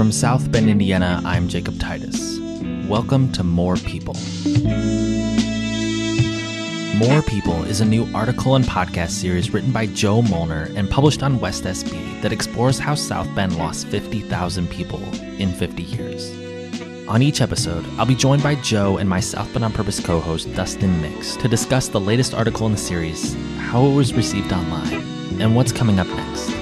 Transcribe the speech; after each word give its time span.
From 0.00 0.12
South 0.12 0.50
Bend, 0.50 0.70
Indiana, 0.70 1.20
I'm 1.26 1.46
Jacob 1.46 1.78
Titus. 1.78 2.38
Welcome 2.88 3.30
to 3.32 3.44
More 3.44 3.76
People. 3.76 4.14
More 6.96 7.20
People 7.20 7.62
is 7.64 7.82
a 7.82 7.84
new 7.84 8.08
article 8.14 8.56
and 8.56 8.64
podcast 8.64 9.10
series 9.10 9.52
written 9.52 9.72
by 9.72 9.84
Joe 9.84 10.22
Molnar 10.22 10.70
and 10.74 10.88
published 10.88 11.22
on 11.22 11.38
West 11.38 11.64
SB 11.64 12.22
that 12.22 12.32
explores 12.32 12.78
how 12.78 12.94
South 12.94 13.28
Bend 13.34 13.58
lost 13.58 13.88
50,000 13.88 14.70
people 14.70 15.02
in 15.38 15.52
50 15.52 15.82
years. 15.82 16.30
On 17.06 17.20
each 17.20 17.42
episode, 17.42 17.84
I'll 17.98 18.06
be 18.06 18.14
joined 18.14 18.42
by 18.42 18.54
Joe 18.54 18.96
and 18.96 19.06
my 19.06 19.20
South 19.20 19.52
Bend 19.52 19.66
on 19.66 19.72
Purpose 19.74 20.00
co 20.00 20.18
host, 20.18 20.50
Dustin 20.54 20.98
Mix, 21.02 21.36
to 21.36 21.46
discuss 21.46 21.88
the 21.88 22.00
latest 22.00 22.32
article 22.32 22.64
in 22.64 22.72
the 22.72 22.78
series, 22.78 23.34
how 23.58 23.84
it 23.84 23.94
was 23.94 24.14
received 24.14 24.50
online, 24.50 25.42
and 25.42 25.54
what's 25.54 25.72
coming 25.72 26.00
up 26.00 26.06
next. 26.06 26.59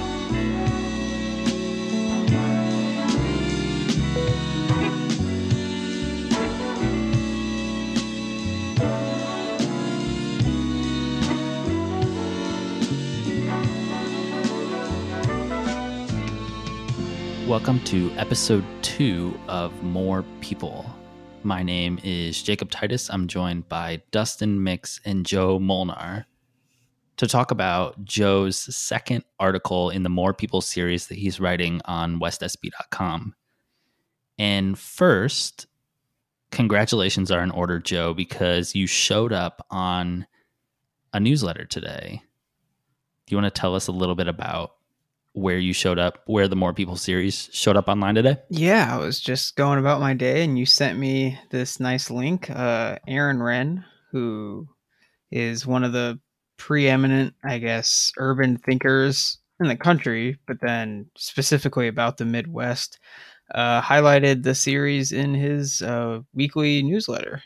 Welcome 17.69 17.85
to 17.85 18.11
episode 18.13 18.65
two 18.81 19.39
of 19.47 19.83
More 19.83 20.25
People. 20.41 20.87
My 21.43 21.61
name 21.61 21.99
is 22.03 22.41
Jacob 22.41 22.71
Titus. 22.71 23.11
I'm 23.11 23.27
joined 23.27 23.69
by 23.69 24.01
Dustin 24.09 24.63
Mix 24.63 24.99
and 25.05 25.23
Joe 25.23 25.59
Molnar 25.59 26.25
to 27.17 27.27
talk 27.27 27.51
about 27.51 28.03
Joe's 28.03 28.57
second 28.75 29.23
article 29.39 29.91
in 29.91 30.01
the 30.01 30.09
More 30.09 30.33
People 30.33 30.61
series 30.61 31.05
that 31.09 31.19
he's 31.19 31.39
writing 31.39 31.79
on 31.85 32.19
westsb.com. 32.19 33.35
And 34.39 34.79
first, 34.79 35.67
congratulations 36.49 37.29
are 37.29 37.43
in 37.43 37.51
order, 37.51 37.77
Joe, 37.77 38.15
because 38.15 38.73
you 38.73 38.87
showed 38.87 39.31
up 39.31 39.63
on 39.69 40.25
a 41.13 41.19
newsletter 41.19 41.65
today. 41.65 42.23
Do 43.27 43.35
you 43.35 43.39
want 43.39 43.53
to 43.53 43.61
tell 43.61 43.75
us 43.75 43.85
a 43.85 43.91
little 43.91 44.15
bit 44.15 44.27
about 44.27 44.71
where 45.33 45.57
you 45.57 45.73
showed 45.73 45.99
up, 45.99 46.19
where 46.25 46.47
the 46.47 46.55
More 46.55 46.73
People 46.73 46.95
series 46.95 47.49
showed 47.51 47.77
up 47.77 47.87
online 47.87 48.15
today? 48.15 48.37
Yeah, 48.49 48.95
I 48.95 48.97
was 48.99 49.19
just 49.19 49.55
going 49.55 49.79
about 49.79 50.01
my 50.01 50.13
day 50.13 50.43
and 50.43 50.57
you 50.57 50.65
sent 50.65 50.97
me 50.97 51.39
this 51.51 51.79
nice 51.79 52.09
link. 52.09 52.49
Uh, 52.49 52.97
Aaron 53.07 53.39
Renn, 53.39 53.85
who 54.11 54.67
is 55.31 55.65
one 55.65 55.83
of 55.83 55.93
the 55.93 56.19
preeminent, 56.57 57.33
I 57.43 57.59
guess, 57.59 58.11
urban 58.17 58.57
thinkers 58.57 59.37
in 59.59 59.67
the 59.67 59.75
country, 59.75 60.37
but 60.47 60.61
then 60.61 61.07
specifically 61.15 61.87
about 61.87 62.17
the 62.17 62.25
Midwest, 62.25 62.99
uh, 63.53 63.81
highlighted 63.81 64.43
the 64.43 64.55
series 64.55 65.11
in 65.11 65.33
his 65.33 65.81
uh, 65.81 66.19
weekly 66.33 66.83
newsletter. 66.83 67.41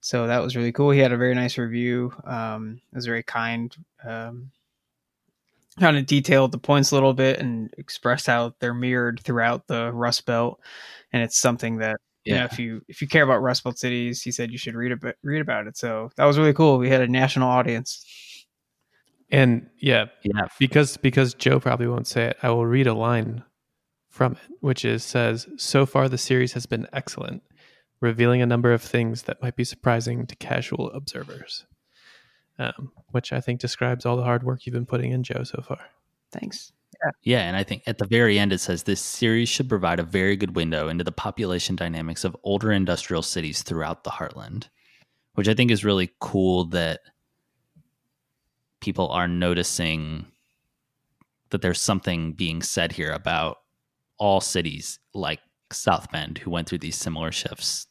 So 0.00 0.26
that 0.26 0.42
was 0.42 0.56
really 0.56 0.72
cool. 0.72 0.90
He 0.90 1.00
had 1.00 1.12
a 1.12 1.16
very 1.16 1.34
nice 1.34 1.58
review. 1.58 2.12
Um, 2.24 2.80
it 2.92 2.96
was 2.96 3.06
very 3.06 3.22
kind. 3.22 3.74
Um, 4.04 4.50
kind 5.78 5.96
of 5.96 6.06
detailed 6.06 6.52
the 6.52 6.58
points 6.58 6.90
a 6.90 6.94
little 6.94 7.14
bit 7.14 7.38
and 7.38 7.72
expressed 7.78 8.26
how 8.26 8.54
they're 8.60 8.74
mirrored 8.74 9.20
throughout 9.20 9.66
the 9.66 9.92
Rust 9.92 10.26
Belt, 10.26 10.60
and 11.12 11.22
it's 11.22 11.38
something 11.38 11.78
that 11.78 11.96
yeah. 12.24 12.32
you 12.32 12.38
know 12.40 12.44
if 12.46 12.58
you 12.58 12.82
if 12.88 13.02
you 13.02 13.08
care 13.08 13.24
about 13.24 13.42
Rust 13.42 13.64
Belt 13.64 13.78
cities, 13.78 14.22
he 14.22 14.32
said 14.32 14.50
you 14.50 14.58
should 14.58 14.74
read 14.74 14.92
about 14.92 15.14
read 15.22 15.40
about 15.40 15.66
it. 15.66 15.76
So 15.76 16.10
that 16.16 16.24
was 16.24 16.38
really 16.38 16.54
cool. 16.54 16.78
We 16.78 16.90
had 16.90 17.02
a 17.02 17.08
national 17.08 17.48
audience. 17.48 18.04
And 19.30 19.68
yeah, 19.78 20.06
yeah, 20.22 20.46
because 20.58 20.96
because 20.96 21.34
Joe 21.34 21.58
probably 21.58 21.88
won't 21.88 22.06
say 22.06 22.26
it, 22.26 22.36
I 22.42 22.50
will 22.50 22.66
read 22.66 22.86
a 22.86 22.94
line 22.94 23.42
from 24.08 24.32
it, 24.32 24.56
which 24.60 24.84
is 24.84 25.02
says, 25.02 25.48
"So 25.56 25.84
far, 25.84 26.08
the 26.08 26.18
series 26.18 26.52
has 26.52 26.66
been 26.66 26.86
excellent, 26.92 27.42
revealing 28.00 28.40
a 28.40 28.46
number 28.46 28.72
of 28.72 28.82
things 28.82 29.22
that 29.22 29.42
might 29.42 29.56
be 29.56 29.64
surprising 29.64 30.26
to 30.26 30.36
casual 30.36 30.90
observers." 30.92 31.66
Um, 32.58 32.92
which 33.10 33.32
I 33.32 33.40
think 33.40 33.60
describes 33.60 34.06
all 34.06 34.16
the 34.16 34.22
hard 34.22 34.42
work 34.42 34.66
you've 34.66 34.74
been 34.74 34.86
putting 34.86 35.12
in, 35.12 35.22
Joe, 35.22 35.42
so 35.44 35.62
far. 35.66 35.80
Thanks. 36.32 36.72
Yeah. 37.04 37.10
yeah, 37.22 37.40
and 37.42 37.56
I 37.56 37.62
think 37.62 37.82
at 37.86 37.98
the 37.98 38.06
very 38.06 38.38
end 38.38 38.52
it 38.52 38.58
says 38.58 38.82
this 38.82 39.00
series 39.00 39.48
should 39.48 39.68
provide 39.68 40.00
a 40.00 40.04
very 40.04 40.36
good 40.36 40.56
window 40.56 40.88
into 40.88 41.04
the 41.04 41.12
population 41.12 41.76
dynamics 41.76 42.24
of 42.24 42.36
older 42.42 42.72
industrial 42.72 43.22
cities 43.22 43.62
throughout 43.62 44.04
the 44.04 44.10
heartland, 44.10 44.68
which 45.34 45.48
I 45.48 45.54
think 45.54 45.70
is 45.70 45.84
really 45.84 46.10
cool 46.20 46.64
that 46.66 47.00
people 48.80 49.08
are 49.08 49.28
noticing 49.28 50.26
that 51.50 51.60
there's 51.60 51.80
something 51.80 52.32
being 52.32 52.62
said 52.62 52.92
here 52.92 53.12
about 53.12 53.58
all 54.18 54.40
cities 54.40 54.98
like 55.14 55.40
South 55.72 56.10
Bend 56.10 56.38
who 56.38 56.50
went 56.50 56.68
through 56.68 56.78
these 56.78 56.96
similar 56.96 57.32
shifts. 57.32 57.86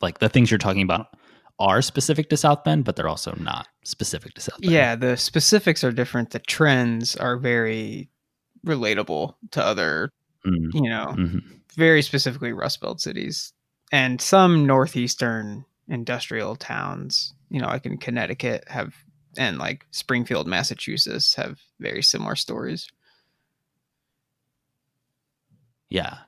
Like 0.00 0.18
the 0.18 0.28
things 0.28 0.50
you're 0.50 0.58
talking 0.58 0.82
about 0.82 1.08
are 1.58 1.82
specific 1.82 2.28
to 2.30 2.36
South 2.36 2.64
Bend, 2.64 2.84
but 2.84 2.96
they're 2.96 3.08
also 3.08 3.34
not 3.38 3.66
specific 3.84 4.34
to 4.34 4.40
South 4.40 4.60
Bend. 4.60 4.72
Yeah, 4.72 4.96
the 4.96 5.16
specifics 5.16 5.82
are 5.84 5.92
different. 5.92 6.30
The 6.30 6.38
trends 6.38 7.16
are 7.16 7.36
very 7.36 8.10
relatable 8.64 9.34
to 9.52 9.64
other, 9.64 10.10
mm-hmm. 10.46 10.84
you 10.84 10.90
know, 10.90 11.14
mm-hmm. 11.16 11.38
very 11.74 12.02
specifically 12.02 12.52
Rust 12.52 12.80
Belt 12.80 13.00
cities 13.00 13.52
and 13.92 14.20
some 14.20 14.66
northeastern 14.66 15.64
industrial 15.88 16.56
towns. 16.56 17.32
You 17.48 17.60
know, 17.60 17.68
like 17.68 17.86
in 17.86 17.98
Connecticut 17.98 18.64
have 18.68 18.94
and 19.38 19.58
like 19.58 19.86
Springfield, 19.92 20.46
Massachusetts 20.46 21.34
have 21.34 21.60
very 21.78 22.02
similar 22.02 22.34
stories. 22.34 22.88
Yeah. 25.88 26.18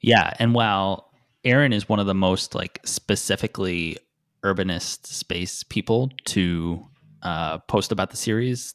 Yeah, 0.00 0.32
and 0.38 0.54
while 0.54 1.10
Aaron 1.44 1.72
is 1.72 1.88
one 1.88 2.00
of 2.00 2.06
the 2.06 2.14
most 2.14 2.54
like 2.54 2.80
specifically 2.84 3.98
urbanist 4.54 5.06
space 5.06 5.62
people 5.62 6.10
to 6.26 6.84
uh, 7.22 7.58
post 7.58 7.92
about 7.92 8.10
the 8.10 8.16
series. 8.16 8.74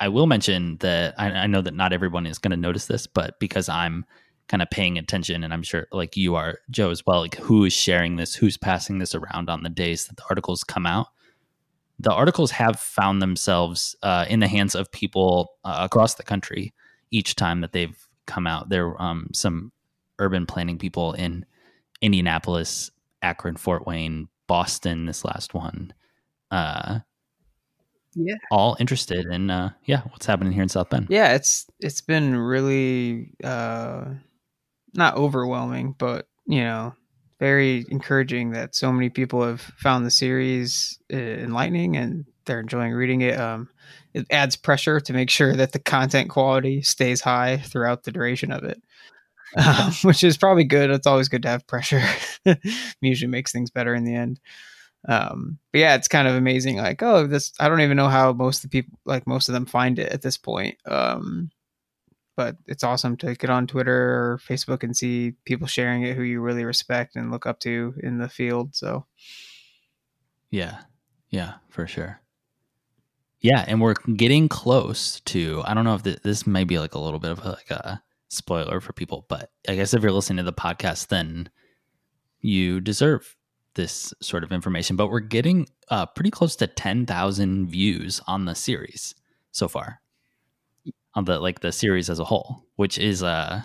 I 0.00 0.08
will 0.08 0.26
mention 0.26 0.76
that 0.78 1.14
I, 1.18 1.30
I 1.30 1.46
know 1.46 1.60
that 1.60 1.74
not 1.74 1.92
everyone 1.92 2.26
is 2.26 2.38
going 2.38 2.52
to 2.52 2.56
notice 2.56 2.86
this, 2.86 3.06
but 3.06 3.38
because 3.40 3.68
I'm 3.68 4.04
kind 4.48 4.62
of 4.62 4.70
paying 4.70 4.96
attention, 4.96 5.44
and 5.44 5.52
I'm 5.52 5.62
sure 5.62 5.86
like 5.92 6.16
you 6.16 6.34
are, 6.34 6.58
Joe, 6.70 6.90
as 6.90 7.04
well, 7.06 7.20
like 7.20 7.36
who 7.36 7.64
is 7.64 7.72
sharing 7.72 8.16
this, 8.16 8.34
who's 8.34 8.56
passing 8.56 8.98
this 8.98 9.14
around 9.14 9.50
on 9.50 9.62
the 9.62 9.68
days 9.68 10.06
that 10.06 10.16
the 10.16 10.24
articles 10.30 10.64
come 10.64 10.86
out. 10.86 11.08
The 11.98 12.12
articles 12.12 12.52
have 12.52 12.78
found 12.78 13.20
themselves 13.20 13.96
uh, 14.02 14.24
in 14.28 14.40
the 14.40 14.48
hands 14.48 14.74
of 14.74 14.90
people 14.92 15.52
uh, 15.64 15.80
across 15.80 16.14
the 16.14 16.22
country 16.22 16.72
each 17.10 17.34
time 17.34 17.60
that 17.60 17.72
they've 17.72 17.98
come 18.26 18.46
out. 18.46 18.68
There 18.68 18.86
are 18.86 19.02
um, 19.02 19.28
some 19.34 19.72
urban 20.18 20.46
planning 20.46 20.78
people 20.78 21.12
in 21.12 21.44
Indianapolis, 22.00 22.90
Akron, 23.20 23.56
Fort 23.56 23.86
Wayne, 23.86 24.28
Boston, 24.48 25.06
this 25.06 25.24
last 25.24 25.54
one. 25.54 25.92
Uh, 26.50 27.00
yeah, 28.14 28.34
all 28.50 28.76
interested 28.80 29.26
in 29.26 29.50
uh, 29.50 29.70
yeah, 29.84 30.00
what's 30.10 30.26
happening 30.26 30.52
here 30.52 30.62
in 30.62 30.68
South 30.68 30.90
Bend. 30.90 31.06
Yeah, 31.08 31.34
it's 31.34 31.66
it's 31.78 32.00
been 32.00 32.34
really 32.34 33.34
uh, 33.44 34.06
not 34.94 35.16
overwhelming, 35.16 35.94
but 35.96 36.26
you 36.46 36.62
know, 36.62 36.94
very 37.38 37.84
encouraging 37.88 38.50
that 38.52 38.74
so 38.74 38.92
many 38.92 39.08
people 39.08 39.42
have 39.44 39.60
found 39.60 40.04
the 40.04 40.10
series 40.10 40.98
uh, 41.12 41.16
enlightening 41.16 41.96
and 41.96 42.24
they're 42.46 42.60
enjoying 42.60 42.92
reading 42.92 43.20
it. 43.20 43.38
Um, 43.38 43.68
it 44.14 44.26
adds 44.30 44.56
pressure 44.56 45.00
to 45.00 45.12
make 45.12 45.30
sure 45.30 45.54
that 45.54 45.72
the 45.72 45.78
content 45.78 46.30
quality 46.30 46.82
stays 46.82 47.20
high 47.20 47.58
throughout 47.58 48.02
the 48.02 48.12
duration 48.12 48.50
of 48.50 48.64
it. 48.64 48.82
Um, 49.56 49.92
which 50.02 50.24
is 50.24 50.36
probably 50.36 50.64
good. 50.64 50.90
It's 50.90 51.06
always 51.06 51.28
good 51.28 51.42
to 51.42 51.48
have 51.48 51.66
pressure. 51.66 52.02
usually 53.00 53.30
makes 53.30 53.52
things 53.52 53.70
better 53.70 53.94
in 53.94 54.04
the 54.04 54.14
end. 54.14 54.40
Um, 55.06 55.58
but 55.72 55.78
yeah, 55.78 55.94
it's 55.94 56.08
kind 56.08 56.26
of 56.26 56.34
amazing. 56.34 56.76
Like, 56.76 57.02
oh, 57.02 57.26
this 57.26 57.52
I 57.60 57.68
don't 57.68 57.80
even 57.80 57.96
know 57.96 58.08
how 58.08 58.32
most 58.32 58.64
of 58.64 58.70
the 58.70 58.82
people, 58.82 58.98
like 59.04 59.26
most 59.26 59.48
of 59.48 59.52
them, 59.52 59.66
find 59.66 59.98
it 59.98 60.12
at 60.12 60.22
this 60.22 60.36
point. 60.36 60.76
Um, 60.86 61.50
but 62.36 62.56
it's 62.66 62.84
awesome 62.84 63.16
to 63.18 63.34
get 63.34 63.50
on 63.50 63.66
Twitter 63.66 63.92
or 63.92 64.40
Facebook 64.48 64.84
and 64.84 64.96
see 64.96 65.32
people 65.44 65.66
sharing 65.66 66.04
it 66.04 66.16
who 66.16 66.22
you 66.22 66.40
really 66.40 66.64
respect 66.64 67.16
and 67.16 67.32
look 67.32 67.46
up 67.46 67.58
to 67.60 67.94
in 68.02 68.18
the 68.18 68.28
field. 68.28 68.76
So, 68.76 69.06
yeah, 70.50 70.82
yeah, 71.30 71.54
for 71.68 71.86
sure. 71.86 72.20
Yeah, 73.40 73.64
and 73.66 73.80
we're 73.80 73.94
getting 73.94 74.48
close 74.48 75.20
to. 75.20 75.62
I 75.64 75.74
don't 75.74 75.84
know 75.84 75.94
if 75.94 76.02
this, 76.02 76.20
this 76.22 76.46
may 76.46 76.64
be 76.64 76.78
like 76.78 76.94
a 76.94 76.98
little 76.98 77.20
bit 77.20 77.32
of 77.32 77.44
like 77.44 77.70
a 77.70 78.02
spoiler 78.28 78.80
for 78.80 78.92
people, 78.92 79.26
but 79.28 79.50
I 79.68 79.74
guess 79.74 79.94
if 79.94 80.02
you're 80.02 80.12
listening 80.12 80.38
to 80.38 80.42
the 80.44 80.52
podcast, 80.52 81.08
then 81.08 81.48
you 82.40 82.80
deserve 82.80 83.36
this 83.74 84.12
sort 84.20 84.44
of 84.44 84.52
information. 84.52 84.96
But 84.96 85.08
we're 85.08 85.20
getting 85.20 85.68
uh, 85.88 86.06
pretty 86.06 86.30
close 86.30 86.56
to 86.56 86.66
10,000 86.66 87.68
views 87.68 88.20
on 88.26 88.44
the 88.44 88.54
series 88.54 89.14
so 89.50 89.68
far, 89.68 90.00
on 91.14 91.24
the 91.24 91.38
like 91.40 91.60
the 91.60 91.72
series 91.72 92.10
as 92.10 92.18
a 92.18 92.24
whole, 92.24 92.64
which 92.76 92.98
is 92.98 93.22
uh, 93.22 93.62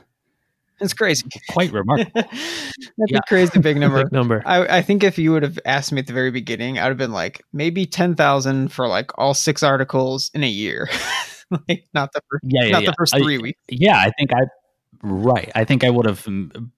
it's 0.79 0.93
crazy. 0.93 1.25
Quite 1.49 1.71
remarkable. 1.71 2.11
That's 2.13 2.77
yeah. 3.07 3.19
a 3.19 3.27
crazy 3.27 3.59
big 3.59 3.77
number. 3.79 4.03
big 4.03 4.11
number. 4.11 4.43
I, 4.45 4.77
I, 4.77 4.81
think 4.81 5.03
if 5.03 5.17
you 5.17 5.31
would 5.31 5.43
have 5.43 5.59
asked 5.65 5.91
me 5.91 5.99
at 5.99 6.07
the 6.07 6.13
very 6.13 6.31
beginning, 6.31 6.77
I 6.77 6.83
would 6.83 6.89
have 6.89 6.97
been 6.97 7.11
like 7.11 7.43
maybe 7.53 7.85
ten 7.85 8.15
thousand 8.15 8.71
for 8.71 8.87
like 8.87 9.17
all 9.17 9.33
six 9.33 9.63
articles 9.63 10.29
in 10.33 10.43
a 10.43 10.49
year. 10.49 10.89
like 11.69 11.85
not 11.93 12.11
the 12.13 12.21
first, 12.29 12.43
yeah, 12.43 12.63
yeah, 12.63 12.71
not 12.71 12.83
yeah. 12.83 12.89
the 12.89 12.95
first 12.97 13.15
three 13.15 13.37
I, 13.37 13.41
weeks. 13.41 13.59
Yeah, 13.69 13.97
I 13.97 14.11
think 14.17 14.33
I 14.33 14.41
Right. 15.05 15.51
I 15.53 15.65
think 15.65 15.83
I 15.83 15.89
would 15.89 16.05
have 16.05 16.25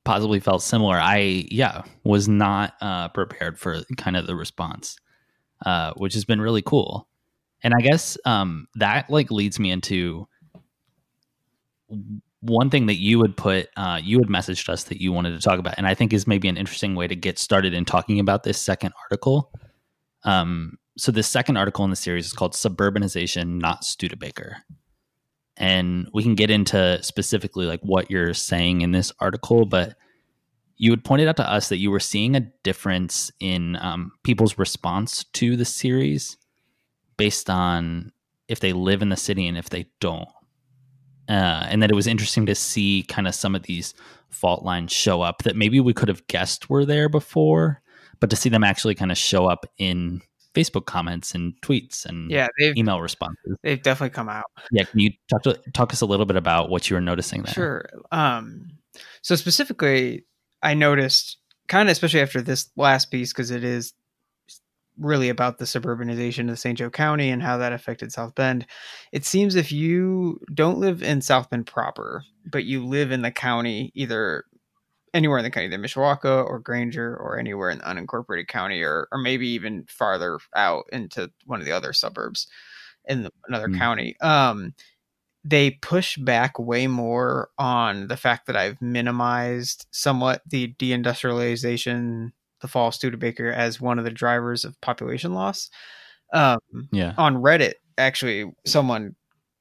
possibly 0.04 0.40
felt 0.40 0.64
similar. 0.64 0.96
I, 0.96 1.46
yeah, 1.52 1.84
was 2.04 2.28
not 2.28 2.74
uh, 2.82 3.10
prepared 3.10 3.60
for 3.60 3.84
kind 3.98 4.18
of 4.18 4.26
the 4.26 4.36
response, 4.36 4.98
uh, 5.64 5.94
which 5.94 6.16
has 6.16 6.26
been 6.26 6.42
really 6.42 6.64
cool. 6.64 7.08
And 7.62 7.76
I 7.78 7.82
guess 7.82 8.18
um, 8.26 8.68
that 8.76 9.12
like 9.12 9.30
leads 9.30 9.60
me 9.60 9.70
into 9.70 10.28
one 12.40 12.72
thing 12.72 12.88
that 12.88 12.96
you 12.96 13.20
would 13.20 13.38
put, 13.38 13.70
uh, 13.78 14.00
you 14.02 14.18
had 14.18 14.28
messaged 14.28 14.70
us 14.70 14.86
that 14.86 15.00
you 15.00 15.14
wanted 15.14 15.32
to 15.32 15.40
talk 15.40 15.60
about, 15.60 15.76
and 15.78 15.86
I 15.86 15.94
think 15.94 16.12
is 16.12 16.26
maybe 16.26 16.48
an 16.48 16.58
interesting 16.58 16.96
way 16.96 17.08
to 17.08 17.16
get 17.16 17.38
started 17.38 17.76
in 17.76 17.86
talking 17.86 18.20
about 18.20 18.42
this 18.42 18.60
second 18.60 18.94
article. 19.04 19.52
Um, 20.24 20.80
so 20.98 21.12
the 21.12 21.24
second 21.24 21.58
article 21.58 21.84
in 21.84 21.90
the 21.90 21.96
series 21.96 22.26
is 22.26 22.34
called 22.34 22.54
"Suburbanization, 22.54 23.60
Not 23.60 23.84
Studebaker," 23.84 24.64
and 25.58 26.08
we 26.14 26.24
can 26.24 26.36
get 26.36 26.50
into 26.50 27.02
specifically 27.04 27.66
like 27.66 27.82
what 27.82 28.10
you're 28.12 28.34
saying 28.34 28.82
in 28.82 28.92
this 28.92 29.12
article, 29.20 29.66
but 29.66 29.96
you 30.78 30.92
had 30.92 31.04
pointed 31.04 31.28
out 31.28 31.38
to 31.38 31.50
us 31.50 31.70
that 31.70 31.78
you 31.78 31.90
were 31.90 32.00
seeing 32.00 32.36
a 32.36 32.52
difference 32.64 33.32
in 33.40 33.78
um, 33.78 34.12
people's 34.24 34.58
response 34.58 35.24
to 35.34 35.56
the 35.56 35.66
series 35.66 36.38
based 37.18 37.50
on 37.50 38.12
if 38.48 38.60
they 38.60 38.74
live 38.74 39.02
in 39.02 39.10
the 39.10 39.16
city 39.16 39.48
and 39.48 39.58
if 39.58 39.70
they 39.70 39.86
don't. 40.00 40.28
Uh, 41.28 41.66
and 41.70 41.82
that 41.82 41.90
it 41.90 41.96
was 41.96 42.08
interesting 42.08 42.46
to 42.46 42.54
see 42.54 43.04
kind 43.08 43.28
of 43.28 43.34
some 43.34 43.56
of 43.56 43.64
these 43.64 43.96
fault 44.30 44.64
lines 44.64 44.92
show 44.92 45.22
up 45.22 45.44
that 45.44 45.56
maybe 45.56 45.80
we 45.80 45.94
could 45.94 46.10
have 46.10 46.28
guessed 46.28 46.70
were 46.70 46.86
there 46.86 47.10
before, 47.10 47.82
but 48.20 48.30
to 48.30 48.36
see 48.36 48.50
them 48.50 48.64
actually 48.64 48.94
kind 48.94 49.12
of 49.12 49.18
show 49.18 49.48
up 49.48 49.66
in 49.78 50.22
Facebook 50.56 50.86
comments 50.86 51.36
and 51.36 51.54
tweets 51.62 52.06
and 52.06 52.32
yeah, 52.32 52.48
email 52.60 53.02
responses. 53.02 53.58
They've 53.62 53.82
definitely 53.82 54.14
come 54.14 54.30
out. 54.30 54.46
Yeah, 54.72 54.86
can 54.86 55.00
you 55.00 55.12
talk 55.30 55.44
to 55.44 55.54
talk 55.74 55.94
us 55.94 56.02
a 56.02 56.06
little 56.06 56.26
bit 56.26 56.38
about 56.38 56.70
what 56.70 56.90
you 56.90 56.96
were 56.96 57.02
noticing 57.02 57.44
there? 57.44 57.54
Sure. 57.54 57.90
Um, 58.12 58.78
so 59.22 59.36
specifically, 59.36 60.26
I 60.64 60.74
noticed 60.74 61.38
kind 61.68 61.90
of 61.90 61.92
especially 61.92 62.22
after 62.22 62.42
this 62.42 62.70
last 62.76 63.12
piece 63.12 63.34
because 63.34 63.52
it 63.52 63.64
is 63.64 63.94
really 64.98 65.30
about 65.30 65.58
the 65.58 65.66
suburbanization 65.66 66.50
of 66.50 66.60
St. 66.60 66.78
Joe 66.78 66.90
County 66.90 67.30
and 67.30 67.44
how 67.44 67.58
that 67.58 67.74
affected 67.74 68.12
South 68.12 68.34
Bend. 68.36 68.66
It 69.12 69.26
seems 69.26 69.56
if 69.56 69.72
you 69.72 70.40
don't 70.54 70.80
live 70.80 71.04
in 71.04 71.22
South 71.22 71.50
Bend 71.50 71.68
proper, 71.68 72.24
but 72.46 72.66
you 72.66 72.86
live 72.86 73.12
in 73.12 73.22
the 73.22 73.32
county, 73.32 73.92
either 73.94 74.46
anywhere 75.16 75.40
in 75.40 75.44
the 75.44 75.50
county, 75.50 75.68
either 75.68 75.80
Mishawaka 75.80 76.46
or 76.46 76.60
Granger 76.60 77.16
or 77.16 77.40
anywhere 77.40 77.72
in 77.72 77.80
the 77.80 77.86
unincorporated 77.86 78.48
county, 78.48 78.84
or 78.84 79.08
or 79.12 79.18
maybe 79.18 79.48
even 79.48 79.86
farther 79.88 80.38
out 80.56 80.86
into 80.92 81.32
one 81.46 81.60
of 81.60 81.66
the 81.66 81.72
other 81.72 81.94
suburbs 81.94 82.48
in 83.06 83.24
the, 83.24 83.32
another 83.48 83.70
mm. 83.70 83.78
county. 83.78 84.16
Um, 84.22 84.76
they 85.44 85.72
push 85.72 86.18
back 86.18 86.60
way 86.60 86.88
more 86.88 87.50
on 87.58 88.08
the 88.08 88.18
fact 88.18 88.48
that 88.48 88.56
I've 88.56 88.82
minimized 88.82 89.86
somewhat 89.92 90.42
the 90.48 90.74
deindustrialization 90.80 92.32
the 92.62 92.68
fall 92.68 92.88
of 92.88 92.96
Studebaker 92.96 93.52
as 93.52 93.80
one 93.80 94.00
of 94.00 94.06
the 94.06 94.12
drivers 94.12 94.66
of 94.66 94.80
population 94.82 95.34
loss. 95.34 95.70
Um, 96.34 96.60
yeah. 96.92 97.14
On 97.18 97.36
Reddit, 97.36 97.74
actually, 97.98 98.52
someone 98.66 99.16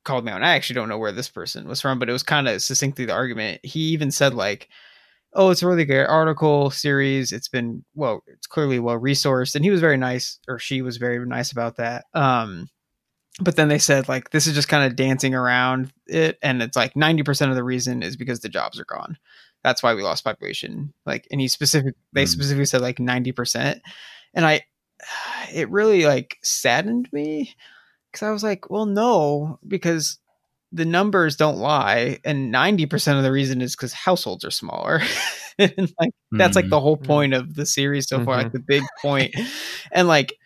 called 0.05 0.25
me 0.25 0.33
out. 0.33 0.43
I 0.43 0.55
actually 0.55 0.75
don't 0.75 0.89
know 0.89 0.99
where 0.99 1.13
this 1.13 1.29
person 1.29 1.69
was 1.69 1.81
from, 1.81 1.99
but 1.99 2.09
it 2.09 2.13
was 2.13 2.23
kind 2.23 2.49
of 2.49 2.63
succinctly 2.63 3.05
the 3.05 3.13
argument. 3.13 3.61
He 3.65 3.81
even 3.81 4.11
said 4.11 4.35
like, 4.35 4.69
"Oh, 5.35 5.51
it's 5.51 5.63
a 5.63 5.69
really 5.69 5.85
good 5.85 6.07
article 6.07 6.71
series. 6.71 7.33
It's 7.33 7.49
been 7.49 7.85
well, 7.95 8.23
it's 8.27 8.47
clearly 8.47 8.79
well 8.79 8.99
resourced." 8.99 9.55
And 9.55 9.65
he 9.65 9.71
was 9.71 9.81
very 9.81 9.97
nice, 9.97 10.39
or 10.49 10.59
she 10.59 10.83
was 10.83 10.97
very 10.97 11.25
nice 11.27 11.53
about 11.53 11.77
that. 11.77 12.05
Um, 12.15 12.69
but 13.41 13.57
then 13.57 13.69
they 13.69 13.79
said 13.79 14.09
like 14.09 14.31
this 14.31 14.47
is 14.47 14.55
just 14.55 14.69
kind 14.69 14.85
of 14.85 14.97
dancing 14.97 15.35
around 15.35 15.93
it, 16.07 16.39
and 16.43 16.63
it's 16.63 16.77
like 16.77 16.97
ninety 16.97 17.23
percent 17.23 17.51
of 17.51 17.57
the 17.57 17.65
reason 17.65 18.03
is 18.03 18.17
because 18.17 18.41
the 18.41 18.49
jobs 18.49 18.79
are 18.79 18.85
gone 18.85 19.19
that's 19.65 19.83
why 19.83 19.95
we 19.95 20.03
lost 20.03 20.23
population. 20.23 20.93
Like, 21.07 21.27
and 21.33 21.41
he 21.41 21.49
specific, 21.49 21.95
they 22.13 22.25
mm. 22.25 22.29
specifically 22.29 22.67
said 22.67 22.83
like 22.83 22.99
90%. 22.99 23.81
And 24.35 24.47
I, 24.47 24.61
it 25.53 25.71
really 25.71 26.05
like 26.05 26.37
saddened 26.43 27.09
me 27.13 27.57
because 28.13 28.25
I 28.25 28.31
was 28.31 28.45
like, 28.45 28.71
well, 28.71 28.87
no, 28.87 29.59
because 29.67 30.19
the 30.75 30.85
numbers 30.85 31.37
don't 31.37 31.59
lie. 31.59 32.19
And 32.25 32.53
90% 32.53 33.17
of 33.17 33.23
the 33.23 33.31
reason 33.31 33.63
is 33.63 33.77
because 33.77 33.93
households 33.93 34.45
are 34.45 34.51
smaller. 34.51 35.01
and 35.59 35.93
like, 36.01 36.11
that's 36.33 36.57
like 36.57 36.69
the 36.69 36.81
whole 36.81 36.97
hmm. 36.97 37.05
point 37.05 37.35
of 37.35 37.55
the 37.55 37.65
series 37.65 38.09
so 38.09 38.25
far, 38.25 38.37
mm-hmm. 38.37 38.43
like 38.45 38.53
the 38.53 38.59
big 38.59 38.83
and 39.93 40.09
like, 40.09 40.37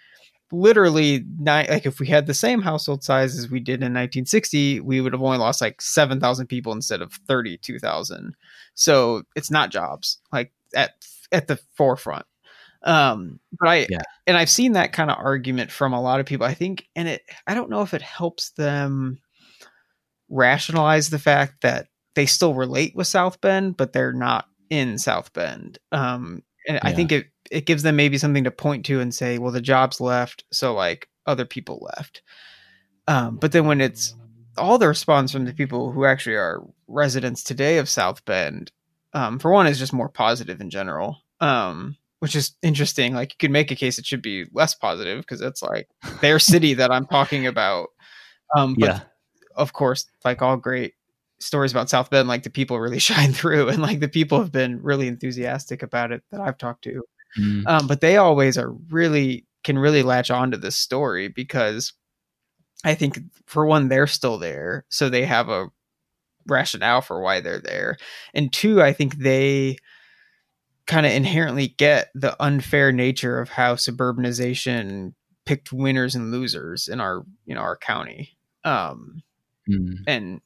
literally 0.51 1.25
like 1.41 1.85
if 1.85 2.01
we 2.01 2.07
had 2.07 2.27
the 2.27 2.33
same 2.33 2.63
household 2.63 3.05
size 3.05 3.37
as 3.37 3.51
we 3.51 3.61
did 3.61 3.81
in 3.83 3.93
1960 3.93 4.81
we 4.81 4.99
would 4.99 5.13
have 5.13 5.23
only 5.23 5.37
lost 5.37 5.61
like 5.61 5.79
7000 5.83 6.47
people 6.47 6.73
instead 6.73 7.03
of 7.03 7.13
32000 7.29 8.35
so 8.73 9.25
it's 9.37 9.51
not 9.51 9.71
jobs 9.71 10.21
like 10.33 10.51
at 10.75 10.93
at 11.33 11.49
the 11.49 11.59
forefront 11.75 12.25
um 12.85 13.39
but 13.61 13.69
i 13.69 13.87
yeah. 13.91 13.99
and 14.27 14.39
i've 14.39 14.49
seen 14.49 14.73
that 14.73 14.95
kind 14.95 15.11
of 15.11 15.19
argument 15.19 15.71
from 15.71 15.93
a 15.93 16.01
lot 16.01 16.19
of 16.19 16.25
people 16.25 16.47
i 16.47 16.55
think 16.55 16.89
and 16.97 17.09
it 17.09 17.21
i 17.47 17.53
don't 17.53 17.69
know 17.69 17.83
if 17.83 17.93
it 17.93 18.01
helps 18.01 18.53
them 18.53 19.19
rationalize 20.29 21.11
the 21.11 21.19
fact 21.19 21.63
that 21.63 21.89
they 22.15 22.27
still 22.27 22.55
relate 22.55 22.95
with 22.95 23.07
south 23.07 23.41
bend 23.41 23.77
but 23.77 23.93
they're 23.93 24.13
not 24.13 24.47
in 24.71 24.99
south 24.99 25.33
bend 25.33 25.79
um 25.93 26.43
and 26.67 26.75
yeah. 26.75 26.81
i 26.83 26.93
think 26.93 27.13
it 27.13 27.27
it 27.51 27.67
gives 27.67 27.83
them 27.83 27.97
maybe 27.97 28.19
something 28.19 28.45
to 28.45 28.51
point 28.51 28.85
to 28.87 29.01
and 29.01 29.15
say, 29.15 29.39
well, 29.39 29.53
the 29.53 29.61
jobs 29.61 30.01
left, 30.01 30.45
so 30.53 30.75
like 30.75 31.09
other 31.27 31.45
people 31.45 31.87
left. 31.97 32.23
Um, 33.07 33.37
but 33.37 33.53
then 33.53 33.67
when 33.67 33.81
it's 33.81 34.15
all 34.57 34.79
the 34.79 34.89
response 34.89 35.33
from 35.33 35.45
the 35.45 35.55
people 35.55 35.93
who 35.93 36.05
actually 36.05 36.37
are 36.37 36.63
residents 36.87 37.43
today 37.43 37.79
of 37.79 37.89
South 37.89 38.25
Bend, 38.25 38.71
um, 39.15 39.39
for 39.39 39.51
one, 39.51 39.67
is 39.67 39.79
just 39.79 39.93
more 39.93 40.09
positive 40.09 40.61
in 40.61 40.71
general, 40.71 41.19
um, 41.41 41.97
which 42.19 42.37
is 42.37 42.55
interesting. 42.63 43.15
Like 43.15 43.33
you 43.33 43.37
could 43.39 43.51
make 43.51 43.71
a 43.71 43.77
case 43.77 43.99
it 43.99 44.07
should 44.07 44.23
be 44.23 44.47
less 44.53 44.75
positive 44.75 45.21
because 45.21 45.41
it's 45.41 45.63
like 45.63 45.89
their 46.21 46.39
city 46.39 46.75
that 46.75 46.91
I'm 46.91 47.07
talking 47.07 47.47
about. 47.47 47.89
Um, 48.57 48.75
but 48.79 48.87
yeah. 48.87 49.01
Of 49.59 49.73
course, 49.73 50.07
like 50.25 50.41
all 50.41 50.57
great 50.57 50.95
stories 51.41 51.73
about 51.73 51.91
South 51.91 52.11
Bend, 52.11 52.29
like 52.29 52.43
the 52.43 52.51
people 52.51 52.81
really 52.81 52.99
shine 53.11 53.33
through, 53.33 53.69
and 53.69 53.83
like 53.83 54.01
the 54.01 54.09
people 54.09 54.39
have 54.39 54.53
been 54.53 54.83
really 54.83 55.09
enthusiastic 55.09 55.83
about 55.83 56.13
it 56.13 56.23
that 56.31 56.41
I've 56.41 56.59
talked 56.59 56.85
to. 56.85 57.03
Mm. 57.39 57.67
Um, 57.67 57.87
but 57.87 58.01
they 58.01 58.17
always 58.17 58.57
are 58.57 58.73
really 58.91 59.47
can 59.65 59.79
really 59.79 60.03
latch 60.03 60.31
on 60.31 60.53
to 60.53 60.57
this 60.57 60.77
story 60.77 61.29
because 61.29 61.93
I 62.85 62.95
think 62.95 63.19
for 63.47 63.67
one, 63.67 63.89
they're 63.89 64.07
still 64.07 64.39
there, 64.39 64.87
so 64.89 65.09
they 65.09 65.25
have 65.27 65.49
a 65.49 65.69
rationale 66.47 67.03
for 67.03 67.21
why 67.21 67.41
they're 67.41 67.61
there, 67.61 67.97
and 68.35 68.53
two, 68.53 68.81
I 68.81 68.93
think 68.93 69.17
they 69.17 69.77
kind 70.87 71.05
of 71.05 71.13
inherently 71.13 71.69
get 71.69 72.09
the 72.15 72.35
unfair 72.43 72.93
nature 72.93 73.39
of 73.39 73.51
how 73.51 73.75
suburbanization 73.75 75.13
picked 75.45 75.73
winners 75.73 76.15
and 76.15 76.31
losers 76.31 76.89
in 76.89 77.01
our 77.01 77.25
you 77.45 77.55
know 77.55 77.61
our 77.61 77.77
county. 77.77 78.37
Um, 78.65 79.23
mm. 79.69 79.95
and 80.07 80.41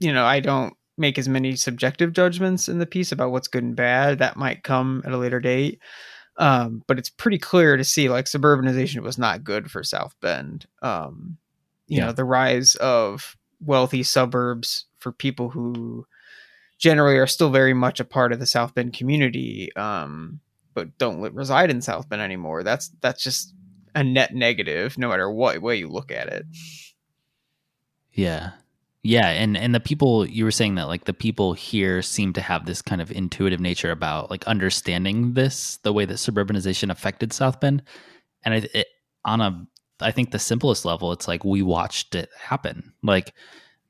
you 0.00 0.12
know, 0.12 0.24
I 0.24 0.40
don't 0.40 0.74
make 0.96 1.18
as 1.18 1.28
many 1.28 1.56
subjective 1.56 2.12
judgments 2.12 2.68
in 2.68 2.78
the 2.78 2.86
piece 2.86 3.12
about 3.12 3.30
what's 3.30 3.48
good 3.48 3.64
and 3.64 3.76
bad. 3.76 4.18
That 4.18 4.36
might 4.36 4.62
come 4.62 5.02
at 5.04 5.12
a 5.12 5.18
later 5.18 5.40
date. 5.40 5.80
Um, 6.36 6.82
but 6.86 6.98
it's 6.98 7.10
pretty 7.10 7.38
clear 7.38 7.76
to 7.76 7.84
see 7.84 8.08
like 8.08 8.26
suburbanization 8.26 9.02
was 9.02 9.18
not 9.18 9.44
good 9.44 9.70
for 9.70 9.82
South 9.82 10.14
Bend. 10.20 10.66
Um, 10.82 11.38
you 11.86 11.98
yeah. 11.98 12.06
know, 12.06 12.12
the 12.12 12.24
rise 12.24 12.74
of 12.76 13.36
wealthy 13.60 14.02
suburbs 14.02 14.86
for 14.98 15.12
people 15.12 15.50
who 15.50 16.06
generally 16.78 17.16
are 17.16 17.26
still 17.26 17.50
very 17.50 17.74
much 17.74 18.00
a 18.00 18.04
part 18.04 18.32
of 18.32 18.40
the 18.40 18.46
South 18.46 18.74
Bend 18.74 18.94
community, 18.94 19.74
um, 19.76 20.40
but 20.74 20.98
don't 20.98 21.20
reside 21.34 21.70
in 21.70 21.80
South 21.80 22.08
Bend 22.08 22.22
anymore. 22.22 22.62
That's 22.64 22.90
that's 23.00 23.22
just 23.22 23.54
a 23.94 24.02
net 24.02 24.34
negative, 24.34 24.98
no 24.98 25.08
matter 25.08 25.30
what 25.30 25.62
way 25.62 25.76
you 25.76 25.88
look 25.88 26.10
at 26.10 26.28
it. 26.28 26.46
Yeah, 28.14 28.52
yeah, 29.02 29.28
and 29.28 29.56
and 29.56 29.74
the 29.74 29.80
people 29.80 30.26
you 30.26 30.44
were 30.44 30.50
saying 30.50 30.76
that 30.76 30.86
like 30.88 31.04
the 31.04 31.12
people 31.12 31.52
here 31.52 32.00
seem 32.00 32.32
to 32.34 32.40
have 32.40 32.64
this 32.64 32.80
kind 32.80 33.00
of 33.02 33.10
intuitive 33.10 33.60
nature 33.60 33.90
about 33.90 34.30
like 34.30 34.46
understanding 34.46 35.34
this 35.34 35.78
the 35.78 35.92
way 35.92 36.04
that 36.06 36.14
suburbanization 36.14 36.90
affected 36.90 37.32
South 37.32 37.60
Bend, 37.60 37.82
and 38.44 38.54
it, 38.54 38.74
it, 38.74 38.86
on 39.24 39.40
a 39.40 39.66
I 40.00 40.12
think 40.12 40.30
the 40.30 40.38
simplest 40.38 40.84
level, 40.84 41.12
it's 41.12 41.28
like 41.28 41.44
we 41.44 41.62
watched 41.62 42.14
it 42.14 42.30
happen. 42.38 42.94
Like 43.02 43.34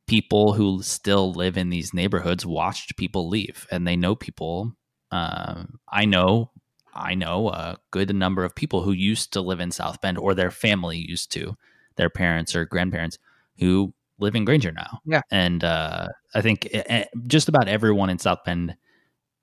people 0.06 0.54
who 0.54 0.82
still 0.82 1.32
live 1.32 1.56
in 1.56 1.70
these 1.70 1.94
neighborhoods 1.94 2.46
watched 2.46 2.96
people 2.96 3.28
leave, 3.28 3.66
and 3.70 3.86
they 3.86 3.96
know 3.96 4.14
people. 4.14 4.74
Uh, 5.10 5.64
I 5.88 6.06
know, 6.06 6.50
I 6.94 7.14
know 7.14 7.50
a 7.50 7.78
good 7.90 8.14
number 8.14 8.44
of 8.44 8.54
people 8.54 8.82
who 8.82 8.92
used 8.92 9.32
to 9.34 9.40
live 9.42 9.60
in 9.60 9.70
South 9.70 10.00
Bend, 10.00 10.18
or 10.18 10.34
their 10.34 10.50
family 10.50 10.98
used 10.98 11.30
to, 11.32 11.56
their 11.96 12.10
parents 12.10 12.56
or 12.56 12.64
grandparents 12.64 13.18
who 13.58 13.94
live 14.18 14.34
in 14.34 14.44
Granger 14.44 14.72
now. 14.72 15.00
Yeah. 15.04 15.22
And 15.30 15.64
uh, 15.64 16.08
I 16.34 16.40
think 16.40 16.66
it, 16.66 16.86
it, 16.88 17.08
just 17.26 17.48
about 17.48 17.68
everyone 17.68 18.10
in 18.10 18.18
South 18.18 18.44
Bend 18.44 18.76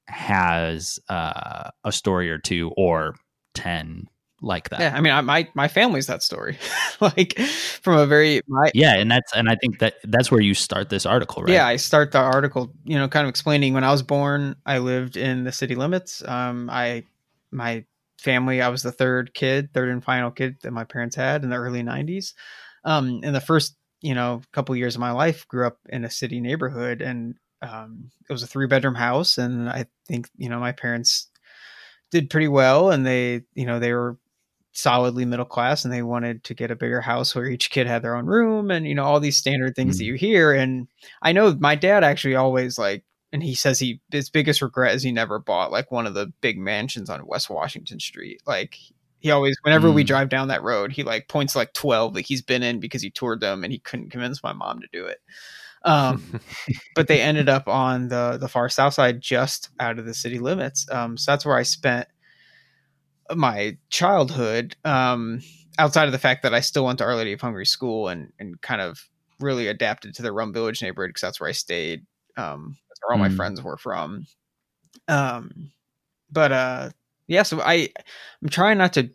has 0.08 1.00
uh, 1.10 1.70
a 1.84 1.92
story 1.92 2.30
or 2.30 2.38
two 2.38 2.72
or 2.76 3.16
10 3.54 4.08
like 4.42 4.70
that. 4.70 4.80
Yeah, 4.80 4.94
I 4.96 5.02
mean, 5.02 5.14
I, 5.14 5.22
my 5.22 5.48
my 5.54 5.68
family's 5.68 6.08
that 6.08 6.24
story, 6.24 6.58
like 7.00 7.38
from 7.40 7.98
a 7.98 8.06
very 8.06 8.42
my, 8.48 8.72
yeah, 8.74 8.98
and 8.98 9.10
that's 9.12 9.32
and 9.36 9.50
I 9.50 9.56
think 9.56 9.80
that 9.80 9.96
that's 10.04 10.32
where 10.32 10.42
you 10.42 10.54
start 10.54 10.90
this 10.90 11.06
article, 11.06 11.44
right? 11.44 11.54
Yeah, 11.54 11.68
I 11.68 11.76
start 11.76 12.12
the 12.12 12.20
article, 12.20 12.74
you 12.84 12.98
know, 12.98 13.08
kind 13.08 13.26
of 13.26 13.30
explaining 13.30 13.74
when 13.74 13.84
I 13.84 13.92
was 13.92 14.02
born, 14.02 14.56
I 14.66 14.80
lived 14.80 15.16
in 15.16 15.44
the 15.44 15.52
city 15.52 15.76
limits. 15.76 16.28
Um, 16.28 16.70
I 16.70 17.04
my 17.52 17.86
family, 18.20 18.62
I 18.62 18.70
was 18.70 18.84
the 18.84 18.92
third 18.92 19.34
kid, 19.34 19.74
third 19.74 19.90
and 19.90 20.04
final 20.04 20.32
kid 20.32 20.58
that 20.64 20.72
my 20.72 20.84
parents 20.84 21.16
had 21.16 21.44
in 21.44 21.50
the 21.50 21.58
early 21.58 21.84
'90s. 21.84 22.34
Um, 22.84 23.24
in 23.24 23.34
the 23.34 23.42
first, 23.42 23.76
you 24.02 24.16
know, 24.16 24.42
a 24.44 24.56
couple 24.56 24.76
years 24.76 24.96
of 24.96 25.02
my 25.02 25.12
life, 25.12 25.48
grew 25.48 25.68
up 25.68 25.78
in 25.90 26.04
a 26.04 26.10
city 26.10 26.40
neighborhood, 26.40 27.02
and 27.02 27.36
um, 27.62 28.10
it 28.30 28.34
was 28.34 28.44
a 28.44 28.48
three 28.48 28.68
bedroom 28.68 28.96
house, 28.96 29.38
and 29.38 29.70
I 29.70 29.86
think 30.08 30.30
you 30.38 30.50
know 30.50 30.60
my 30.60 30.72
parents 30.72 31.30
did 32.12 32.30
pretty 32.30 32.48
well, 32.48 32.92
and 32.92 33.06
they, 33.06 33.42
you 33.54 33.66
know, 33.66 33.80
they 33.80 33.94
were 33.94 34.18
solidly 34.74 35.26
middle 35.26 35.46
class 35.46 35.84
and 35.84 35.94
they 35.94 36.02
wanted 36.02 36.44
to 36.46 36.54
get 36.54 36.72
a 36.72 36.76
bigger 36.76 37.02
house 37.02 37.36
where 37.36 37.46
each 37.46 37.70
kid 37.72 37.88
had 37.88 38.02
their 38.02 38.16
own 38.16 38.26
room 38.26 38.72
and 38.72 38.88
you 38.88 38.96
know 38.96 39.04
all 39.04 39.20
these 39.20 39.38
standard 39.38 39.76
things 39.76 39.96
mm 39.96 40.00
that 40.00 40.06
you 40.06 40.14
hear 40.14 40.54
and 40.54 40.88
i 41.22 41.34
know 41.34 41.54
my 41.60 41.76
dad 41.76 42.04
actually 42.04 42.34
always 42.34 42.80
like 42.80 43.04
and 43.34 43.44
he 43.44 43.54
says 43.54 43.78
he 43.78 44.00
his 44.10 44.30
biggest 44.30 44.62
regret 44.62 44.96
is 44.96 45.04
he 45.04 45.12
never 45.12 45.38
bought 45.38 45.72
like 45.72 45.92
one 45.92 46.08
of 46.08 46.14
the 46.14 46.32
big 46.40 46.58
mansions 46.58 47.10
on 47.10 47.28
west 47.28 47.50
washington 47.50 48.00
street 48.00 48.42
like 48.48 48.78
he 49.22 49.32
always 49.32 49.56
whenever 49.64 49.88
mm 49.88 49.92
we 49.92 50.04
drive 50.04 50.30
down 50.30 50.48
that 50.48 50.64
road 50.64 50.92
he 50.92 51.04
like 51.04 51.28
points 51.28 51.56
like 51.56 51.74
12 51.74 52.14
that 52.14 52.22
he's 52.22 52.42
been 52.42 52.64
in 52.64 52.80
because 52.80 53.02
he 53.02 53.10
toured 53.10 53.42
them 53.42 53.64
and 53.64 53.74
he 53.74 53.80
couldn't 53.80 54.10
convince 54.10 54.42
my 54.42 54.54
mom 54.54 54.80
to 54.80 54.88
do 54.94 55.06
it 55.06 55.20
um, 55.84 56.40
but 56.96 57.08
they 57.08 57.20
ended 57.20 57.50
up 57.50 57.68
on 57.68 58.08
the 58.08 58.38
the 58.40 58.48
far 58.48 58.70
south 58.70 58.94
side 58.94 59.20
just 59.20 59.70
out 59.80 60.00
of 60.00 60.06
the 60.06 60.14
city 60.14 60.40
limits 60.40 60.88
um, 60.92 61.18
so 61.18 61.32
that's 61.32 61.46
where 61.46 61.58
i 61.58 61.64
spent 61.64 62.08
my 63.36 63.78
childhood, 63.90 64.76
um, 64.86 65.42
outside 65.80 66.06
of 66.06 66.12
the 66.12 66.20
fact 66.20 66.44
that 66.44 66.54
I 66.54 66.60
still 66.60 66.86
went 66.86 67.00
to 67.00 67.06
Our 67.06 67.16
Lady 67.16 67.34
of 67.34 67.42
Hungary 67.42 67.66
School 67.66 68.08
and 68.08 68.32
and 68.40 68.62
kind 68.62 68.82
of 68.82 69.08
really 69.40 69.68
adapted 69.68 70.14
to 70.16 70.22
the 70.22 70.32
Rum 70.32 70.54
Village 70.54 70.82
neighborhood 70.82 71.10
because 71.10 71.22
that's 71.22 71.40
where 71.40 71.50
I 71.50 71.54
stayed. 71.54 72.06
Um, 72.38 72.78
that's 72.90 73.00
where 73.02 73.14
all 73.14 73.24
mm. 73.24 73.30
my 73.30 73.36
friends 73.36 73.62
were 73.62 73.78
from. 73.78 74.26
Um, 75.08 75.72
but 76.32 76.52
uh, 76.52 76.90
yeah, 77.32 77.44
so 77.44 77.62
I 77.62 77.90
I'm 78.44 78.50
trying 78.50 78.78
not 78.78 78.94
to, 78.94 79.10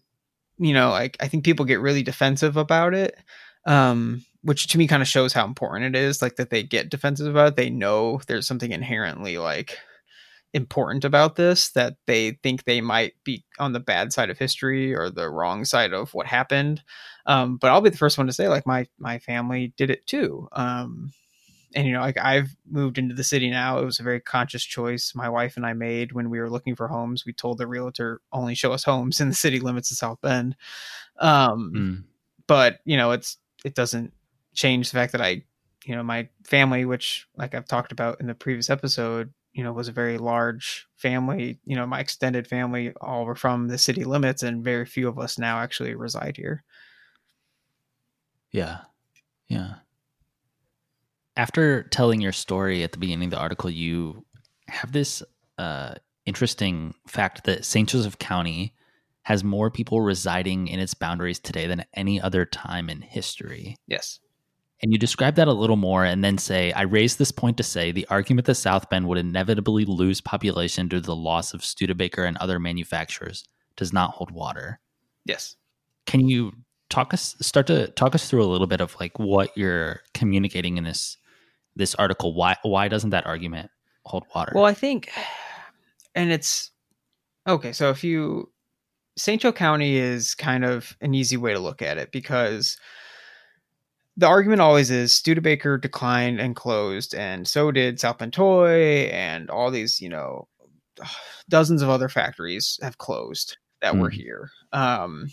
you 0.59 0.73
know, 0.73 0.91
like 0.91 1.17
I 1.21 1.29
think 1.29 1.45
people 1.45 1.67
get 1.67 1.81
really 1.81 2.03
defensive 2.03 2.57
about 2.57 2.95
it. 2.95 3.15
Um, 3.67 4.25
which 4.43 4.69
to 4.69 4.79
me 4.79 4.87
kind 4.87 5.03
of 5.03 5.09
shows 5.09 5.33
how 5.33 5.45
important 5.45 5.97
it 5.97 5.99
is, 5.99 6.23
like 6.23 6.37
that 6.37 6.51
they 6.51 6.63
get 6.63 6.89
defensive 6.89 7.27
about 7.27 7.49
it. 7.49 7.57
They 7.57 7.69
know 7.69 8.21
there's 8.27 8.47
something 8.47 8.71
inherently 8.73 9.39
like 9.39 9.77
important 10.55 11.05
about 11.05 11.37
this 11.37 11.71
that 11.73 11.97
they 12.07 12.33
think 12.43 12.65
they 12.65 12.81
might 12.81 13.13
be 13.25 13.45
on 13.59 13.73
the 13.73 13.81
bad 13.81 14.13
side 14.13 14.31
of 14.31 14.39
history 14.39 14.95
or 14.95 15.11
the 15.11 15.29
wrong 15.29 15.65
side 15.65 15.93
of 15.93 16.15
what 16.15 16.27
happened 16.27 16.83
um, 17.27 17.59
but 17.59 17.71
i'll 17.71 17.83
be 17.83 17.91
the 17.91 17.97
first 17.99 18.17
one 18.17 18.27
to 18.27 18.33
say 18.33 18.49
like 18.49 18.67
my 18.67 18.87
my 18.99 19.19
family 19.19 19.75
did 19.77 19.91
it 19.91 20.07
too 20.07 20.49
um, 20.53 21.13
and 21.77 21.87
you 21.87 21.93
know 21.93 22.01
like 22.01 22.19
i've 22.19 22.57
moved 22.69 22.99
into 22.99 23.15
the 23.15 23.23
city 23.23 23.51
now. 23.51 23.79
It 23.79 23.85
was 23.85 24.01
a 24.01 24.03
very 24.03 24.21
conscious 24.21 24.65
choice 24.65 25.13
my 25.15 25.29
wife 25.29 25.57
and 25.57 25.67
i 25.67 25.75
made 25.75 26.13
when 26.13 26.31
we 26.31 26.41
were 26.41 26.51
looking 26.51 26.75
for 26.75 26.89
homes. 26.89 27.25
We 27.25 27.33
told 27.33 27.59
the 27.59 27.67
realtor 27.67 28.21
only 28.33 28.55
show 28.55 28.73
us 28.73 28.83
homes 28.83 29.21
in 29.21 29.29
the 29.29 29.35
city 29.35 29.61
limits 29.61 29.91
of 29.91 29.99
south 29.99 30.21
bend. 30.23 30.57
Um, 31.19 31.73
mm. 31.75 32.05
but 32.47 32.79
you 32.85 32.97
know 32.97 33.13
it's 33.13 33.37
it 33.65 33.75
doesn't 33.75 34.13
change 34.55 34.91
the 34.91 34.95
fact 34.95 35.13
that 35.13 35.21
i 35.21 35.43
you 35.85 35.95
know 35.95 36.03
my 36.03 36.29
family 36.45 36.85
which 36.87 37.29
like 37.37 37.55
i've 37.55 37.69
talked 37.69 37.93
about 37.93 38.21
in 38.21 38.27
the 38.27 38.35
previous 38.35 38.71
episode 38.71 39.33
you 39.53 39.63
know 39.63 39.73
was 39.73 39.89
a 39.89 39.93
very 39.93 40.19
large 40.19 40.87
family. 40.97 41.59
You 41.65 41.77
know 41.77 41.87
my 41.87 42.01
extended 42.01 42.49
family 42.49 42.93
all 43.01 43.27
were 43.27 43.37
from 43.37 43.69
the 43.69 43.79
city 43.79 44.05
limits 44.05 44.43
and 44.43 44.65
very 44.65 44.87
few 44.87 45.09
of 45.09 45.19
us 45.19 45.39
now 45.39 45.59
actually 45.59 45.95
reside 45.95 46.37
here. 46.37 46.65
Yeah. 48.51 48.81
Yeah 49.49 49.75
after 51.37 51.85
telling 51.85 52.21
your 52.21 52.33
story 52.33 52.83
at 52.83 52.93
the 52.93 52.99
beginning 52.99 53.27
of 53.27 53.33
the 53.33 53.39
article 53.39 53.71
you 53.71 54.25
have 54.69 54.93
this 54.93 55.23
uh, 55.59 55.95
interesting 56.25 56.95
fact 57.07 57.45
that 57.45 57.65
st 57.65 57.89
joseph 57.89 58.19
county 58.19 58.75
has 59.23 59.43
more 59.43 59.71
people 59.71 60.01
residing 60.01 60.69
in 60.69 60.79
its 60.79 60.95
boundaries 60.95 61.39
today 61.39 61.67
than 61.67 61.85
any 61.95 62.21
other 62.21 62.45
time 62.45 62.89
in 62.89 63.01
history 63.01 63.77
yes 63.87 64.21
and 64.83 64.93
you 64.93 64.99
describe 64.99 65.37
that 65.37 65.49
a 65.49 65.53
little 65.53 65.77
more 65.77 66.05
and 66.05 66.23
then 66.23 66.37
say, 66.37 66.71
I 66.73 66.83
raise 66.83 67.17
this 67.17 67.33
point 67.33 67.57
to 67.57 67.63
say 67.63 67.93
the 67.93 68.07
argument 68.11 68.47
that 68.47 68.57
South 68.57 68.91
Bend 68.91 69.09
would 69.09 69.19
inevitably 69.19 69.87
lose 69.87 70.21
population 70.21 70.89
due 70.89 71.01
to 71.01 71.07
the 71.07 71.17
loss 71.17 71.55
of 71.55 71.65
Studebaker 71.65 72.25
and 72.25 72.37
other 72.37 72.61
manufacturers 72.61 73.45
does 73.77 73.93
not 73.93 74.11
hold 74.11 74.31
water. 74.31 74.81
Yes. 75.25 75.57
Can 76.05 76.29
you 76.29 76.53
talk 76.89 77.15
us 77.15 77.37
start 77.41 77.67
to 77.67 77.89
talk 77.89 78.15
us 78.15 78.29
through 78.29 78.45
a 78.45 78.47
little 78.47 78.67
bit 78.67 78.81
of 78.81 78.97
like 79.01 79.19
what 79.19 79.57
you're 79.57 80.03
communicating 80.15 80.77
in 80.77 80.85
this 80.85 81.17
this 81.77 81.95
article? 81.95 82.35
Why 82.35 82.57
why 82.63 82.89
doesn't 82.89 83.11
that 83.11 83.27
argument 83.27 83.71
hold 84.05 84.25
water? 84.35 84.53
Well, 84.55 84.65
I 84.65 84.75
think 84.75 85.13
and 86.15 86.33
it's 86.33 86.71
okay, 87.47 87.73
so 87.73 87.91
if 87.91 88.03
you 88.03 88.51
St. 89.17 89.41
Joe 89.41 89.53
County 89.53 89.97
is 89.97 90.35
kind 90.35 90.65
of 90.65 90.97
an 91.01 91.15
easy 91.15 91.37
way 91.37 91.53
to 91.53 91.59
look 91.59 91.81
at 91.81 91.99
it 91.99 92.13
because 92.13 92.77
the 94.17 94.27
argument 94.27 94.61
always 94.61 94.91
is 94.91 95.13
Studebaker 95.13 95.79
declined 95.79 96.41
and 96.41 96.57
closed, 96.57 97.15
and 97.15 97.47
so 97.47 97.71
did 97.71 98.01
South 98.01 98.19
Toy, 98.31 99.09
and 99.13 99.51
all 99.51 99.71
these, 99.71 100.01
you 100.01 100.09
know, 100.09 100.49
dozens 101.49 101.83
of 101.83 101.91
other 101.91 102.09
factories 102.09 102.79
have 102.83 102.99
closed 102.99 103.59
that 103.83 103.95
mm. 103.95 104.01
were 104.01 104.11
hmm. 104.11 104.17
here. 104.17 104.51
Um, 104.73 105.29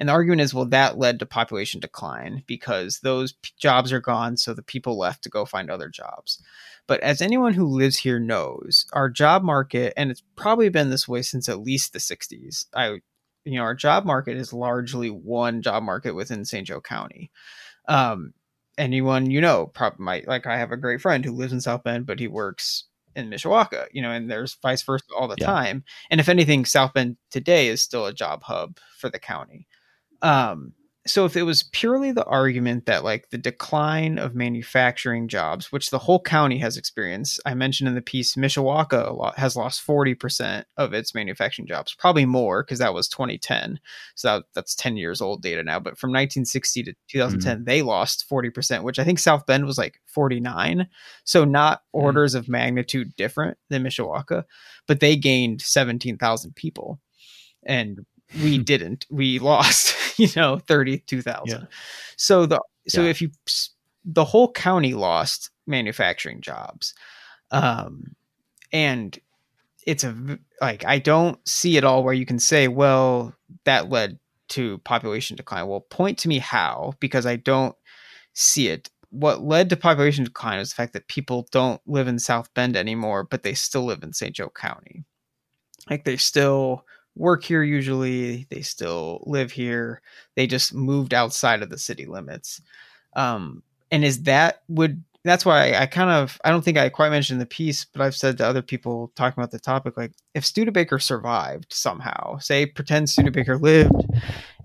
and 0.00 0.08
the 0.08 0.12
argument 0.12 0.40
is, 0.40 0.52
well, 0.52 0.64
that 0.64 0.98
led 0.98 1.20
to 1.20 1.26
population 1.26 1.78
decline 1.78 2.42
because 2.48 2.98
those 3.00 3.34
p- 3.34 3.52
jobs 3.56 3.92
are 3.92 4.00
gone, 4.00 4.36
so 4.36 4.52
the 4.52 4.62
people 4.62 4.98
left 4.98 5.22
to 5.22 5.28
go 5.28 5.44
find 5.44 5.70
other 5.70 5.88
jobs. 5.88 6.42
But 6.88 7.00
as 7.02 7.22
anyone 7.22 7.54
who 7.54 7.66
lives 7.66 7.98
here 7.98 8.18
knows, 8.18 8.86
our 8.92 9.08
job 9.08 9.44
market, 9.44 9.92
and 9.96 10.10
it's 10.10 10.24
probably 10.34 10.70
been 10.70 10.90
this 10.90 11.06
way 11.06 11.22
since 11.22 11.48
at 11.48 11.60
least 11.60 11.92
the 11.92 12.00
60s. 12.00 12.66
I, 12.74 13.00
you 13.44 13.54
know, 13.54 13.62
our 13.62 13.76
job 13.76 14.04
market 14.04 14.36
is 14.36 14.52
largely 14.52 15.08
one 15.08 15.62
job 15.62 15.84
market 15.84 16.16
within 16.16 16.44
St. 16.44 16.66
Joe 16.66 16.80
County 16.80 17.30
um, 17.90 18.32
anyone 18.78 19.30
you 19.30 19.40
know 19.40 19.66
probably 19.66 20.02
might 20.04 20.28
like 20.28 20.46
I 20.46 20.56
have 20.56 20.72
a 20.72 20.76
great 20.76 21.00
friend 21.00 21.24
who 21.24 21.32
lives 21.32 21.52
in 21.52 21.60
South 21.60 21.82
Bend, 21.84 22.06
but 22.06 22.20
he 22.20 22.28
works 22.28 22.84
in 23.16 23.28
Mishawaka, 23.28 23.86
you 23.92 24.00
know, 24.00 24.12
and 24.12 24.30
there's 24.30 24.56
vice 24.62 24.82
versa 24.82 25.04
all 25.18 25.28
the 25.28 25.34
yeah. 25.38 25.46
time. 25.46 25.84
And 26.10 26.20
if 26.20 26.28
anything, 26.28 26.64
South 26.64 26.94
Bend 26.94 27.16
today 27.30 27.68
is 27.68 27.82
still 27.82 28.06
a 28.06 28.14
job 28.14 28.44
hub 28.44 28.78
for 28.96 29.10
the 29.10 29.18
county. 29.18 29.66
Um, 30.22 30.74
so 31.06 31.24
if 31.24 31.34
it 31.34 31.44
was 31.44 31.62
purely 31.62 32.12
the 32.12 32.24
argument 32.24 32.84
that 32.86 33.04
like 33.04 33.30
the 33.30 33.38
decline 33.38 34.18
of 34.18 34.34
manufacturing 34.34 35.28
jobs 35.28 35.72
which 35.72 35.90
the 35.90 35.98
whole 35.98 36.20
county 36.20 36.58
has 36.58 36.76
experienced 36.76 37.40
i 37.46 37.54
mentioned 37.54 37.88
in 37.88 37.94
the 37.94 38.02
piece 38.02 38.34
mishawaka 38.34 39.34
has 39.36 39.56
lost 39.56 39.86
40% 39.86 40.64
of 40.76 40.92
its 40.92 41.14
manufacturing 41.14 41.66
jobs 41.66 41.94
probably 41.98 42.26
more 42.26 42.62
because 42.62 42.78
that 42.80 42.94
was 42.94 43.08
2010 43.08 43.80
so 44.14 44.28
that, 44.28 44.44
that's 44.54 44.74
10 44.74 44.96
years 44.96 45.20
old 45.20 45.42
data 45.42 45.62
now 45.62 45.80
but 45.80 45.98
from 45.98 46.10
1960 46.10 46.82
to 46.84 46.94
2010 47.08 47.56
mm-hmm. 47.56 47.64
they 47.64 47.82
lost 47.82 48.26
40% 48.30 48.82
which 48.82 48.98
i 48.98 49.04
think 49.04 49.18
south 49.18 49.46
bend 49.46 49.64
was 49.64 49.78
like 49.78 50.00
49 50.06 50.86
so 51.24 51.44
not 51.44 51.78
mm-hmm. 51.78 52.04
orders 52.04 52.34
of 52.34 52.48
magnitude 52.48 53.16
different 53.16 53.56
than 53.70 53.84
mishawaka 53.84 54.44
but 54.86 55.00
they 55.00 55.16
gained 55.16 55.62
17000 55.62 56.54
people 56.54 57.00
and 57.64 58.00
we 58.42 58.58
didn't. 58.58 59.06
We 59.10 59.38
lost, 59.50 60.18
you 60.18 60.28
know, 60.36 60.58
32,000. 60.58 61.60
Yeah. 61.60 61.66
So 62.16 62.46
the 62.46 62.60
so 62.88 63.02
yeah. 63.02 63.10
if 63.10 63.22
you 63.22 63.30
the 64.04 64.24
whole 64.24 64.50
county 64.52 64.94
lost 64.94 65.50
manufacturing 65.66 66.40
jobs. 66.40 66.94
Um 67.50 68.14
and 68.72 69.18
it's 69.86 70.04
a 70.04 70.38
like 70.60 70.84
I 70.84 70.98
don't 70.98 71.38
see 71.48 71.76
it 71.76 71.84
all 71.84 72.04
where 72.04 72.14
you 72.14 72.26
can 72.26 72.38
say, 72.38 72.68
well, 72.68 73.34
that 73.64 73.90
led 73.90 74.18
to 74.50 74.78
population 74.78 75.36
decline. 75.36 75.66
Well, 75.66 75.80
point 75.80 76.18
to 76.18 76.28
me 76.28 76.38
how 76.38 76.94
because 77.00 77.26
I 77.26 77.36
don't 77.36 77.74
see 78.34 78.68
it. 78.68 78.90
What 79.10 79.42
led 79.42 79.70
to 79.70 79.76
population 79.76 80.24
decline 80.24 80.60
is 80.60 80.70
the 80.70 80.76
fact 80.76 80.92
that 80.92 81.08
people 81.08 81.48
don't 81.50 81.80
live 81.86 82.06
in 82.06 82.18
South 82.18 82.52
Bend 82.54 82.76
anymore, 82.76 83.24
but 83.24 83.42
they 83.42 83.54
still 83.54 83.84
live 83.84 84.02
in 84.02 84.12
St. 84.12 84.34
Joe 84.34 84.50
County. 84.50 85.04
Like 85.88 86.04
they 86.04 86.16
still 86.16 86.84
work 87.16 87.44
here 87.44 87.62
usually 87.62 88.46
they 88.50 88.62
still 88.62 89.22
live 89.26 89.52
here 89.52 90.00
they 90.36 90.46
just 90.46 90.74
moved 90.74 91.12
outside 91.12 91.62
of 91.62 91.70
the 91.70 91.78
city 91.78 92.06
limits 92.06 92.60
um 93.16 93.62
and 93.90 94.04
is 94.04 94.22
that 94.22 94.62
would 94.68 95.02
that's 95.22 95.44
why 95.44 95.72
I, 95.72 95.82
I 95.82 95.86
kind 95.86 96.10
of 96.10 96.40
I 96.44 96.50
don't 96.50 96.62
think 96.62 96.78
I 96.78 96.88
quite 96.88 97.10
mentioned 97.10 97.40
the 97.40 97.46
piece, 97.46 97.84
but 97.84 98.00
I've 98.00 98.16
said 98.16 98.38
to 98.38 98.46
other 98.46 98.62
people 98.62 99.12
talking 99.16 99.40
about 99.40 99.50
the 99.50 99.58
topic, 99.58 99.96
like 99.96 100.12
if 100.34 100.46
Studebaker 100.46 100.98
survived 100.98 101.72
somehow, 101.72 102.38
say 102.38 102.64
pretend 102.64 103.10
Studebaker 103.10 103.58
lived 103.58 104.06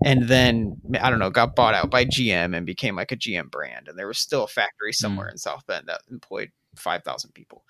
and 0.04 0.28
then 0.28 0.76
I 1.00 1.10
don't 1.10 1.18
know, 1.18 1.30
got 1.30 1.56
bought 1.56 1.74
out 1.74 1.90
by 1.90 2.06
GM 2.06 2.56
and 2.56 2.64
became 2.64 2.96
like 2.96 3.12
a 3.12 3.16
GM 3.16 3.50
brand, 3.50 3.88
and 3.88 3.98
there 3.98 4.06
was 4.06 4.18
still 4.18 4.44
a 4.44 4.48
factory 4.48 4.92
somewhere 4.92 5.28
mm. 5.28 5.32
in 5.32 5.38
South 5.38 5.66
Bend 5.66 5.88
that 5.88 6.00
employed 6.10 6.50
five 6.74 7.02
thousand 7.04 7.32
people. 7.32 7.64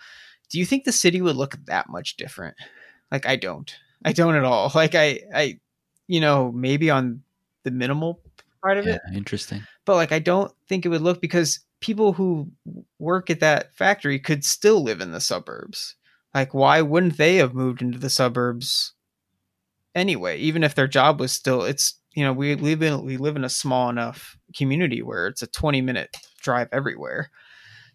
Do 0.49 0.59
you 0.59 0.65
think 0.65 0.85
the 0.85 0.93
city 0.93 1.21
would 1.21 1.37
look 1.37 1.57
that 1.67 1.89
much 1.89 2.17
different? 2.17 2.57
Like 3.11 3.27
I 3.27 3.37
don't. 3.37 3.75
I 4.07 4.13
don't 4.13 4.37
at 4.37 4.45
all. 4.45 4.71
Like 4.75 4.95
I, 4.95 5.21
I, 5.35 5.59
you 6.07 6.21
know, 6.21 6.53
maybe 6.53 6.91
on 6.91 7.23
the 7.65 7.71
minimal 7.73 8.21
part 8.63 8.79
of 8.79 8.87
yeah, 8.87 8.95
it. 8.95 9.01
Interesting. 9.15 9.63
But 9.85 9.97
like 9.97 10.13
I 10.13 10.21
don't 10.21 10.53
think 10.69 10.87
it 10.87 10.89
would 10.89 11.03
look 11.03 11.21
because 11.21 11.61
people 11.81 12.13
who 12.13 12.51
work 12.99 13.29
at 13.31 13.41
that 13.41 13.75
factory 13.75 14.19
could 14.19 14.45
still 14.45 14.83
live 14.83 15.01
in 15.01 15.13
the 15.13 15.21
suburbs. 15.21 15.97
Like 16.35 16.55
why 16.55 16.83
wouldn't 16.83 17.17
they 17.17 17.37
have 17.37 17.55
moved 17.55 17.83
into 17.83 17.99
the 17.99 18.11
suburbs 18.11 18.93
anyway, 19.95 20.39
even 20.39 20.63
if 20.63 20.75
their 20.75 20.89
job 20.89 21.19
was 21.19 21.33
still 21.33 21.65
it's 21.65 21.95
you 22.15 22.25
know, 22.25 22.33
we 22.33 22.55
live 22.55 22.83
in 22.83 23.05
we 23.05 23.17
live 23.17 23.37
in 23.37 23.45
a 23.45 23.49
small 23.49 23.91
enough 23.91 24.39
community 24.57 25.03
where 25.03 25.27
it's 25.27 25.43
a 25.43 25.47
20 25.47 25.83
minute 25.83 26.17
drive 26.41 26.69
everywhere. 26.73 27.31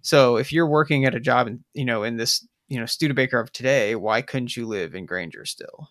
So 0.01 0.37
if 0.37 0.51
you're 0.51 0.67
working 0.67 1.05
at 1.05 1.15
a 1.15 1.19
job 1.19 1.47
in 1.47 1.63
you 1.73 1.85
know 1.85 2.03
in 2.03 2.17
this 2.17 2.45
you 2.67 2.79
know 2.79 2.85
Studebaker 2.85 3.39
of 3.39 3.51
today, 3.51 3.95
why 3.95 4.21
couldn't 4.21 4.55
you 4.55 4.67
live 4.67 4.93
in 4.95 5.05
Granger 5.05 5.45
still? 5.45 5.89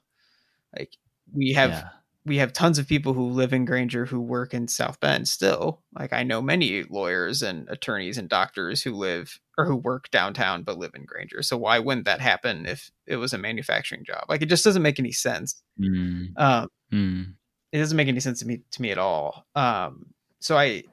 Like 0.76 0.96
we 1.32 1.52
have 1.52 1.70
yeah. 1.70 1.88
we 2.24 2.36
have 2.38 2.52
tons 2.52 2.78
of 2.78 2.88
people 2.88 3.12
who 3.12 3.28
live 3.30 3.52
in 3.52 3.64
Granger 3.64 4.06
who 4.06 4.20
work 4.20 4.54
in 4.54 4.68
South 4.68 5.00
Bend 5.00 5.28
still. 5.28 5.82
Like 5.98 6.12
I 6.12 6.22
know 6.22 6.40
many 6.40 6.84
lawyers 6.84 7.42
and 7.42 7.68
attorneys 7.68 8.18
and 8.18 8.28
doctors 8.28 8.82
who 8.82 8.94
live 8.94 9.38
or 9.58 9.64
who 9.64 9.76
work 9.76 10.10
downtown 10.10 10.62
but 10.62 10.78
live 10.78 10.92
in 10.94 11.04
Granger. 11.04 11.42
So 11.42 11.56
why 11.56 11.78
wouldn't 11.78 12.06
that 12.06 12.20
happen 12.20 12.66
if 12.66 12.90
it 13.06 13.16
was 13.16 13.32
a 13.32 13.38
manufacturing 13.38 14.04
job? 14.04 14.24
Like 14.28 14.42
it 14.42 14.48
just 14.48 14.64
doesn't 14.64 14.82
make 14.82 14.98
any 14.98 15.12
sense. 15.12 15.62
Mm. 15.80 16.28
Um, 16.36 16.68
mm 16.92 17.34
it 17.72 17.78
doesn't 17.78 17.96
make 17.96 18.08
any 18.08 18.20
sense 18.20 18.40
to 18.40 18.46
me 18.46 18.62
to 18.72 18.82
me 18.82 18.90
at 18.90 18.98
all. 18.98 19.46
Um, 19.54 20.06
so 20.40 20.56
I 20.56 20.84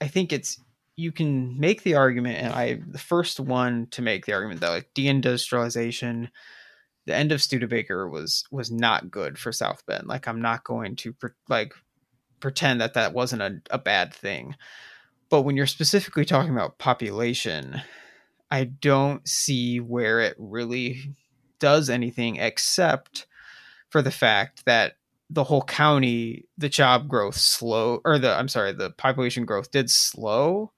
I 0.00 0.08
think 0.08 0.32
it's 0.32 0.60
you 0.96 1.12
can 1.12 1.58
make 1.58 1.82
the 1.82 1.94
argument, 1.94 2.38
and 2.38 2.52
I 2.52 2.80
the 2.86 2.98
first 2.98 3.40
one 3.40 3.88
to 3.92 4.02
make 4.02 4.26
the 4.26 4.32
argument 4.32 4.60
that 4.60 4.70
like 4.70 4.90
deindustrialization, 4.94 6.28
the 7.06 7.14
end 7.14 7.32
of 7.32 7.42
Studebaker 7.42 8.08
was 8.08 8.44
was 8.50 8.70
not 8.70 9.10
good 9.10 9.38
for 9.38 9.52
South 9.52 9.84
Bend. 9.86 10.06
Like 10.06 10.26
I'm 10.26 10.40
not 10.40 10.64
going 10.64 10.96
to 10.96 11.12
pre- 11.12 11.30
like 11.48 11.74
pretend 12.40 12.80
that 12.80 12.94
that 12.94 13.12
wasn't 13.12 13.42
a, 13.42 13.60
a 13.70 13.78
bad 13.78 14.14
thing, 14.14 14.56
but 15.30 15.42
when 15.42 15.56
you're 15.56 15.66
specifically 15.66 16.24
talking 16.24 16.52
about 16.52 16.78
population, 16.78 17.80
I 18.50 18.64
don't 18.64 19.26
see 19.26 19.80
where 19.80 20.20
it 20.20 20.36
really 20.38 21.14
does 21.58 21.90
anything 21.90 22.36
except 22.36 23.26
for 23.88 24.02
the 24.02 24.10
fact 24.10 24.64
that 24.66 24.94
the 25.30 25.44
whole 25.44 25.62
county, 25.62 26.44
the 26.58 26.68
job 26.68 27.08
growth 27.08 27.36
slow, 27.36 28.00
or 28.04 28.18
the 28.18 28.30
I'm 28.30 28.48
sorry, 28.48 28.72
the 28.72 28.90
population 28.90 29.44
growth 29.44 29.70
did 29.70 29.90
slow 29.90 30.72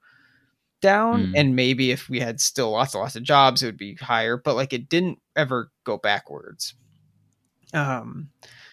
down. 0.81 1.27
Mm. 1.27 1.33
And 1.35 1.55
maybe 1.55 1.91
if 1.91 2.09
we 2.09 2.19
had 2.19 2.39
still 2.39 2.71
lots 2.71 2.93
and 2.93 3.01
lots 3.01 3.15
of 3.15 3.23
jobs, 3.23 3.61
it 3.61 3.67
would 3.67 3.77
be 3.77 3.95
higher. 3.95 4.37
But 4.37 4.55
like 4.55 4.73
it 4.73 4.89
didn't 4.89 5.19
ever 5.35 5.71
go 5.83 5.97
backwards. 5.97 6.73
Um, 7.73 8.29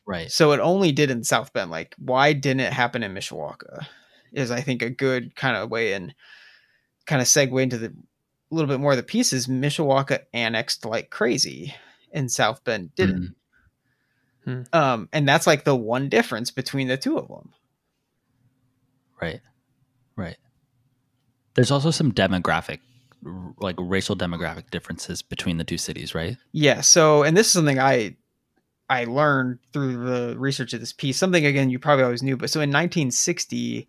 right. 0.06 0.30
So 0.30 0.52
it 0.52 0.60
only 0.60 0.92
did 0.92 1.10
in 1.10 1.24
South 1.24 1.52
Bend. 1.52 1.70
Like, 1.70 1.94
why 1.98 2.32
didn't 2.32 2.60
it 2.60 2.72
happen 2.72 3.02
in 3.02 3.14
Mishawaka? 3.14 3.86
Is 4.32 4.50
I 4.50 4.60
think 4.60 4.82
a 4.82 4.90
good 4.90 5.36
kind 5.36 5.56
of 5.56 5.70
way 5.70 5.92
and 5.92 6.14
kind 7.06 7.22
of 7.22 7.28
segue 7.28 7.62
into 7.62 7.78
the 7.78 7.88
a 7.88 8.54
little 8.54 8.68
bit 8.68 8.80
more 8.80 8.92
of 8.92 8.96
the 8.96 9.02
pieces. 9.02 9.46
Mishawaka 9.46 10.20
annexed 10.32 10.84
like 10.84 11.10
crazy, 11.10 11.74
and 12.12 12.30
South 12.30 12.62
Bend 12.64 12.94
didn't. 12.94 13.34
Mm. 14.46 14.74
Um, 14.74 15.08
and 15.12 15.26
that's 15.26 15.46
like 15.46 15.64
the 15.64 15.76
one 15.76 16.08
difference 16.08 16.50
between 16.50 16.88
the 16.88 16.96
two 16.96 17.18
of 17.18 17.28
them. 17.28 17.52
Right. 19.20 19.40
Right. 20.16 20.36
There's 21.54 21.70
also 21.70 21.90
some 21.90 22.12
demographic 22.12 22.80
like 23.58 23.76
racial 23.78 24.16
demographic 24.16 24.70
differences 24.70 25.22
between 25.22 25.56
the 25.56 25.64
two 25.64 25.78
cities, 25.78 26.14
right? 26.14 26.36
Yeah. 26.52 26.82
So, 26.82 27.22
and 27.22 27.36
this 27.36 27.46
is 27.46 27.52
something 27.52 27.78
I 27.78 28.16
I 28.88 29.04
learned 29.04 29.60
through 29.72 30.04
the 30.04 30.38
research 30.38 30.72
of 30.72 30.80
this 30.80 30.92
piece. 30.92 31.16
Something 31.16 31.46
again 31.46 31.70
you 31.70 31.78
probably 31.78 32.04
always 32.04 32.22
knew, 32.22 32.36
but 32.36 32.50
so 32.50 32.60
in 32.60 32.70
1960, 32.70 33.88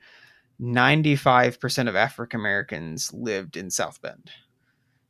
95% 0.62 1.90
of 1.90 1.96
African 1.96 2.40
Americans 2.40 3.14
lived 3.14 3.58
in 3.58 3.70
South 3.70 4.02
Bend. 4.02 4.32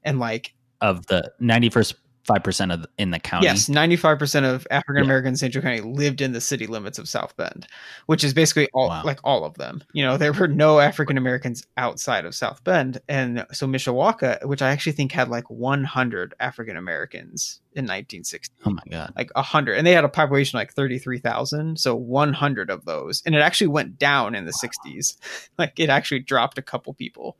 And 0.04 0.20
like 0.20 0.54
of 0.82 1.08
the 1.08 1.32
91st 1.42 1.96
five 2.26 2.44
percent 2.44 2.72
of 2.72 2.86
in 2.98 3.12
the 3.12 3.20
county. 3.20 3.46
Yes, 3.46 3.70
ninety 3.70 3.96
five 3.96 4.20
percent 4.20 4.46
of 4.46 4.68
African 4.72 5.04
Americans 5.04 5.42
yeah. 5.42 5.48
in. 5.48 5.52
Joe 5.52 5.62
County 5.62 5.82
lived 5.82 6.22
in 6.22 6.34
the 6.34 6.42
city 6.42 6.68
limits 6.68 6.98
of 6.98 7.08
South 7.08 7.38
Bend, 7.38 7.68
which 8.08 8.24
is 8.24 8.34
basically 8.34 8.68
all 8.74 8.90
wow. 8.90 9.04
like 9.04 9.20
all 9.24 9.46
of 9.46 9.56
them. 9.56 9.84
You 9.94 10.04
know, 10.04 10.18
there 10.18 10.34
were 10.34 10.48
no 10.48 10.80
African 10.80 11.18
Americans 11.18 11.66
outside 11.78 12.26
of 12.26 12.36
South 12.36 12.64
Bend, 12.64 13.00
and 13.08 13.46
so 13.52 13.68
Mishawaka, 13.68 14.44
which 14.46 14.62
I 14.62 14.72
actually 14.72 14.94
think 14.94 15.12
had 15.12 15.30
like 15.30 15.50
one 15.50 15.84
hundred 15.84 16.34
African 16.40 16.78
Americans 16.78 17.62
in 17.74 17.86
nineteen 17.86 18.24
sixty. 18.24 18.56
Oh 18.66 18.72
my 18.72 18.84
god, 18.90 19.14
like 19.16 19.32
hundred, 19.36 19.78
and 19.78 19.86
they 19.86 19.92
had 19.92 20.04
a 20.04 20.10
population 20.10 20.58
like 20.58 20.74
thirty 20.74 20.98
three 20.98 21.20
thousand, 21.20 21.80
so 21.80 21.96
one 21.96 22.34
hundred 22.34 22.70
of 22.70 22.86
those, 22.86 23.22
and 23.26 23.36
it 23.36 23.40
actually 23.40 23.68
went 23.68 24.00
down 24.00 24.36
in 24.36 24.46
the 24.46 24.54
sixties. 24.54 25.18
Wow. 25.18 25.26
Like 25.58 25.80
it 25.80 25.90
actually 25.90 26.20
dropped 26.20 26.58
a 26.58 26.62
couple 26.62 26.94
people. 26.94 27.38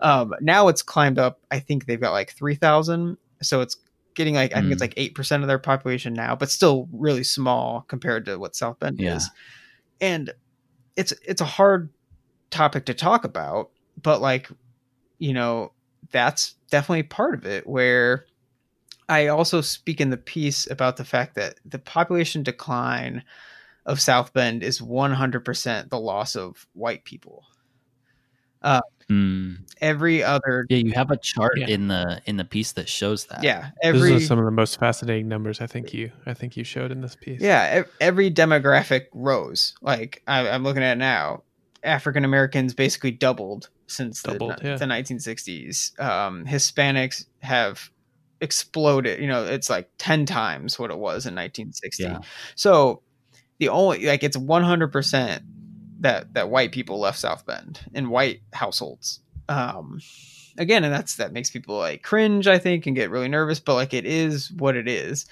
um, 0.00 0.34
now 0.40 0.68
it's 0.68 0.82
climbed 0.82 1.18
up. 1.18 1.40
I 1.50 1.60
think 1.60 1.86
they've 1.86 2.00
got 2.00 2.12
like 2.12 2.32
three 2.32 2.54
thousand, 2.54 3.18
so 3.40 3.60
it's 3.60 3.76
getting 4.16 4.34
like 4.34 4.52
I 4.52 4.60
think 4.60 4.72
it's 4.72 4.80
mm. 4.80 4.86
like 4.86 4.94
eight 4.96 5.14
percent 5.14 5.44
of 5.44 5.46
their 5.46 5.60
population 5.60 6.12
now, 6.12 6.34
but 6.34 6.50
still 6.50 6.88
really 6.92 7.22
small 7.22 7.82
compared 7.82 8.24
to 8.24 8.38
what 8.38 8.56
South 8.56 8.80
Bend 8.80 8.98
yeah. 8.98 9.16
is. 9.16 9.30
And 10.00 10.32
it's 10.96 11.12
it's 11.24 11.40
a 11.40 11.46
hard 11.46 11.90
topic 12.50 12.86
to 12.86 12.94
talk 12.94 13.24
about, 13.24 13.70
but 14.02 14.20
like 14.20 14.48
you 15.18 15.32
know 15.32 15.72
that's 16.10 16.54
definitely 16.70 17.04
part 17.04 17.34
of 17.34 17.46
it. 17.46 17.66
Where 17.66 18.26
I 19.08 19.28
also 19.28 19.60
speak 19.60 20.00
in 20.00 20.10
the 20.10 20.16
piece 20.16 20.68
about 20.68 20.96
the 20.96 21.04
fact 21.04 21.36
that 21.36 21.60
the 21.64 21.78
population 21.78 22.42
decline 22.42 23.22
of 23.84 24.00
South 24.00 24.32
Bend 24.32 24.64
is 24.64 24.80
100% 24.80 25.90
the 25.90 26.00
loss 26.00 26.34
of 26.34 26.66
white 26.72 27.04
people. 27.04 27.44
Uh, 28.62 28.80
mm. 29.10 29.56
Every 29.80 30.22
other 30.22 30.66
yeah, 30.68 30.78
you 30.78 30.92
have 30.92 31.10
a 31.10 31.16
chart 31.16 31.58
yeah. 31.58 31.68
in 31.68 31.88
the 31.88 32.20
in 32.26 32.36
the 32.36 32.44
piece 32.44 32.72
that 32.72 32.88
shows 32.88 33.26
that. 33.26 33.42
Yeah, 33.42 33.70
every 33.82 34.10
Those 34.10 34.22
are 34.22 34.26
some 34.26 34.38
of 34.38 34.44
the 34.44 34.50
most 34.50 34.78
fascinating 34.78 35.28
numbers 35.28 35.60
I 35.60 35.66
think 35.66 35.92
you 35.92 36.12
I 36.24 36.34
think 36.34 36.56
you 36.56 36.64
showed 36.64 36.90
in 36.90 37.00
this 37.00 37.16
piece. 37.16 37.40
Yeah, 37.40 37.84
every 38.00 38.30
demographic 38.30 39.06
rose. 39.12 39.74
Like 39.82 40.22
I, 40.26 40.48
am 40.48 40.64
looking 40.64 40.82
at 40.82 40.98
now, 40.98 41.42
African 41.82 42.24
Americans 42.24 42.74
basically 42.74 43.12
doubled 43.12 43.68
since 43.86 44.22
doubled, 44.22 44.58
the, 44.60 44.68
yeah. 44.68 44.76
the 44.76 44.86
1960s. 44.86 45.98
Um, 46.00 46.44
Hispanics 46.44 47.26
have 47.40 47.90
exploded. 48.40 49.20
You 49.20 49.28
know, 49.28 49.44
it's 49.44 49.70
like 49.70 49.90
ten 49.98 50.26
times 50.26 50.78
what 50.78 50.90
it 50.90 50.98
was 50.98 51.26
in 51.26 51.34
1960. 51.34 52.02
Yeah. 52.02 52.20
So 52.54 53.02
the 53.58 53.68
only 53.68 54.06
like 54.06 54.22
it's 54.22 54.36
100 54.36 54.88
percent 54.88 55.42
that 56.00 56.34
that 56.34 56.50
white 56.50 56.72
people 56.72 56.98
left 56.98 57.18
South 57.18 57.46
Bend 57.46 57.80
in 57.94 58.10
white 58.10 58.40
households. 58.52 59.20
Um, 59.48 60.00
again, 60.58 60.84
and 60.84 60.92
that's 60.92 61.16
that 61.16 61.32
makes 61.32 61.50
people 61.50 61.76
like 61.76 62.02
cringe, 62.02 62.46
I 62.46 62.58
think, 62.58 62.86
and 62.86 62.96
get 62.96 63.10
really 63.10 63.28
nervous. 63.28 63.60
But 63.60 63.74
like, 63.74 63.94
it 63.94 64.06
is 64.06 64.50
what 64.52 64.76
it 64.76 64.88
is. 64.88 65.26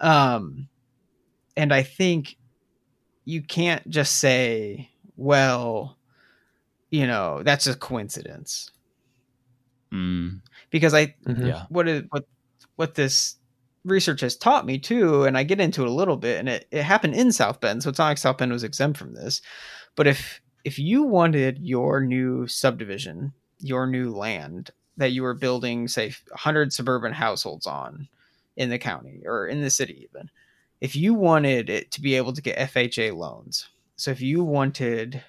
Um, 0.00 0.68
and 1.56 1.72
I 1.72 1.82
think 1.82 2.36
you 3.24 3.42
can't 3.42 3.88
just 3.88 4.16
say, 4.16 4.90
well, 5.16 5.96
you 6.90 7.06
know, 7.06 7.42
that's 7.42 7.66
a 7.66 7.76
coincidence. 7.76 8.70
Mm. 9.92 10.40
Because 10.70 10.94
I, 10.94 11.14
mm-hmm. 11.26 11.46
yeah. 11.46 11.64
what 11.68 11.88
is 11.88 12.02
what 12.10 12.26
what 12.76 12.94
this 12.94 13.36
research 13.84 14.20
has 14.22 14.36
taught 14.36 14.66
me 14.66 14.78
too, 14.78 15.24
and 15.24 15.38
I 15.38 15.44
get 15.44 15.60
into 15.60 15.82
it 15.82 15.88
a 15.88 15.92
little 15.92 16.16
bit, 16.16 16.40
and 16.40 16.48
it, 16.48 16.66
it 16.70 16.82
happened 16.82 17.14
in 17.14 17.32
South 17.32 17.60
Bend, 17.60 17.82
so 17.82 17.90
it's 17.90 17.98
not 17.98 18.08
like 18.08 18.18
South 18.18 18.38
Bend 18.38 18.52
was 18.52 18.64
exempt 18.64 18.98
from 18.98 19.14
this. 19.14 19.40
But 19.96 20.06
if 20.06 20.40
if 20.64 20.78
you 20.78 21.02
wanted 21.02 21.58
your 21.58 22.00
new 22.00 22.46
subdivision, 22.46 23.32
your 23.60 23.86
new 23.86 24.10
land 24.14 24.70
that 24.96 25.12
you 25.12 25.22
were 25.22 25.34
building, 25.34 25.88
say, 25.88 26.14
100 26.28 26.72
suburban 26.72 27.12
households 27.12 27.66
on 27.66 28.08
in 28.56 28.70
the 28.70 28.78
county 28.78 29.22
or 29.26 29.46
in 29.46 29.60
the 29.60 29.70
city, 29.70 30.08
even, 30.08 30.30
if 30.80 30.96
you 30.96 31.12
wanted 31.14 31.68
it 31.68 31.90
to 31.90 32.00
be 32.00 32.14
able 32.14 32.32
to 32.32 32.42
get 32.42 32.58
FHA 32.58 33.16
loans, 33.16 33.68
so 33.96 34.10
if 34.10 34.20
you 34.20 34.42
wanted 34.42 35.22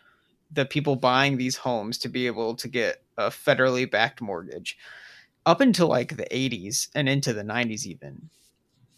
the 0.51 0.65
people 0.65 0.95
buying 0.95 1.37
these 1.37 1.57
homes 1.57 1.97
to 1.97 2.09
be 2.09 2.27
able 2.27 2.55
to 2.55 2.67
get 2.67 3.01
a 3.17 3.27
federally 3.29 3.89
backed 3.89 4.21
mortgage, 4.21 4.77
up 5.45 5.61
until 5.61 5.87
like 5.87 6.15
the 6.15 6.27
80s 6.31 6.89
and 6.95 7.09
into 7.09 7.33
the 7.33 7.43
90s, 7.43 7.85
even, 7.85 8.29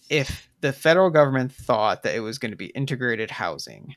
if 0.09 0.49
the 0.61 0.73
federal 0.73 1.09
government 1.09 1.51
thought 1.51 2.03
that 2.03 2.15
it 2.15 2.19
was 2.19 2.37
going 2.37 2.51
to 2.51 2.57
be 2.57 2.67
integrated 2.67 3.31
housing, 3.31 3.95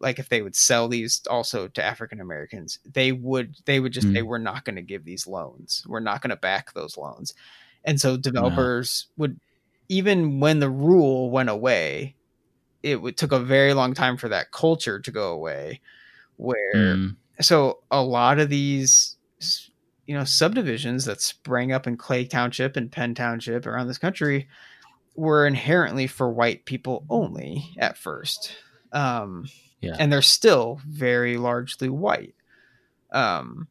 like 0.00 0.18
if 0.18 0.28
they 0.28 0.42
would 0.42 0.56
sell 0.56 0.88
these 0.88 1.22
also 1.28 1.68
to 1.68 1.84
African 1.84 2.20
Americans, 2.20 2.78
they 2.84 3.12
would 3.12 3.56
they 3.64 3.80
would 3.80 3.92
just 3.92 4.06
mm. 4.06 4.14
say 4.14 4.22
we're 4.22 4.38
not 4.38 4.64
going 4.64 4.76
to 4.76 4.82
give 4.82 5.04
these 5.04 5.26
loans. 5.26 5.84
We're 5.86 6.00
not 6.00 6.22
going 6.22 6.30
to 6.30 6.36
back 6.36 6.72
those 6.72 6.96
loans. 6.96 7.34
And 7.84 8.00
so 8.00 8.16
developers 8.16 9.06
no. 9.10 9.22
would 9.22 9.40
even 9.88 10.40
when 10.40 10.60
the 10.60 10.70
rule 10.70 11.30
went 11.30 11.48
away, 11.48 12.14
it 12.82 13.00
would, 13.00 13.16
took 13.16 13.32
a 13.32 13.40
very 13.40 13.74
long 13.74 13.94
time 13.94 14.16
for 14.16 14.28
that 14.28 14.52
culture 14.52 15.00
to 15.00 15.10
go 15.10 15.32
away 15.32 15.80
where 16.36 16.74
mm. 16.74 17.16
so 17.40 17.80
a 17.90 18.02
lot 18.02 18.38
of 18.38 18.48
these 18.48 19.16
you 20.06 20.16
know 20.16 20.24
subdivisions 20.24 21.04
that 21.04 21.20
sprang 21.20 21.72
up 21.72 21.86
in 21.86 21.96
Clay 21.96 22.24
Township 22.24 22.76
and 22.76 22.90
Penn 22.90 23.14
Township 23.14 23.66
around 23.66 23.88
this 23.88 23.98
country 23.98 24.48
were 25.16 25.46
inherently 25.46 26.06
for 26.06 26.30
white 26.30 26.64
people 26.64 27.04
only 27.10 27.74
at 27.76 27.98
first 27.98 28.56
Um, 28.92 29.46
yeah. 29.80 29.96
And 29.98 30.12
they're 30.12 30.22
still 30.22 30.80
very 30.86 31.36
largely 31.36 31.88
white. 31.88 32.34
Um, 33.12 33.68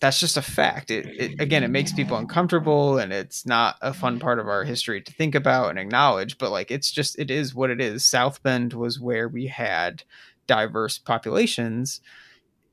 that's 0.00 0.20
just 0.20 0.36
a 0.36 0.42
fact. 0.42 0.90
It, 0.90 1.06
it, 1.06 1.40
again, 1.40 1.64
it 1.64 1.70
makes 1.70 1.92
people 1.92 2.18
uncomfortable, 2.18 2.98
and 2.98 3.12
it's 3.12 3.46
not 3.46 3.76
a 3.80 3.94
fun 3.94 4.18
part 4.18 4.38
of 4.38 4.48
our 4.48 4.64
history 4.64 5.00
to 5.00 5.12
think 5.12 5.34
about 5.34 5.70
and 5.70 5.78
acknowledge. 5.78 6.36
But 6.36 6.50
like, 6.50 6.70
it's 6.70 6.90
just 6.90 7.18
it 7.18 7.30
is 7.30 7.54
what 7.54 7.70
it 7.70 7.80
is. 7.80 8.04
South 8.04 8.42
Bend 8.42 8.74
was 8.74 9.00
where 9.00 9.28
we 9.28 9.46
had 9.46 10.02
diverse 10.46 10.98
populations, 10.98 12.00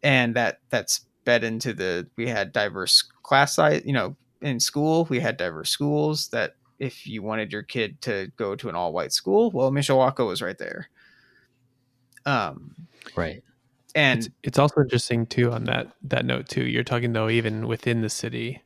and 0.03 0.35
that 0.35 0.59
that's 0.69 1.05
bed 1.23 1.43
into 1.43 1.73
the 1.73 2.07
we 2.17 2.27
had 2.27 2.51
diverse 2.51 3.03
class 3.23 3.55
size. 3.55 3.83
You 3.85 3.93
know, 3.93 4.15
in 4.41 4.59
school 4.59 5.05
we 5.09 5.19
had 5.19 5.37
diverse 5.37 5.69
schools 5.69 6.27
that 6.29 6.55
if 6.79 7.05
you 7.05 7.21
wanted 7.21 7.53
your 7.53 7.63
kid 7.63 8.01
to 8.01 8.31
go 8.35 8.55
to 8.55 8.67
an 8.67 8.75
all 8.75 8.91
white 8.91 9.13
school, 9.13 9.51
well, 9.51 9.71
Mishawaka 9.71 10.25
was 10.25 10.41
right 10.41 10.57
there. 10.57 10.89
Um, 12.25 12.75
right. 13.15 13.43
And 13.93 14.19
it's, 14.19 14.29
it's, 14.43 14.59
also 14.59 14.81
interesting 14.81 15.25
too 15.25 15.51
on 15.51 15.65
that 15.65 15.87
that 16.03 16.25
note 16.25 16.47
too. 16.47 16.63
You're 16.63 16.83
talking 16.83 17.13
though 17.13 17.29
even 17.29 17.67
within 17.67 18.01
the 18.01 18.09
city, 18.09 18.61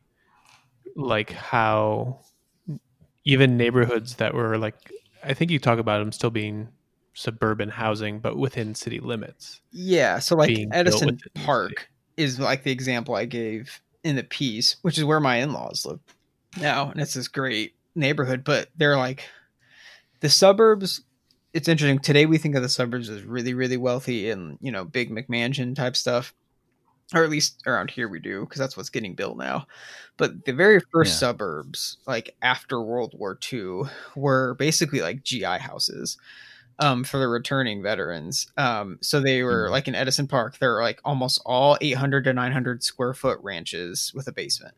like 0.96 1.32
how 1.32 2.20
even 3.24 3.58
neighborhoods 3.58 4.16
that 4.16 4.34
were 4.34 4.58
like 4.58 4.76
I 5.24 5.34
think 5.34 5.50
you 5.50 5.58
talk 5.58 5.80
about 5.80 6.00
them 6.00 6.12
still 6.12 6.30
being 6.30 6.70
suburban 7.16 7.70
housing, 7.70 8.20
but 8.20 8.38
within 8.38 8.76
city 8.76 9.00
limits. 9.00 9.62
Yeah. 9.72 10.20
So 10.20 10.36
like 10.36 10.58
Edison 10.72 11.18
Park 11.34 11.90
is 12.18 12.40
like 12.40 12.64
the 12.64 12.72
example 12.72 13.16
I 13.16 13.26
gave 13.26 13.82
in 14.04 14.16
the 14.16 14.24
piece, 14.24 14.78
which 14.84 14.98
is 14.98 15.04
where 15.04 15.20
my 15.20 15.38
in 15.38 15.54
laws 15.54 15.86
live 15.86 16.00
now, 16.60 16.92
and 16.92 17.02
it's 17.02 17.16
this 17.16 17.28
great 17.28 17.74
neighborhood. 17.96 18.44
But 18.44 18.70
they're 18.78 18.98
like 18.98 19.28
the 20.20 20.30
suburbs 20.30 21.02
it's 21.56 21.70
interesting. 21.70 22.00
Today 22.00 22.26
we 22.26 22.38
think 22.38 22.56
of 22.56 22.62
the 22.62 22.70
suburbs 22.70 23.10
as 23.10 23.24
really, 23.24 23.54
really 23.54 23.78
wealthy 23.78 24.30
and 24.30 24.58
you 24.60 24.72
know 24.74 24.84
big 24.84 25.10
McMansion 25.10 25.74
type 25.74 25.96
stuff, 25.96 26.34
or 27.14 27.24
at 27.24 27.30
least 27.30 27.64
around 27.66 27.90
here 27.90 28.10
we 28.10 28.20
do 28.20 28.42
because 28.42 28.60
that's 28.60 28.76
what's 28.76 28.90
getting 28.90 29.16
built 29.16 29.38
now. 29.38 29.66
But 30.18 30.44
the 30.44 30.52
very 30.52 30.82
first 30.92 31.14
yeah. 31.14 31.30
suburbs, 31.30 31.98
like 32.06 32.36
after 32.42 32.82
World 32.82 33.16
War 33.18 33.40
II, 33.52 33.84
were 34.18 34.56
basically 34.56 35.00
like 35.00 35.24
GI 35.24 35.46
houses 35.46 36.18
um, 36.80 37.06
for 37.06 37.20
the 37.20 37.28
returning 37.30 37.82
veterans. 37.82 38.52
Um, 38.58 39.00
so 39.02 39.22
they 39.22 39.42
were 39.42 39.64
mm-hmm. 39.64 39.72
like 39.72 39.88
in 39.88 39.96
Edison 39.96 40.28
Park, 40.28 40.58
they're 40.60 40.82
like 40.82 41.00
almost 41.06 41.42
all 41.46 41.78
800 41.80 42.26
to 42.26 42.34
900 42.34 42.84
square 42.84 43.14
foot 43.14 43.40
ranches 43.42 44.12
with 44.14 44.28
a 44.28 44.34
basement. 44.34 44.76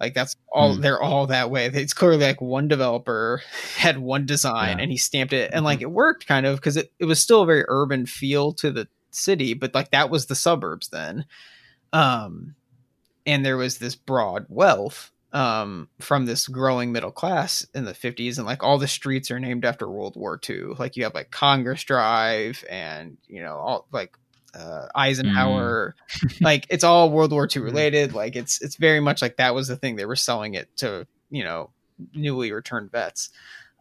Like 0.00 0.14
that's 0.14 0.36
all 0.50 0.76
mm. 0.76 0.80
they're 0.80 1.00
all 1.00 1.26
that 1.26 1.50
way. 1.50 1.66
It's 1.66 1.92
clearly 1.92 2.24
like 2.24 2.40
one 2.40 2.68
developer 2.68 3.42
had 3.76 3.98
one 3.98 4.26
design 4.26 4.78
yeah. 4.78 4.82
and 4.82 4.90
he 4.90 4.96
stamped 4.96 5.32
it 5.32 5.50
and 5.52 5.64
like 5.64 5.78
mm-hmm. 5.78 5.84
it 5.84 5.92
worked 5.92 6.26
kind 6.26 6.46
of 6.46 6.56
because 6.56 6.76
it, 6.76 6.90
it 6.98 7.04
was 7.04 7.20
still 7.20 7.42
a 7.42 7.46
very 7.46 7.64
urban 7.68 8.06
feel 8.06 8.52
to 8.54 8.70
the 8.70 8.88
city, 9.10 9.54
but 9.54 9.74
like 9.74 9.90
that 9.90 10.10
was 10.10 10.26
the 10.26 10.34
suburbs 10.34 10.88
then. 10.88 11.26
Um 11.92 12.54
and 13.26 13.44
there 13.44 13.58
was 13.58 13.78
this 13.78 13.94
broad 13.94 14.46
wealth 14.48 15.12
um 15.32 15.88
from 16.00 16.24
this 16.24 16.48
growing 16.48 16.90
middle 16.90 17.12
class 17.12 17.66
in 17.74 17.84
the 17.84 17.92
50s 17.92 18.38
and 18.38 18.46
like 18.46 18.64
all 18.64 18.78
the 18.78 18.88
streets 18.88 19.30
are 19.30 19.38
named 19.38 19.64
after 19.64 19.88
World 19.88 20.16
War 20.16 20.40
II. 20.48 20.74
Like 20.78 20.96
you 20.96 21.04
have 21.04 21.14
like 21.14 21.30
Congress 21.30 21.84
Drive 21.84 22.64
and 22.70 23.18
you 23.28 23.42
know 23.42 23.56
all 23.56 23.86
like 23.92 24.16
uh, 24.54 24.86
Eisenhower. 24.94 25.94
Mm. 26.10 26.40
like 26.40 26.66
it's 26.70 26.84
all 26.84 27.10
World 27.10 27.32
War 27.32 27.44
II 27.44 27.62
mm. 27.62 27.64
related. 27.64 28.14
Like 28.14 28.36
it's 28.36 28.60
it's 28.62 28.76
very 28.76 29.00
much 29.00 29.22
like 29.22 29.36
that 29.36 29.54
was 29.54 29.68
the 29.68 29.76
thing 29.76 29.96
they 29.96 30.06
were 30.06 30.16
selling 30.16 30.54
it 30.54 30.74
to 30.78 31.06
you 31.30 31.44
know 31.44 31.70
newly 32.14 32.52
returned 32.52 32.90
vets, 32.90 33.30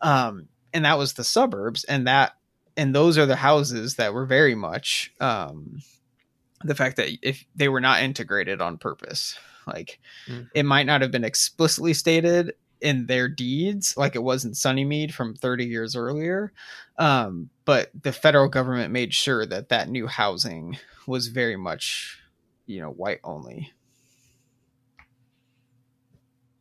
um, 0.01 0.47
and 0.73 0.85
that 0.85 0.97
was 0.97 1.13
the 1.13 1.23
suburbs, 1.23 1.83
and 1.83 2.07
that 2.07 2.33
and 2.77 2.95
those 2.95 3.17
are 3.17 3.25
the 3.25 3.35
houses 3.35 3.95
that 3.95 4.13
were 4.13 4.25
very 4.25 4.55
much 4.55 5.11
um, 5.19 5.81
the 6.63 6.75
fact 6.75 6.97
that 6.97 7.09
if 7.21 7.45
they 7.55 7.69
were 7.69 7.81
not 7.81 8.01
integrated 8.01 8.61
on 8.61 8.77
purpose, 8.77 9.37
like 9.67 9.99
mm. 10.27 10.47
it 10.53 10.63
might 10.63 10.85
not 10.85 11.01
have 11.01 11.11
been 11.11 11.23
explicitly 11.23 11.93
stated 11.93 12.53
in 12.81 13.05
their 13.07 13.27
deeds 13.27 13.95
like 13.97 14.15
it 14.15 14.23
was 14.23 14.45
in 14.45 14.53
Sunnymede 14.53 15.13
from 15.13 15.35
30 15.35 15.65
years 15.65 15.95
earlier. 15.95 16.53
Um, 16.97 17.49
but 17.65 17.89
the 18.01 18.11
federal 18.11 18.47
government 18.47 18.91
made 18.91 19.13
sure 19.13 19.45
that 19.45 19.69
that 19.69 19.89
new 19.89 20.07
housing 20.07 20.77
was 21.07 21.27
very 21.27 21.57
much, 21.57 22.19
you 22.65 22.79
know, 22.81 22.89
white 22.91 23.19
only. 23.23 23.71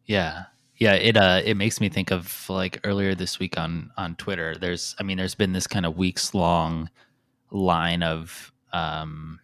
Yeah. 0.07 0.45
Yeah, 0.77 0.95
it 0.95 1.17
uh 1.17 1.43
it 1.45 1.57
makes 1.57 1.81
me 1.81 1.89
think 1.89 2.13
of 2.13 2.49
like 2.49 2.79
earlier 2.85 3.15
this 3.15 3.41
week 3.41 3.59
on 3.59 3.91
on 3.97 4.15
Twitter. 4.15 4.55
There's 4.55 4.95
I 5.01 5.03
mean 5.03 5.19
there's 5.19 5.35
been 5.35 5.53
this 5.53 5.67
kind 5.67 5.85
of 5.85 5.97
weeks 5.97 6.35
long 6.35 6.89
line 7.51 8.05
of 8.05 8.53
um 8.73 9.41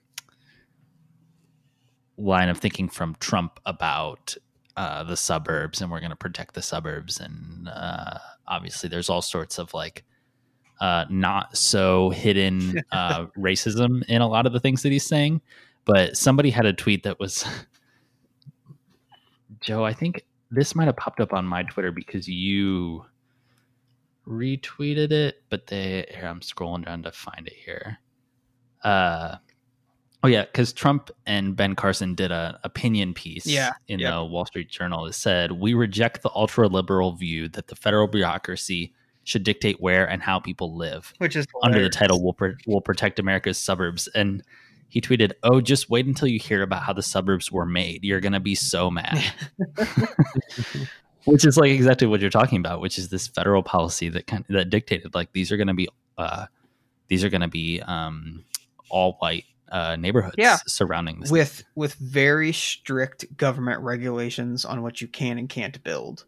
line 2.17 2.49
of 2.49 2.59
thinking 2.59 2.89
from 2.89 3.17
Trump 3.19 3.59
about 3.67 4.37
uh, 4.77 5.05
the 5.05 5.17
suburbs 5.17 5.81
and 5.81 5.91
we're 5.91 6.01
going 6.01 6.11
to 6.11 6.17
protect 6.17 6.55
the 6.55 6.63
suburbs. 6.63 7.21
And 7.21 7.69
uh, 7.69 8.19
obviously, 8.47 8.89
there's 8.89 9.09
all 9.09 9.23
sorts 9.23 9.59
of 9.59 9.73
like 9.75 10.05
uh, 10.81 11.05
not 11.09 11.57
so 11.57 12.11
hidden 12.11 12.83
uh, 12.93 13.27
racism 13.39 14.03
in 14.09 14.23
a 14.23 14.29
lot 14.29 14.47
of 14.47 14.53
the 14.53 14.61
things 14.61 14.83
that 14.83 14.93
he's 14.93 15.07
saying. 15.07 15.41
But 15.85 16.17
somebody 16.17 16.51
had 16.51 16.67
a 16.67 16.73
tweet 16.73 17.03
that 17.03 17.21
was 17.21 17.45
Joe. 19.61 19.85
I 19.85 19.93
think 19.93 20.25
this 20.51 20.75
might 20.75 20.87
have 20.87 20.97
popped 20.97 21.21
up 21.21 21.33
on 21.33 21.47
my 21.47 21.63
Twitter 21.63 21.93
because 21.93 22.27
you 22.27 23.05
retweeted 24.27 25.13
it, 25.13 25.43
but 25.51 25.67
they 25.67 26.07
here 26.09 26.27
I'm 26.27 26.41
scrolling 26.41 26.87
down 26.87 27.03
to 27.03 27.13
find 27.13 27.47
it 27.47 27.53
here. 27.53 27.99
Uh 28.83 29.37
Oh 30.25 30.27
yeah, 30.27 30.47
because 30.47 30.73
Trump 30.73 31.11
and 31.27 31.55
Ben 31.55 31.75
Carson 31.75 32.15
did 32.15 32.33
an 32.33 32.57
opinion 32.65 33.13
piece 33.13 33.47
yeah, 33.47 33.73
in 33.89 33.99
yep. 33.99 34.15
the 34.15 34.25
Wall 34.25 34.47
Street 34.47 34.71
Journal 34.71 35.05
that 35.05 35.13
said 35.13 35.53
we 35.53 35.75
reject 35.75 36.23
the 36.23 36.31
ultra 36.35 36.67
liberal 36.67 37.13
view 37.13 37.47
that 37.51 37.67
the 37.67 37.77
federal 37.77 38.09
bureaucracy 38.09 38.95
should 39.25 39.45
dictate 39.45 39.83
where 39.83 40.09
and 40.09 40.23
how 40.23 40.41
people 40.41 40.75
live. 40.79 41.13
Which 41.19 41.37
is 41.37 41.47
hilarious. 41.53 41.67
under 41.67 41.83
the 41.83 41.91
title 41.91 42.25
"We'll, 42.25 42.33
Pro- 42.33 42.55
we'll 42.67 42.81
protect 42.81 43.19
America's 43.19 43.59
suburbs." 43.59 44.09
And 44.15 44.43
he 44.89 45.03
tweeted, 45.03 45.33
"Oh, 45.43 45.61
just 45.61 45.91
wait 45.91 46.07
until 46.07 46.29
you 46.29 46.39
hear 46.39 46.63
about 46.63 46.85
how 46.85 46.95
the 46.95 47.03
suburbs 47.03 47.53
were 47.53 47.67
made. 47.67 48.03
You're 48.03 48.21
gonna 48.21 48.41
be 48.41 48.55
so 48.55 48.91
mad." 48.91 49.23
which 51.27 51.45
is 51.45 51.59
like 51.59 51.71
exactly 51.71 52.07
what 52.07 52.23
you're 52.23 52.31
talking 52.31 52.59
about, 52.59 52.81
which 52.81 52.99
is 52.99 53.11
this 53.11 53.27
federal 53.29 53.63
policy 53.63 54.09
that 54.09 54.27
kind 54.27 54.43
of, 54.49 54.55
that 54.55 54.71
dictated 54.71 55.15
like 55.15 55.33
these 55.33 55.53
are 55.53 55.59
going 55.59 55.69
to 55.69 55.75
be 55.75 55.89
uh, 56.17 56.47
these 57.09 57.23
are 57.25 57.29
going 57.29 57.43
to 57.43 57.49
be 57.49 57.83
um, 57.83 58.43
all 58.89 59.19
white 59.21 59.45
uh, 59.75 59.97
neighborhoods 59.97 60.37
yeah. 60.39 60.57
surrounding 60.69 61.19
this 61.19 61.33
with 61.33 61.51
thing. 61.51 61.67
with 61.75 61.95
very 61.95 62.53
strict 62.53 63.37
government 63.37 63.83
regulations 63.83 64.65
on 64.65 64.83
what 64.83 65.01
you 65.01 65.09
can 65.09 65.37
and 65.37 65.49
can't 65.49 65.83
build, 65.83 66.25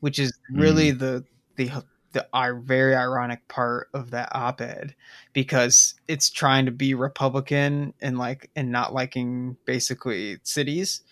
which 0.00 0.18
is 0.18 0.32
really 0.50 0.92
mm. 0.92 0.98
the 0.98 1.24
the 1.56 1.84
the 2.12 2.26
very 2.64 2.94
ironic 2.94 3.46
part 3.48 3.90
of 3.92 4.12
that 4.12 4.30
op-ed 4.34 4.94
because 5.34 5.94
it's 6.08 6.30
trying 6.30 6.64
to 6.64 6.72
be 6.72 6.94
Republican 6.94 7.92
and 8.00 8.16
like 8.16 8.50
and 8.56 8.72
not 8.72 8.94
liking 8.94 9.58
basically 9.66 10.38
cities, 10.42 11.02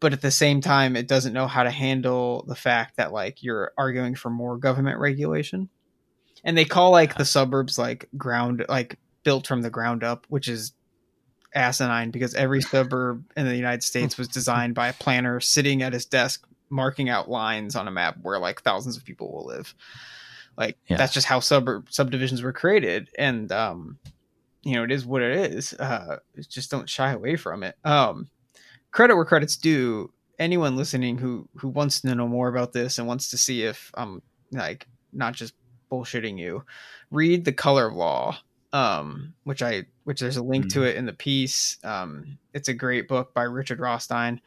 but 0.00 0.12
at 0.12 0.22
the 0.22 0.32
same 0.32 0.60
time 0.60 0.96
it 0.96 1.06
doesn't 1.06 1.32
know 1.32 1.46
how 1.46 1.62
to 1.62 1.70
handle 1.70 2.44
the 2.48 2.56
fact 2.56 2.96
that 2.96 3.12
like 3.12 3.40
you're 3.40 3.70
arguing 3.78 4.16
for 4.16 4.30
more 4.30 4.58
government 4.58 4.98
regulation. 4.98 5.68
And 6.42 6.58
they 6.58 6.64
call 6.64 6.90
like 6.90 7.16
the 7.16 7.24
suburbs 7.24 7.78
like 7.78 8.08
ground 8.16 8.64
like 8.68 8.98
built 9.22 9.46
from 9.46 9.62
the 9.62 9.70
ground 9.70 10.02
up, 10.02 10.26
which 10.28 10.48
is 10.48 10.72
asinine 11.54 12.10
because 12.10 12.34
every 12.34 12.62
suburb 12.62 13.24
in 13.36 13.46
the 13.46 13.56
United 13.56 13.82
States 13.82 14.16
was 14.16 14.28
designed 14.28 14.74
by 14.74 14.88
a 14.88 14.92
planner 14.92 15.40
sitting 15.40 15.82
at 15.82 15.92
his 15.92 16.06
desk 16.06 16.46
marking 16.70 17.08
out 17.08 17.28
lines 17.28 17.74
on 17.74 17.88
a 17.88 17.90
map 17.90 18.16
where 18.22 18.38
like 18.38 18.62
thousands 18.62 18.96
of 18.96 19.04
people 19.04 19.32
will 19.32 19.46
live. 19.46 19.74
Like 20.56 20.76
yeah. 20.86 20.96
that's 20.96 21.12
just 21.12 21.26
how 21.26 21.40
suburb 21.40 21.88
subdivisions 21.90 22.42
were 22.42 22.52
created, 22.52 23.08
and 23.18 23.50
um, 23.50 23.98
you 24.62 24.74
know 24.74 24.84
it 24.84 24.90
is 24.90 25.06
what 25.06 25.22
it 25.22 25.52
is. 25.52 25.72
Uh, 25.74 26.18
just 26.48 26.70
don't 26.70 26.88
shy 26.88 27.12
away 27.12 27.36
from 27.36 27.62
it. 27.62 27.76
Um, 27.84 28.28
credit 28.90 29.16
where 29.16 29.24
credit's 29.24 29.56
due. 29.56 30.12
Anyone 30.38 30.76
listening 30.76 31.18
who 31.18 31.48
who 31.56 31.68
wants 31.68 32.00
to 32.00 32.14
know 32.14 32.28
more 32.28 32.48
about 32.48 32.72
this 32.72 32.98
and 32.98 33.06
wants 33.06 33.30
to 33.30 33.38
see 33.38 33.62
if 33.62 33.90
I'm 33.94 34.22
like 34.52 34.86
not 35.12 35.34
just 35.34 35.54
bullshitting 35.90 36.38
you, 36.38 36.64
read 37.10 37.44
the 37.44 37.52
Color 37.52 37.88
of 37.88 37.94
Law 37.94 38.38
um, 38.72 39.34
which 39.44 39.62
I 39.62 39.86
which 40.04 40.20
there's 40.20 40.36
a 40.36 40.42
link 40.42 40.66
mm. 40.66 40.72
to 40.74 40.82
it 40.84 40.96
in 40.96 41.06
the 41.06 41.12
piece. 41.12 41.78
Um, 41.84 42.38
it's 42.54 42.68
a 42.68 42.74
great 42.74 43.08
book 43.08 43.34
by 43.34 43.42
Richard 43.42 43.80
Rothstein, 43.80 44.40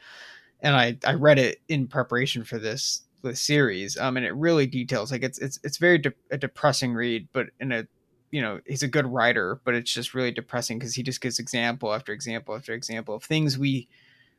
and 0.60 0.74
I 0.76 0.98
I 1.06 1.14
read 1.14 1.38
it 1.38 1.60
in 1.68 1.86
preparation 1.86 2.44
for 2.44 2.58
this 2.58 3.02
this 3.22 3.40
series. 3.40 3.98
Um, 3.98 4.16
and 4.16 4.24
it 4.24 4.34
really 4.34 4.66
details 4.66 5.10
like 5.10 5.22
it's 5.22 5.38
it's 5.38 5.58
it's 5.64 5.78
very 5.78 5.98
de- 5.98 6.12
a 6.30 6.38
depressing 6.38 6.94
read, 6.94 7.28
but 7.32 7.48
in 7.60 7.72
a 7.72 7.86
you 8.30 8.40
know 8.40 8.60
he's 8.66 8.82
a 8.82 8.88
good 8.88 9.06
writer, 9.06 9.60
but 9.64 9.74
it's 9.74 9.92
just 9.92 10.14
really 10.14 10.32
depressing 10.32 10.78
because 10.78 10.94
he 10.94 11.02
just 11.02 11.20
gives 11.20 11.38
example 11.38 11.92
after 11.92 12.12
example 12.12 12.54
after 12.54 12.72
example 12.72 13.14
of 13.14 13.24
things 13.24 13.58
we 13.58 13.88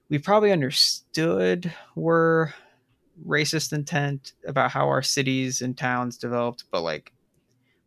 we 0.09 0.17
probably 0.19 0.51
understood 0.51 1.73
were 1.95 2.53
racist 3.25 3.73
intent 3.73 4.33
about 4.45 4.71
how 4.71 4.87
our 4.87 5.01
cities 5.01 5.61
and 5.61 5.77
towns 5.77 6.17
developed, 6.17 6.65
but 6.71 6.81
like 6.81 7.13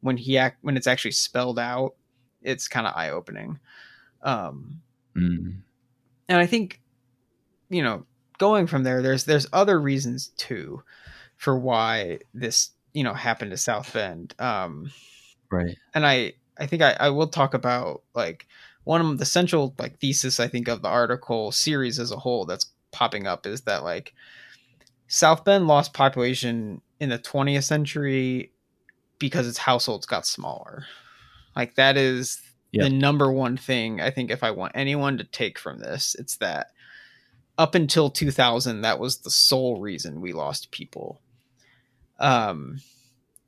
when 0.01 0.17
he 0.17 0.39
act 0.39 0.59
when 0.63 0.77
it's 0.77 0.87
actually 0.87 1.13
spelled 1.13 1.59
out 1.59 1.95
it's 2.41 2.69
kind 2.69 2.87
of 2.87 2.95
eye 2.97 3.11
opening. 3.11 3.59
Um, 4.23 4.81
Mm. 5.17 5.63
and 6.29 6.39
I 6.39 6.47
think, 6.47 6.81
you 7.69 7.83
know, 7.83 8.07
going 8.39 8.69
from 8.69 8.85
there, 8.85 9.03
there's 9.03 9.25
there's 9.25 9.49
other 9.53 9.81
reasons 9.81 10.29
too 10.37 10.83
for 11.37 11.59
why 11.59 12.21
this 12.33 12.71
you 12.93 13.03
know 13.03 13.15
happened 13.15 13.51
to 13.51 13.57
South 13.57 13.93
Bend. 13.93 14.35
Um, 14.39 14.93
Right. 15.51 15.77
and 15.95 16.07
I 16.07 16.35
I 16.59 16.67
think 16.67 16.83
I, 16.83 16.97
I 17.01 17.11
will 17.11 17.27
talk 17.29 17.55
about 17.55 18.03
like 18.15 18.47
one 18.85 19.01
of 19.01 19.19
the 19.19 19.25
central 19.25 19.75
like 19.79 19.99
thesis 19.99 20.39
I 20.39 20.47
think 20.49 20.69
of 20.69 20.83
the 20.83 20.89
article 20.89 21.51
series 21.51 21.99
as 21.99 22.13
a 22.13 22.17
whole 22.17 22.45
that's 22.45 22.71
popping 22.93 23.27
up 23.27 23.47
is 23.47 23.63
that 23.63 23.83
like 23.83 24.15
South 25.09 25.45
Bend 25.45 25.67
lost 25.67 25.93
population 25.95 26.81
in 27.01 27.09
the 27.09 27.19
20th 27.19 27.65
century 27.65 28.53
because 29.19 29.47
its 29.49 29.59
households 29.59 30.07
got 30.07 30.27
smaller. 30.27 30.85
Like 31.57 31.75
that 31.77 31.97
is 31.97 32.41
Yep. 32.73 32.85
the 32.85 32.91
number 32.91 33.33
one 33.33 33.57
thing 33.57 33.99
I 34.01 34.11
think 34.11 34.31
if 34.31 34.45
I 34.45 34.51
want 34.51 34.73
anyone 34.75 35.17
to 35.17 35.25
take 35.25 35.59
from 35.59 35.79
this, 35.79 36.15
it's 36.19 36.37
that 36.37 36.69
up 37.57 37.75
until 37.75 38.11
2000 38.11 38.83
that 38.83 38.99
was 39.01 39.19
the 39.19 39.31
sole 39.31 39.81
reason 39.81 40.21
we 40.21 40.33
lost 40.33 40.71
people. 40.71 41.21
Um 42.19 42.81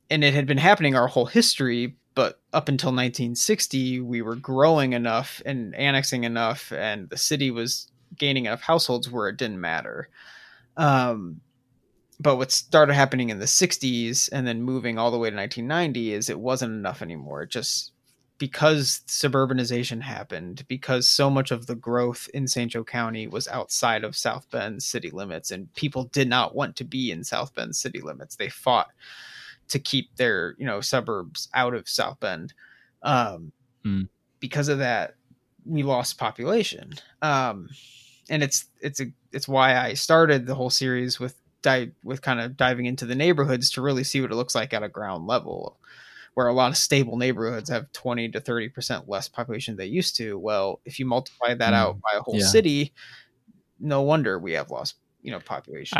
and 0.09 0.23
it 0.23 0.33
had 0.33 0.47
been 0.47 0.57
happening 0.57 0.95
our 0.95 1.07
whole 1.07 1.27
history 1.27 1.95
but 2.15 2.41
up 2.51 2.67
until 2.67 2.89
1960 2.89 4.01
we 4.01 4.21
were 4.21 4.35
growing 4.35 4.93
enough 4.93 5.41
and 5.45 5.73
annexing 5.75 6.23
enough 6.23 6.71
and 6.71 7.09
the 7.09 7.17
city 7.17 7.51
was 7.51 7.89
gaining 8.17 8.45
enough 8.47 8.61
households 8.61 9.09
where 9.09 9.29
it 9.29 9.37
didn't 9.37 9.61
matter 9.61 10.09
um, 10.77 11.41
but 12.21 12.37
what 12.37 12.51
started 12.51 12.93
happening 12.93 13.29
in 13.29 13.39
the 13.39 13.45
60s 13.45 14.29
and 14.31 14.45
then 14.45 14.61
moving 14.61 14.97
all 14.97 15.11
the 15.11 15.17
way 15.17 15.29
to 15.29 15.35
1990 15.35 16.13
is 16.13 16.29
it 16.29 16.39
wasn't 16.39 16.71
enough 16.71 17.01
anymore 17.01 17.43
it 17.43 17.49
just 17.49 17.91
because 18.37 19.01
suburbanization 19.07 20.01
happened 20.01 20.65
because 20.67 21.07
so 21.07 21.29
much 21.29 21.51
of 21.51 21.67
the 21.67 21.75
growth 21.75 22.29
in 22.33 22.47
st 22.47 22.71
joe 22.71 22.83
county 22.83 23.27
was 23.27 23.47
outside 23.47 24.03
of 24.03 24.15
south 24.15 24.49
bend 24.51 24.81
city 24.81 25.09
limits 25.09 25.51
and 25.51 25.73
people 25.73 26.05
did 26.05 26.27
not 26.27 26.55
want 26.55 26.75
to 26.75 26.83
be 26.83 27.11
in 27.11 27.23
south 27.23 27.53
bend 27.55 27.75
city 27.75 28.01
limits 28.01 28.35
they 28.35 28.49
fought 28.49 28.89
to 29.71 29.79
keep 29.79 30.13
their 30.17 30.55
you 30.57 30.65
know 30.65 30.81
suburbs 30.81 31.47
out 31.53 31.73
of 31.73 31.89
South 31.89 32.19
Bend. 32.19 32.53
Um, 33.01 33.51
Mm. 33.83 34.09
Because 34.39 34.67
of 34.67 34.77
that, 34.77 35.15
we 35.65 35.81
lost 35.81 36.19
population, 36.19 36.93
um, 37.23 37.67
and 38.29 38.43
it's 38.43 38.65
it's 38.79 38.99
a 38.99 39.05
it's 39.31 39.47
why 39.47 39.75
I 39.75 39.95
started 39.95 40.45
the 40.45 40.53
whole 40.53 40.69
series 40.69 41.19
with 41.19 41.40
di- 41.61 41.91
with 42.03 42.21
kind 42.21 42.39
of 42.39 42.57
diving 42.57 42.85
into 42.85 43.05
the 43.05 43.15
neighborhoods 43.15 43.69
to 43.71 43.81
really 43.81 44.03
see 44.03 44.21
what 44.21 44.31
it 44.31 44.35
looks 44.35 44.55
like 44.55 44.73
at 44.73 44.83
a 44.83 44.89
ground 44.89 45.27
level. 45.27 45.77
Where 46.33 46.47
a 46.47 46.53
lot 46.53 46.71
of 46.71 46.77
stable 46.77 47.17
neighborhoods 47.17 47.69
have 47.69 47.91
20 47.91 48.29
to 48.29 48.39
30% 48.39 49.07
less 49.09 49.27
population 49.27 49.75
than 49.75 49.85
they 49.85 49.91
used 49.91 50.15
to. 50.15 50.39
Well, 50.39 50.79
if 50.85 50.97
you 50.97 51.05
multiply 51.05 51.53
that 51.53 51.73
Mm. 51.73 51.77
out 51.77 51.99
by 52.01 52.17
a 52.17 52.21
whole 52.21 52.37
Yeah. 52.39 52.45
city, 52.45 52.93
no 53.79 54.01
wonder 54.01 54.39
we 54.39 54.53
have 54.53 54.69
lost, 54.71 54.95
you 55.21 55.31
know, 55.31 55.39
population. 55.39 55.97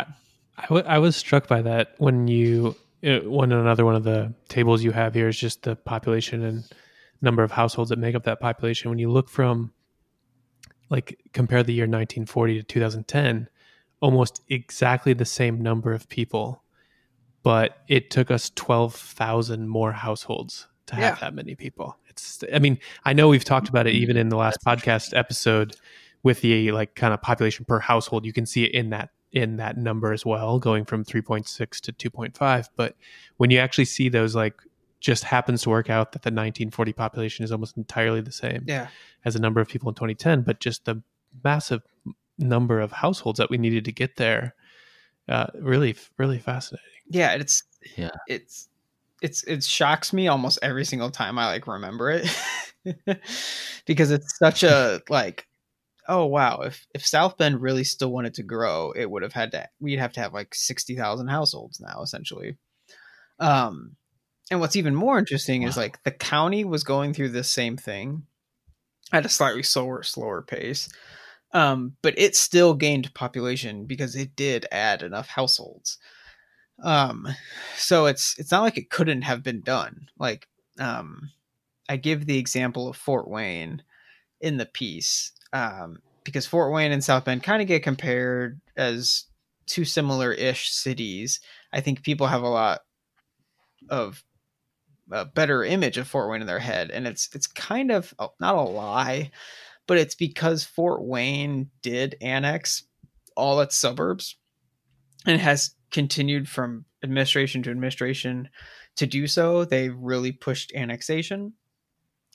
I, 0.56 0.62
w- 0.62 0.84
I 0.86 0.98
was 0.98 1.16
struck 1.16 1.48
by 1.48 1.60
that 1.62 1.94
when 1.98 2.28
you 2.28 2.76
uh, 3.04 3.18
one 3.20 3.50
another 3.52 3.84
one 3.84 3.96
of 3.96 4.04
the 4.04 4.32
tables 4.48 4.82
you 4.84 4.92
have 4.92 5.12
here 5.12 5.26
is 5.28 5.36
just 5.36 5.64
the 5.64 5.74
population 5.74 6.42
and 6.44 6.64
number 7.20 7.42
of 7.42 7.50
households 7.50 7.90
that 7.90 7.98
make 7.98 8.14
up 8.14 8.22
that 8.24 8.38
population. 8.40 8.90
When 8.90 8.98
you 9.00 9.10
look 9.10 9.28
from 9.28 9.72
like 10.88 11.18
compare 11.32 11.62
the 11.62 11.72
year 11.72 11.84
1940 11.84 12.58
to 12.58 12.62
2010, 12.62 13.48
almost 14.02 14.42
exactly 14.48 15.14
the 15.14 15.24
same 15.24 15.62
number 15.62 15.92
of 15.94 16.08
people, 16.08 16.62
but 17.42 17.78
it 17.88 18.10
took 18.10 18.30
us 18.30 18.50
12,000 18.54 19.68
more 19.68 19.92
households 19.92 20.68
to 20.86 20.96
have 20.96 21.16
Yeah. 21.16 21.20
that 21.20 21.34
many 21.34 21.54
people. 21.54 21.96
It's 22.08 22.44
I 22.52 22.58
mean, 22.58 22.78
I 23.04 23.14
know 23.14 23.28
we've 23.28 23.44
talked 23.44 23.70
about 23.70 23.86
it 23.86 23.94
even 23.94 24.16
in 24.18 24.28
the 24.28 24.36
last 24.36 24.58
podcast 24.66 25.16
episode 25.16 25.76
with 26.22 26.42
the 26.42 26.72
like 26.72 26.94
kind 26.94 27.14
of 27.14 27.22
population 27.22 27.64
per 27.64 27.78
household. 27.78 28.26
You 28.26 28.32
can 28.34 28.44
see 28.44 28.64
it 28.64 28.72
in 28.74 28.90
that 28.90 29.10
in 29.32 29.56
that 29.56 29.78
number 29.78 30.12
as 30.12 30.26
well, 30.26 30.58
going 30.58 30.84
from 30.84 31.04
3.6 31.04 31.80
to 31.80 31.92
2.5. 32.10 32.68
But 32.76 32.96
when 33.38 33.50
you 33.50 33.58
actually 33.60 33.86
see 33.86 34.10
those, 34.10 34.34
like, 34.34 34.60
just 35.00 35.24
happens 35.24 35.62
to 35.62 35.70
work 35.70 35.88
out 35.88 36.12
that 36.12 36.20
the 36.20 36.28
1940 36.28 36.92
population 36.92 37.42
is 37.42 37.50
almost 37.50 37.78
entirely 37.78 38.20
the 38.20 38.30
same 38.30 38.62
yeah. 38.66 38.88
as 39.24 39.32
the 39.32 39.40
number 39.40 39.58
of 39.60 39.68
people 39.68 39.88
in 39.88 39.94
2010, 39.94 40.42
but 40.42 40.60
just 40.60 40.84
the 40.84 41.02
massive 41.42 41.80
number 42.42 42.80
of 42.80 42.92
households 42.92 43.38
that 43.38 43.50
we 43.50 43.58
needed 43.58 43.84
to 43.86 43.92
get 43.92 44.16
there. 44.16 44.54
Uh, 45.28 45.46
really, 45.54 45.96
really 46.18 46.38
fascinating. 46.38 46.86
Yeah. 47.08 47.32
It's, 47.34 47.62
Yeah. 47.96 48.10
it's 48.28 48.68
it's 49.22 49.44
it 49.44 49.62
shocks 49.62 50.12
me 50.12 50.26
almost 50.28 50.58
every 50.62 50.84
single 50.84 51.10
time 51.10 51.38
I 51.38 51.46
like 51.46 51.66
remember 51.68 52.10
it 52.10 52.28
because 53.86 54.10
it's 54.10 54.36
such 54.36 54.64
a 54.64 55.00
like 55.08 55.46
oh 56.08 56.26
wow 56.26 56.62
if 56.62 56.86
if 56.92 57.06
South 57.06 57.38
Bend 57.38 57.62
really 57.62 57.84
still 57.84 58.10
wanted 58.12 58.34
to 58.34 58.42
grow 58.42 58.92
it 58.92 59.08
would 59.08 59.22
have 59.22 59.32
had 59.32 59.52
to 59.52 59.68
we'd 59.80 60.00
have 60.00 60.12
to 60.14 60.20
have 60.20 60.34
like 60.34 60.54
60,000 60.54 61.28
households 61.28 61.80
now 61.80 62.02
essentially 62.02 62.56
um 63.38 63.94
and 64.50 64.58
what's 64.60 64.76
even 64.76 64.94
more 64.94 65.18
interesting 65.18 65.62
is 65.62 65.76
like 65.76 66.02
the 66.02 66.10
county 66.10 66.64
was 66.64 66.82
going 66.82 67.14
through 67.14 67.28
this 67.30 67.48
same 67.48 67.76
thing 67.76 68.24
at 69.12 69.24
a 69.24 69.28
slightly 69.28 69.62
slower 69.62 70.02
slower 70.02 70.42
pace 70.42 70.88
um 71.52 71.96
but 72.02 72.14
it 72.18 72.36
still 72.36 72.74
gained 72.74 73.12
population 73.14 73.84
because 73.86 74.16
it 74.16 74.34
did 74.36 74.66
add 74.72 75.02
enough 75.02 75.28
households. 75.28 75.98
Um 76.82 77.28
so 77.76 78.06
it's 78.06 78.36
it's 78.38 78.50
not 78.50 78.62
like 78.62 78.78
it 78.78 78.90
couldn't 78.90 79.22
have 79.22 79.42
been 79.42 79.60
done. 79.62 80.08
Like 80.18 80.48
um 80.78 81.30
i 81.88 81.96
give 81.96 82.24
the 82.26 82.38
example 82.38 82.88
of 82.88 82.96
fort 82.96 83.28
wayne 83.28 83.82
in 84.40 84.56
the 84.56 84.64
piece 84.64 85.32
um 85.52 85.98
because 86.24 86.46
fort 86.46 86.72
wayne 86.72 86.92
and 86.92 87.04
south 87.04 87.24
bend 87.24 87.42
kind 87.42 87.60
of 87.60 87.68
get 87.68 87.82
compared 87.82 88.60
as 88.76 89.24
two 89.66 89.84
similar-ish 89.84 90.70
cities. 90.70 91.40
I 91.72 91.80
think 91.80 92.02
people 92.02 92.26
have 92.26 92.42
a 92.42 92.48
lot 92.48 92.80
of 93.88 94.22
a 95.10 95.24
better 95.24 95.64
image 95.64 95.98
of 95.98 96.08
fort 96.08 96.30
wayne 96.30 96.40
in 96.40 96.46
their 96.46 96.58
head 96.58 96.90
and 96.90 97.06
it's 97.06 97.28
it's 97.34 97.46
kind 97.46 97.90
of 97.90 98.14
oh, 98.18 98.32
not 98.40 98.54
a 98.54 98.60
lie 98.62 99.30
but 99.92 99.98
it's 99.98 100.14
because 100.14 100.64
fort 100.64 101.02
wayne 101.02 101.68
did 101.82 102.16
annex 102.22 102.84
all 103.36 103.60
its 103.60 103.76
suburbs 103.76 104.38
and 105.26 105.38
has 105.38 105.74
continued 105.90 106.48
from 106.48 106.86
administration 107.04 107.62
to 107.62 107.70
administration 107.70 108.48
to 108.96 109.06
do 109.06 109.26
so. 109.26 109.66
They 109.66 109.90
really 109.90 110.32
pushed 110.32 110.72
annexation. 110.74 111.52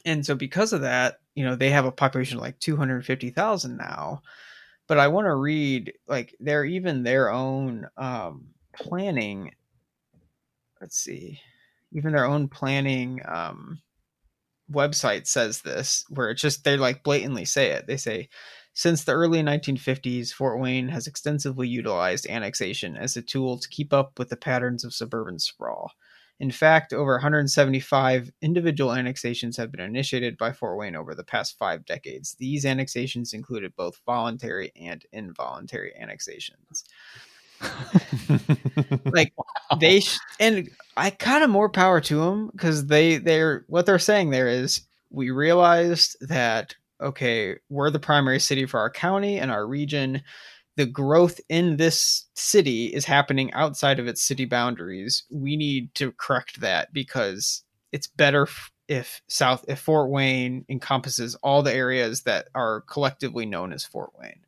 And 0.06 0.24
so 0.24 0.36
because 0.36 0.72
of 0.72 0.82
that, 0.82 1.16
you 1.34 1.44
know, 1.46 1.56
they 1.56 1.72
have 1.72 1.86
a 1.86 1.92
population 1.92 2.38
of 2.38 2.44
like 2.44 2.60
250,000 2.60 3.76
now. 3.76 4.22
But 4.86 5.00
I 5.00 5.08
want 5.08 5.26
to 5.26 5.34
read 5.34 5.94
like 6.08 6.36
they're 6.40 6.64
even 6.64 7.02
their 7.02 7.32
own 7.32 7.88
um 7.98 8.50
planning 8.76 9.50
let's 10.80 11.00
see. 11.00 11.40
Even 11.92 12.12
their 12.12 12.26
own 12.26 12.50
planning 12.50 13.20
um 13.26 13.82
website 14.72 15.28
says 15.28 15.62
this 15.62 16.06
where 16.10 16.30
it's 16.30 16.42
just 16.42 16.64
they 16.64 16.78
like 16.78 17.04
blatantly 17.04 17.46
say 17.46 17.72
it. 17.72 17.88
They 17.88 17.98
say 17.98 18.30
since 18.74 19.04
the 19.04 19.14
early 19.14 19.42
1950s, 19.42 20.32
Fort 20.32 20.60
Wayne 20.60 20.90
has 20.90 21.08
extensively 21.08 21.68
utilized 21.68 22.28
annexation 22.28 22.96
as 22.96 23.18
a 23.18 23.24
tool 23.24 23.58
to 23.58 23.70
keep 23.70 23.92
up 23.92 24.20
with 24.20 24.30
the 24.30 24.38
patterns 24.38 24.84
of 24.84 24.94
suburban 24.94 25.40
sprawl. 25.40 25.94
In 26.40 26.52
fact, 26.52 26.94
over 26.94 27.14
175 27.14 28.32
individual 28.44 28.94
annexations 28.94 29.58
have 29.58 29.72
been 29.72 29.82
initiated 29.82 30.38
by 30.38 30.52
Fort 30.52 30.78
Wayne 30.78 30.96
over 30.96 31.16
the 31.16 31.24
past 31.24 31.58
five 31.58 31.86
decades. 31.86 32.36
These 32.36 32.66
annexations 32.66 33.34
included 33.34 33.76
both 33.76 34.02
voluntary 34.06 34.72
and 34.76 35.04
involuntary 35.12 35.96
annexations. 36.00 36.84
Like 39.06 39.34
they 39.80 40.02
sh- 40.02 40.20
and 40.40 40.70
I 40.96 41.10
kind 41.10 41.44
of 41.44 41.50
more 41.50 41.70
power 41.70 42.02
to 42.02 42.18
them 42.18 42.50
because 42.52 42.88
they 42.88 43.18
they're 43.18 43.66
what 43.68 43.86
they're 43.86 44.00
saying 44.00 44.30
there 44.30 44.48
is 44.48 44.82
we 45.10 45.32
realized 45.32 46.18
that 46.28 46.76
okay 47.02 47.56
we're 47.70 47.90
the 47.90 48.00
primary 48.00 48.40
city 48.40 48.66
for 48.66 48.80
our 48.80 48.90
county 48.90 49.40
and 49.40 49.52
our 49.52 49.66
region. 49.66 50.22
The 50.76 50.86
growth 50.86 51.40
in 51.50 51.78
this 51.78 52.26
city 52.36 52.88
is 52.88 53.06
happening 53.06 53.52
outside 53.54 54.00
of 54.00 54.08
its 54.08 54.22
city 54.22 54.46
boundaries. 54.46 55.24
We 55.32 55.56
need 55.58 55.94
to 55.96 56.12
correct 56.12 56.62
that 56.62 56.94
because 56.94 57.64
it's 57.92 58.08
better 58.08 58.48
if 58.88 59.22
south 59.28 59.66
if 59.68 59.80
fort 59.80 60.10
wayne 60.12 60.66
encompasses 60.70 61.36
all 61.36 61.64
the 61.64 61.74
areas 61.74 62.24
that 62.24 62.50
are 62.54 62.82
collectively 62.82 63.46
known 63.46 63.74
as 63.74 63.84
fort 63.86 64.12
wayne. 64.20 64.42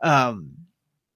Um 0.00 0.52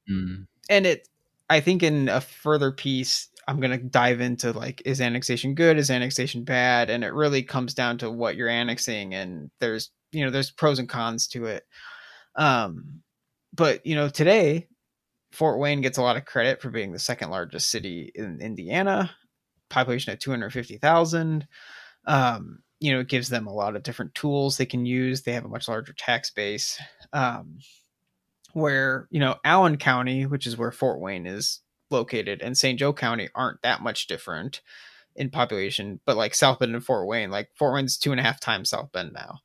Mm. 0.09 0.47
And 0.69 0.87
it 0.87 1.09
i 1.51 1.61
think 1.61 1.83
in 1.83 2.09
a 2.09 2.21
further 2.21 2.73
piece 2.73 3.29
i'm 3.49 3.61
going 3.61 3.71
to 3.71 3.79
dive 3.79 4.21
into 4.21 4.53
like 4.53 4.83
is 4.85 5.01
annexation 5.01 5.55
good 5.55 5.79
is 5.79 5.91
annexation 5.91 6.45
bad 6.45 6.91
and 6.91 7.05
it 7.05 7.13
really 7.13 7.43
comes 7.43 7.75
down 7.75 7.99
to 7.99 8.11
what 8.11 8.37
you're 8.37 8.49
annexing 8.49 9.15
and 9.15 9.51
there's 9.61 9.91
you 10.13 10.25
know 10.25 10.31
there's 10.31 10.51
pros 10.51 10.79
and 10.79 10.89
cons 10.89 11.27
to 11.27 11.47
it 11.47 11.65
um 12.37 13.01
but 13.55 13.85
you 13.87 13.95
know 13.95 14.09
today 14.09 14.67
fort 15.33 15.59
wayne 15.59 15.81
gets 15.81 15.99
a 15.99 16.03
lot 16.03 16.17
of 16.17 16.25
credit 16.25 16.61
for 16.61 16.71
being 16.71 16.93
the 16.93 16.99
second 16.99 17.31
largest 17.31 17.71
city 17.71 18.11
in 18.15 18.41
indiana 18.41 19.11
population 19.69 20.13
at 20.13 20.21
250000 20.21 21.47
um 22.07 22.59
you 22.81 22.93
know, 22.93 23.01
it 23.01 23.09
gives 23.09 23.29
them 23.29 23.47
a 23.47 23.53
lot 23.53 23.77
of 23.77 23.83
different 23.83 24.15
tools 24.15 24.57
they 24.57 24.67
can 24.67 24.85
use. 24.85 25.23
They 25.23 25.33
have 25.33 25.45
a 25.45 25.49
much 25.49 25.69
larger 25.69 25.93
tax 25.93 26.31
base. 26.31 26.79
Um, 27.13 27.59
where, 28.57 29.07
you 29.11 29.21
know, 29.21 29.37
Allen 29.45 29.77
County, 29.77 30.25
which 30.25 30.47
is 30.47 30.57
where 30.57 30.73
Fort 30.73 30.99
Wayne 30.99 31.27
is 31.27 31.61
located, 31.91 32.41
and 32.41 32.57
St. 32.57 32.79
Joe 32.79 32.95
County 32.95 33.29
aren't 33.35 33.61
that 33.61 33.83
much 33.83 34.07
different 34.07 34.63
in 35.15 35.29
population, 35.29 36.01
but 36.07 36.17
like 36.17 36.35
South 36.35 36.59
Bend 36.59 36.75
and 36.75 36.83
Fort 36.83 37.07
Wayne, 37.07 37.31
like 37.31 37.51
Fort 37.55 37.75
Wayne's 37.75 37.99
two 37.99 38.13
and 38.13 38.21
a 38.21 38.23
half 38.23 38.41
times 38.41 38.71
South 38.71 38.91
Bend 38.93 39.13
now. 39.13 39.41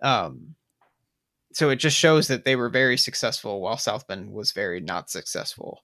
Um, 0.00 0.54
so 1.52 1.68
it 1.70 1.76
just 1.76 1.98
shows 1.98 2.28
that 2.28 2.44
they 2.44 2.54
were 2.54 2.68
very 2.68 2.96
successful 2.96 3.60
while 3.60 3.76
South 3.76 4.06
Bend 4.06 4.30
was 4.30 4.52
very 4.52 4.80
not 4.80 5.10
successful. 5.10 5.80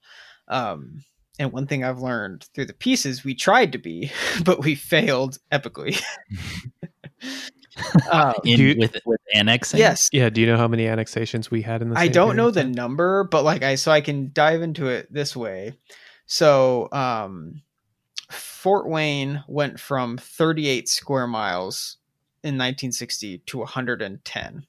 Um, 0.46 1.02
and 1.40 1.50
one 1.50 1.66
thing 1.66 1.82
I've 1.82 1.98
learned 1.98 2.46
through 2.54 2.66
the 2.66 2.72
pieces, 2.72 3.24
we 3.24 3.34
tried 3.34 3.72
to 3.72 3.78
be, 3.78 4.12
but 4.44 4.62
we 4.62 4.76
failed 4.76 5.38
epically. 5.50 6.00
um, 8.10 8.34
in, 8.44 8.60
you, 8.60 8.76
with 8.78 8.96
with 9.04 9.20
annexing. 9.34 9.78
Yes. 9.78 10.08
Yeah. 10.12 10.30
Do 10.30 10.40
you 10.40 10.46
know 10.46 10.56
how 10.56 10.68
many 10.68 10.86
annexations 10.86 11.50
we 11.50 11.62
had 11.62 11.82
in 11.82 11.90
the? 11.90 11.96
City? 11.96 12.08
I 12.08 12.12
don't 12.12 12.36
know 12.36 12.50
the 12.50 12.64
number, 12.64 13.24
but 13.24 13.44
like 13.44 13.62
I 13.62 13.74
so 13.74 13.92
I 13.92 14.00
can 14.00 14.30
dive 14.32 14.62
into 14.62 14.88
it 14.88 15.12
this 15.12 15.36
way. 15.36 15.74
So 16.26 16.88
um, 16.92 17.62
Fort 18.30 18.88
Wayne 18.88 19.42
went 19.48 19.80
from 19.80 20.16
38 20.16 20.88
square 20.88 21.26
miles 21.26 21.96
in 22.42 22.54
1960 22.54 23.38
to 23.38 23.58
110. 23.58 24.66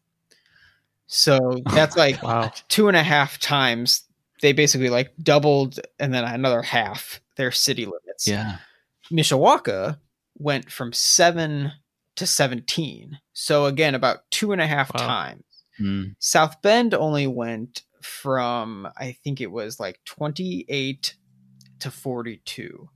So 1.08 1.62
that's 1.72 1.96
like 1.96 2.24
wow. 2.24 2.52
two 2.68 2.88
and 2.88 2.98
a 2.98 3.04
half 3.04 3.40
times. 3.40 4.04
They 4.42 4.54
basically 4.54 4.90
like 4.90 5.14
doubled 5.22 5.80
and 6.00 6.14
then 6.14 6.24
another 6.24 6.64
half 6.64 7.22
their 7.36 7.52
city 7.52 7.86
limits. 7.86 8.28
Yeah. 8.28 8.58
Mishawaka 9.12 10.00
went 10.38 10.72
from 10.72 10.94
seven 10.94 11.74
to 12.22 12.28
17. 12.28 13.20
So 13.34 13.66
again, 13.66 13.96
about 13.96 14.20
two 14.32 14.52
and 14.52 14.62
a 14.62 14.68
half 14.68 14.94
wow. 14.94 15.06
times. 15.06 15.44
Mm. 15.80 16.16
South 16.20 16.62
Bend 16.62 16.94
only 16.94 17.28
went 17.28 17.84
from, 18.02 18.88
I 18.98 19.18
think 19.24 19.42
it 19.42 19.52
was 19.52 19.80
like 19.80 20.00
28 20.06 21.16
to 21.80 21.92
42. 21.92 22.90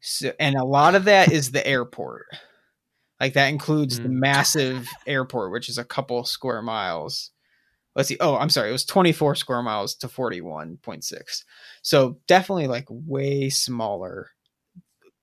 So, 0.00 0.32
and 0.40 0.56
a 0.56 0.64
lot 0.64 0.94
of 0.94 1.04
that 1.04 1.30
is 1.30 1.50
the 1.50 1.66
airport. 1.66 2.26
Like 3.20 3.34
that 3.34 3.48
includes 3.48 3.98
mm. 3.98 4.04
the 4.04 4.08
massive 4.08 4.88
airport, 5.06 5.52
which 5.52 5.68
is 5.68 5.78
a 5.78 5.84
couple 5.84 6.24
square 6.24 6.62
miles 6.62 7.30
let's 7.94 8.08
see. 8.08 8.16
Oh, 8.20 8.36
I'm 8.36 8.50
sorry. 8.50 8.68
It 8.68 8.72
was 8.72 8.84
24 8.84 9.36
square 9.36 9.62
miles 9.62 9.94
to 9.96 10.08
41.6. 10.08 11.44
So 11.82 12.18
definitely 12.26 12.66
like 12.66 12.86
way 12.88 13.50
smaller 13.50 14.30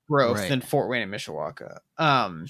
growth 0.10 0.40
right. 0.40 0.50
than 0.50 0.62
Fort 0.62 0.90
Wayne 0.90 1.04
and 1.04 1.14
Mishawaka. 1.14 1.80
Um, 1.98 2.46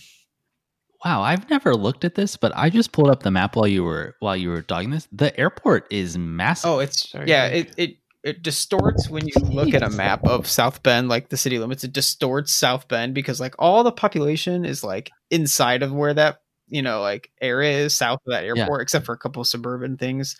wow, 1.03 1.21
I've 1.21 1.49
never 1.49 1.75
looked 1.75 2.05
at 2.05 2.15
this, 2.15 2.37
but 2.37 2.51
I 2.55 2.69
just 2.69 2.91
pulled 2.91 3.09
up 3.09 3.23
the 3.23 3.31
map 3.31 3.55
while 3.55 3.67
you 3.67 3.83
were 3.83 4.15
while 4.19 4.35
you 4.35 4.49
were 4.49 4.61
talking 4.61 4.91
this. 4.91 5.07
The 5.11 5.37
airport 5.39 5.91
is 5.91 6.17
massive. 6.17 6.69
Oh, 6.69 6.79
it's 6.79 7.09
sorry, 7.09 7.27
yeah. 7.27 7.47
It 7.47 7.73
it 7.77 7.97
it 8.23 8.43
distorts 8.43 9.09
when 9.09 9.25
you 9.25 9.33
look 9.41 9.73
at 9.73 9.81
a 9.81 9.89
map 9.89 10.23
of 10.25 10.47
South 10.47 10.83
Bend, 10.83 11.09
like 11.09 11.29
the 11.29 11.37
city 11.37 11.57
limits. 11.57 11.83
It 11.83 11.93
distorts 11.93 12.51
South 12.51 12.87
Bend 12.87 13.15
because 13.15 13.39
like 13.39 13.55
all 13.57 13.83
the 13.83 13.91
population 13.91 14.65
is 14.65 14.83
like 14.83 15.11
inside 15.29 15.83
of 15.83 15.91
where 15.91 16.13
that 16.13 16.41
you 16.71 16.81
know 16.81 17.01
like 17.01 17.29
areas 17.41 17.95
south 17.95 18.19
of 18.25 18.31
that 18.31 18.43
airport 18.43 18.79
yeah. 18.79 18.81
except 18.81 19.05
for 19.05 19.13
a 19.13 19.17
couple 19.17 19.43
suburban 19.43 19.97
things 19.97 20.37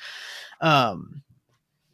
um 0.62 1.21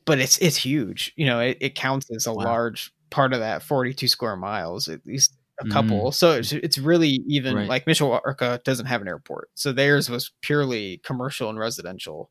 but 0.05 0.19
it's 0.19 0.37
it's 0.37 0.55
huge 0.55 1.11
you 1.17 1.25
know 1.25 1.39
it, 1.39 1.57
it 1.59 1.75
counts 1.75 2.09
as 2.11 2.27
a 2.27 2.33
wow. 2.33 2.45
large 2.45 2.93
part 3.09 3.33
of 3.33 3.39
that 3.39 3.63
42 3.63 4.07
square 4.07 4.37
miles 4.37 4.87
at 4.87 5.05
least 5.05 5.36
a 5.59 5.67
couple 5.69 6.09
mm. 6.09 6.13
so 6.13 6.33
it's, 6.33 6.51
it's 6.51 6.77
really 6.77 7.19
even 7.27 7.55
right. 7.55 7.67
like 7.67 7.85
mishawaka 7.85 8.63
doesn't 8.63 8.85
have 8.85 9.01
an 9.01 9.07
airport 9.07 9.49
so 9.55 9.71
theirs 9.71 10.09
was 10.09 10.31
purely 10.41 10.99
commercial 11.03 11.49
and 11.49 11.57
residential 11.57 12.29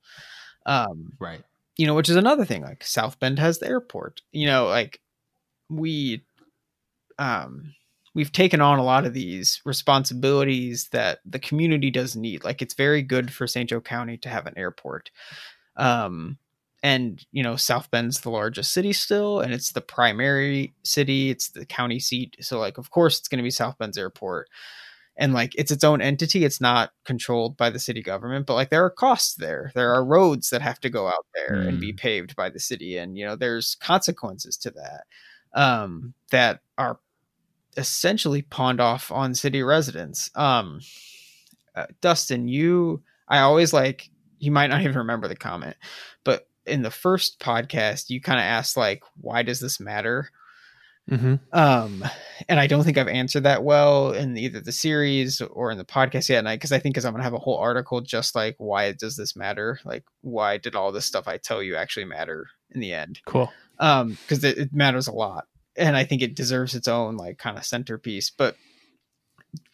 um 0.67 1.13
right 1.19 1.43
you 1.77 1.87
know 1.87 1.95
which 1.95 2.09
is 2.09 2.17
another 2.17 2.45
thing 2.45 2.63
like 2.63 2.85
south 2.85 3.19
bend 3.19 3.39
has 3.39 3.59
the 3.59 3.67
airport 3.67 4.23
you 4.33 4.47
know 4.47 4.67
like 4.67 5.01
we 5.69 6.23
um 7.19 7.75
we've 8.17 8.33
taken 8.33 8.63
on 8.63 8.79
a 8.79 8.85
lot 8.85 9.05
of 9.05 9.13
these 9.13 9.61
responsibilities 9.67 10.89
that 10.91 11.19
the 11.27 11.39
community 11.39 11.91
does 11.91 12.17
need. 12.17 12.43
Like 12.45 12.63
it's 12.63 12.73
very 12.73 13.03
good 13.03 13.31
for 13.31 13.47
St. 13.47 13.69
Joe 13.69 13.83
County 13.83 14.17
to 14.17 14.31
have 14.31 14.47
an 14.47 14.57
airport. 14.57 15.11
Um, 15.77 16.39
and 16.87 17.27
you 17.33 17.43
know, 17.43 17.57
South 17.57 17.91
Bend's 17.91 18.21
the 18.21 18.31
largest 18.31 18.73
city 18.73 18.93
still, 18.93 19.41
and 19.41 19.53
it's 19.53 19.73
the 19.73 19.81
primary 19.81 20.73
city. 20.85 21.31
It's 21.31 21.49
the 21.49 21.67
county 21.67 21.99
seat, 21.99 22.37
so 22.41 22.61
like, 22.61 22.79
of 22.79 22.93
course, 22.93 23.19
it's 23.19 23.27
going 23.27 23.39
to 23.39 23.43
be 23.43 23.51
South 23.51 23.77
Bend's 23.77 23.99
airport. 23.99 24.49
And 25.17 25.33
like, 25.33 25.53
it's 25.57 25.73
its 25.73 25.83
own 25.83 26.01
entity. 26.01 26.45
It's 26.45 26.61
not 26.61 26.93
controlled 27.05 27.57
by 27.57 27.71
the 27.71 27.81
city 27.81 28.03
government, 28.03 28.47
but 28.47 28.55
like, 28.55 28.69
there 28.71 28.85
are 28.85 28.91
costs 28.91 29.35
there. 29.35 29.73
There 29.75 29.93
are 29.95 30.05
roads 30.05 30.51
that 30.51 30.63
have 30.63 30.79
to 30.81 30.91
go 30.91 31.09
out 31.09 31.27
there 31.35 31.57
mm. 31.57 31.67
and 31.67 31.81
be 31.81 31.93
mm. 31.93 31.97
paved 31.97 32.37
by 32.37 32.51
the 32.51 32.61
city, 32.61 32.99
and 32.99 33.19
you 33.19 33.27
know, 33.27 33.35
there's 33.35 33.75
consequences 33.81 34.57
to 34.59 34.71
that 34.71 35.61
um, 35.61 36.15
that 36.31 36.61
are 36.79 37.01
essentially 37.77 38.43
pawned 38.43 38.81
off 38.81 39.11
on 39.11 39.35
city 39.35 39.65
residents. 39.65 40.31
Um, 40.37 40.79
uh, 41.75 41.87
Dustin, 42.01 42.47
you, 42.47 43.03
I 43.27 43.41
always 43.41 43.73
like, 43.73 44.09
you 44.39 44.53
might 44.53 44.69
not 44.69 44.81
even 44.83 44.99
remember 44.99 45.27
the 45.27 45.35
comment, 45.35 45.77
but 46.23 46.47
in 46.67 46.83
the 46.83 46.91
first 46.91 47.39
podcast, 47.41 48.11
you 48.11 48.21
kind 48.21 48.39
of 48.39 48.45
asked 48.45 48.77
like, 48.77 49.03
why 49.17 49.43
does 49.43 49.61
this 49.61 49.81
matter? 49.81 50.31
Mm-hmm. 51.11 51.37
Um, 51.57 52.05
and 52.49 52.59
I 52.59 52.67
don't 52.67 52.83
think 52.83 52.99
I've 52.99 53.07
answered 53.07 53.45
that 53.45 53.63
well 53.63 54.11
in 54.13 54.37
either 54.37 54.61
the 54.61 54.73
series 54.73 55.41
or 55.41 55.71
in 55.71 55.79
the 55.79 55.85
podcast 55.85 56.29
yet. 56.29 56.41
And 56.41 56.49
I, 56.49 56.57
cause 56.57 56.73
I 56.73 56.81
think 56.81 56.97
cause 56.97 57.05
I'm 57.05 57.13
going 57.13 57.21
to 57.21 57.25
have 57.25 57.33
a 57.33 57.39
whole 57.39 57.59
article 57.59 58.01
just 58.01 58.35
like, 58.35 58.57
why 58.59 58.93
does 58.93 59.17
this 59.17 59.37
matter? 59.37 59.79
Like, 59.85 60.05
why 60.23 60.59
did 60.59 60.75
all 60.75 60.91
this 60.91 61.05
stuff 61.05 61.29
I 61.29 61.37
tell 61.37 61.63
you 61.63 61.77
actually 61.77 62.07
matter 62.07 62.49
in 62.73 62.81
the 62.81 62.93
end? 62.93 63.21
Cool. 63.25 63.53
Um, 63.79 64.19
cause 64.29 64.43
it, 64.43 64.59
it 64.59 64.73
matters 64.73 65.07
a 65.07 65.13
lot 65.13 65.47
and 65.77 65.97
I 65.97 66.05
think 66.05 66.23
it 66.23 66.35
deserves 66.35 66.75
its 66.75 66.89
own 66.89 67.17
like 67.17 67.39
kind 67.39 67.57
of 67.57 67.65
centerpiece. 67.65 68.31
But 68.31 68.57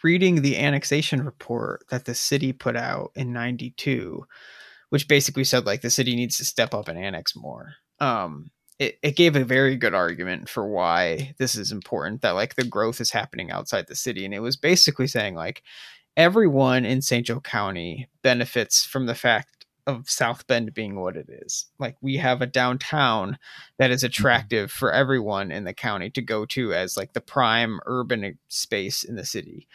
reading 0.03 0.43
the 0.43 0.59
annexation 0.59 1.25
report 1.25 1.85
that 1.91 2.05
the 2.05 2.15
city 2.15 2.53
put 2.53 2.77
out 2.77 3.13
in 3.15 3.33
92 3.33 4.27
which 4.93 5.09
basically 5.09 5.43
said 5.43 5.65
like 5.65 5.81
the 5.81 5.89
city 5.89 6.15
needs 6.15 6.37
to 6.37 6.45
step 6.45 6.75
up 6.75 6.87
and 6.87 6.99
annex 6.99 7.35
more 7.35 7.75
um 7.99 8.51
it, 8.79 8.99
it 9.03 9.17
gave 9.17 9.37
a 9.37 9.45
very 9.45 9.77
good 9.77 9.95
argument 9.95 10.49
for 10.49 10.67
why 10.67 11.35
this 11.39 11.55
is 11.55 11.73
important 11.73 12.21
that 12.21 12.33
like 12.33 12.57
the 12.57 12.65
growth 12.65 13.01
is 13.01 13.13
happening 13.13 13.51
outside 13.51 13.87
the 13.87 13.95
city 13.95 14.25
and 14.25 14.35
it 14.35 14.41
was 14.41 14.57
basically 14.57 15.07
saying 15.07 15.35
like 15.35 15.63
everyone 16.17 16.85
in 16.85 17.01
st 17.01 17.27
joe 17.27 17.41
county 17.41 18.09
benefits 18.23 18.85
from 18.85 19.07
the 19.07 19.15
fact 19.15 19.63
of 19.87 20.09
South 20.09 20.47
Bend 20.47 20.75
being 20.75 21.01
what 21.01 21.17
it 21.17 21.29
is. 21.29 21.67
Like 21.79 21.97
we 22.01 22.17
have 22.17 22.41
a 22.41 22.47
downtown 22.47 23.39
that 23.79 23.91
is 23.91 24.01
mm-hmm. 24.01 24.07
attractive 24.07 24.71
for 24.71 24.93
everyone 24.93 25.51
in 25.51 25.65
the 25.65 25.75
county 25.75 26.11
to 26.11 26.23
go 26.23 26.45
to 26.47 26.73
as 26.73 26.97
like 26.97 27.13
the 27.13 27.21
prime 27.21 27.81
urban 27.87 28.39
space 28.49 29.03
in 29.03 29.17
the 29.17 29.25
city. 29.25 29.67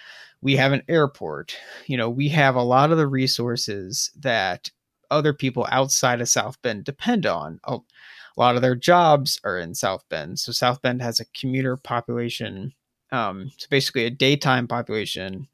We 0.41 0.55
have 0.57 0.71
an 0.71 0.83
airport. 0.87 1.57
You 1.87 1.97
know, 1.97 2.09
we 2.09 2.29
have 2.29 2.55
a 2.55 2.63
lot 2.63 2.91
of 2.91 2.97
the 2.97 3.07
resources 3.07 4.11
that 4.19 4.69
other 5.09 5.33
people 5.33 5.67
outside 5.71 6.21
of 6.21 6.29
South 6.29 6.61
Bend 6.61 6.83
depend 6.83 7.25
on. 7.25 7.59
A, 7.65 7.75
a 7.75 8.37
lot 8.37 8.55
of 8.55 8.61
their 8.61 8.75
jobs 8.75 9.39
are 9.43 9.57
in 9.57 9.73
South 9.73 10.03
Bend. 10.09 10.39
So 10.39 10.51
South 10.51 10.81
Bend 10.81 11.01
has 11.01 11.19
a 11.19 11.25
commuter 11.39 11.77
population. 11.77 12.73
Um, 13.11 13.51
so 13.57 13.67
basically 13.69 14.05
a 14.05 14.09
daytime 14.09 14.67
population. 14.67 15.47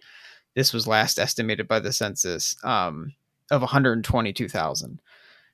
This 0.55 0.73
was 0.73 0.87
last 0.87 1.17
estimated 1.17 1.67
by 1.67 1.79
the 1.79 1.93
census. 1.93 2.55
Um, 2.63 3.13
of 3.51 3.61
122,000. 3.61 5.01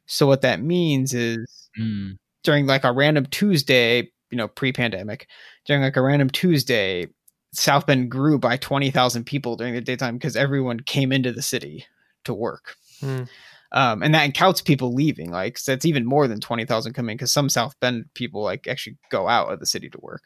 So 0.05 0.25
what 0.25 0.41
that 0.41 0.61
means 0.61 1.13
is 1.13 1.69
mm. 1.79 2.17
during 2.43 2.65
like 2.65 2.83
a 2.83 2.93
random 2.93 3.25
Tuesday, 3.27 4.09
you 4.31 4.37
know, 4.37 4.47
pre-pandemic, 4.47 5.27
during 5.65 5.81
like 5.81 5.97
a 5.97 6.01
random 6.01 6.29
Tuesday, 6.29 7.07
South 7.51 7.85
Bend 7.85 8.09
grew 8.09 8.39
by 8.39 8.57
20,000 8.57 9.25
people 9.25 9.55
during 9.55 9.73
the 9.73 9.81
daytime 9.81 10.17
because 10.17 10.35
everyone 10.35 10.79
came 10.79 11.11
into 11.11 11.31
the 11.31 11.41
city 11.41 11.85
to 12.23 12.33
work. 12.33 12.75
Mm. 13.01 13.27
Um, 13.71 14.01
and 14.01 14.15
that 14.15 14.33
counts 14.33 14.61
people 14.61 14.93
leaving. 14.93 15.31
Like 15.31 15.57
so 15.57 15.73
it's 15.73 15.85
even 15.85 16.05
more 16.05 16.27
than 16.27 16.39
20,000 16.39 16.93
coming 16.93 17.17
because 17.17 17.31
some 17.31 17.49
South 17.49 17.75
Bend 17.79 18.05
people 18.15 18.43
like 18.43 18.67
actually 18.67 18.97
go 19.11 19.27
out 19.27 19.51
of 19.51 19.59
the 19.59 19.65
city 19.65 19.89
to 19.89 19.99
work. 20.01 20.23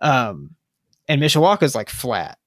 Um, 0.00 0.56
and 1.06 1.20
Mishawaka 1.20 1.64
is 1.64 1.74
like 1.74 1.90
flat 1.90 2.38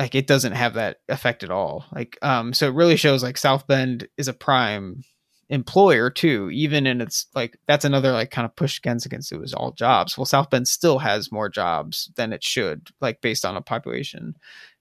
like 0.00 0.14
it 0.14 0.26
doesn't 0.26 0.52
have 0.54 0.74
that 0.74 0.96
effect 1.10 1.42
at 1.42 1.50
all 1.50 1.84
like 1.92 2.18
um 2.22 2.54
so 2.54 2.66
it 2.66 2.74
really 2.74 2.96
shows 2.96 3.22
like 3.22 3.36
south 3.36 3.66
bend 3.66 4.08
is 4.16 4.28
a 4.28 4.32
prime 4.32 5.04
employer 5.50 6.08
too 6.08 6.48
even 6.50 6.86
in 6.86 7.02
its 7.02 7.26
like 7.34 7.58
that's 7.68 7.84
another 7.84 8.10
like 8.10 8.30
kind 8.30 8.46
of 8.46 8.56
push 8.56 8.78
against 8.78 9.04
against 9.04 9.30
it 9.30 9.38
was 9.38 9.52
all 9.52 9.72
jobs 9.72 10.16
well 10.16 10.24
south 10.24 10.48
bend 10.48 10.66
still 10.66 10.98
has 10.98 11.30
more 11.30 11.50
jobs 11.50 12.10
than 12.16 12.32
it 12.32 12.42
should 12.42 12.88
like 13.02 13.20
based 13.20 13.44
on 13.44 13.56
a 13.56 13.60
population 13.60 14.34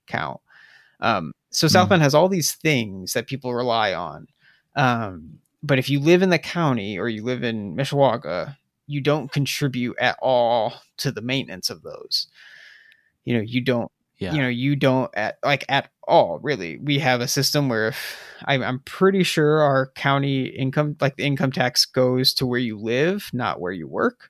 count 0.08 0.40
um 1.02 1.34
so 1.52 1.68
mm. 1.68 1.72
south 1.72 1.90
bend 1.90 2.02
has 2.02 2.16
all 2.16 2.30
these 2.30 2.54
things 2.54 3.12
that 3.12 3.28
people 3.28 3.54
rely 3.54 3.94
on 3.94 4.26
um 4.76 5.40
but 5.62 5.80
if 5.80 5.90
you 5.90 6.00
live 6.00 6.22
in 6.22 6.30
the 6.30 6.40
county 6.40 6.98
or 6.98 7.10
you 7.10 7.24
live 7.24 7.44
in 7.44 7.76
mishawaka 7.76 8.56
you 8.88 9.02
don't 9.02 9.32
contribute 9.32 9.96
at 10.00 10.18
all 10.22 10.74
to 10.98 11.12
the 11.12 11.22
maintenance 11.22 11.70
of 11.70 11.82
those 11.84 12.28
you 13.24 13.34
know 13.34 13.42
you 13.42 13.62
don't 13.62 13.92
Yeah. 14.20 14.34
You 14.34 14.42
know, 14.42 14.50
you 14.50 14.76
don't 14.76 15.10
at 15.16 15.38
like 15.46 15.64
at 15.70 15.92
all 16.04 16.40
really. 16.44 16.78
We 16.78 17.00
have 17.00 17.22
a 17.22 17.28
system 17.28 17.70
where 17.70 17.88
if 17.90 18.18
I, 18.44 18.56
I'm 18.56 18.80
pretty 18.80 19.24
sure 19.24 19.62
our 19.62 19.92
county 19.96 20.48
income, 20.48 20.98
like 21.00 21.16
the 21.16 21.24
income 21.26 21.52
tax, 21.54 21.86
goes 21.86 22.34
to 22.36 22.46
where 22.46 22.60
you 22.60 22.78
live, 22.78 23.30
not 23.32 23.62
where 23.62 23.72
you 23.72 23.88
work. 23.88 24.30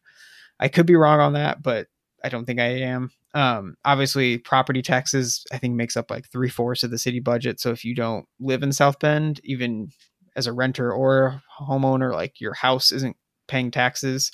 I 0.60 0.68
could 0.68 0.86
be 0.86 0.96
wrong 0.96 1.20
on 1.20 1.34
that, 1.34 1.64
but 1.64 1.88
I 2.24 2.30
don't 2.30 2.46
think 2.46 2.60
I 2.60 2.82
am. 2.82 3.10
Um, 3.34 3.78
obviously, 3.84 4.38
property 4.38 4.82
taxes 4.84 5.44
I 5.52 5.58
think 5.58 5.76
makes 5.76 5.98
up 5.98 6.12
like 6.12 6.30
three 6.30 6.50
fourths 6.50 6.84
of 6.84 6.92
the 6.92 6.98
city 7.00 7.20
budget. 7.20 7.60
So 7.60 7.72
if 7.72 7.84
you 7.84 7.96
don't 7.96 8.26
live 8.40 8.62
in 8.62 8.72
South 8.72 9.00
Bend, 9.00 9.40
even 9.44 9.90
as 10.40 10.48
a 10.48 10.54
renter 10.54 10.92
or 10.92 11.42
a 11.60 11.64
homeowner, 11.64 12.12
like 12.14 12.40
your 12.42 12.54
house 12.54 12.92
isn't 12.92 13.16
paying 13.48 13.70
taxes. 13.72 14.32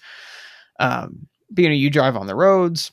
Um, 0.80 1.28
but, 1.49 1.64
you 1.64 1.70
know, 1.70 1.76
you 1.76 1.89
drive 1.89 2.16
on 2.16 2.28
the 2.28 2.36
roads. 2.36 2.91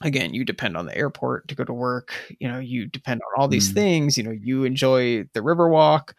Again, 0.00 0.32
you 0.32 0.44
depend 0.44 0.76
on 0.76 0.86
the 0.86 0.96
airport 0.96 1.48
to 1.48 1.54
go 1.56 1.64
to 1.64 1.72
work. 1.72 2.14
You 2.38 2.48
know, 2.48 2.58
you 2.60 2.86
depend 2.86 3.20
on 3.20 3.40
all 3.42 3.48
these 3.48 3.70
Mm. 3.70 3.74
things. 3.74 4.16
You 4.16 4.24
know, 4.24 4.30
you 4.30 4.64
enjoy 4.64 5.24
the 5.34 5.40
Riverwalk. 5.40 6.12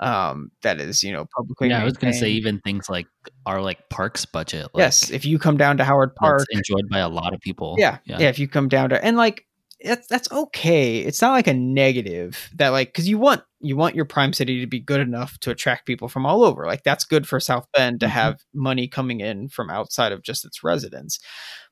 Um, 0.00 0.50
that 0.62 0.80
is, 0.80 1.02
you 1.02 1.12
know, 1.12 1.26
publicly. 1.36 1.68
yeah, 1.68 1.80
I 1.80 1.84
was 1.84 1.96
going 1.96 2.12
to 2.12 2.18
say 2.18 2.30
even 2.30 2.60
things 2.60 2.88
like 2.90 3.06
our 3.46 3.62
like 3.62 3.88
parks 3.88 4.24
budget. 4.26 4.68
Like, 4.74 4.82
yes. 4.82 5.10
If 5.10 5.24
you 5.24 5.38
come 5.38 5.56
down 5.56 5.76
to 5.78 5.84
Howard 5.84 6.14
Park, 6.16 6.40
that's 6.40 6.58
enjoyed 6.58 6.88
by 6.90 6.98
a 6.98 7.08
lot 7.08 7.32
of 7.34 7.40
people. 7.40 7.76
yeah, 7.78 7.98
yeah. 8.04 8.18
If 8.20 8.38
you 8.38 8.48
come 8.48 8.68
down 8.68 8.90
to 8.90 9.02
and 9.04 9.16
like 9.16 9.46
that's 9.84 10.06
that's 10.08 10.30
okay. 10.32 10.98
It's 10.98 11.22
not 11.22 11.32
like 11.32 11.46
a 11.46 11.54
negative 11.54 12.50
that 12.56 12.68
like 12.70 12.88
because 12.88 13.08
you 13.08 13.18
want 13.18 13.42
you 13.62 13.76
want 13.76 13.94
your 13.96 14.04
prime 14.04 14.32
city 14.32 14.60
to 14.60 14.66
be 14.66 14.80
good 14.80 15.00
enough 15.00 15.38
to 15.40 15.50
attract 15.50 15.86
people 15.86 16.08
from 16.08 16.26
all 16.26 16.44
over. 16.44 16.66
Like 16.66 16.82
that's 16.84 17.04
good 17.04 17.28
for 17.28 17.40
South 17.40 17.66
Bend 17.74 18.00
to 18.00 18.06
Mhm. 18.06 18.10
have 18.10 18.40
money 18.54 18.88
coming 18.88 19.20
in 19.20 19.48
from 19.48 19.70
outside 19.70 20.12
of 20.12 20.22
just 20.22 20.44
its 20.44 20.64
residents. 20.64 21.18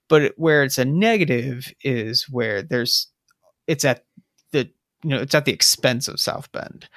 But 0.08 0.32
where 0.36 0.62
it's 0.64 0.78
a 0.78 0.84
negative 0.84 1.72
is 1.82 2.26
where 2.30 2.62
there's 2.62 3.08
it's 3.66 3.84
at 3.84 4.04
the 4.52 4.70
you 5.04 5.10
know 5.10 5.20
it's 5.20 5.34
at 5.34 5.44
the 5.46 5.52
expense 5.52 6.08
of 6.08 6.20
South 6.20 6.50
Bend, 6.52 6.88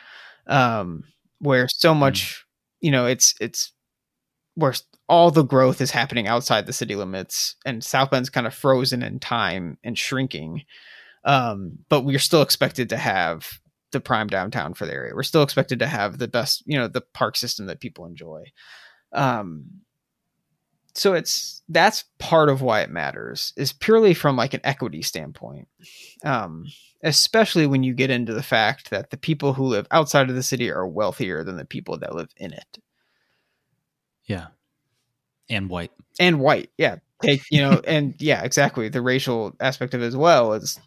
um, 0.48 1.04
where 1.39 1.68
so 1.70 1.94
much 1.96 2.46
you 2.82 2.91
know 2.91 3.06
it's 3.08 3.36
it's 3.41 3.74
where 4.56 4.74
all 5.10 5.32
the 5.32 5.44
growth 5.44 5.82
is 5.82 5.91
happening 5.91 6.28
outside 6.28 6.66
the 6.66 6.74
city 6.74 6.96
limits 6.96 7.56
and 7.66 7.84
South 7.84 8.12
Bend's 8.12 8.30
kind 8.30 8.48
of 8.48 8.54
frozen 8.54 9.04
in 9.04 9.20
time 9.20 9.78
and 9.84 9.98
shrinking. 9.98 10.64
Um, 11.26 11.80
but 11.89 12.02
we're 12.02 12.20
still 12.20 12.41
expected 12.41 12.89
to 12.89 12.98
have 12.98 13.48
the 13.94 14.02
prime 14.02 14.28
downtown 14.28 14.74
for 14.74 14.86
the 14.86 14.94
area. 14.94 15.16
We're 15.16 15.24
still 15.24 15.44
expected 15.44 15.80
to 15.80 15.88
have 15.88 16.18
the 16.18 16.28
best, 16.28 16.64
you 16.66 16.78
know, 16.78 16.88
the 16.88 17.04
park 17.14 17.38
system 17.38 17.68
that 17.68 17.80
people 17.80 18.06
enjoy. 18.06 18.44
Um, 19.14 19.66
so 20.96 21.14
it's 21.14 21.64
that's 21.70 22.04
part 22.20 22.50
of 22.50 22.62
why 22.62 22.82
it 22.82 22.91
matters 22.91 23.54
is 23.58 23.74
purely 23.74 24.14
from 24.14 24.36
like 24.36 24.54
an 24.54 24.62
equity 24.64 25.02
standpoint. 25.02 25.68
Um, 26.24 26.66
especially 27.04 27.66
when 27.66 27.84
you 27.84 27.94
get 27.94 28.10
into 28.10 28.34
the 28.34 28.44
fact 28.44 28.89
that 28.89 29.10
the 29.10 29.18
people 29.18 29.54
who 29.54 29.64
live 29.64 29.88
outside 29.91 30.30
of 30.30 30.36
the 30.36 30.44
city 30.44 30.72
are 30.72 30.88
wealthier 30.88 31.44
than 31.44 31.58
the 31.58 31.66
people 31.66 31.98
that 32.00 32.16
live 32.16 32.30
in 32.38 32.54
it. 32.54 32.78
Yeah. 34.26 34.48
And 35.50 35.70
white. 35.70 35.91
and 36.20 36.39
white 36.39 36.70
yeah 36.78 36.98
take 37.22 37.41
you 37.52 37.62
know 37.62 37.82
and 37.86 38.16
yeah 38.20 38.44
exactly 38.44 38.89
the 38.89 39.02
racial 39.02 39.54
aspect 39.60 39.94
of 39.94 40.02
it 40.02 40.06
as 40.06 40.16
well 40.16 40.54
is 40.54 40.80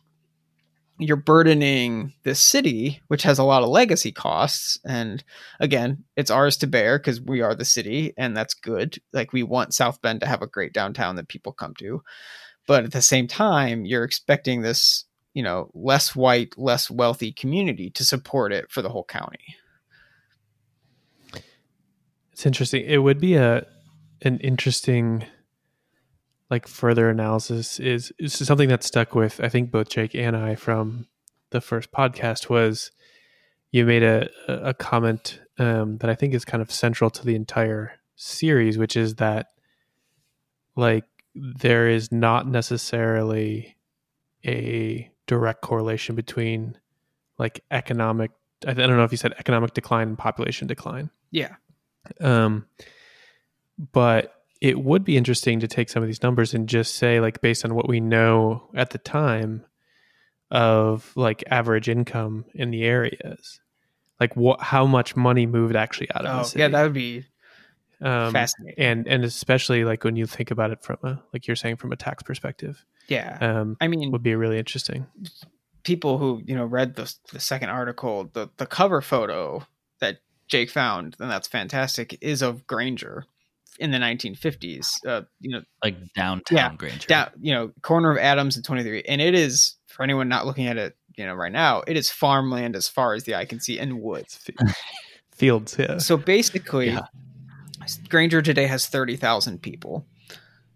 you're 0.98 1.16
burdening 1.16 2.12
the 2.22 2.34
city 2.34 3.02
which 3.08 3.22
has 3.22 3.38
a 3.38 3.44
lot 3.44 3.62
of 3.62 3.68
legacy 3.68 4.12
costs. 4.12 4.78
And 4.84 5.22
again 5.60 6.04
it's 6.16 6.30
ours 6.30 6.56
to 6.58 6.66
bear 6.66 6.98
because 6.98 7.20
we 7.20 7.40
are 7.40 7.54
the 7.54 7.64
city 7.64 8.14
and 8.16 8.36
that's 8.36 8.54
good. 8.54 8.98
Like 9.12 9.32
we 9.32 9.42
want 9.42 9.74
south 9.74 10.00
bend 10.02 10.20
to 10.20 10.26
have 10.26 10.42
a 10.42 10.46
great 10.46 10.72
downtown 10.72 11.16
that 11.16 11.28
people 11.28 11.52
come 11.52 11.74
to. 11.78 12.02
But 12.66 12.84
at 12.84 12.92
the 12.92 13.02
same 13.02 13.28
time 13.28 13.84
you're 13.84 14.04
expecting 14.04 14.62
this 14.62 15.04
you 15.34 15.42
know 15.42 15.70
less 15.74 16.16
white 16.16 16.54
less 16.56 16.90
wealthy 16.90 17.32
community 17.32 17.90
to 17.90 18.04
support 18.04 18.52
it 18.52 18.70
for 18.70 18.80
the 18.80 18.88
whole 18.88 19.04
county. 19.04 19.56
It's 22.32 22.44
interesting. 22.44 22.84
It 22.84 22.98
would 22.98 23.20
be 23.20 23.34
a 23.34 23.66
an 24.22 24.38
interesting 24.40 25.24
like 26.50 26.68
further 26.68 27.10
analysis 27.10 27.80
is, 27.80 28.12
is 28.18 28.34
something 28.34 28.68
that 28.68 28.84
stuck 28.84 29.14
with 29.14 29.40
I 29.40 29.48
think 29.48 29.70
both 29.70 29.88
Jake 29.88 30.14
and 30.14 30.36
I 30.36 30.54
from 30.54 31.06
the 31.50 31.60
first 31.60 31.90
podcast 31.92 32.48
was 32.48 32.90
you 33.70 33.84
made 33.84 34.02
a 34.02 34.28
a 34.48 34.74
comment 34.74 35.40
um, 35.58 35.98
that 35.98 36.10
I 36.10 36.14
think 36.14 36.34
is 36.34 36.44
kind 36.44 36.62
of 36.62 36.70
central 36.70 37.10
to 37.10 37.24
the 37.24 37.34
entire 37.34 37.92
series, 38.16 38.78
which 38.78 38.96
is 38.96 39.16
that 39.16 39.48
like 40.76 41.04
there 41.34 41.88
is 41.88 42.10
not 42.12 42.46
necessarily 42.46 43.76
a 44.44 45.10
direct 45.26 45.60
correlation 45.60 46.14
between 46.14 46.78
like 47.38 47.62
economic 47.70 48.30
I 48.66 48.72
don't 48.72 48.96
know 48.96 49.04
if 49.04 49.12
you 49.12 49.18
said 49.18 49.34
economic 49.38 49.74
decline 49.74 50.08
and 50.08 50.18
population 50.18 50.66
decline. 50.66 51.10
yeah 51.30 51.56
Um, 52.20 52.66
but 53.92 54.35
it 54.66 54.82
would 54.82 55.04
be 55.04 55.16
interesting 55.16 55.60
to 55.60 55.68
take 55.68 55.88
some 55.88 56.02
of 56.02 56.08
these 56.08 56.24
numbers 56.24 56.52
and 56.52 56.68
just 56.68 56.96
say, 56.96 57.20
like, 57.20 57.40
based 57.40 57.64
on 57.64 57.76
what 57.76 57.88
we 57.88 58.00
know 58.00 58.68
at 58.74 58.90
the 58.90 58.98
time 58.98 59.64
of 60.50 61.12
like 61.14 61.44
average 61.48 61.88
income 61.88 62.44
in 62.52 62.72
the 62.72 62.82
areas, 62.82 63.60
like 64.20 64.34
what, 64.34 64.60
how 64.60 64.84
much 64.84 65.14
money 65.14 65.46
moved 65.46 65.76
actually 65.76 66.10
out 66.12 66.24
of 66.26 66.36
the 66.36 66.40
oh 66.40 66.42
city. 66.42 66.60
yeah 66.60 66.68
that 66.68 66.82
would 66.82 66.92
be 66.92 67.24
um, 68.00 68.32
fascinating 68.32 68.74
and 68.78 69.06
and 69.08 69.24
especially 69.24 69.84
like 69.84 70.04
when 70.04 70.16
you 70.16 70.26
think 70.26 70.50
about 70.50 70.70
it 70.70 70.82
from 70.82 70.98
a 71.02 71.20
like 71.32 71.46
you're 71.46 71.56
saying 71.56 71.76
from 71.76 71.92
a 71.92 71.96
tax 71.96 72.22
perspective, 72.22 72.84
yeah 73.08 73.38
um, 73.40 73.76
i 73.80 73.88
mean 73.88 74.10
would 74.12 74.22
be 74.22 74.34
really 74.34 74.58
interesting. 74.58 75.06
people 75.82 76.18
who 76.18 76.42
you 76.44 76.54
know 76.54 76.64
read 76.64 76.94
the 76.96 77.12
the 77.32 77.40
second 77.40 77.70
article, 77.70 78.30
the 78.32 78.48
the 78.56 78.66
cover 78.66 79.00
photo 79.00 79.64
that 80.00 80.18
Jake 80.48 80.70
found, 80.70 81.16
and 81.18 81.30
that's 81.30 81.48
fantastic, 81.48 82.18
is 82.20 82.42
of 82.42 82.66
Granger 82.66 83.26
in 83.78 83.90
the 83.90 83.98
1950s. 83.98 84.86
Uh, 85.06 85.22
you 85.40 85.50
know, 85.50 85.62
Like 85.82 85.96
downtown 86.14 86.56
Yeah, 86.56 86.74
Granger. 86.76 87.06
down 87.08 87.30
you 87.40 87.52
know 87.54 87.72
corner 87.82 88.10
of 88.10 88.18
Adams 88.18 88.56
and 88.56 88.64
23, 88.64 89.02
and 89.08 89.20
it 89.20 89.34
is 89.34 89.76
for 89.86 90.02
anyone 90.02 90.28
not 90.28 90.46
looking 90.46 90.66
at 90.66 90.76
it, 90.76 90.96
you 91.16 91.24
know, 91.24 91.34
right 91.34 91.52
now, 91.52 91.82
it 91.86 91.96
is 91.96 92.10
farmland 92.10 92.76
as 92.76 92.88
far 92.88 93.14
as 93.14 93.24
the 93.24 93.34
eye 93.34 93.44
can 93.46 93.60
see 93.60 93.78
and 93.78 94.00
woods. 94.02 94.38
Fields, 95.32 95.76
yeah. 95.78 95.98
So 95.98 96.16
basically, 96.16 96.88
Yeah. 96.90 97.02
Granger 98.08 98.42
today 98.42 98.66
has 98.66 98.86
30,000 98.86 99.62
people. 99.62 100.06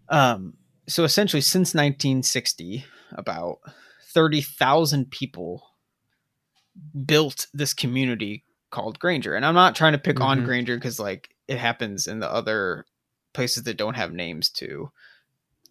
Um, 0.09 0.53
so 0.87 1.03
essentially, 1.03 1.41
since 1.41 1.73
1960, 1.75 2.85
about 3.11 3.57
30,000 4.13 5.09
people 5.11 5.63
built 7.05 7.47
this 7.53 7.73
community 7.73 8.43
called 8.69 8.99
Granger. 8.99 9.35
And 9.35 9.45
I'm 9.45 9.53
not 9.55 9.75
trying 9.75 9.91
to 9.93 9.97
pick 9.99 10.21
on 10.21 10.41
Mhm. 10.41 10.45
Granger 10.45 10.77
because, 10.77 10.99
like, 10.99 11.29
it 11.47 11.57
happens 11.57 12.07
in 12.07 12.19
the 12.19 12.31
other 12.31 12.85
places 13.33 13.63
that 13.63 13.77
don't 13.77 13.95
have 13.95 14.13
names 14.13 14.49
to, 14.49 14.91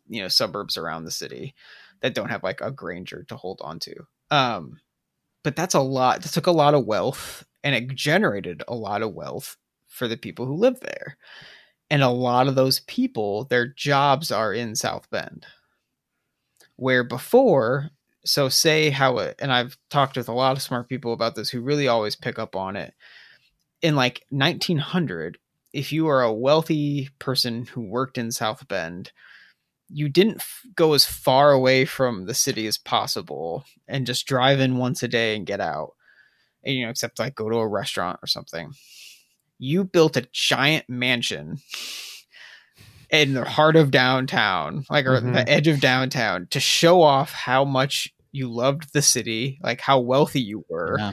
you 0.08 0.22
know, 0.22 0.28
suburbs 0.28 0.76
around 0.76 1.04
the 1.04 1.10
city 1.10 1.54
that 2.00 2.14
don't 2.14 2.30
have 2.30 2.42
like 2.42 2.60
a 2.60 2.70
Granger 2.70 3.24
to 3.24 3.36
hold 3.36 3.60
on 3.62 3.78
to. 3.80 3.94
Um, 4.30 4.80
but 5.42 5.56
that's 5.56 5.74
a 5.74 5.80
lot. 5.80 6.22
That 6.22 6.32
took 6.32 6.46
a 6.46 6.52
lot 6.52 6.74
of 6.74 6.86
wealth 6.86 7.44
and 7.62 7.74
it 7.74 7.94
generated 7.94 8.62
a 8.68 8.74
lot 8.74 9.02
of 9.02 9.14
wealth 9.14 9.56
for 9.86 10.08
the 10.08 10.16
people 10.16 10.46
who 10.46 10.54
live 10.54 10.80
there. 10.80 11.16
And 11.90 12.02
a 12.02 12.08
lot 12.08 12.46
of 12.46 12.54
those 12.54 12.80
people, 12.80 13.44
their 13.44 13.66
jobs 13.66 14.30
are 14.30 14.54
in 14.54 14.76
South 14.76 15.10
Bend. 15.10 15.46
Where 16.76 17.04
before, 17.04 17.90
so 18.24 18.48
say 18.48 18.90
how 18.90 19.18
it, 19.18 19.36
and 19.40 19.52
I've 19.52 19.76
talked 19.90 20.16
with 20.16 20.28
a 20.28 20.32
lot 20.32 20.56
of 20.56 20.62
smart 20.62 20.88
people 20.88 21.12
about 21.12 21.34
this 21.34 21.50
who 21.50 21.60
really 21.60 21.88
always 21.88 22.16
pick 22.16 22.38
up 22.38 22.54
on 22.54 22.76
it. 22.76 22.94
In 23.82 23.96
like 23.96 24.24
1900, 24.30 25.38
if 25.72 25.92
you 25.92 26.08
are 26.08 26.22
a 26.22 26.32
wealthy 26.32 27.10
person 27.18 27.66
who 27.66 27.80
worked 27.82 28.18
in 28.18 28.32
South 28.32 28.66
Bend, 28.68 29.12
you 29.88 30.08
didn't 30.08 30.36
f- 30.40 30.62
go 30.76 30.92
as 30.94 31.04
far 31.04 31.52
away 31.52 31.84
from 31.84 32.26
the 32.26 32.34
city 32.34 32.66
as 32.66 32.78
possible 32.78 33.64
and 33.88 34.06
just 34.06 34.26
drive 34.26 34.60
in 34.60 34.76
once 34.76 35.02
a 35.02 35.08
day 35.08 35.36
and 35.36 35.46
get 35.46 35.60
out. 35.60 35.92
And, 36.64 36.74
you 36.76 36.84
know, 36.84 36.90
except 36.90 37.18
like 37.18 37.34
go 37.34 37.48
to 37.48 37.56
a 37.56 37.66
restaurant 37.68 38.18
or 38.22 38.26
something. 38.26 38.72
You 39.58 39.84
built 39.84 40.16
a 40.16 40.28
giant 40.32 40.88
mansion 40.88 41.58
in 43.10 43.34
the 43.34 43.44
heart 43.44 43.76
of 43.76 43.90
downtown, 43.90 44.84
like 44.88 45.06
or 45.06 45.20
Mhm. 45.20 45.34
the 45.34 45.48
edge 45.48 45.66
of 45.68 45.80
downtown, 45.80 46.46
to 46.50 46.60
show 46.60 47.02
off 47.02 47.32
how 47.32 47.64
much 47.64 48.12
you 48.32 48.48
loved 48.48 48.92
the 48.92 49.02
city, 49.02 49.58
like 49.62 49.80
how 49.80 49.98
wealthy 49.98 50.40
you 50.40 50.64
were. 50.68 50.96
Yeah. 50.98 51.12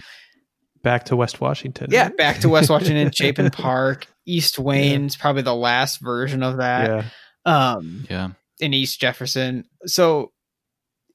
Back 0.84 1.06
to 1.06 1.16
West 1.16 1.42
Washington. 1.42 1.88
Yeah, 1.90 2.10
back 2.10 2.40
to 2.42 2.50
West 2.50 2.70
Washington, 2.70 3.12
Chapin 3.12 3.50
Park, 3.52 4.06
East 4.28 4.60
Wayne's 4.60 5.16
probably 5.16 5.42
the 5.42 5.56
last 5.56 6.00
version 6.02 6.44
of 6.44 6.58
that. 6.58 6.88
yeah. 6.90 7.04
Um, 7.46 8.06
Yeah. 8.10 8.30
in 8.60 8.74
East 8.74 9.00
Jefferson. 9.00 9.64
So, 9.86 10.34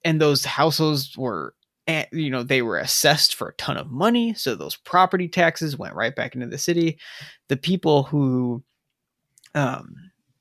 and 0.05 0.21
those 0.21 0.45
households 0.45 1.17
were, 1.17 1.55
eh, 1.87 2.07
you 2.13 2.31
know, 2.31 2.43
they 2.43 2.63
were 2.63 2.79
assessed 2.79 3.35
for 3.35 3.49
a 3.49 3.55
ton 3.55 3.77
of 3.77 3.91
money. 3.91 4.33
So 4.35 4.55
those 4.55 4.77
property 4.77 5.29
taxes 5.29 5.77
went 5.77 5.95
right 5.95 6.15
back 6.17 6.35
into 6.35 6.47
the 6.47 6.59
city. 6.59 6.99
The 7.49 7.57
people 7.57 8.05
who, 8.05 8.65
um, 9.55 9.95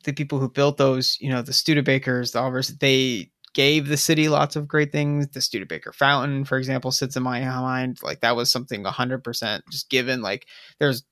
the 0.04 0.14
people 0.14 0.40
who 0.40 0.50
built 0.50 0.78
those, 0.78 1.18
you 1.20 1.30
know, 1.30 1.42
the 1.42 1.52
Studebakers, 1.52 2.32
the 2.32 2.40
Olivers, 2.40 2.70
they 2.78 3.32
gave 3.54 3.88
the 3.88 3.98
city 3.98 4.30
lots 4.30 4.56
of 4.56 4.68
great 4.68 4.92
things. 4.92 5.28
The 5.28 5.42
Studebaker 5.42 5.92
Fountain, 5.92 6.46
for 6.46 6.58
example, 6.58 6.92
sits 6.92 7.16
in 7.18 7.24
my 7.24 7.42
mind. 7.44 8.00
Like 8.02 8.22
that 8.22 8.36
was 8.36 8.50
something 8.52 8.84
100% 8.84 9.62
just 9.70 9.90
given. 9.90 10.22
Like 10.22 10.48
there's 10.80 11.04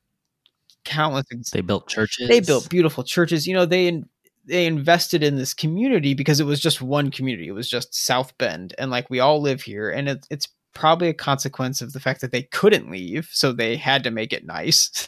countless. 0.89 1.51
They 1.51 1.61
built 1.61 1.87
churches. 1.87 2.27
They 2.27 2.39
built 2.39 2.69
beautiful 2.69 3.03
churches. 3.03 3.47
You 3.47 3.53
know, 3.53 3.65
they 3.65 4.03
they 4.45 4.65
invested 4.65 5.23
in 5.23 5.35
this 5.35 5.53
community 5.53 6.13
because 6.13 6.39
it 6.39 6.45
was 6.45 6.59
just 6.59 6.81
one 6.81 7.11
community. 7.11 7.47
It 7.47 7.53
was 7.53 7.69
just 7.69 7.93
South 7.93 8.37
Bend, 8.37 8.73
and 8.77 8.89
like 8.91 9.09
we 9.09 9.19
all 9.19 9.41
live 9.41 9.61
here, 9.61 9.89
and 9.89 10.09
it, 10.09 10.25
it's 10.29 10.47
probably 10.73 11.09
a 11.09 11.13
consequence 11.13 11.81
of 11.81 11.93
the 11.93 11.99
fact 11.99 12.21
that 12.21 12.31
they 12.31 12.43
couldn't 12.43 12.91
leave, 12.91 13.29
so 13.31 13.51
they 13.51 13.75
had 13.75 14.03
to 14.03 14.11
make 14.11 14.33
it 14.33 14.45
nice. 14.45 15.07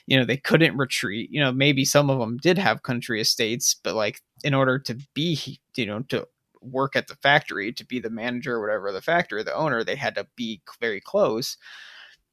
you 0.06 0.18
know, 0.18 0.24
they 0.24 0.36
couldn't 0.36 0.76
retreat. 0.76 1.30
You 1.30 1.40
know, 1.40 1.52
maybe 1.52 1.84
some 1.84 2.10
of 2.10 2.18
them 2.18 2.36
did 2.38 2.58
have 2.58 2.82
country 2.82 3.20
estates, 3.20 3.74
but 3.74 3.94
like 3.94 4.20
in 4.42 4.54
order 4.54 4.78
to 4.78 4.98
be, 5.14 5.60
you 5.76 5.86
know, 5.86 6.00
to 6.08 6.26
work 6.60 6.96
at 6.96 7.08
the 7.08 7.16
factory, 7.16 7.72
to 7.72 7.86
be 7.86 8.00
the 8.00 8.10
manager 8.10 8.56
or 8.56 8.60
whatever 8.60 8.92
the 8.92 9.00
factory, 9.00 9.42
the 9.42 9.54
owner, 9.54 9.82
they 9.82 9.96
had 9.96 10.14
to 10.16 10.26
be 10.36 10.60
very 10.80 11.00
close. 11.00 11.56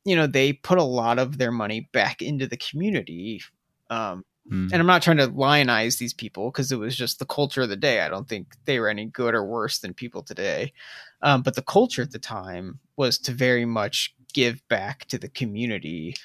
You 0.08 0.16
know, 0.16 0.28
they 0.28 0.54
put 0.54 0.78
a 0.78 0.84
lot 0.84 1.20
of 1.20 1.38
their 1.38 1.52
money 1.52 1.90
back 1.92 2.22
into 2.22 2.48
the 2.48 2.58
community. 2.58 3.42
Um, 3.90 4.26
mm. 4.50 4.72
And 4.72 4.76
I'm 4.76 4.88
not 4.88 5.02
trying 5.02 5.18
to 5.18 5.28
lionize 5.28 5.98
these 5.98 6.14
people 6.14 6.52
because 6.52 6.72
it 6.72 6.80
was 6.80 6.96
just 6.96 7.20
the 7.20 7.26
culture 7.26 7.62
of 7.62 7.70
the 7.70 7.76
day. 7.76 8.02
I 8.02 8.10
don't 8.10 8.28
think 8.28 8.56
they 8.66 8.80
were 8.80 8.90
any 8.90 9.06
good 9.06 9.36
or 9.36 9.46
worse 9.46 9.80
than 9.80 9.94
people 9.94 10.24
today. 10.24 10.74
Um, 11.22 11.42
but 11.42 11.56
the 11.56 11.62
culture 11.62 12.02
at 12.02 12.12
the 12.12 12.20
time 12.20 12.80
was 12.96 13.18
to 13.20 13.32
very 13.32 13.66
much 13.66 14.16
give 14.34 14.68
back 14.68 15.06
to 15.06 15.18
the 15.18 15.30
community 15.30 16.16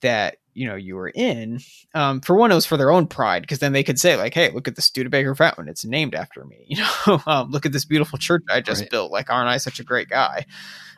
that 0.00 0.36
you 0.54 0.66
know 0.66 0.74
you 0.74 0.96
were 0.96 1.10
in 1.14 1.60
um, 1.94 2.20
for 2.20 2.36
one 2.36 2.50
it 2.50 2.54
was 2.54 2.66
for 2.66 2.76
their 2.76 2.90
own 2.90 3.06
pride 3.06 3.42
because 3.42 3.58
then 3.58 3.72
they 3.72 3.82
could 3.82 3.98
say 3.98 4.16
like 4.16 4.34
hey 4.34 4.50
look 4.52 4.68
at 4.68 4.76
the 4.76 4.82
studebaker 4.82 5.34
fountain 5.34 5.68
it's 5.68 5.84
named 5.84 6.14
after 6.14 6.44
me 6.44 6.64
you 6.68 6.78
know 6.78 7.22
um, 7.26 7.50
look 7.50 7.66
at 7.66 7.72
this 7.72 7.84
beautiful 7.84 8.18
church 8.18 8.42
i 8.50 8.60
just 8.60 8.82
right. 8.82 8.90
built 8.90 9.12
like 9.12 9.30
aren't 9.30 9.48
i 9.48 9.56
such 9.56 9.80
a 9.80 9.84
great 9.84 10.08
guy 10.08 10.44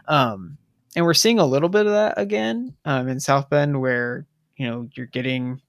um, 0.08 0.58
and 0.96 1.04
we're 1.04 1.14
seeing 1.14 1.38
a 1.38 1.46
little 1.46 1.68
bit 1.68 1.86
of 1.86 1.92
that 1.92 2.14
again 2.16 2.74
um, 2.84 3.08
in 3.08 3.20
south 3.20 3.48
bend 3.50 3.80
where 3.80 4.26
you 4.56 4.68
know 4.68 4.88
you're 4.94 5.06
getting 5.06 5.60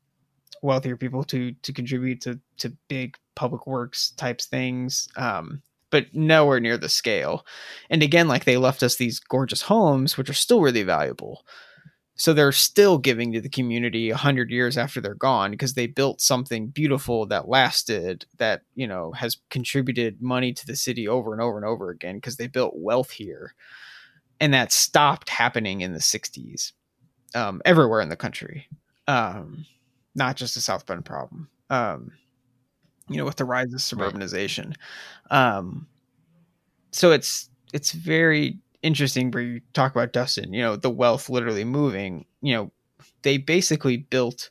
wealthier 0.62 0.98
people 0.98 1.24
to 1.24 1.54
to 1.64 1.74
contribute 1.74 2.22
to 2.22 2.40
to 2.58 2.70
big 2.88 3.18
public 3.36 3.66
works 3.66 4.12
types 4.12 4.46
things 4.46 5.08
um, 5.16 5.62
but 5.92 6.16
nowhere 6.16 6.60
near 6.60 6.78
the 6.78 6.90
scale. 6.90 7.46
And 7.90 8.02
again 8.02 8.28
like 8.28 8.46
they 8.46 8.58
left 8.58 8.82
us 8.82 8.96
these 8.96 9.20
gorgeous 9.20 9.64
homes 9.64 10.18
which 10.18 10.30
are 10.30 10.34
still 10.34 10.62
really 10.62 10.84
valuable. 10.84 11.46
So 12.16 12.34
they're 12.34 12.52
still 12.52 12.98
giving 12.98 13.32
to 13.32 13.42
the 13.42 13.50
community 13.50 14.10
a 14.12 14.18
hundred 14.18 14.52
years 14.52 14.78
after 14.78 15.02
they're 15.02 15.16
gone 15.16 15.52
because 15.52 15.74
they 15.74 15.88
built 15.88 16.22
something 16.22 16.68
beautiful 16.68 17.26
that 17.28 17.48
lasted, 17.48 18.26
that 18.38 18.62
you 18.76 18.88
know 18.88 19.12
has 19.14 19.38
contributed 19.50 20.22
money 20.22 20.54
to 20.54 20.66
the 20.66 20.76
city 20.76 21.08
over 21.08 21.34
and 21.34 21.42
over 21.42 21.58
and 21.58 21.66
over 21.66 21.90
again 21.90 22.16
because 22.16 22.38
they 22.38 22.48
built 22.48 22.74
wealth 22.76 23.12
here, 23.12 23.56
and 24.42 24.54
that 24.54 24.74
stopped 24.74 25.30
happening 25.30 25.80
in 25.80 25.94
the 25.94 26.00
'60s, 26.00 26.74
um, 27.34 27.62
everywhere 27.64 28.02
in 28.02 28.10
the 28.10 28.18
country, 28.18 28.68
um, 29.08 29.66
not 30.14 30.36
just 30.36 30.58
a 30.58 30.62
South 30.62 30.86
Bend 30.86 31.06
problem. 31.06 31.48
Um, 31.70 32.12
you 33.08 33.18
know, 33.18 33.26
with 33.26 33.38
the 33.38 33.46
rise 33.46 33.74
of 33.74 33.80
suburbanization, 33.80 34.76
um, 35.30 35.88
so 36.92 37.12
it's 37.12 37.50
it's 37.74 37.94
very 37.94 38.60
interesting 38.84 39.32
where 39.32 39.44
you 39.44 39.62
talk 39.74 39.92
about 39.92 40.14
Dustin, 40.14 40.54
you 40.54 40.62
know, 40.62 40.76
the 40.76 40.90
wealth 40.90 41.30
literally 41.30 41.64
moving, 41.64 42.26
you 42.42 42.54
know, 42.54 42.72
they 43.22 43.38
basically 43.38 43.98
built 43.98 44.50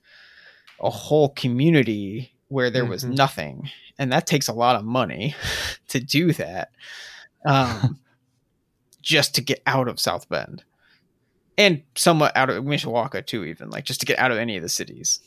a 0.80 0.90
whole 0.90 1.30
community 1.30 2.32
where 2.48 2.70
there 2.70 2.84
was 2.84 3.04
mm-hmm. 3.04 3.14
nothing. 3.14 3.70
And 3.98 4.12
that 4.12 4.26
takes 4.26 4.48
a 4.48 4.52
lot 4.52 4.76
of 4.76 4.84
money 4.84 5.34
to 5.88 6.00
do 6.00 6.32
that. 6.32 6.70
Just 9.02 9.34
to 9.36 9.40
get 9.40 9.62
out 9.66 9.88
of 9.88 9.98
South 9.98 10.28
Bend. 10.28 10.64
And 11.56 11.82
somewhat 11.94 12.36
out 12.36 12.48
of 12.50 12.64
Mishawaka 12.64 13.24
too, 13.26 13.44
even 13.44 13.70
like 13.70 13.84
just 13.84 14.00
to 14.00 14.06
get 14.06 14.18
out 14.18 14.30
of 14.30 14.38
any 14.38 14.56
of 14.56 14.62
the 14.62 14.68
cities. 14.68 15.20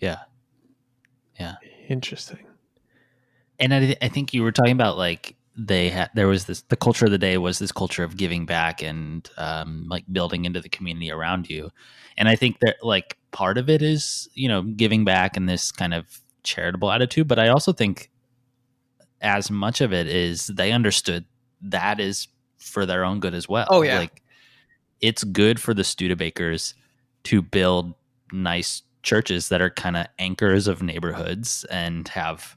Yeah. 0.00 0.18
Yeah. 1.38 1.56
Interesting. 1.88 2.44
And 3.58 3.74
I, 3.74 3.96
I 4.02 4.08
think 4.08 4.34
you 4.34 4.42
were 4.42 4.52
talking 4.52 4.72
about 4.72 4.98
like 4.98 5.36
they 5.58 5.90
had 5.90 6.08
there 6.14 6.28
was 6.28 6.44
this 6.44 6.62
the 6.62 6.76
culture 6.76 7.04
of 7.06 7.10
the 7.10 7.18
day 7.18 7.36
was 7.36 7.58
this 7.58 7.72
culture 7.72 8.04
of 8.04 8.16
giving 8.16 8.46
back 8.46 8.80
and 8.80 9.28
um, 9.36 9.86
like 9.88 10.04
building 10.10 10.44
into 10.44 10.60
the 10.60 10.68
community 10.68 11.10
around 11.10 11.50
you 11.50 11.68
and 12.16 12.28
i 12.28 12.36
think 12.36 12.60
that 12.60 12.76
like 12.80 13.18
part 13.32 13.58
of 13.58 13.68
it 13.68 13.82
is 13.82 14.28
you 14.34 14.46
know 14.46 14.62
giving 14.62 15.04
back 15.04 15.36
and 15.36 15.48
this 15.48 15.72
kind 15.72 15.92
of 15.92 16.20
charitable 16.44 16.92
attitude 16.92 17.26
but 17.26 17.40
i 17.40 17.48
also 17.48 17.72
think 17.72 18.08
as 19.20 19.50
much 19.50 19.80
of 19.80 19.92
it 19.92 20.06
is 20.06 20.46
they 20.46 20.70
understood 20.70 21.24
that 21.62 22.00
is 22.00 22.28
for 22.58 22.86
their 22.86 23.04
own 23.04 23.20
good 23.20 23.34
as 23.34 23.48
well. 23.48 23.66
Oh 23.70 23.82
yeah. 23.82 23.98
Like 23.98 24.22
it's 25.00 25.24
good 25.24 25.60
for 25.60 25.74
the 25.74 25.82
studebakers 25.82 26.74
to 27.24 27.42
build 27.42 27.94
nice 28.32 28.82
churches 29.02 29.48
that 29.48 29.60
are 29.60 29.70
kind 29.70 29.96
of 29.96 30.06
anchors 30.18 30.66
of 30.66 30.82
neighborhoods 30.82 31.64
and 31.70 32.08
have 32.08 32.56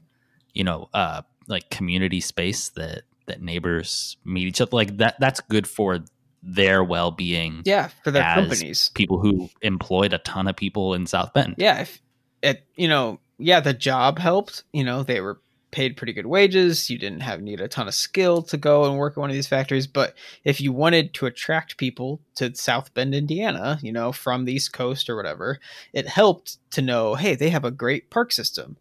you 0.52 0.64
know 0.64 0.88
uh 0.92 1.22
like 1.48 1.70
community 1.70 2.20
space 2.20 2.70
that 2.70 3.02
that 3.26 3.40
neighbors 3.40 4.16
meet 4.24 4.46
each 4.46 4.60
other 4.60 4.70
like 4.72 4.96
that 4.98 5.18
that's 5.20 5.40
good 5.40 5.66
for 5.66 6.00
their 6.42 6.82
well-being 6.82 7.62
yeah 7.64 7.88
for 8.02 8.10
their 8.10 8.24
companies. 8.34 8.90
people 8.94 9.18
who 9.18 9.48
employed 9.62 10.12
a 10.12 10.18
ton 10.18 10.48
of 10.48 10.56
people 10.56 10.94
in 10.94 11.06
south 11.06 11.32
bend. 11.32 11.54
Yeah 11.56 11.80
if 11.80 12.02
it 12.42 12.66
you 12.76 12.88
know 12.88 13.20
yeah 13.38 13.60
the 13.60 13.72
job 13.72 14.18
helped 14.18 14.64
you 14.72 14.82
know 14.82 15.02
they 15.02 15.20
were 15.20 15.40
paid 15.72 15.96
pretty 15.96 16.12
good 16.12 16.26
wages 16.26 16.88
you 16.88 16.98
didn't 16.98 17.20
have 17.20 17.40
need 17.40 17.60
a 17.60 17.66
ton 17.66 17.88
of 17.88 17.94
skill 17.94 18.42
to 18.42 18.56
go 18.56 18.84
and 18.84 18.96
work 18.96 19.14
at 19.14 19.20
one 19.20 19.30
of 19.30 19.34
these 19.34 19.48
factories 19.48 19.86
but 19.86 20.14
if 20.44 20.60
you 20.60 20.72
wanted 20.72 21.12
to 21.12 21.26
attract 21.26 21.76
people 21.76 22.20
to 22.34 22.54
south 22.54 22.92
bend 22.94 23.14
indiana 23.14 23.78
you 23.82 23.92
know 23.92 24.12
from 24.12 24.44
the 24.44 24.52
east 24.52 24.72
coast 24.72 25.10
or 25.10 25.16
whatever 25.16 25.58
it 25.92 26.06
helped 26.06 26.58
to 26.70 26.80
know 26.80 27.14
hey 27.14 27.34
they 27.34 27.50
have 27.50 27.64
a 27.64 27.70
great 27.70 28.10
park 28.10 28.32
system 28.32 28.76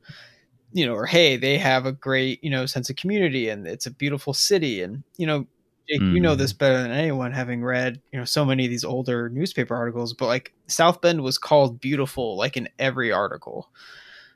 you 0.74 0.86
know, 0.86 0.94
or 0.94 1.06
hey, 1.06 1.38
they 1.38 1.58
have 1.58 1.86
a 1.86 1.92
great, 1.92 2.44
you 2.44 2.50
know, 2.50 2.66
sense 2.66 2.90
of 2.90 2.96
community 2.96 3.50
and 3.50 3.68
it's 3.68 3.86
a 3.86 3.92
beautiful 3.92 4.34
city. 4.34 4.82
And, 4.82 5.04
you 5.18 5.28
know, 5.28 5.46
Jake, 5.90 6.02
mm. 6.02 6.14
you 6.14 6.22
know 6.22 6.36
this 6.36 6.54
mm. 6.54 6.60
better 6.60 6.82
than 6.82 6.92
anyone, 6.92 7.32
having 7.32 7.64
read, 7.64 8.02
you 8.12 8.20
know, 8.20 8.26
so 8.26 8.46
many 8.46 8.66
of 8.66 8.70
these 8.70 8.86
older 8.86 9.30
newspaper 9.30 9.76
articles, 9.76 10.14
but 10.14 10.28
like 10.28 10.54
South 10.68 11.02
Bend 11.02 11.22
was 11.22 11.38
called 11.38 11.82
beautiful, 11.82 12.38
like 12.38 12.56
in 12.56 12.70
every 12.80 13.12
article. 13.12 13.70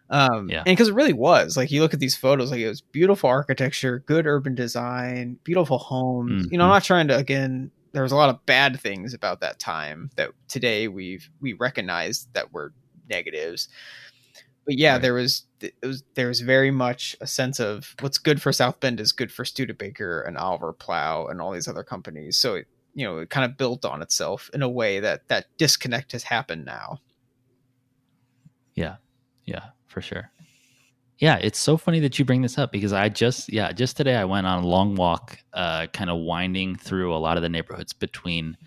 Um, 0.09 0.49
yeah. 0.49 0.59
and 0.59 0.65
because 0.65 0.89
it 0.89 0.93
really 0.93 1.13
was 1.13 1.57
like, 1.57 1.71
you 1.71 1.81
look 1.81 1.93
at 1.93 1.99
these 1.99 2.15
photos, 2.15 2.51
like 2.51 2.59
it 2.59 2.67
was 2.67 2.81
beautiful 2.81 3.29
architecture, 3.29 3.99
good 4.05 4.27
urban 4.27 4.55
design, 4.55 5.39
beautiful 5.43 5.77
homes. 5.77 6.43
Mm-hmm. 6.43 6.53
You 6.53 6.57
know, 6.57 6.65
I'm 6.65 6.69
mm-hmm. 6.69 6.75
not 6.75 6.83
trying 6.83 7.07
to, 7.07 7.17
again, 7.17 7.71
there 7.91 8.03
was 8.03 8.11
a 8.11 8.15
lot 8.15 8.29
of 8.29 8.45
bad 8.45 8.79
things 8.79 9.13
about 9.13 9.39
that 9.39 9.57
time 9.57 10.11
that 10.15 10.31
today 10.47 10.87
we've, 10.87 11.29
we 11.41 11.53
recognize 11.53 12.27
that 12.33 12.53
were 12.53 12.73
negatives 13.09 13.69
but 14.65 14.77
yeah, 14.77 14.93
right. 14.93 15.01
there 15.01 15.13
was 15.13 15.45
it 15.61 15.73
was 15.83 16.03
there 16.15 16.27
was 16.27 16.41
very 16.41 16.71
much 16.71 17.15
a 17.21 17.27
sense 17.27 17.59
of 17.59 17.95
what's 18.01 18.17
good 18.17 18.41
for 18.41 18.51
South 18.51 18.79
Bend 18.79 18.99
is 18.99 19.11
good 19.11 19.31
for 19.31 19.45
Studebaker 19.45 20.21
and 20.21 20.37
Oliver 20.37 20.73
Plow 20.73 21.27
and 21.27 21.39
all 21.39 21.51
these 21.51 21.67
other 21.67 21.83
companies. 21.83 22.37
So 22.37 22.55
it, 22.55 22.67
you 22.95 23.05
know, 23.05 23.19
it 23.19 23.29
kind 23.29 23.49
of 23.49 23.57
built 23.57 23.85
on 23.85 24.01
itself 24.01 24.49
in 24.53 24.63
a 24.63 24.69
way 24.69 24.99
that 24.99 25.27
that 25.27 25.45
disconnect 25.57 26.13
has 26.13 26.23
happened 26.23 26.65
now. 26.65 26.99
Yeah, 28.73 28.95
yeah, 29.45 29.67
for 29.95 30.01
sure. 30.01 30.29
Yeah, 31.17 31.37
it's 31.41 31.57
so 31.57 31.77
funny 31.77 31.99
that 32.01 32.19
you 32.19 32.25
bring 32.25 32.41
this 32.41 32.57
up 32.57 32.71
because 32.71 32.91
I 32.93 33.09
just 33.09 33.51
yeah 33.51 33.71
just 33.71 33.97
today 33.97 34.15
I 34.15 34.25
went 34.25 34.45
on 34.45 34.63
a 34.63 34.67
long 34.67 34.95
walk, 34.95 35.39
uh, 35.53 35.87
kind 35.87 36.09
of 36.09 36.19
winding 36.19 36.75
through 36.75 37.15
a 37.15 37.17
lot 37.17 37.37
of 37.37 37.43
the 37.43 37.49
neighborhoods 37.49 37.93
between 37.93 38.57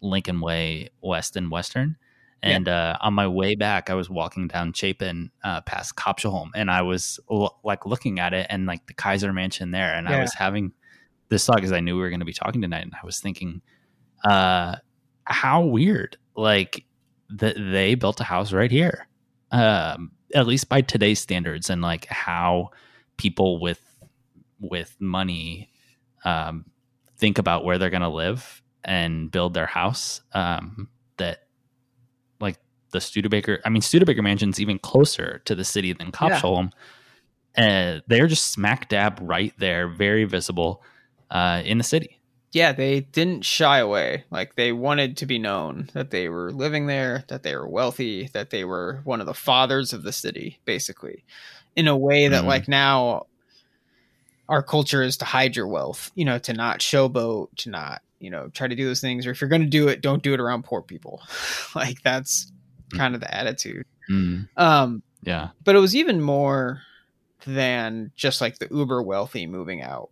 Lincoln 0.00 0.40
Way 0.40 0.88
West 1.02 1.36
and 1.36 1.50
Western 1.50 1.96
and 2.42 2.66
yeah. 2.66 2.92
uh, 2.92 2.98
on 3.02 3.14
my 3.14 3.26
way 3.26 3.54
back, 3.54 3.90
I 3.90 3.94
was 3.94 4.08
walking 4.08 4.48
down 4.48 4.72
Chapin 4.72 5.30
uh, 5.44 5.60
past 5.62 5.96
Copshaholm, 5.96 6.50
and 6.54 6.70
I 6.70 6.82
was 6.82 7.20
l- 7.30 7.60
like 7.64 7.84
looking 7.84 8.18
at 8.18 8.32
it 8.32 8.46
and 8.48 8.66
like 8.66 8.86
the 8.86 8.94
Kaiser 8.94 9.32
Mansion 9.32 9.72
there, 9.72 9.94
and 9.94 10.08
yeah. 10.08 10.16
I 10.16 10.20
was 10.20 10.32
having 10.32 10.72
this 11.28 11.44
thought 11.44 11.56
because 11.56 11.72
I 11.72 11.80
knew 11.80 11.96
we 11.96 12.00
were 12.00 12.08
going 12.08 12.20
to 12.20 12.26
be 12.26 12.32
talking 12.32 12.62
tonight, 12.62 12.84
and 12.84 12.94
I 12.94 13.04
was 13.04 13.20
thinking, 13.20 13.60
uh, 14.24 14.76
how 15.24 15.62
weird, 15.62 16.16
like 16.34 16.86
that 17.28 17.56
they 17.56 17.94
built 17.94 18.20
a 18.20 18.24
house 18.24 18.52
right 18.52 18.70
here, 18.70 19.06
um, 19.52 20.12
at 20.34 20.46
least 20.46 20.68
by 20.68 20.80
today's 20.80 21.20
standards, 21.20 21.70
and 21.70 21.82
like 21.82 22.06
how 22.06 22.70
people 23.16 23.60
with 23.60 23.80
with 24.60 24.94
money 25.00 25.70
um, 26.24 26.64
think 27.16 27.38
about 27.38 27.64
where 27.64 27.78
they're 27.78 27.90
going 27.90 28.02
to 28.02 28.08
live 28.08 28.62
and 28.84 29.30
build 29.30 29.54
their 29.54 29.66
house. 29.66 30.20
Um, 30.32 30.88
that 31.16 31.46
like 32.40 32.58
the 32.92 33.00
Studebaker. 33.00 33.60
I 33.64 33.68
mean, 33.68 33.82
Studebaker 33.82 34.22
Mansion's 34.22 34.60
even 34.60 34.78
closer 34.78 35.40
to 35.44 35.54
the 35.54 35.64
city 35.64 35.92
than 35.92 36.12
Copshaholm. 36.12 36.70
Yeah. 37.56 37.96
Uh, 37.96 38.00
they're 38.06 38.28
just 38.28 38.52
smack 38.52 38.88
dab 38.88 39.18
right 39.20 39.52
there, 39.58 39.88
very 39.88 40.24
visible 40.24 40.82
uh, 41.30 41.62
in 41.64 41.78
the 41.78 41.84
city. 41.84 42.19
Yeah, 42.52 42.72
they 42.72 43.00
didn't 43.00 43.44
shy 43.44 43.78
away. 43.78 44.24
Like 44.30 44.56
they 44.56 44.72
wanted 44.72 45.18
to 45.18 45.26
be 45.26 45.38
known 45.38 45.88
that 45.94 46.10
they 46.10 46.28
were 46.28 46.50
living 46.50 46.86
there, 46.86 47.24
that 47.28 47.44
they 47.44 47.54
were 47.54 47.68
wealthy, 47.68 48.28
that 48.32 48.50
they 48.50 48.64
were 48.64 49.00
one 49.04 49.20
of 49.20 49.26
the 49.26 49.34
fathers 49.34 49.92
of 49.92 50.02
the 50.02 50.12
city, 50.12 50.58
basically, 50.64 51.24
in 51.76 51.86
a 51.86 51.96
way 51.96 52.26
that, 52.26 52.40
mm-hmm. 52.40 52.48
like 52.48 52.66
now, 52.66 53.26
our 54.48 54.64
culture 54.64 55.00
is 55.00 55.16
to 55.18 55.24
hide 55.24 55.54
your 55.54 55.68
wealth, 55.68 56.10
you 56.16 56.24
know, 56.24 56.38
to 56.40 56.52
not 56.52 56.80
showboat, 56.80 57.54
to 57.58 57.70
not, 57.70 58.02
you 58.18 58.30
know, 58.30 58.48
try 58.48 58.66
to 58.66 58.74
do 58.74 58.84
those 58.84 59.00
things. 59.00 59.24
Or 59.24 59.30
if 59.30 59.40
you're 59.40 59.48
going 59.48 59.62
to 59.62 59.68
do 59.68 59.86
it, 59.86 60.00
don't 60.00 60.24
do 60.24 60.34
it 60.34 60.40
around 60.40 60.64
poor 60.64 60.82
people. 60.82 61.22
like 61.76 62.02
that's 62.02 62.50
mm. 62.92 62.98
kind 62.98 63.14
of 63.14 63.20
the 63.20 63.32
attitude. 63.32 63.86
Mm. 64.10 64.48
Um, 64.56 65.04
yeah. 65.22 65.50
But 65.62 65.76
it 65.76 65.78
was 65.78 65.94
even 65.94 66.20
more 66.20 66.82
than 67.46 68.10
just 68.16 68.40
like 68.40 68.58
the 68.58 68.66
uber 68.72 69.00
wealthy 69.00 69.46
moving 69.46 69.82
out. 69.82 70.10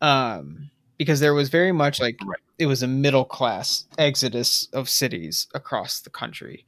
Um, 0.00 0.71
because 1.02 1.20
there 1.20 1.34
was 1.34 1.48
very 1.48 1.72
much 1.72 2.00
like 2.00 2.18
it 2.58 2.66
was 2.66 2.82
a 2.82 2.86
middle 2.86 3.24
class 3.24 3.86
exodus 3.98 4.68
of 4.72 4.88
cities 4.88 5.46
across 5.54 6.00
the 6.00 6.10
country. 6.10 6.64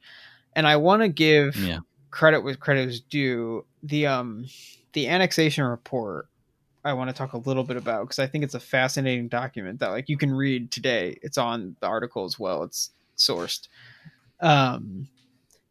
And 0.55 0.67
I 0.67 0.77
want 0.77 1.01
to 1.01 1.07
give 1.07 1.55
yeah. 1.55 1.79
credit 2.11 2.41
with 2.41 2.59
credit 2.59 2.89
is 2.89 3.01
due. 3.01 3.65
The 3.83 4.07
um 4.07 4.45
the 4.93 5.07
annexation 5.07 5.63
report 5.63 6.27
I 6.83 6.93
want 6.93 7.09
to 7.09 7.15
talk 7.15 7.33
a 7.33 7.37
little 7.37 7.63
bit 7.63 7.77
about 7.77 8.03
because 8.03 8.19
I 8.19 8.27
think 8.27 8.43
it's 8.43 8.53
a 8.53 8.59
fascinating 8.59 9.27
document 9.27 9.79
that 9.79 9.89
like 9.89 10.07
you 10.07 10.17
can 10.17 10.31
read 10.31 10.71
today. 10.71 11.17
It's 11.23 11.37
on 11.37 11.75
the 11.79 11.87
article 11.87 12.25
as 12.25 12.37
well. 12.37 12.63
It's 12.63 12.91
sourced. 13.17 13.67
Um, 14.39 15.07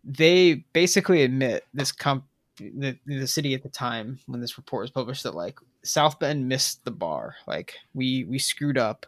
they 0.03 0.65
basically 0.73 1.23
admit 1.23 1.65
this 1.73 1.93
comp 1.93 2.25
the, 2.57 2.97
the 3.07 3.27
city 3.27 3.55
at 3.55 3.63
the 3.63 3.69
time 3.69 4.19
when 4.27 4.41
this 4.41 4.57
report 4.59 4.83
was 4.83 4.91
published 4.91 5.23
that 5.23 5.35
like 5.35 5.59
South 5.85 6.19
Bend 6.19 6.49
missed 6.49 6.85
the 6.85 6.91
bar. 6.91 7.37
Like 7.47 7.75
we 7.93 8.25
we 8.25 8.39
screwed 8.39 8.79
up. 8.79 9.07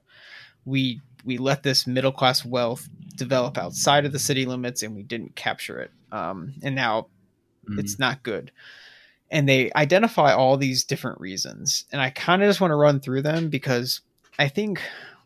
We 0.65 1.01
we 1.25 1.39
let 1.39 1.63
this 1.63 1.87
middle 1.87 2.13
class 2.13 2.45
wealth 2.45 2.89
develop 3.17 3.59
outside 3.59 4.05
of 4.05 4.13
the 4.13 4.19
city 4.19 4.47
limits 4.47 4.83
and 4.83 4.95
we 4.95 5.03
didn't 5.03 5.35
capture 5.35 5.81
it. 5.81 5.91
Um, 6.13 6.55
and 6.63 6.75
now 6.75 7.09
mm-hmm. 7.69 7.79
it's 7.79 7.99
not 7.99 8.23
good 8.23 8.53
and 9.31 9.49
they 9.49 9.73
identify 9.75 10.33
all 10.33 10.57
these 10.57 10.85
different 10.85 11.21
reasons. 11.21 11.85
And 11.93 12.01
I 12.01 12.11
kind 12.11 12.43
of 12.43 12.49
just 12.49 12.61
want 12.61 12.71
to 12.71 12.77
run 12.77 13.01
through 13.01 13.23
them 13.23 13.49
because 13.49 14.01
I 14.39 14.49
think 14.49 14.81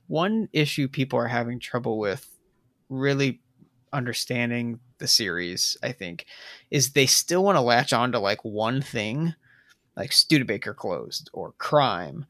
one 0.07 0.49
issue 0.53 0.89
people 0.89 1.19
are 1.19 1.29
having 1.29 1.61
trouble 1.61 1.99
with 1.99 2.27
really 2.89 3.41
understanding 3.93 4.81
the 4.99 5.07
series, 5.07 5.77
I 5.83 5.93
think, 5.93 6.27
is 6.71 6.93
they 6.93 7.07
still 7.07 7.45
want 7.45 7.57
to 7.57 7.61
latch 7.61 7.93
on 7.93 8.13
to 8.13 8.19
like 8.19 8.45
one 8.45 8.81
thing, 8.81 9.35
like 10.01 10.13
Studebaker 10.13 10.73
closed 10.73 11.29
or 11.35 11.53
crime 11.59 12.25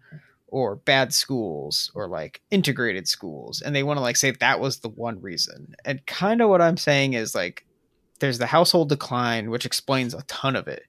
or 0.49 0.75
bad 0.75 1.15
schools 1.15 1.93
or 1.95 2.09
like 2.09 2.41
integrated 2.51 3.07
schools. 3.07 3.63
And 3.63 3.75
they 3.75 3.85
want 3.85 3.99
to 3.99 4.03
like 4.03 4.17
say 4.17 4.33
that 4.33 4.59
was 4.59 4.81
the 4.81 4.89
one 4.89 5.23
reason. 5.23 5.77
And 5.85 6.05
kind 6.07 6.43
of 6.43 6.49
what 6.49 6.61
I'm 6.61 6.77
saying 6.77 7.13
is 7.13 7.33
like 7.33 7.65
there's 8.19 8.39
the 8.39 8.47
household 8.47 8.89
decline, 8.89 9.51
which 9.51 9.65
explains 9.65 10.13
a 10.13 10.25
ton 10.25 10.57
of 10.57 10.67
it 10.67 10.83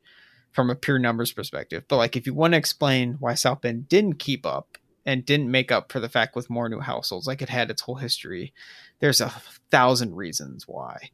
from 0.52 0.72
a 0.72 0.76
pure 0.76 0.98
numbers 0.98 1.32
perspective. 1.32 1.84
But 1.88 1.98
like 1.98 2.16
if 2.16 2.26
you 2.26 2.34
want 2.34 2.54
to 2.54 2.58
explain 2.58 3.18
why 3.20 3.36
South 3.36 3.62
Bend 3.62 3.88
didn't 3.88 4.16
keep 4.16 4.44
up 4.44 4.80
and 5.06 5.24
didn't 5.24 5.52
make 5.52 5.72
up 5.72 5.92
for 5.92 6.00
the 6.00 6.10
fact 6.10 6.36
with 6.36 6.50
more 6.50 6.68
new 6.68 6.80
households, 6.80 7.28
like 7.28 7.44
it 7.44 7.50
had 7.50 7.70
its 7.70 7.84
whole 7.84 7.96
history, 7.96 8.54
there's 9.00 9.22
a 9.22 9.30
thousand 9.70 10.16
reasons 10.16 10.68
why. 10.68 11.12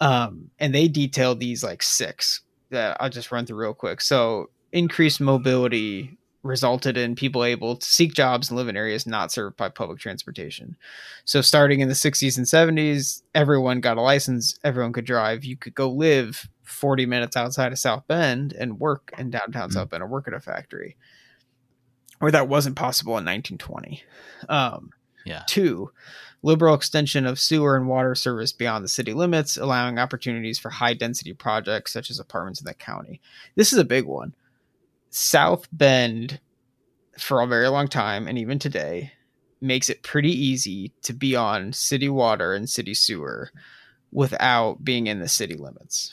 Um, 0.00 0.50
and 0.58 0.74
they 0.74 0.88
detail 0.88 1.34
these 1.34 1.62
like 1.62 1.82
six 1.82 2.40
that 2.70 2.96
I'll 3.00 3.10
just 3.10 3.32
run 3.32 3.46
through 3.46 3.58
real 3.58 3.74
quick. 3.74 4.00
So 4.00 4.50
increased 4.74 5.20
mobility 5.20 6.18
resulted 6.42 6.98
in 6.98 7.14
people 7.14 7.42
able 7.42 7.76
to 7.76 7.86
seek 7.86 8.12
jobs 8.12 8.50
and 8.50 8.58
live 8.58 8.68
in 8.68 8.76
areas 8.76 9.06
not 9.06 9.32
served 9.32 9.56
by 9.56 9.68
public 9.70 9.98
transportation. 9.98 10.76
So 11.24 11.40
starting 11.40 11.80
in 11.80 11.88
the 11.88 11.94
60s 11.94 12.36
and 12.36 12.46
70s, 12.46 13.22
everyone 13.34 13.80
got 13.80 13.96
a 13.96 14.02
license, 14.02 14.58
everyone 14.62 14.92
could 14.92 15.06
drive. 15.06 15.44
You 15.44 15.56
could 15.56 15.74
go 15.74 15.90
live 15.90 16.46
40 16.64 17.06
minutes 17.06 17.34
outside 17.34 17.72
of 17.72 17.78
South 17.78 18.06
Bend 18.06 18.52
and 18.52 18.78
work 18.78 19.10
in 19.16 19.30
downtown 19.30 19.68
mm-hmm. 19.68 19.78
South 19.78 19.88
Bend 19.88 20.02
or 20.02 20.06
work 20.06 20.28
at 20.28 20.34
a 20.34 20.40
factory. 20.40 20.98
Or 22.20 22.30
that 22.30 22.48
wasn't 22.48 22.76
possible 22.76 23.12
in 23.12 23.24
1920. 23.24 24.02
Um, 24.48 24.90
yeah. 25.24 25.44
Two, 25.46 25.92
liberal 26.42 26.74
extension 26.74 27.26
of 27.26 27.40
sewer 27.40 27.76
and 27.76 27.88
water 27.88 28.14
service 28.14 28.52
beyond 28.52 28.84
the 28.84 28.88
city 28.88 29.14
limits, 29.14 29.56
allowing 29.56 29.98
opportunities 29.98 30.58
for 30.58 30.68
high 30.68 30.94
density 30.94 31.32
projects 31.32 31.92
such 31.92 32.10
as 32.10 32.18
apartments 32.18 32.60
in 32.60 32.66
the 32.66 32.74
county. 32.74 33.22
This 33.54 33.72
is 33.72 33.78
a 33.78 33.84
big 33.84 34.04
one 34.04 34.34
South 35.16 35.68
Bend, 35.70 36.40
for 37.16 37.40
a 37.40 37.46
very 37.46 37.68
long 37.68 37.86
time, 37.86 38.26
and 38.26 38.36
even 38.36 38.58
today, 38.58 39.12
makes 39.60 39.88
it 39.88 40.02
pretty 40.02 40.32
easy 40.32 40.90
to 41.02 41.12
be 41.12 41.36
on 41.36 41.72
city 41.72 42.08
water 42.08 42.52
and 42.52 42.68
city 42.68 42.94
sewer 42.94 43.52
without 44.10 44.84
being 44.84 45.06
in 45.06 45.20
the 45.20 45.28
city 45.28 45.54
limits. 45.54 46.12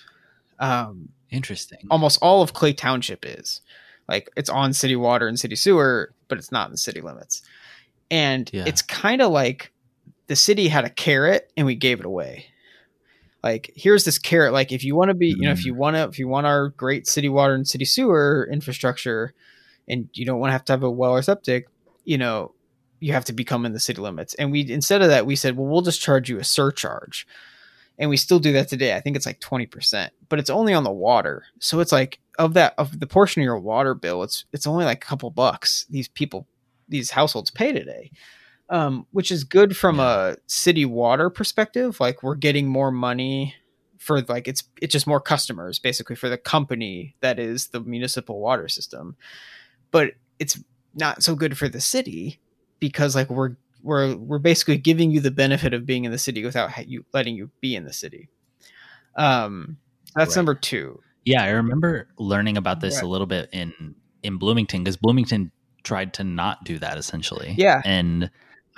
Um, 0.60 1.10
Interesting. 1.32 1.80
Almost 1.89 2.20
all 2.22 2.43
of 2.43 2.54
Clay 2.54 2.74
Township 2.74 3.26
is 3.26 3.62
like 4.08 4.30
it's 4.38 4.52
on 4.52 4.72
city 4.72 4.95
water 4.95 5.28
and 5.28 5.39
city 5.39 5.56
sewer, 5.56 6.14
but 6.28 6.38
it's 6.38 6.52
not 6.52 6.68
in 6.68 6.74
the 6.74 6.78
city 6.78 7.02
limits. 7.02 7.41
And 8.12 8.52
yeah. 8.54 8.66
it's 8.68 8.84
kind 8.84 9.24
of 9.24 9.32
like 9.32 9.72
the 10.28 10.36
city 10.36 10.68
had 10.68 10.86
a 10.86 10.91
carrot 10.91 11.52
and 11.58 11.66
we 11.66 11.74
gave 11.74 11.99
it 11.99 12.06
away 12.06 12.51
like 13.44 13.72
here's 13.76 14.04
this 14.04 14.20
carrot 14.20 14.54
like 14.54 14.72
if 14.72 14.84
you 14.84 14.96
want 14.96 15.10
to 15.10 15.16
be 15.16 15.30
you 15.30 15.42
know 15.42 15.52
if 15.52 15.66
you 15.66 15.74
mm. 15.74 15.78
want 15.78 15.96
to 15.96 16.04
if 16.04 16.20
you 16.20 16.28
want 16.28 16.46
our 16.46 16.70
great 16.70 17.08
city 17.08 17.30
water 17.30 17.54
and 17.54 17.68
city 17.68 17.86
sewer 17.86 18.48
infrastructure 18.52 19.34
and 19.88 20.10
you 20.14 20.26
don't 20.26 20.39
want 20.39 20.50
to 20.50 20.54
have 20.54 20.66
to 20.66 20.74
have 20.74 20.84
a 20.84 20.92
well 20.92 21.12
or 21.12 21.22
septic 21.22 21.68
you 22.06 22.18
know 22.18 22.54
you 23.02 23.14
have 23.14 23.26
to 23.26 23.34
become 23.34 23.66
in 23.66 23.74
the 23.74 23.80
city 23.80 24.00
limits. 24.00 24.36
And 24.36 24.52
we 24.52 24.72
instead 24.72 25.02
of 25.02 25.10
that 25.10 25.26
we 25.26 25.36
said 25.36 25.58
well 25.58 25.68
we'll 25.68 25.82
just 25.82 26.02
charge 26.02 26.30
you 26.30 26.39
a 26.39 26.44
surcharge. 26.44 27.28
And 27.98 28.10
we 28.10 28.18
still 28.18 28.39
do 28.39 28.54
that 28.54 28.68
today. 28.68 28.96
I 28.96 29.00
think 29.02 29.16
it's 29.16 29.26
like 29.26 29.42
20% 29.42 30.10
but 30.30 30.39
it's 30.39 30.50
only 30.50 30.74
on 30.74 30.86
the 30.86 30.92
water. 30.92 31.46
So 31.60 31.82
it's 31.82 31.92
like 31.92 32.20
of 32.39 32.54
that 32.54 32.74
of 32.78 33.00
the 33.00 33.08
portion 33.08 33.42
of 33.42 33.46
your 33.46 33.60
water 33.60 33.94
bill 33.94 34.24
it's 34.24 34.46
it's 34.54 34.66
only 34.66 34.86
like 34.86 35.04
a 35.04 35.06
couple 35.06 35.30
bucks 35.30 35.86
these 35.89 36.08
people 36.08 36.48
these 36.88 37.12
households 37.12 37.52
pay 37.52 37.74
today 37.74 38.10
um, 38.72 39.05
which 39.11 39.32
is 39.32 39.43
good 39.43 39.76
from 39.76 39.99
a 39.99 40.38
city 40.47 40.86
water 40.86 41.30
perspective. 41.30 41.99
Like 41.99 42.24
we're 42.24 42.36
getting 42.36 42.67
more 42.67 42.89
money 42.89 43.53
for 43.97 44.22
like 44.22 44.47
it's 44.47 44.63
it's 44.82 44.93
just 44.93 45.05
more 45.05 45.19
customers 45.19 45.78
basically 45.78 46.15
for 46.15 46.30
the 46.30 46.38
company 46.38 47.15
that 47.19 47.38
is 47.38 47.67
the 47.67 47.82
municipal 47.82 48.39
water 48.39 48.69
system. 48.69 49.17
But 49.91 50.13
it's 50.39 50.63
not 50.95 51.22
so 51.22 51.36
good 51.36 51.57
for 51.57 51.67
the 51.67 51.82
city 51.82 52.39
because 52.80 53.13
like 53.13 53.30
we're 53.30 53.57
we're 53.84 54.15
we're 54.15 54.39
basically 54.39 54.78
giving 54.78 55.11
you 55.11 55.19
the 55.19 55.32
benefit 55.32 55.74
of 55.74 55.86
being 55.86 56.05
in 56.05 56.11
the 56.11 56.17
city 56.17 56.43
without 56.43 56.88
you 56.88 57.05
letting 57.13 57.36
you 57.36 57.51
be 57.59 57.76
in 57.76 57.84
the 57.84 57.93
city. 57.93 58.30
Um, 59.17 59.78
that's 60.15 60.30
right. 60.30 60.36
number 60.38 60.55
two. 60.55 61.01
Yeah, 61.26 61.43
I 61.43 61.49
remember 61.49 62.07
learning 62.17 62.55
about 62.55 62.80
this 62.80 62.95
right. 62.95 63.03
a 63.03 63.07
little 63.07 63.28
bit 63.28 63.49
in 63.51 63.95
in 64.24 64.38
Bloomington 64.38 64.82
because 64.82 64.95
Bloomington 64.95 65.51
tried 65.84 66.13
to 66.13 66.24
not 66.24 66.63
do 66.63 66.80
that 66.80 66.97
essentially. 66.97 67.53
Yeah, 67.57 67.82
and 67.84 68.32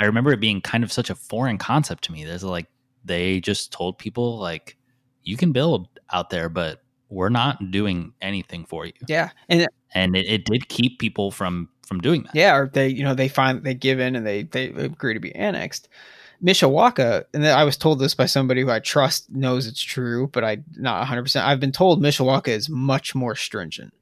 I 0.04 0.08
remember 0.08 0.32
it 0.34 0.42
being 0.42 0.60
kind 0.60 0.84
of 0.84 0.92
such 0.92 1.10
a 1.10 1.16
foreign 1.16 1.58
concept 1.58 2.04
to 2.06 2.12
me. 2.12 2.26
There's 2.26 2.44
like 2.44 2.68
they 3.06 3.40
just 3.40 3.72
told 3.72 3.98
people 3.98 4.38
like 4.38 4.78
you 5.24 5.38
can 5.38 5.54
build 5.54 5.88
out 6.12 6.30
there, 6.30 6.50
but 6.50 6.84
we're 7.10 7.30
not 7.30 7.72
doing 7.72 8.14
anything 8.22 8.66
for 8.66 8.86
you. 8.86 8.92
Yeah, 9.08 9.30
and 9.48 9.66
and 9.94 10.16
it, 10.16 10.28
it 10.28 10.46
did 10.46 10.68
keep 10.68 11.00
people 11.00 11.32
from 11.32 11.70
from 11.88 12.02
doing 12.02 12.24
that. 12.24 12.36
Yeah, 12.36 12.56
or 12.56 12.68
they 12.68 12.90
you 12.90 13.04
know 13.04 13.14
they 13.14 13.30
find 13.30 13.64
they 13.64 13.74
give 13.74 14.02
in 14.02 14.18
and 14.18 14.28
they 14.28 14.44
they 14.44 14.66
agree 14.66 15.14
to 15.14 15.22
be 15.22 15.34
annexed. 15.34 15.88
Mishawaka, 16.44 17.24
and 17.34 17.48
I 17.48 17.64
was 17.64 17.78
told 17.78 18.00
this 18.00 18.14
by 18.14 18.26
somebody 18.26 18.62
who 18.62 18.70
I 18.70 18.80
trust 18.80 19.32
knows 19.32 19.68
it's 19.68 19.82
true, 19.82 20.28
but 20.34 20.44
I 20.44 20.58
not 20.76 21.00
100. 21.00 21.22
percent 21.24 21.48
I've 21.48 21.62
been 21.62 21.72
told 21.72 22.02
Mishawaka 22.02 22.50
is 22.50 22.68
much 22.68 23.16
more 23.16 23.36
stringent. 23.36 23.94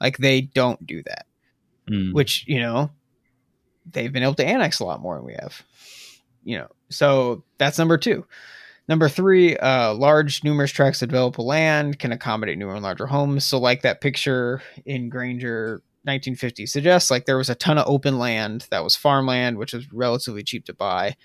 Like 0.00 0.18
they 0.18 0.40
don't 0.40 0.84
do 0.84 1.04
that, 1.04 1.26
mm. 1.88 2.12
which 2.12 2.44
you 2.48 2.58
know 2.58 2.90
they've 3.90 4.12
been 4.12 4.22
able 4.22 4.34
to 4.34 4.46
annex 4.46 4.80
a 4.80 4.84
lot 4.84 5.00
more 5.00 5.16
than 5.16 5.24
we 5.24 5.34
have. 5.34 5.62
You 6.44 6.58
know, 6.58 6.68
so 6.90 7.42
that's 7.58 7.78
number 7.78 7.98
two. 7.98 8.26
Number 8.86 9.08
three, 9.08 9.56
uh, 9.56 9.94
large, 9.94 10.44
numerous 10.44 10.70
tracts 10.70 11.00
of 11.00 11.08
developable 11.08 11.44
land 11.44 11.98
can 11.98 12.12
accommodate 12.12 12.58
newer 12.58 12.74
and 12.74 12.82
larger 12.82 13.06
homes. 13.06 13.44
So, 13.44 13.58
like 13.58 13.80
that 13.82 14.02
picture 14.02 14.60
in 14.84 15.08
Granger 15.08 15.82
1950 16.02 16.66
suggests, 16.66 17.10
like 17.10 17.24
there 17.24 17.38
was 17.38 17.48
a 17.48 17.54
ton 17.54 17.78
of 17.78 17.88
open 17.88 18.18
land 18.18 18.66
that 18.70 18.84
was 18.84 18.94
farmland, 18.94 19.56
which 19.56 19.72
was 19.72 19.90
relatively 19.90 20.42
cheap 20.42 20.66
to 20.66 20.74
buy. 20.74 21.16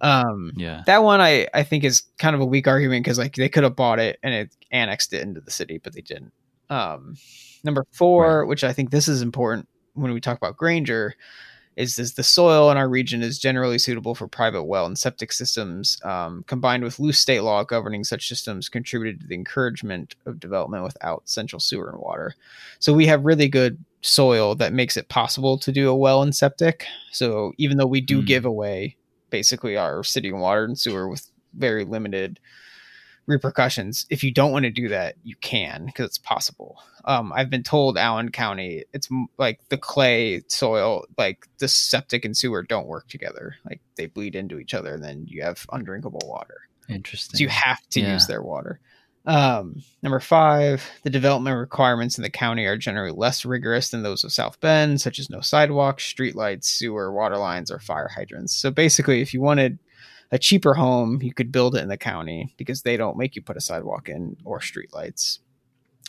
Um, 0.00 0.52
yeah, 0.54 0.82
that 0.86 1.02
one 1.02 1.20
I 1.20 1.48
I 1.52 1.64
think 1.64 1.82
is 1.82 2.02
kind 2.18 2.36
of 2.36 2.40
a 2.40 2.46
weak 2.46 2.68
argument 2.68 3.04
because 3.04 3.18
like 3.18 3.34
they 3.34 3.48
could 3.48 3.64
have 3.64 3.76
bought 3.76 3.98
it 3.98 4.18
and 4.22 4.32
it 4.32 4.56
annexed 4.70 5.12
it 5.12 5.22
into 5.22 5.40
the 5.40 5.50
city, 5.50 5.78
but 5.82 5.94
they 5.94 6.02
didn't. 6.02 6.32
Um, 6.70 7.16
number 7.64 7.84
four, 7.92 8.40
right. 8.40 8.48
which 8.48 8.62
I 8.62 8.72
think 8.72 8.90
this 8.90 9.08
is 9.08 9.22
important 9.22 9.68
when 9.94 10.12
we 10.12 10.20
talk 10.20 10.36
about 10.36 10.56
Granger, 10.56 11.14
is, 11.76 11.96
the 11.96 12.22
soil 12.22 12.70
in 12.70 12.76
our 12.76 12.88
region 12.88 13.22
is 13.22 13.38
generally 13.38 13.78
suitable 13.78 14.14
for 14.14 14.28
private 14.28 14.64
well 14.64 14.86
and 14.86 14.98
septic 14.98 15.32
systems, 15.32 15.98
um, 16.04 16.44
combined 16.46 16.84
with 16.84 16.98
loose 16.98 17.18
state 17.18 17.40
law 17.40 17.64
governing 17.64 18.04
such 18.04 18.28
systems, 18.28 18.68
contributed 18.68 19.20
to 19.20 19.26
the 19.26 19.34
encouragement 19.34 20.14
of 20.26 20.40
development 20.40 20.84
without 20.84 21.28
central 21.28 21.60
sewer 21.60 21.88
and 21.88 22.00
water. 22.00 22.34
So 22.78 22.92
we 22.92 23.06
have 23.06 23.24
really 23.24 23.48
good 23.48 23.82
soil 24.02 24.54
that 24.56 24.72
makes 24.72 24.96
it 24.96 25.08
possible 25.08 25.58
to 25.58 25.72
do 25.72 25.88
a 25.88 25.96
well 25.96 26.22
and 26.22 26.34
septic. 26.34 26.86
So 27.12 27.52
even 27.58 27.78
though 27.78 27.86
we 27.86 28.00
do 28.00 28.20
mm. 28.20 28.26
give 28.26 28.44
away 28.44 28.96
basically 29.30 29.76
our 29.76 30.04
city 30.04 30.28
and 30.28 30.40
water 30.40 30.64
and 30.64 30.78
sewer 30.78 31.08
with 31.08 31.30
very 31.54 31.84
limited 31.84 32.38
repercussions. 33.26 34.06
If 34.10 34.24
you 34.24 34.32
don't 34.32 34.52
want 34.52 34.64
to 34.64 34.70
do 34.70 34.88
that, 34.88 35.16
you 35.22 35.36
can 35.36 35.86
because 35.86 36.06
it's 36.06 36.18
possible. 36.18 36.78
Um, 37.04 37.32
I've 37.34 37.50
been 37.50 37.62
told 37.62 37.98
Allen 37.98 38.30
County, 38.30 38.84
it's 38.92 39.08
like 39.38 39.60
the 39.68 39.78
clay 39.78 40.42
soil, 40.48 41.04
like 41.18 41.46
the 41.58 41.68
septic 41.68 42.24
and 42.24 42.36
sewer 42.36 42.62
don't 42.62 42.86
work 42.86 43.08
together. 43.08 43.56
Like 43.64 43.80
they 43.96 44.06
bleed 44.06 44.34
into 44.34 44.58
each 44.58 44.74
other, 44.74 44.94
and 44.94 45.02
then 45.02 45.26
you 45.26 45.42
have 45.42 45.66
undrinkable 45.72 46.22
water. 46.24 46.58
Interesting. 46.88 47.38
So 47.38 47.42
you 47.42 47.48
have 47.48 47.80
to 47.90 48.00
yeah. 48.00 48.12
use 48.12 48.26
their 48.26 48.42
water. 48.42 48.80
Um, 49.24 49.82
number 50.02 50.18
five, 50.18 50.84
the 51.04 51.10
development 51.10 51.56
requirements 51.56 52.18
in 52.18 52.22
the 52.22 52.30
county 52.30 52.66
are 52.66 52.76
generally 52.76 53.12
less 53.12 53.44
rigorous 53.44 53.90
than 53.90 54.02
those 54.02 54.24
of 54.24 54.32
South 54.32 54.60
Bend, 54.60 55.00
such 55.00 55.18
as 55.20 55.30
no 55.30 55.40
sidewalks, 55.40 56.12
streetlights, 56.12 56.64
sewer, 56.64 57.12
water 57.12 57.36
lines, 57.36 57.70
or 57.70 57.78
fire 57.78 58.08
hydrants. 58.08 58.52
So 58.52 58.70
basically, 58.70 59.20
if 59.20 59.32
you 59.32 59.40
wanted 59.40 59.78
a 60.32 60.38
cheaper 60.38 60.74
home, 60.74 61.20
you 61.22 61.34
could 61.34 61.52
build 61.52 61.76
it 61.76 61.82
in 61.82 61.88
the 61.88 61.96
county 61.98 62.54
because 62.56 62.82
they 62.82 62.96
don't 62.96 63.18
make 63.18 63.36
you 63.36 63.42
put 63.42 63.58
a 63.58 63.60
sidewalk 63.60 64.08
in 64.08 64.36
or 64.44 64.58
streetlights. 64.58 65.38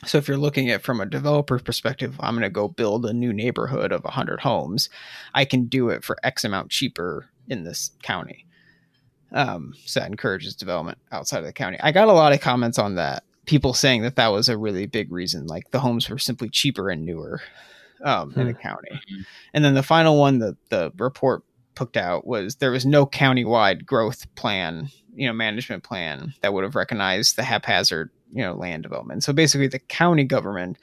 So 0.05 0.17
if 0.17 0.27
you're 0.27 0.37
looking 0.37 0.69
at 0.69 0.81
from 0.81 1.01
a 1.01 1.05
developer 1.05 1.59
perspective, 1.59 2.15
I'm 2.19 2.33
going 2.33 2.43
to 2.43 2.49
go 2.49 2.67
build 2.67 3.05
a 3.05 3.13
new 3.13 3.33
neighborhood 3.33 3.91
of 3.91 4.03
100 4.03 4.39
homes. 4.39 4.89
I 5.33 5.45
can 5.45 5.65
do 5.65 5.89
it 5.89 6.03
for 6.03 6.17
X 6.23 6.43
amount 6.43 6.71
cheaper 6.71 7.29
in 7.47 7.63
this 7.63 7.91
county. 8.01 8.45
Um, 9.33 9.73
so 9.85 9.99
that 9.99 10.09
encourages 10.09 10.55
development 10.55 10.99
outside 11.11 11.39
of 11.39 11.45
the 11.45 11.53
county. 11.53 11.77
I 11.81 11.91
got 11.91 12.07
a 12.07 12.13
lot 12.13 12.33
of 12.33 12.39
comments 12.39 12.79
on 12.79 12.95
that. 12.95 13.23
People 13.45 13.73
saying 13.73 14.03
that 14.03 14.15
that 14.15 14.29
was 14.29 14.47
a 14.47 14.57
really 14.57 14.85
big 14.85 15.11
reason, 15.11 15.47
like 15.47 15.71
the 15.71 15.79
homes 15.79 16.09
were 16.09 16.17
simply 16.17 16.49
cheaper 16.49 16.89
and 16.89 17.05
newer 17.05 17.41
um, 18.03 18.31
hmm. 18.31 18.39
in 18.39 18.47
the 18.47 18.53
hmm. 18.53 18.61
county. 18.61 19.01
And 19.53 19.65
then 19.65 19.73
the 19.73 19.83
final 19.83 20.17
one, 20.17 20.39
the 20.39 20.55
the 20.69 20.93
report 20.97 21.43
put 21.75 21.97
out 21.97 22.25
was 22.25 22.57
there 22.57 22.71
was 22.71 22.85
no 22.85 23.05
county-wide 23.05 23.85
growth 23.85 24.33
plan, 24.35 24.89
you 25.13 25.27
know, 25.27 25.33
management 25.33 25.83
plan 25.83 26.33
that 26.41 26.53
would 26.53 26.63
have 26.63 26.75
recognized 26.75 27.35
the 27.35 27.43
haphazard, 27.43 28.09
you 28.31 28.43
know, 28.43 28.53
land 28.53 28.83
development. 28.83 29.23
So 29.23 29.33
basically, 29.33 29.67
the 29.67 29.79
county 29.79 30.23
government 30.23 30.77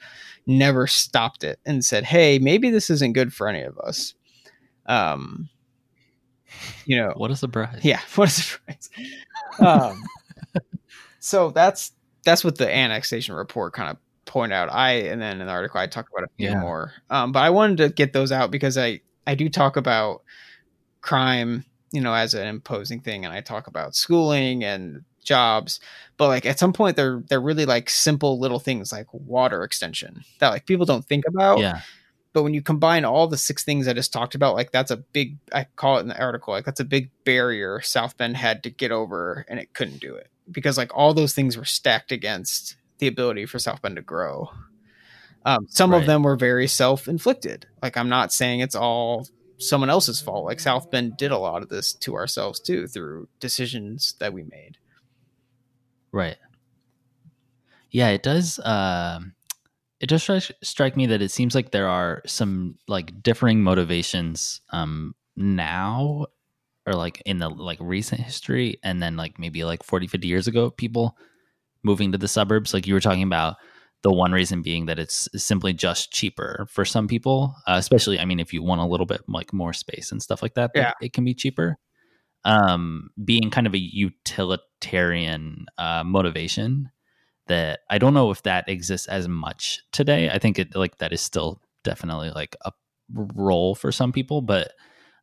never 0.45 0.87
stopped 0.87 1.43
it 1.43 1.59
and 1.65 1.83
said, 1.83 2.03
"Hey, 2.03 2.39
maybe 2.39 2.69
this 2.69 2.89
isn't 2.89 3.13
good 3.13 3.33
for 3.33 3.47
any 3.47 3.61
of 3.61 3.77
us." 3.79 4.13
Um, 4.85 5.49
you 6.85 6.97
know, 6.97 7.13
what 7.15 7.31
a 7.31 7.35
surprise! 7.35 7.79
Yeah, 7.83 8.01
what 8.15 8.29
a 8.29 8.31
surprise. 8.31 8.89
um, 9.59 10.03
so 11.19 11.51
that's 11.51 11.91
that's 12.23 12.43
what 12.43 12.57
the 12.57 12.73
annexation 12.73 13.35
report 13.35 13.73
kind 13.73 13.89
of 13.89 13.97
point 14.25 14.53
out. 14.53 14.71
I 14.71 14.91
and 14.91 15.21
then 15.21 15.41
in 15.41 15.47
the 15.47 15.53
article 15.53 15.79
I 15.79 15.87
talked 15.87 16.09
about 16.11 16.25
a 16.25 16.31
few 16.37 16.49
yeah. 16.49 16.59
more, 16.59 16.93
um, 17.09 17.31
but 17.31 17.43
I 17.43 17.49
wanted 17.49 17.77
to 17.77 17.89
get 17.89 18.13
those 18.13 18.31
out 18.31 18.51
because 18.51 18.77
I 18.77 19.01
I 19.27 19.35
do 19.35 19.49
talk 19.49 19.77
about 19.77 20.23
crime, 21.01 21.65
you 21.91 22.01
know, 22.01 22.13
as 22.13 22.33
an 22.33 22.47
imposing 22.47 23.01
thing, 23.01 23.25
and 23.25 23.33
I 23.33 23.41
talk 23.41 23.67
about 23.67 23.95
schooling 23.95 24.63
and 24.63 25.03
jobs 25.23 25.79
but 26.17 26.27
like 26.27 26.47
at 26.47 26.57
some 26.57 26.73
point 26.73 26.95
they're 26.95 27.21
they're 27.29 27.39
really 27.39 27.63
like 27.63 27.91
simple 27.91 28.39
little 28.39 28.57
things 28.57 28.91
like 28.91 29.05
water 29.13 29.63
extension 29.63 30.23
that 30.39 30.49
like 30.49 30.65
people 30.65 30.83
don't 30.83 31.05
think 31.05 31.23
about 31.27 31.59
yeah 31.59 31.81
but 32.33 32.43
when 32.43 32.53
you 32.53 32.61
combine 32.61 33.03
all 33.03 33.27
the 33.27 33.37
six 33.37 33.63
things 33.63 33.87
I 33.87 33.93
just 33.93 34.13
talked 34.13 34.35
about, 34.35 34.55
like 34.55 34.71
that's 34.71 34.91
a 34.91 34.97
big, 34.97 35.37
I 35.53 35.65
call 35.75 35.97
it 35.97 36.01
in 36.01 36.07
the 36.07 36.19
article, 36.19 36.53
like 36.53 36.65
that's 36.65 36.79
a 36.79 36.85
big 36.85 37.09
barrier 37.25 37.81
South 37.81 38.17
Bend 38.17 38.37
had 38.37 38.63
to 38.63 38.69
get 38.69 38.91
over 38.91 39.45
and 39.49 39.59
it 39.59 39.73
couldn't 39.73 39.99
do 39.99 40.15
it 40.15 40.29
because 40.49 40.77
like 40.77 40.95
all 40.95 41.13
those 41.13 41.33
things 41.33 41.57
were 41.57 41.65
stacked 41.65 42.11
against 42.11 42.75
the 42.99 43.07
ability 43.07 43.45
for 43.45 43.59
South 43.59 43.81
Bend 43.81 43.97
to 43.97 44.01
grow. 44.01 44.49
Um, 45.43 45.65
some 45.69 45.91
right. 45.91 45.99
of 45.99 46.05
them 46.05 46.23
were 46.23 46.35
very 46.35 46.67
self 46.67 47.07
inflicted. 47.07 47.65
Like 47.81 47.97
I'm 47.97 48.09
not 48.09 48.31
saying 48.31 48.61
it's 48.61 48.75
all 48.75 49.27
someone 49.61 49.89
else's 49.89 50.21
fault. 50.21 50.45
Like 50.45 50.59
South 50.59 50.91
Bend 50.91 51.17
did 51.17 51.31
a 51.31 51.37
lot 51.37 51.61
of 51.61 51.69
this 51.69 51.93
to 51.93 52.15
ourselves 52.15 52.59
too 52.59 52.87
through 52.87 53.27
decisions 53.39 54.15
that 54.19 54.33
we 54.33 54.43
made. 54.43 54.77
Right. 56.11 56.37
Yeah, 57.91 58.09
it 58.09 58.23
does. 58.23 58.59
Um, 58.63 59.33
it 59.99 60.07
does 60.07 60.23
strike, 60.23 60.51
strike 60.63 60.97
me 60.97 61.05
that 61.07 61.21
it 61.21 61.31
seems 61.31 61.53
like 61.53 61.71
there 61.71 61.87
are 61.87 62.21
some 62.25 62.77
like 62.87 63.21
differing 63.21 63.61
motivations 63.61 64.61
um 64.71 65.15
now 65.35 66.25
or 66.87 66.93
like 66.93 67.21
in 67.25 67.37
the 67.37 67.49
like 67.49 67.77
recent 67.79 68.19
history 68.19 68.79
and 68.83 69.01
then 69.01 69.15
like 69.15 69.37
maybe 69.37 69.63
like 69.63 69.83
40 69.83 70.07
50 70.07 70.27
years 70.27 70.47
ago 70.47 70.71
people 70.71 71.15
moving 71.83 72.11
to 72.11 72.17
the 72.17 72.27
suburbs 72.27 72.73
like 72.73 72.87
you 72.87 72.93
were 72.95 72.99
talking 72.99 73.23
about 73.23 73.57
the 74.03 74.11
one 74.11 74.31
reason 74.31 74.61
being 74.61 74.87
that 74.87 74.99
it's 74.99 75.29
simply 75.35 75.73
just 75.73 76.11
cheaper 76.11 76.65
for 76.69 76.85
some 76.85 77.07
people 77.07 77.55
uh, 77.67 77.75
especially 77.77 78.19
i 78.19 78.25
mean 78.25 78.39
if 78.39 78.53
you 78.53 78.63
want 78.63 78.81
a 78.81 78.85
little 78.85 79.05
bit 79.05 79.21
like 79.27 79.53
more 79.53 79.73
space 79.73 80.11
and 80.11 80.21
stuff 80.21 80.41
like 80.41 80.55
that 80.55 80.71
yeah. 80.73 80.93
it 81.01 81.13
can 81.13 81.23
be 81.23 81.33
cheaper 81.33 81.77
um 82.45 83.09
being 83.23 83.49
kind 83.51 83.67
of 83.67 83.73
a 83.73 83.79
utilitarian 83.79 85.65
uh 85.77 86.03
motivation 86.03 86.89
that 87.51 87.81
I 87.89 87.97
don't 87.97 88.13
know 88.13 88.31
if 88.31 88.43
that 88.43 88.69
exists 88.69 89.07
as 89.07 89.27
much 89.27 89.81
today. 89.91 90.29
I 90.29 90.39
think 90.39 90.57
it 90.57 90.73
like 90.73 90.99
that 90.99 91.11
is 91.11 91.19
still 91.19 91.61
definitely 91.83 92.29
like 92.31 92.55
a 92.63 92.71
role 93.13 93.75
for 93.75 93.91
some 93.91 94.13
people, 94.13 94.41
but 94.41 94.71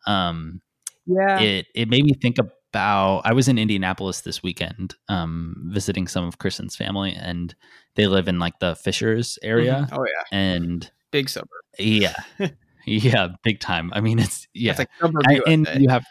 um 0.07 0.61
yeah. 1.07 1.41
It 1.41 1.67
it 1.75 1.89
made 1.89 2.05
me 2.05 2.13
think 2.13 2.37
about 2.71 3.23
I 3.25 3.33
was 3.33 3.49
in 3.49 3.59
Indianapolis 3.59 4.23
this 4.23 4.43
weekend 4.43 4.95
um 5.09 5.55
visiting 5.69 6.07
some 6.07 6.25
of 6.25 6.39
Kristen's 6.39 6.77
family 6.77 7.13
and 7.13 7.55
they 7.95 8.07
live 8.07 8.29
in 8.29 8.39
like 8.39 8.59
the 8.59 8.77
Fishers 8.77 9.39
area. 9.43 9.87
Mm-hmm. 9.87 9.99
Oh 9.99 10.05
yeah. 10.05 10.39
And 10.39 10.91
big 11.11 11.29
suburb. 11.29 11.49
Yeah. 11.79 12.15
yeah, 12.87 13.29
big 13.43 13.61
time. 13.61 13.91
I 13.95 14.01
mean 14.01 14.19
it's 14.19 14.47
yeah. 14.55 14.71
It's 14.73 14.79
like 14.79 14.91
I, 15.27 15.41
and 15.47 15.69
you 15.77 15.89
have 15.89 16.05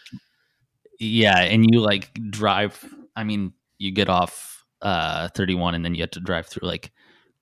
yeah, 1.00 1.40
and 1.40 1.66
you 1.72 1.80
like 1.80 2.12
drive 2.30 2.84
I 3.16 3.24
mean 3.24 3.54
you 3.78 3.92
get 3.92 4.10
off 4.10 4.66
uh 4.82 5.30
31 5.30 5.76
and 5.76 5.86
then 5.86 5.96
you 5.96 6.02
have 6.02 6.12
to 6.12 6.20
drive 6.20 6.48
through 6.48 6.68
like 6.68 6.92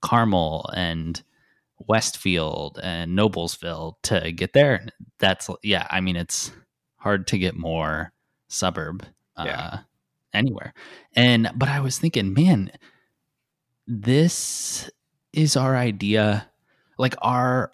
Carmel 0.01 0.69
and 0.75 1.21
Westfield 1.87 2.79
and 2.81 3.17
Noblesville 3.17 3.95
to 4.03 4.31
get 4.31 4.53
there. 4.53 4.87
That's 5.19 5.49
yeah, 5.63 5.87
I 5.89 6.01
mean 6.01 6.15
it's 6.15 6.51
hard 6.97 7.27
to 7.27 7.37
get 7.37 7.55
more 7.55 8.11
suburb 8.55 9.05
uh 9.37 9.43
yeah. 9.45 9.79
anywhere. 10.33 10.73
And 11.15 11.51
but 11.55 11.69
I 11.69 11.79
was 11.81 11.99
thinking, 11.99 12.33
man, 12.33 12.71
this 13.87 14.89
is 15.33 15.55
our 15.55 15.75
idea 15.75 16.49
like 16.97 17.15
our 17.21 17.71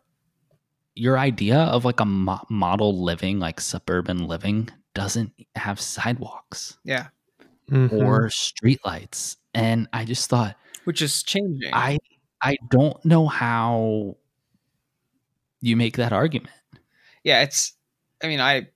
your 0.96 1.18
idea 1.18 1.60
of 1.60 1.86
like 1.86 2.00
a 2.00 2.06
mo- 2.06 2.46
model 2.50 3.04
living 3.04 3.40
like 3.40 3.62
suburban 3.62 4.28
living 4.28 4.70
doesn't 4.94 5.32
have 5.56 5.80
sidewalks. 5.80 6.78
Yeah. 6.84 7.08
Mm-hmm. 7.70 7.96
Or 7.96 8.30
streetlights 8.30 9.38
and 9.54 9.88
I 9.94 10.06
just 10.06 10.30
thought, 10.30 10.56
which 10.84 11.02
is 11.02 11.24
changing. 11.24 11.72
I 11.74 11.98
I 12.42 12.58
don't 12.70 13.04
know 13.06 13.28
how 13.28 14.18
you 15.62 15.76
make 15.76 15.98
that 15.98 16.14
argument. 16.14 16.54
Yeah, 17.24 17.44
it's. 17.44 17.74
I 18.24 18.28
mean, 18.28 18.40
I 18.40 18.68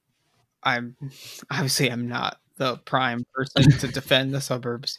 I'm 0.66 0.96
obviously 1.52 1.92
I'm 1.92 2.08
not 2.08 2.38
the 2.58 2.78
prime 2.78 3.26
person 3.34 3.70
to 3.80 3.88
defend 3.88 4.34
the 4.34 4.42
suburbs. 4.42 4.98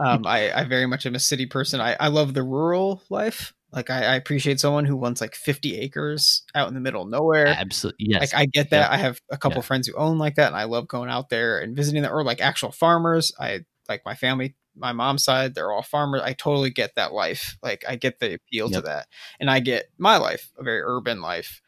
Um, 0.00 0.26
I, 0.26 0.52
I 0.52 0.64
very 0.64 0.86
much 0.86 1.04
am 1.06 1.14
a 1.14 1.20
city 1.20 1.46
person. 1.46 1.80
I, 1.80 1.96
I 1.98 2.08
love 2.08 2.34
the 2.34 2.42
rural 2.42 3.02
life. 3.10 3.54
Like 3.72 3.90
I, 3.90 4.04
I 4.04 4.14
appreciate 4.14 4.60
someone 4.60 4.84
who 4.84 4.96
wants 4.96 5.20
like 5.20 5.34
50 5.34 5.78
acres 5.78 6.42
out 6.54 6.68
in 6.68 6.74
the 6.74 6.80
middle 6.80 7.02
of 7.02 7.08
nowhere. 7.08 7.48
Absolutely. 7.48 8.06
Yes. 8.10 8.20
Like 8.20 8.40
I 8.40 8.46
get 8.46 8.70
that. 8.70 8.90
I 8.90 8.96
have 8.96 9.20
a 9.30 9.36
couple 9.36 9.60
friends 9.62 9.88
who 9.88 9.94
own 9.96 10.18
like 10.18 10.36
that 10.36 10.48
and 10.48 10.56
I 10.56 10.64
love 10.64 10.86
going 10.86 11.10
out 11.10 11.28
there 11.28 11.58
and 11.58 11.74
visiting 11.74 12.02
them 12.02 12.12
or 12.12 12.22
like 12.22 12.40
actual 12.40 12.70
farmers. 12.70 13.32
I 13.38 13.64
like 13.88 14.02
my 14.04 14.14
family 14.14 14.54
my 14.76 14.92
mom's 14.92 15.24
side, 15.24 15.54
they're 15.54 15.72
all 15.72 15.82
farmers. 15.82 16.22
I 16.22 16.32
totally 16.32 16.70
get 16.70 16.94
that 16.96 17.12
life. 17.12 17.56
Like 17.62 17.84
I 17.88 17.96
get 17.96 18.20
the 18.20 18.34
appeal 18.34 18.70
yep. 18.70 18.82
to 18.82 18.86
that. 18.88 19.08
And 19.40 19.50
I 19.50 19.60
get 19.60 19.86
my 19.98 20.18
life, 20.18 20.52
a 20.58 20.62
very 20.62 20.82
urban 20.82 21.20
life. 21.20 21.62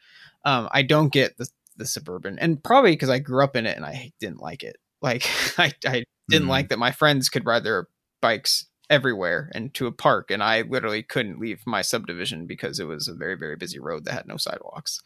Um, 0.45 0.69
I 0.71 0.83
don't 0.83 1.11
get 1.11 1.37
the, 1.37 1.47
the 1.79 1.85
suburban 1.85 2.37
and 2.37 2.63
probably 2.63 2.91
because 2.91 3.09
I 3.09 3.19
grew 3.19 3.43
up 3.43 3.55
in 3.55 3.65
it 3.65 3.75
and 3.75 3.85
I 3.85 4.11
didn't 4.19 4.41
like 4.41 4.63
it. 4.63 4.77
Like 5.01 5.27
I, 5.57 5.73
I 5.85 6.03
didn't 6.27 6.43
mm-hmm. 6.43 6.49
like 6.49 6.69
that 6.69 6.79
my 6.79 6.91
friends 6.91 7.29
could 7.29 7.45
ride 7.45 7.63
their 7.63 7.87
bikes 8.21 8.65
everywhere 8.89 9.51
and 9.53 9.73
to 9.75 9.87
a 9.87 9.91
park 9.91 10.31
and 10.31 10.43
I 10.43 10.61
literally 10.61 11.03
couldn't 11.03 11.39
leave 11.39 11.61
my 11.65 11.81
subdivision 11.81 12.45
because 12.45 12.79
it 12.79 12.85
was 12.85 13.07
a 13.07 13.13
very, 13.13 13.35
very 13.35 13.55
busy 13.55 13.79
road 13.79 14.05
that 14.05 14.13
had 14.13 14.27
no 14.27 14.37
sidewalks. 14.37 15.01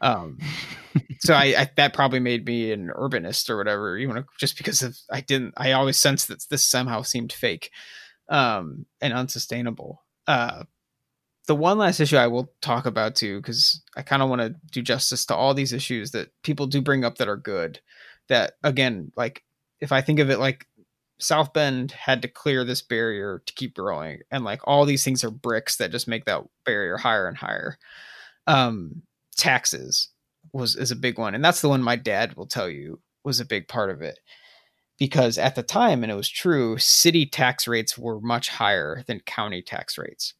Um, 0.00 0.38
so 1.20 1.34
I, 1.34 1.54
I, 1.56 1.70
that 1.76 1.92
probably 1.92 2.20
made 2.20 2.46
me 2.46 2.72
an 2.72 2.90
urbanist 2.94 3.50
or 3.50 3.56
whatever, 3.56 3.98
you 3.98 4.12
know, 4.12 4.24
just 4.38 4.56
because 4.56 4.82
of 4.82 4.96
I 5.10 5.20
didn't. 5.20 5.54
I 5.56 5.72
always 5.72 5.98
sensed 5.98 6.28
that 6.28 6.44
this 6.48 6.64
somehow 6.64 7.02
seemed 7.02 7.32
fake, 7.32 7.70
um, 8.28 8.86
and 9.00 9.12
unsustainable. 9.12 10.04
Uh, 10.26 10.64
the 11.48 11.56
one 11.56 11.78
last 11.78 12.00
issue 12.00 12.18
I 12.18 12.28
will 12.28 12.52
talk 12.62 12.86
about 12.86 13.16
too, 13.16 13.40
because 13.40 13.82
I 13.96 14.02
kind 14.02 14.22
of 14.22 14.30
want 14.30 14.42
to 14.42 14.56
do 14.72 14.82
justice 14.82 15.26
to 15.26 15.36
all 15.36 15.54
these 15.54 15.74
issues 15.74 16.12
that 16.12 16.30
people 16.44 16.68
do 16.68 16.82
bring 16.82 17.04
up 17.04 17.18
that 17.18 17.28
are 17.28 17.38
good. 17.38 17.80
That 18.28 18.54
again, 18.64 19.12
like 19.16 19.44
if 19.80 19.92
I 19.92 20.02
think 20.02 20.20
of 20.20 20.30
it 20.30 20.38
like 20.40 20.68
South 21.20 21.52
Bend 21.54 21.92
had 21.92 22.22
to 22.22 22.28
clear 22.28 22.64
this 22.64 22.82
barrier 22.82 23.42
to 23.46 23.54
keep 23.54 23.74
growing, 23.76 24.20
and 24.30 24.44
like 24.44 24.60
all 24.64 24.86
these 24.86 25.04
things 25.04 25.24
are 25.24 25.32
bricks 25.32 25.76
that 25.78 25.92
just 25.92 26.08
make 26.08 26.26
that 26.26 26.44
barrier 26.66 26.98
higher 26.98 27.28
and 27.28 27.38
higher. 27.38 27.78
Um, 28.46 29.02
taxes 29.36 30.10
was 30.52 30.76
is 30.76 30.92
a 30.92 30.96
big 30.96 31.18
one, 31.18 31.34
and 31.34 31.44
that's 31.44 31.62
the 31.62 31.70
one 31.70 31.82
my 31.82 31.96
dad 31.96 32.34
will 32.36 32.46
tell 32.46 32.68
you 32.70 33.00
was 33.24 33.40
a 33.40 33.46
big 33.46 33.68
part 33.68 33.90
of 33.90 34.02
it. 34.02 34.20
because 34.98 35.38
at 35.38 35.54
the 35.54 35.62
time, 35.62 36.02
and 36.02 36.10
it 36.12 36.16
was 36.16 36.28
true, 36.28 36.76
city 36.78 37.24
tax 37.26 37.68
rates 37.68 37.96
were 37.96 38.20
much 38.20 38.48
higher 38.50 39.04
than 39.06 39.20
county 39.20 39.62
tax 39.62 39.96
rates. 39.96 40.34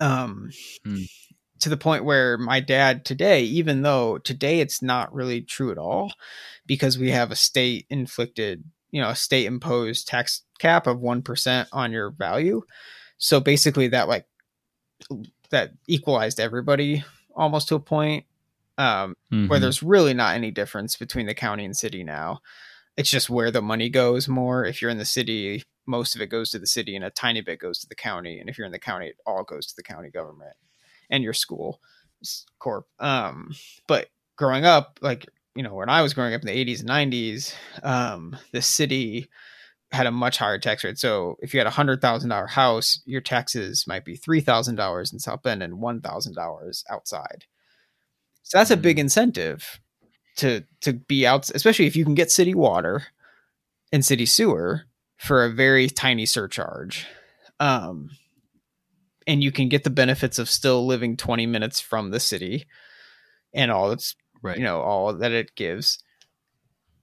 Um, 0.00 0.50
mm. 0.86 1.08
To 1.60 1.68
the 1.68 1.76
point 1.76 2.04
where 2.04 2.36
my 2.36 2.60
dad 2.60 3.04
today, 3.04 3.42
even 3.42 3.82
though 3.82 4.18
today 4.18 4.60
it's 4.60 4.82
not 4.82 5.14
really 5.14 5.40
true 5.40 5.70
at 5.72 5.78
all, 5.78 6.12
because 6.66 6.98
we 6.98 7.10
have 7.12 7.30
a 7.30 7.36
state 7.36 7.86
inflicted, 7.88 8.64
you 8.90 9.00
know, 9.00 9.08
a 9.08 9.16
state 9.16 9.46
imposed 9.46 10.06
tax 10.06 10.42
cap 10.58 10.86
of 10.86 10.98
1% 10.98 11.66
on 11.72 11.92
your 11.92 12.10
value. 12.10 12.60
So 13.18 13.40
basically, 13.40 13.88
that 13.88 14.08
like 14.08 14.26
that 15.50 15.72
equalized 15.86 16.40
everybody 16.40 17.04
almost 17.34 17.68
to 17.68 17.74
a 17.74 17.80
point 17.80 18.24
um, 18.78 19.14
mm-hmm. 19.32 19.48
where 19.48 19.60
there's 19.60 19.82
really 19.82 20.14
not 20.14 20.34
any 20.34 20.50
difference 20.50 20.96
between 20.96 21.26
the 21.26 21.34
county 21.34 21.64
and 21.64 21.76
city 21.76 22.04
now. 22.04 22.40
It's 22.96 23.10
just 23.10 23.30
where 23.30 23.50
the 23.50 23.62
money 23.62 23.88
goes 23.88 24.28
more. 24.28 24.64
If 24.64 24.80
you're 24.80 24.90
in 24.90 24.98
the 24.98 25.04
city, 25.04 25.64
most 25.86 26.14
of 26.14 26.20
it 26.20 26.30
goes 26.30 26.50
to 26.50 26.58
the 26.58 26.66
city 26.66 26.96
and 26.96 27.04
a 27.04 27.10
tiny 27.10 27.40
bit 27.40 27.58
goes 27.58 27.78
to 27.80 27.88
the 27.88 27.94
county. 27.94 28.38
And 28.38 28.48
if 28.48 28.58
you're 28.58 28.66
in 28.66 28.72
the 28.72 28.78
county, 28.78 29.08
it 29.08 29.16
all 29.26 29.44
goes 29.44 29.66
to 29.66 29.76
the 29.76 29.82
county 29.82 30.10
government 30.10 30.54
and 31.10 31.22
your 31.22 31.32
school 31.32 31.80
corp. 32.58 32.86
Um, 32.98 33.54
but 33.86 34.08
growing 34.36 34.64
up, 34.64 34.98
like, 35.02 35.26
you 35.54 35.62
know, 35.62 35.74
when 35.74 35.88
I 35.88 36.02
was 36.02 36.14
growing 36.14 36.34
up 36.34 36.42
in 36.42 36.46
the 36.46 36.64
80s 36.64 36.80
and 36.80 36.90
90s, 36.90 37.54
um, 37.82 38.36
the 38.52 38.62
city 38.62 39.28
had 39.92 40.06
a 40.06 40.12
much 40.12 40.38
higher 40.38 40.58
tax 40.58 40.84
rate. 40.84 40.98
So 40.98 41.36
if 41.40 41.54
you 41.54 41.60
had 41.60 41.66
a 41.66 41.70
hundred 41.70 42.00
thousand 42.00 42.30
dollar 42.30 42.46
house, 42.46 43.00
your 43.06 43.20
taxes 43.20 43.86
might 43.86 44.04
be 44.04 44.16
three 44.16 44.40
thousand 44.40 44.74
dollars 44.74 45.12
in 45.12 45.18
South 45.18 45.42
Bend 45.42 45.62
and 45.62 45.80
one 45.80 46.00
thousand 46.00 46.34
dollars 46.34 46.84
outside. 46.90 47.44
So 48.42 48.58
that's 48.58 48.70
a 48.70 48.76
big 48.76 48.96
mm. 48.96 49.00
incentive 49.00 49.80
to 50.36 50.64
to 50.82 50.92
be 50.92 51.26
out, 51.26 51.50
especially 51.54 51.86
if 51.86 51.96
you 51.96 52.04
can 52.04 52.14
get 52.14 52.30
city 52.30 52.54
water 52.54 53.04
and 53.92 54.04
city 54.04 54.26
sewer 54.26 54.82
for 55.16 55.44
a 55.44 55.52
very 55.52 55.88
tiny 55.88 56.26
surcharge. 56.26 57.06
Um, 57.58 58.10
and 59.26 59.42
you 59.42 59.50
can 59.50 59.68
get 59.68 59.84
the 59.84 59.90
benefits 59.90 60.38
of 60.38 60.48
still 60.48 60.86
living 60.86 61.16
20 61.16 61.46
minutes 61.46 61.80
from 61.80 62.10
the 62.10 62.20
city 62.20 62.66
and 63.54 63.70
all 63.70 63.90
it's 63.90 64.14
right. 64.42 64.58
you 64.58 64.62
know 64.62 64.80
all 64.80 65.12
that 65.12 65.32
it 65.32 65.56
gives 65.56 65.98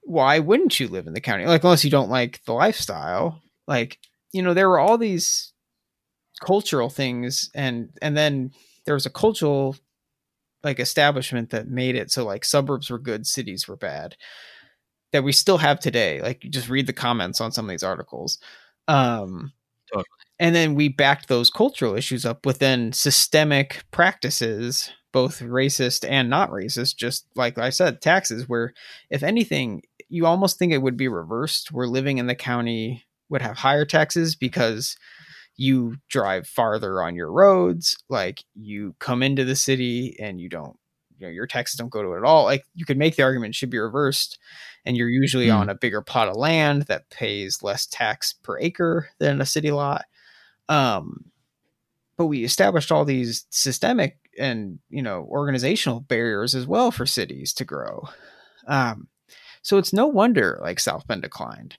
why 0.03 0.39
wouldn't 0.39 0.79
you 0.79 0.87
live 0.87 1.07
in 1.07 1.13
the 1.13 1.19
county 1.19 1.45
like 1.45 1.63
unless 1.63 1.83
you 1.83 1.89
don't 1.89 2.09
like 2.09 2.41
the 2.45 2.53
lifestyle 2.53 3.41
like 3.67 3.97
you 4.31 4.41
know 4.41 4.53
there 4.53 4.69
were 4.69 4.79
all 4.79 4.97
these 4.97 5.53
cultural 6.39 6.89
things 6.89 7.49
and 7.53 7.89
and 8.01 8.15
then 8.15 8.51
there 8.85 8.93
was 8.93 9.05
a 9.05 9.09
cultural 9.09 9.75
like 10.63 10.79
establishment 10.79 11.49
that 11.49 11.67
made 11.67 11.95
it 11.95 12.11
so 12.11 12.25
like 12.25 12.45
suburbs 12.45 12.89
were 12.89 12.99
good, 12.99 13.27
cities 13.27 13.67
were 13.67 13.75
bad. 13.75 14.15
That 15.13 15.23
we 15.23 15.31
still 15.31 15.59
have 15.59 15.79
today. 15.79 16.21
Like 16.21 16.43
you 16.43 16.49
just 16.49 16.69
read 16.69 16.87
the 16.87 16.93
comments 16.93 17.39
on 17.41 17.51
some 17.53 17.65
of 17.65 17.69
these 17.71 17.83
articles. 17.83 18.39
Um 18.87 19.53
totally. 19.91 20.05
and 20.39 20.55
then 20.55 20.75
we 20.75 20.89
backed 20.89 21.27
those 21.29 21.49
cultural 21.49 21.95
issues 21.95 22.25
up 22.25 22.45
with 22.45 22.59
then 22.59 22.91
systemic 22.93 23.83
practices, 23.91 24.91
both 25.13 25.39
racist 25.39 26.07
and 26.09 26.29
not 26.29 26.49
racist, 26.51 26.97
just 26.97 27.27
like 27.35 27.57
I 27.57 27.69
said, 27.69 28.01
taxes, 28.01 28.49
where 28.49 28.73
if 29.11 29.23
anything, 29.23 29.83
you 30.09 30.25
almost 30.25 30.57
think 30.59 30.73
it 30.73 30.81
would 30.81 30.97
be 30.97 31.07
reversed, 31.07 31.71
where 31.71 31.87
living 31.87 32.17
in 32.17 32.27
the 32.27 32.35
county 32.35 33.05
would 33.29 33.41
have 33.41 33.57
higher 33.57 33.85
taxes 33.85 34.35
because 34.35 34.97
you 35.55 35.97
drive 36.09 36.47
farther 36.47 37.01
on 37.01 37.15
your 37.15 37.31
roads 37.31 37.97
like 38.09 38.43
you 38.55 38.95
come 38.99 39.21
into 39.23 39.45
the 39.45 39.55
city 39.55 40.15
and 40.19 40.41
you 40.41 40.49
don't 40.49 40.77
you 41.23 41.29
know 41.29 41.33
your 41.33 41.47
taxes 41.47 41.77
don't 41.77 41.89
go 41.89 42.01
to 42.01 42.13
it 42.13 42.17
at 42.17 42.23
all 42.23 42.43
like 42.43 42.65
you 42.75 42.85
could 42.85 42.97
make 42.97 43.15
the 43.15 43.23
argument 43.23 43.55
should 43.55 43.69
be 43.69 43.79
reversed 43.79 44.37
and 44.85 44.97
you're 44.97 45.09
usually 45.09 45.47
mm. 45.47 45.55
on 45.55 45.69
a 45.69 45.75
bigger 45.75 46.01
plot 46.01 46.27
of 46.27 46.35
land 46.35 46.83
that 46.83 47.09
pays 47.09 47.63
less 47.63 47.85
tax 47.85 48.33
per 48.43 48.59
acre 48.59 49.09
than 49.19 49.41
a 49.41 49.45
city 49.45 49.71
lot 49.71 50.05
um 50.69 51.25
but 52.17 52.25
we 52.25 52.43
established 52.43 52.91
all 52.91 53.05
these 53.05 53.45
systemic 53.49 54.17
and 54.37 54.79
you 54.89 55.01
know 55.01 55.25
organizational 55.29 56.01
barriers 56.01 56.53
as 56.53 56.67
well 56.67 56.91
for 56.91 57.05
cities 57.05 57.53
to 57.53 57.63
grow 57.63 58.07
um 58.67 59.07
so 59.61 59.77
it's 59.77 59.93
no 59.93 60.07
wonder 60.07 60.59
like 60.61 60.79
south 60.79 61.07
bend 61.07 61.21
declined 61.21 61.77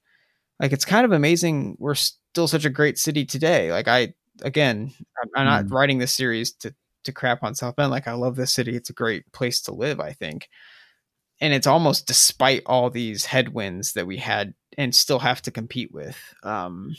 like 0.58 0.72
it's 0.72 0.84
kind 0.84 1.04
of 1.04 1.12
amazing 1.12 1.76
we're 1.78 1.94
still 2.34 2.48
such 2.48 2.64
a 2.64 2.70
great 2.70 2.98
city 2.98 3.24
today. 3.24 3.70
Like 3.70 3.86
I 3.86 4.14
again, 4.42 4.92
I'm, 5.22 5.30
I'm 5.36 5.46
not 5.46 5.64
mm. 5.66 5.72
writing 5.72 5.98
this 5.98 6.12
series 6.12 6.52
to 6.54 6.74
to 7.04 7.12
crap 7.12 7.42
on 7.42 7.54
South 7.54 7.76
Bend. 7.76 7.90
Like 7.90 8.08
I 8.08 8.12
love 8.12 8.36
this 8.36 8.52
city. 8.52 8.76
It's 8.76 8.90
a 8.90 8.94
great 8.94 9.30
place 9.32 9.60
to 9.62 9.74
live, 9.74 10.00
I 10.00 10.12
think. 10.12 10.48
And 11.40 11.52
it's 11.52 11.66
almost 11.66 12.06
despite 12.06 12.62
all 12.66 12.90
these 12.90 13.26
headwinds 13.26 13.92
that 13.94 14.06
we 14.06 14.18
had 14.18 14.54
and 14.78 14.94
still 14.94 15.18
have 15.18 15.42
to 15.42 15.50
compete 15.50 15.92
with. 15.92 16.18
Um, 16.42 16.94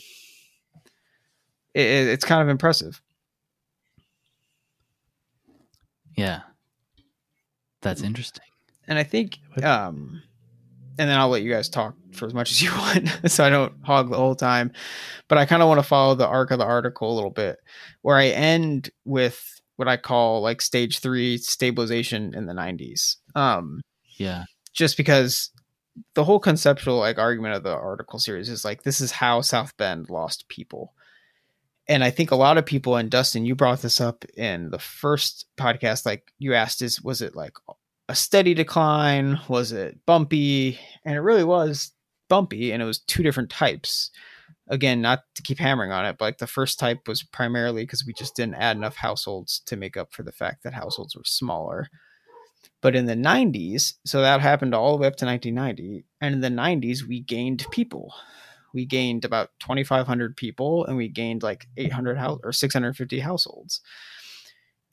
it, 1.74 1.80
it's 1.80 2.24
kind 2.24 2.42
of 2.42 2.48
impressive. 2.48 3.00
Yeah, 6.16 6.40
that's 7.82 8.02
interesting. 8.02 8.44
And 8.88 8.98
I 8.98 9.02
think 9.02 9.38
um, 9.62 10.22
and 10.98 11.10
then 11.10 11.18
I'll 11.18 11.28
let 11.28 11.42
you 11.42 11.52
guys 11.52 11.68
talk 11.68 11.94
for 12.12 12.26
as 12.26 12.34
much 12.34 12.50
as 12.50 12.62
you 12.62 12.70
want 12.72 13.08
so 13.26 13.44
I 13.44 13.50
don't 13.50 13.72
hog 13.82 14.10
the 14.10 14.16
whole 14.16 14.34
time. 14.34 14.72
But 15.28 15.38
I 15.38 15.44
kind 15.44 15.62
of 15.62 15.68
want 15.68 15.78
to 15.78 15.86
follow 15.86 16.14
the 16.14 16.26
arc 16.26 16.50
of 16.50 16.58
the 16.58 16.64
article 16.64 17.12
a 17.12 17.14
little 17.14 17.30
bit 17.30 17.58
where 18.02 18.16
I 18.16 18.28
end 18.28 18.90
with 19.04 19.60
what 19.76 19.88
I 19.88 19.96
call 19.96 20.40
like 20.40 20.60
stage 20.60 20.98
three 20.98 21.38
stabilization 21.38 22.34
in 22.34 22.46
the 22.46 22.52
90s. 22.52 23.16
Um, 23.34 23.80
yeah. 24.18 24.44
Just 24.72 24.96
because 24.96 25.50
the 26.14 26.24
whole 26.24 26.40
conceptual 26.40 26.98
like 26.98 27.18
argument 27.18 27.54
of 27.54 27.62
the 27.62 27.74
article 27.74 28.18
series 28.18 28.48
is 28.48 28.64
like 28.64 28.82
this 28.82 29.00
is 29.00 29.12
how 29.12 29.40
South 29.40 29.76
Bend 29.76 30.10
lost 30.10 30.48
people. 30.48 30.92
And 31.88 32.02
I 32.02 32.10
think 32.10 32.30
a 32.30 32.36
lot 32.36 32.58
of 32.58 32.66
people, 32.66 32.96
and 32.96 33.10
Dustin, 33.10 33.46
you 33.46 33.54
brought 33.54 33.80
this 33.80 34.00
up 34.00 34.24
in 34.36 34.70
the 34.70 34.78
first 34.78 35.46
podcast. 35.56 36.04
Like 36.04 36.32
you 36.38 36.52
asked, 36.52 36.82
is 36.82 37.00
was 37.00 37.22
it 37.22 37.36
like 37.36 37.52
a 38.08 38.14
steady 38.14 38.54
decline? 38.54 39.38
Was 39.48 39.72
it 39.72 40.04
bumpy? 40.04 40.80
And 41.04 41.14
it 41.14 41.20
really 41.20 41.44
was 41.44 41.92
bumpy, 42.28 42.72
and 42.72 42.82
it 42.82 42.86
was 42.86 42.98
two 42.98 43.22
different 43.22 43.50
types. 43.50 44.10
Again, 44.68 45.00
not 45.00 45.22
to 45.36 45.42
keep 45.42 45.58
hammering 45.58 45.92
on 45.92 46.04
it, 46.04 46.16
but 46.18 46.24
like 46.24 46.38
the 46.38 46.46
first 46.46 46.78
type 46.78 47.06
was 47.06 47.22
primarily 47.22 47.84
because 47.84 48.04
we 48.04 48.12
just 48.12 48.34
didn't 48.34 48.56
add 48.56 48.76
enough 48.76 48.96
households 48.96 49.60
to 49.66 49.76
make 49.76 49.96
up 49.96 50.12
for 50.12 50.22
the 50.22 50.32
fact 50.32 50.64
that 50.64 50.74
households 50.74 51.14
were 51.14 51.24
smaller. 51.24 51.88
But 52.80 52.96
in 52.96 53.06
the 53.06 53.14
90s, 53.14 53.94
so 54.04 54.20
that 54.20 54.40
happened 54.40 54.74
all 54.74 54.92
the 54.92 55.02
way 55.02 55.06
up 55.06 55.16
to 55.16 55.26
1990, 55.26 56.04
and 56.20 56.34
in 56.34 56.40
the 56.40 56.48
90s, 56.48 57.02
we 57.06 57.20
gained 57.20 57.66
people. 57.70 58.12
We 58.74 58.84
gained 58.84 59.24
about 59.24 59.50
2,500 59.60 60.36
people, 60.36 60.84
and 60.84 60.96
we 60.96 61.08
gained 61.08 61.42
like 61.42 61.68
800 61.76 62.18
house 62.18 62.40
or 62.42 62.52
650 62.52 63.20
households. 63.20 63.80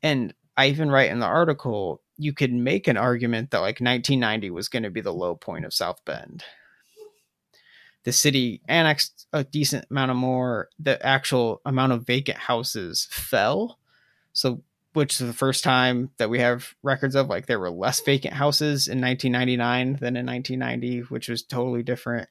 And 0.01 0.33
I 0.55 0.67
even 0.67 0.91
write 0.91 1.11
in 1.11 1.19
the 1.19 1.25
article 1.25 2.01
you 2.17 2.33
could 2.33 2.53
make 2.53 2.87
an 2.87 2.97
argument 2.97 3.51
that 3.51 3.59
like 3.59 3.79
1990 3.79 4.51
was 4.51 4.69
going 4.69 4.83
to 4.83 4.91
be 4.91 5.01
the 5.01 5.13
low 5.13 5.35
point 5.35 5.65
of 5.65 5.73
South 5.73 6.03
Bend. 6.05 6.43
The 8.03 8.11
city 8.11 8.61
annexed 8.67 9.27
a 9.31 9.43
decent 9.43 9.85
amount 9.89 10.11
of 10.11 10.17
more. 10.17 10.69
The 10.79 11.03
actual 11.05 11.61
amount 11.65 11.93
of 11.93 12.05
vacant 12.05 12.37
houses 12.37 13.07
fell. 13.09 13.79
So, 14.33 14.61
which 14.93 15.19
is 15.19 15.27
the 15.27 15.33
first 15.33 15.63
time 15.63 16.11
that 16.17 16.29
we 16.29 16.39
have 16.39 16.75
records 16.83 17.15
of 17.15 17.27
like 17.27 17.45
there 17.45 17.59
were 17.59 17.71
less 17.71 17.99
vacant 18.01 18.33
houses 18.33 18.87
in 18.87 19.01
1999 19.01 19.97
than 19.99 20.17
in 20.17 20.25
1990, 20.25 21.01
which 21.09 21.29
was 21.29 21.43
totally 21.43 21.81
different. 21.81 22.29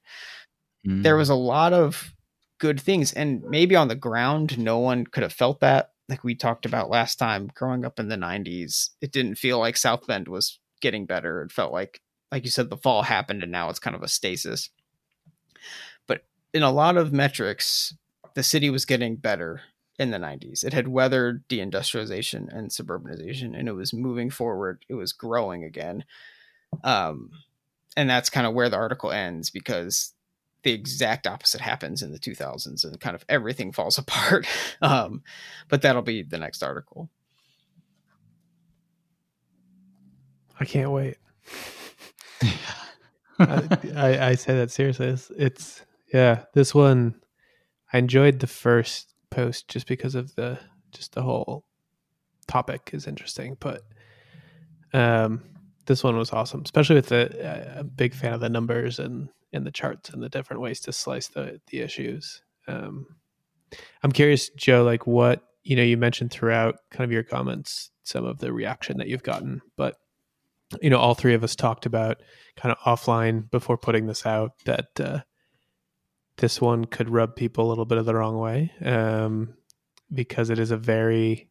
Mm. 0.87 1.03
There 1.03 1.17
was 1.17 1.29
a 1.29 1.35
lot 1.35 1.73
of 1.73 2.13
good 2.59 2.81
things. 2.81 3.13
And 3.13 3.43
maybe 3.43 3.75
on 3.75 3.89
the 3.89 3.97
ground, 3.97 4.59
no 4.59 4.79
one 4.79 5.07
could 5.07 5.25
have 5.25 5.33
felt 5.33 5.61
that 5.61 5.93
like 6.09 6.25
we 6.25 6.35
talked 6.35 6.67
about 6.67 6.91
last 6.91 7.17
time, 7.17 7.51
growing 7.55 7.85
up 7.85 7.99
in 7.99 8.09
the 8.09 8.17
90s, 8.17 8.91
it 9.01 9.13
didn't 9.13 9.37
feel 9.37 9.59
like 9.59 9.77
South 9.77 10.07
Bend 10.07 10.29
was 10.29 10.59
getting 10.81 11.07
better. 11.07 11.43
It 11.43 11.53
felt 11.53 11.73
like, 11.73 12.01
like 12.31 12.45
you 12.45 12.51
said, 12.51 12.71
the 12.71 12.77
fall 12.77 13.03
happened 13.03 13.43
and 13.43 13.51
now 13.51 13.71
it's 13.71 13.79
kind 13.79 13.97
of 13.97 14.03
a 14.03 14.09
stasis. 14.09 14.71
But 16.53 16.59
in 16.59 16.63
a 16.63 16.71
lot 16.71 16.97
of 16.97 17.13
metrics, 17.13 17.95
the 18.35 18.43
city 18.43 18.71
was 18.71 18.85
getting 18.85 19.17
better 19.17 19.63
in 19.99 20.11
the 20.11 20.19
90s. 20.19 20.65
It 20.65 20.73
had 20.73 20.89
weathered 20.89 21.47
deindustrialization 21.49 22.55
and 22.55 22.71
suburbanization 22.71 23.59
and 23.59 23.69
it 23.69 23.73
was 23.73 23.93
moving 23.93 24.31
forward. 24.31 24.85
It 24.89 24.95
was 24.95 25.13
growing 25.13 25.65
again. 25.65 26.05
Um, 26.83 27.31
and 27.97 28.09
that's 28.09 28.31
kind 28.31 28.47
of 28.47 28.55
where 28.55 28.71
the 28.71 28.77
article 28.77 29.13
ends 29.13 29.51
because 29.51 30.15
the 30.63 30.73
exact 30.73 31.27
opposite 31.27 31.61
happens 31.61 32.03
in 32.03 32.13
the 32.13 32.19
2000s 32.19 32.85
and 32.85 33.01
kind 33.01 33.15
of 33.15 33.25
everything 33.29 33.73
falls 33.73 33.99
apart. 33.99 34.47
Um, 34.81 35.23
but 35.69 35.83
that'll 35.83 36.03
be 36.03 36.23
the 36.23 36.39
next 36.39 36.63
article. 36.63 37.11
I 40.59 40.65
can't 40.65 40.91
wait. 40.91 41.17
I, 43.39 43.79
I, 43.97 44.27
I, 44.29 44.35
say 44.37 44.55
that 44.55 44.71
seriously. 44.71 45.09
It's, 45.09 45.31
it's, 45.37 45.83
yeah, 46.13 46.45
this 46.55 46.75
one, 46.75 47.21
I 47.93 47.99
enjoyed 47.99 48.41
the 48.41 48.47
first 48.47 49.15
post 49.31 49.69
just 49.69 49.87
because 49.87 50.15
of 50.15 50.35
the, 50.35 50.59
just 50.93 51.15
the 51.15 51.23
whole 51.23 51.65
topic 52.47 52.91
is 52.93 53.07
interesting, 53.07 53.57
but, 53.61 53.83
um, 54.93 55.43
this 55.87 56.05
one 56.05 56.17
was 56.17 56.33
awesome, 56.33 56.63
especially 56.65 56.97
with 56.97 57.09
the 57.09 57.79
uh, 57.79 57.83
big 57.83 58.15
fan 58.15 58.33
of 58.33 58.41
the 58.41 58.49
numbers 58.49 58.99
and 58.99 59.29
and 59.53 59.67
the 59.67 59.71
charts 59.71 60.11
and 60.11 60.23
the 60.23 60.29
different 60.29 60.63
ways 60.63 60.81
to 60.81 60.93
slice 60.93 61.29
the 61.29 61.61
the 61.69 61.81
issues. 61.81 62.43
Um, 62.69 63.07
I'm 64.03 64.13
curious, 64.13 64.49
Joe, 64.51 64.85
like 64.85 65.07
what 65.07 65.43
you 65.65 65.77
know, 65.77 65.83
you 65.83 65.97
mentioned 65.97 66.31
throughout 66.31 66.77
kind 66.91 67.05
of 67.05 67.13
your 67.13 67.23
comments 67.23 67.91
some 68.05 68.25
of 68.25 68.39
the 68.39 68.53
reaction 68.53 68.99
that 68.99 69.09
you've 69.09 69.23
gotten, 69.23 69.61
but 69.77 69.97
you 70.81 70.91
know, 70.91 70.99
all 70.99 71.15
three 71.15 71.35
of 71.35 71.45
us 71.45 71.55
talked 71.55 71.87
about 71.87 72.23
kind 72.57 72.75
of 72.75 72.79
offline 72.79 73.51
before 73.51 73.77
putting 73.77 74.07
this 74.07 74.25
out 74.25 74.53
that 74.65 74.89
uh, 74.99 75.21
this 76.37 76.61
one 76.61 76.85
could 76.85 77.11
rub 77.11 77.37
people 77.37 77.67
a 77.67 77.69
little 77.69 77.85
bit 77.85 77.99
of 77.99 78.07
the 78.07 78.15
wrong 78.15 78.39
way 78.39 78.73
um, 78.85 79.55
because 80.13 80.51
it 80.51 80.59
is 80.59 80.71
a 80.71 80.77
very 80.77 81.49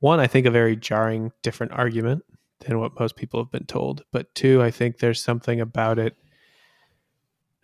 one, 0.00 0.20
I 0.20 0.26
think, 0.26 0.46
a 0.46 0.50
very 0.50 0.76
jarring, 0.76 1.32
different 1.42 1.72
argument 1.72 2.24
than 2.60 2.78
what 2.78 2.98
most 2.98 3.16
people 3.16 3.40
have 3.40 3.50
been 3.50 3.66
told. 3.66 4.04
But 4.12 4.34
two, 4.34 4.62
I 4.62 4.70
think 4.70 4.98
there's 4.98 5.22
something 5.22 5.60
about 5.60 5.98
it 5.98 6.16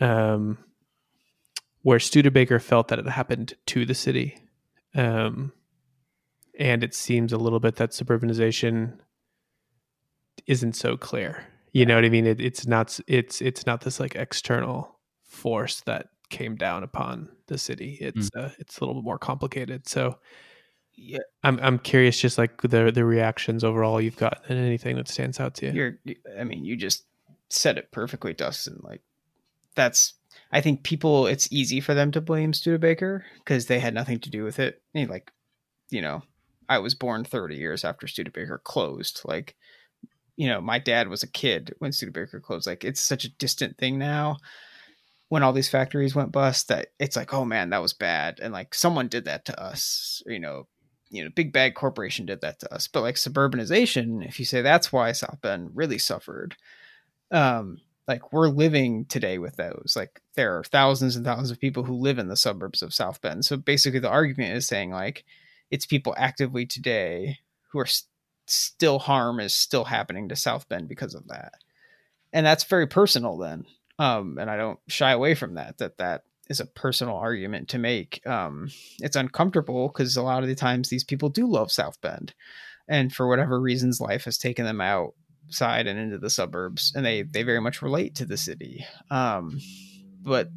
um, 0.00 0.58
where 1.82 2.00
Studebaker 2.00 2.58
felt 2.58 2.88
that 2.88 2.98
it 2.98 3.06
happened 3.06 3.54
to 3.66 3.84
the 3.84 3.94
city. 3.94 4.38
Um, 4.94 5.52
and 6.58 6.84
it 6.84 6.94
seems 6.94 7.32
a 7.32 7.38
little 7.38 7.60
bit 7.60 7.76
that 7.76 7.90
suburbanization 7.90 8.98
isn't 10.46 10.74
so 10.74 10.96
clear. 10.96 11.44
You 11.72 11.86
know 11.86 11.96
what 11.96 12.04
I 12.04 12.08
mean? 12.08 12.26
It, 12.26 12.40
it's 12.40 12.66
not 12.66 13.00
it's 13.08 13.42
it's 13.42 13.66
not 13.66 13.80
this 13.80 13.98
like 13.98 14.14
external 14.14 15.00
force 15.24 15.80
that 15.82 16.08
came 16.34 16.56
down 16.56 16.82
upon 16.82 17.28
the 17.46 17.56
city. 17.56 17.96
It's 18.00 18.28
mm. 18.30 18.44
uh, 18.44 18.50
it's 18.58 18.78
a 18.78 18.80
little 18.84 19.00
bit 19.00 19.04
more 19.04 19.18
complicated. 19.18 19.88
So 19.88 20.18
yeah, 20.96 21.18
I'm 21.44 21.60
I'm 21.62 21.78
curious, 21.78 22.20
just 22.20 22.38
like 22.38 22.60
the 22.62 22.90
the 22.90 23.04
reactions 23.04 23.62
overall 23.62 24.00
you've 24.00 24.16
got, 24.16 24.42
and 24.48 24.58
anything 24.58 24.96
that 24.96 25.08
stands 25.08 25.38
out 25.38 25.54
to 25.56 25.66
you. 25.66 25.72
You're, 25.72 26.16
I 26.38 26.44
mean, 26.44 26.64
you 26.64 26.76
just 26.76 27.04
said 27.48 27.78
it 27.78 27.92
perfectly, 27.92 28.34
Dustin. 28.34 28.80
Like 28.82 29.00
that's, 29.76 30.14
I 30.50 30.60
think 30.60 30.82
people, 30.82 31.26
it's 31.26 31.52
easy 31.52 31.80
for 31.80 31.94
them 31.94 32.10
to 32.12 32.20
blame 32.20 32.52
Studebaker 32.52 33.24
because 33.38 33.66
they 33.66 33.78
had 33.78 33.94
nothing 33.94 34.18
to 34.20 34.30
do 34.30 34.42
with 34.42 34.58
it. 34.58 34.82
I 34.94 34.98
mean, 34.98 35.08
like, 35.08 35.30
you 35.90 36.02
know, 36.02 36.22
I 36.68 36.78
was 36.78 36.94
born 36.94 37.24
30 37.24 37.56
years 37.56 37.84
after 37.84 38.06
Studebaker 38.06 38.60
closed. 38.62 39.22
Like, 39.24 39.54
you 40.36 40.48
know, 40.48 40.60
my 40.60 40.78
dad 40.78 41.08
was 41.08 41.22
a 41.22 41.28
kid 41.28 41.74
when 41.78 41.92
Studebaker 41.92 42.40
closed. 42.40 42.66
Like, 42.66 42.84
it's 42.84 43.00
such 43.00 43.24
a 43.24 43.30
distant 43.36 43.78
thing 43.78 43.98
now 43.98 44.38
when 45.34 45.42
all 45.42 45.52
these 45.52 45.68
factories 45.68 46.14
went 46.14 46.30
bust 46.30 46.68
that 46.68 46.92
it's 47.00 47.16
like, 47.16 47.34
oh 47.34 47.44
man, 47.44 47.70
that 47.70 47.82
was 47.82 47.92
bad. 47.92 48.38
And 48.40 48.52
like 48.52 48.72
someone 48.72 49.08
did 49.08 49.24
that 49.24 49.46
to 49.46 49.60
us, 49.60 50.22
you 50.26 50.38
know, 50.38 50.68
you 51.10 51.24
know, 51.24 51.30
big 51.34 51.52
bad 51.52 51.74
corporation 51.74 52.24
did 52.24 52.40
that 52.42 52.60
to 52.60 52.72
us. 52.72 52.86
But 52.86 53.00
like 53.00 53.16
suburbanization, 53.16 54.24
if 54.24 54.38
you 54.38 54.44
say 54.44 54.62
that's 54.62 54.92
why 54.92 55.10
South 55.10 55.40
Bend 55.40 55.72
really 55.74 55.98
suffered, 55.98 56.54
um, 57.32 57.80
like 58.06 58.32
we're 58.32 58.46
living 58.46 59.06
today 59.06 59.38
with 59.38 59.56
those. 59.56 59.94
Like 59.96 60.22
there 60.36 60.56
are 60.56 60.62
thousands 60.62 61.16
and 61.16 61.24
thousands 61.24 61.50
of 61.50 61.58
people 61.58 61.82
who 61.82 61.94
live 61.94 62.20
in 62.20 62.28
the 62.28 62.36
suburbs 62.36 62.80
of 62.80 62.94
South 62.94 63.20
Bend. 63.20 63.44
So 63.44 63.56
basically, 63.56 63.98
the 63.98 64.08
argument 64.08 64.56
is 64.56 64.68
saying 64.68 64.92
like 64.92 65.24
it's 65.68 65.84
people 65.84 66.14
actively 66.16 66.64
today 66.64 67.40
who 67.72 67.80
are 67.80 67.86
st- 67.86 68.08
still 68.46 69.00
harm 69.00 69.40
is 69.40 69.52
still 69.52 69.86
happening 69.86 70.28
to 70.28 70.36
South 70.36 70.68
Bend 70.68 70.86
because 70.86 71.16
of 71.16 71.26
that, 71.26 71.54
and 72.32 72.46
that's 72.46 72.62
very 72.62 72.86
personal 72.86 73.36
then. 73.36 73.64
Um, 73.98 74.38
and 74.38 74.50
I 74.50 74.56
don't 74.56 74.78
shy 74.88 75.12
away 75.12 75.34
from 75.34 75.54
that. 75.54 75.78
That 75.78 75.98
that 75.98 76.22
is 76.48 76.60
a 76.60 76.66
personal 76.66 77.16
argument 77.16 77.68
to 77.68 77.78
make. 77.78 78.26
Um, 78.26 78.70
it's 79.00 79.16
uncomfortable 79.16 79.88
because 79.88 80.16
a 80.16 80.22
lot 80.22 80.42
of 80.42 80.48
the 80.48 80.54
times 80.54 80.88
these 80.88 81.04
people 81.04 81.28
do 81.28 81.46
love 81.46 81.72
South 81.72 82.00
Bend, 82.00 82.34
and 82.88 83.12
for 83.12 83.28
whatever 83.28 83.60
reasons, 83.60 84.00
life 84.00 84.24
has 84.24 84.38
taken 84.38 84.64
them 84.64 84.80
outside 84.80 85.86
and 85.86 85.98
into 85.98 86.18
the 86.18 86.30
suburbs, 86.30 86.92
and 86.94 87.04
they 87.04 87.22
they 87.22 87.42
very 87.42 87.60
much 87.60 87.82
relate 87.82 88.14
to 88.16 88.26
the 88.26 88.36
city. 88.36 88.84
Um, 89.10 89.60
but 90.22 90.48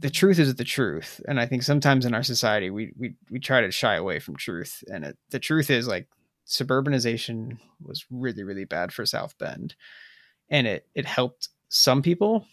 the 0.00 0.10
truth 0.10 0.38
is 0.38 0.54
the 0.54 0.64
truth, 0.64 1.20
and 1.26 1.40
I 1.40 1.46
think 1.46 1.62
sometimes 1.62 2.06
in 2.06 2.14
our 2.14 2.22
society 2.22 2.70
we 2.70 2.92
we 2.96 3.14
we 3.30 3.38
try 3.38 3.62
to 3.62 3.70
shy 3.70 3.94
away 3.96 4.18
from 4.18 4.36
truth, 4.36 4.84
and 4.92 5.04
it, 5.04 5.18
the 5.30 5.38
truth 5.38 5.70
is 5.70 5.88
like 5.88 6.08
suburbanization 6.46 7.58
was 7.82 8.04
really 8.10 8.42
really 8.42 8.64
bad 8.64 8.92
for 8.92 9.06
South 9.06 9.36
Bend, 9.38 9.74
and 10.48 10.66
it 10.66 10.86
it 10.94 11.06
helped 11.06 11.48
some 11.70 12.02
people 12.02 12.44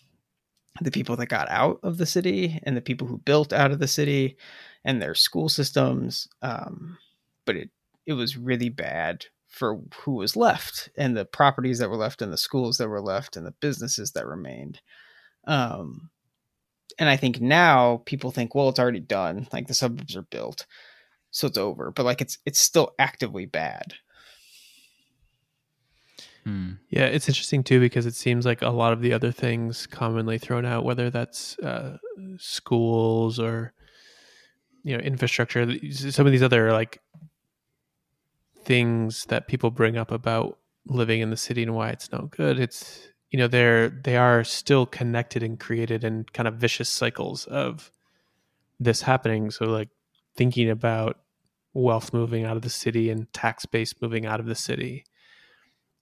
the 0.82 0.92
people 0.92 1.16
that 1.16 1.28
got 1.28 1.50
out 1.50 1.80
of 1.84 1.98
the 1.98 2.06
city 2.06 2.60
and 2.64 2.78
the 2.78 2.82
people 2.82 3.08
who 3.08 3.18
built 3.18 3.52
out 3.52 3.72
of 3.72 3.80
the 3.80 3.88
city 3.88 4.38
and 4.86 5.02
their 5.02 5.16
school 5.16 5.50
systems. 5.50 6.28
Um, 6.42 6.98
but 7.46 7.56
it 7.56 7.70
it 8.06 8.14
was 8.14 8.38
really 8.38 8.70
bad 8.70 9.26
for 9.48 9.82
who 10.02 10.14
was 10.14 10.36
left 10.36 10.90
and 10.98 11.16
the 11.16 11.26
properties 11.26 11.80
that 11.80 11.90
were 11.90 11.98
left 11.98 12.22
and 12.22 12.32
the 12.32 12.38
schools 12.38 12.78
that 12.78 12.88
were 12.88 13.02
left 13.02 13.36
and 13.36 13.46
the 13.46 13.54
businesses 13.60 14.12
that 14.12 14.28
remained. 14.28 14.80
Um, 15.46 16.10
and 17.00 17.10
I 17.10 17.18
think 17.18 17.42
now 17.42 18.02
people 18.06 18.32
think, 18.32 18.56
well, 18.56 18.70
it's 18.70 18.80
already 18.80 19.00
done. 19.00 19.48
Like 19.52 19.68
the 19.68 19.74
suburbs 19.74 20.16
are 20.16 20.24
built, 20.24 20.66
so 21.32 21.48
it's 21.48 21.58
over. 21.58 21.92
But 21.92 22.06
like 22.06 22.22
it's 22.22 22.38
it's 22.46 22.60
still 22.60 22.94
actively 23.00 23.46
bad. 23.46 23.94
Hmm. 26.48 26.76
Yeah, 26.90 27.08
it's 27.08 27.28
interesting 27.28 27.62
too 27.62 27.82
because 27.82 28.06
it 28.06 28.16
seems 28.16 28.46
like 28.46 28.62
a 28.62 28.70
lot 28.70 28.94
of 28.94 29.02
the 29.02 29.12
other 29.12 29.34
things 29.34 29.86
commonly 29.86 30.38
thrown 30.38 30.66
out, 30.66 30.86
whether 30.86 31.10
that's 31.10 31.60
uh, 31.60 31.98
schools 32.38 33.38
or 33.38 33.74
you 34.82 34.96
know 34.96 35.04
infrastructure, 35.04 35.70
some 35.92 36.26
of 36.26 36.32
these 36.32 36.42
other 36.42 36.72
like 36.72 37.02
things 38.64 39.26
that 39.26 39.50
people 39.50 39.72
bring 39.72 39.98
up 39.98 40.10
about 40.10 40.58
living 40.86 41.20
in 41.20 41.32
the 41.32 41.38
city 41.38 41.64
and 41.64 41.76
why 41.76 41.90
it's 41.90 42.14
not 42.14 42.32
good. 42.32 42.62
It's 42.62 43.10
you 43.30 43.38
know 43.38 43.50
they're 43.50 43.90
they 43.90 44.16
are 44.16 44.46
still 44.46 44.86
connected 44.86 45.44
and 45.44 45.60
created 45.60 46.06
in 46.06 46.28
kind 46.32 46.48
of 46.48 46.54
vicious 46.56 46.88
cycles 46.88 47.46
of 47.48 47.92
this 48.80 49.02
happening. 49.02 49.52
So 49.52 49.66
like 49.66 49.90
thinking 50.38 50.70
about 50.70 51.20
wealth 51.74 52.14
moving 52.14 52.46
out 52.46 52.56
of 52.56 52.62
the 52.62 52.70
city 52.70 53.10
and 53.10 53.32
tax 53.34 53.66
base 53.66 53.94
moving 54.02 54.26
out 54.26 54.40
of 54.40 54.46
the 54.46 54.56
city 54.56 55.04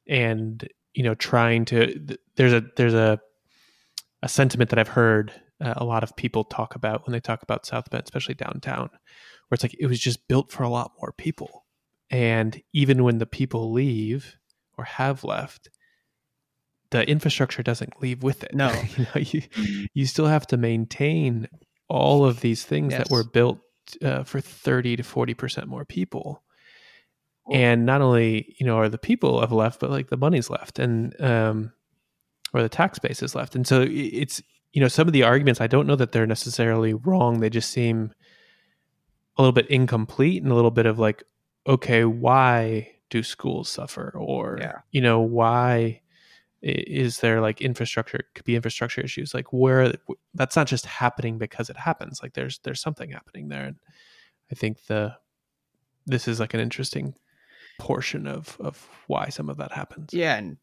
and 0.08 0.68
you 0.94 1.04
know 1.04 1.14
trying 1.16 1.66
to 1.66 2.18
there's 2.36 2.54
a 2.54 2.64
there's 2.76 2.94
a 2.94 3.20
a 4.22 4.30
sentiment 4.30 4.70
that 4.72 4.80
I've 4.80 4.88
heard 4.88 5.32
uh, 5.62 5.76
a 5.78 5.86
lot 5.86 6.04
of 6.04 6.16
people 6.16 6.44
talk 6.44 6.76
about 6.76 7.06
when 7.06 7.14
they 7.14 7.20
talk 7.20 7.44
about 7.44 7.66
South 7.66 7.90
Bend, 7.90 8.04
especially 8.04 8.34
downtown, 8.34 8.90
where 8.90 9.56
it's 9.56 9.64
like 9.64 9.76
it 9.80 9.88
was 9.88 10.00
just 10.00 10.28
built 10.28 10.52
for 10.52 10.64
a 10.64 10.70
lot 10.70 10.94
more 11.00 11.14
people, 11.18 11.66
and 12.10 12.62
even 12.74 13.04
when 13.04 13.20
the 13.20 13.26
people 13.26 13.72
leave 13.72 14.38
or 14.78 14.86
have 14.86 15.24
left, 15.24 15.70
the 16.92 17.08
infrastructure 17.08 17.64
doesn't 17.64 18.02
leave 18.02 18.24
with 18.24 18.44
it. 18.44 18.54
No, 18.54 18.72
you, 18.98 19.06
know, 19.06 19.22
you, 19.22 19.42
you 19.94 20.06
still 20.06 20.28
have 20.28 20.48
to 20.48 20.58
maintain 20.58 21.48
all 21.88 22.26
of 22.26 22.42
these 22.42 22.66
things 22.66 22.92
yes. 22.92 23.04
that 23.04 23.14
were 23.14 23.24
built 23.24 23.60
uh, 24.02 24.24
for 24.24 24.42
thirty 24.42 24.96
to 24.96 25.04
forty 25.04 25.34
percent 25.34 25.68
more 25.68 25.86
people 25.86 26.42
and 27.52 27.86
not 27.86 28.02
only 28.02 28.56
you 28.58 28.66
know 28.66 28.78
are 28.78 28.90
the 28.90 28.98
people 28.98 29.40
have 29.40 29.52
left 29.52 29.80
but 29.80 29.92
like 29.92 30.10
the 30.10 30.18
money's 30.18 30.50
left 30.50 30.80
and 30.80 31.20
um 31.22 31.72
or 32.56 32.62
the 32.62 32.70
tax 32.70 32.98
base 33.00 33.22
is 33.22 33.36
left. 33.36 33.54
And 33.54 33.68
so 33.68 33.86
it's 33.88 34.42
you 34.72 34.82
know 34.82 34.88
some 34.88 35.08
of 35.08 35.14
the 35.14 35.24
arguments 35.24 35.62
i 35.62 35.68
don't 35.68 35.88
know 35.88 35.96
that 35.96 36.14
they're 36.14 36.26
necessarily 36.26 36.94
wrong. 36.94 37.40
They 37.40 37.50
just 37.50 37.70
seem 37.70 38.14
a 39.38 39.42
little 39.42 39.52
bit 39.52 39.68
incomplete 39.68 40.42
and 40.42 40.52
a 40.52 40.56
little 40.56 40.72
bit 40.72 40.86
of 40.86 40.98
like 40.98 41.24
okay 41.68 42.06
why 42.06 42.92
do 43.10 43.22
schools 43.24 43.70
suffer? 43.70 44.14
Or 44.16 44.58
yeah. 44.60 44.80
you 44.92 45.02
know 45.02 45.20
why 45.20 46.02
is 46.62 47.20
there 47.20 47.42
like 47.42 47.62
infrastructure 47.62 48.22
could 48.34 48.46
be 48.46 48.56
infrastructure 48.56 49.02
issues? 49.02 49.34
Like 49.34 49.52
where 49.52 49.94
that's 50.34 50.56
not 50.56 50.68
just 50.68 50.86
happening 50.86 51.38
because 51.38 51.70
it 51.70 51.78
happens. 51.78 52.22
Like 52.24 52.34
there's 52.34 52.60
there's 52.60 52.82
something 52.82 53.12
happening 53.12 53.50
there. 53.50 53.66
And 53.66 53.76
i 54.52 54.56
think 54.56 54.86
the 54.86 55.16
this 56.06 56.28
is 56.28 56.40
like 56.40 56.54
an 56.54 56.60
interesting 56.60 57.16
portion 57.80 58.28
of 58.28 58.58
of 58.60 58.88
why 59.08 59.30
some 59.30 59.50
of 59.50 59.58
that 59.58 59.72
happens. 59.72 60.14
Yeah, 60.14 60.36
and 60.36 60.58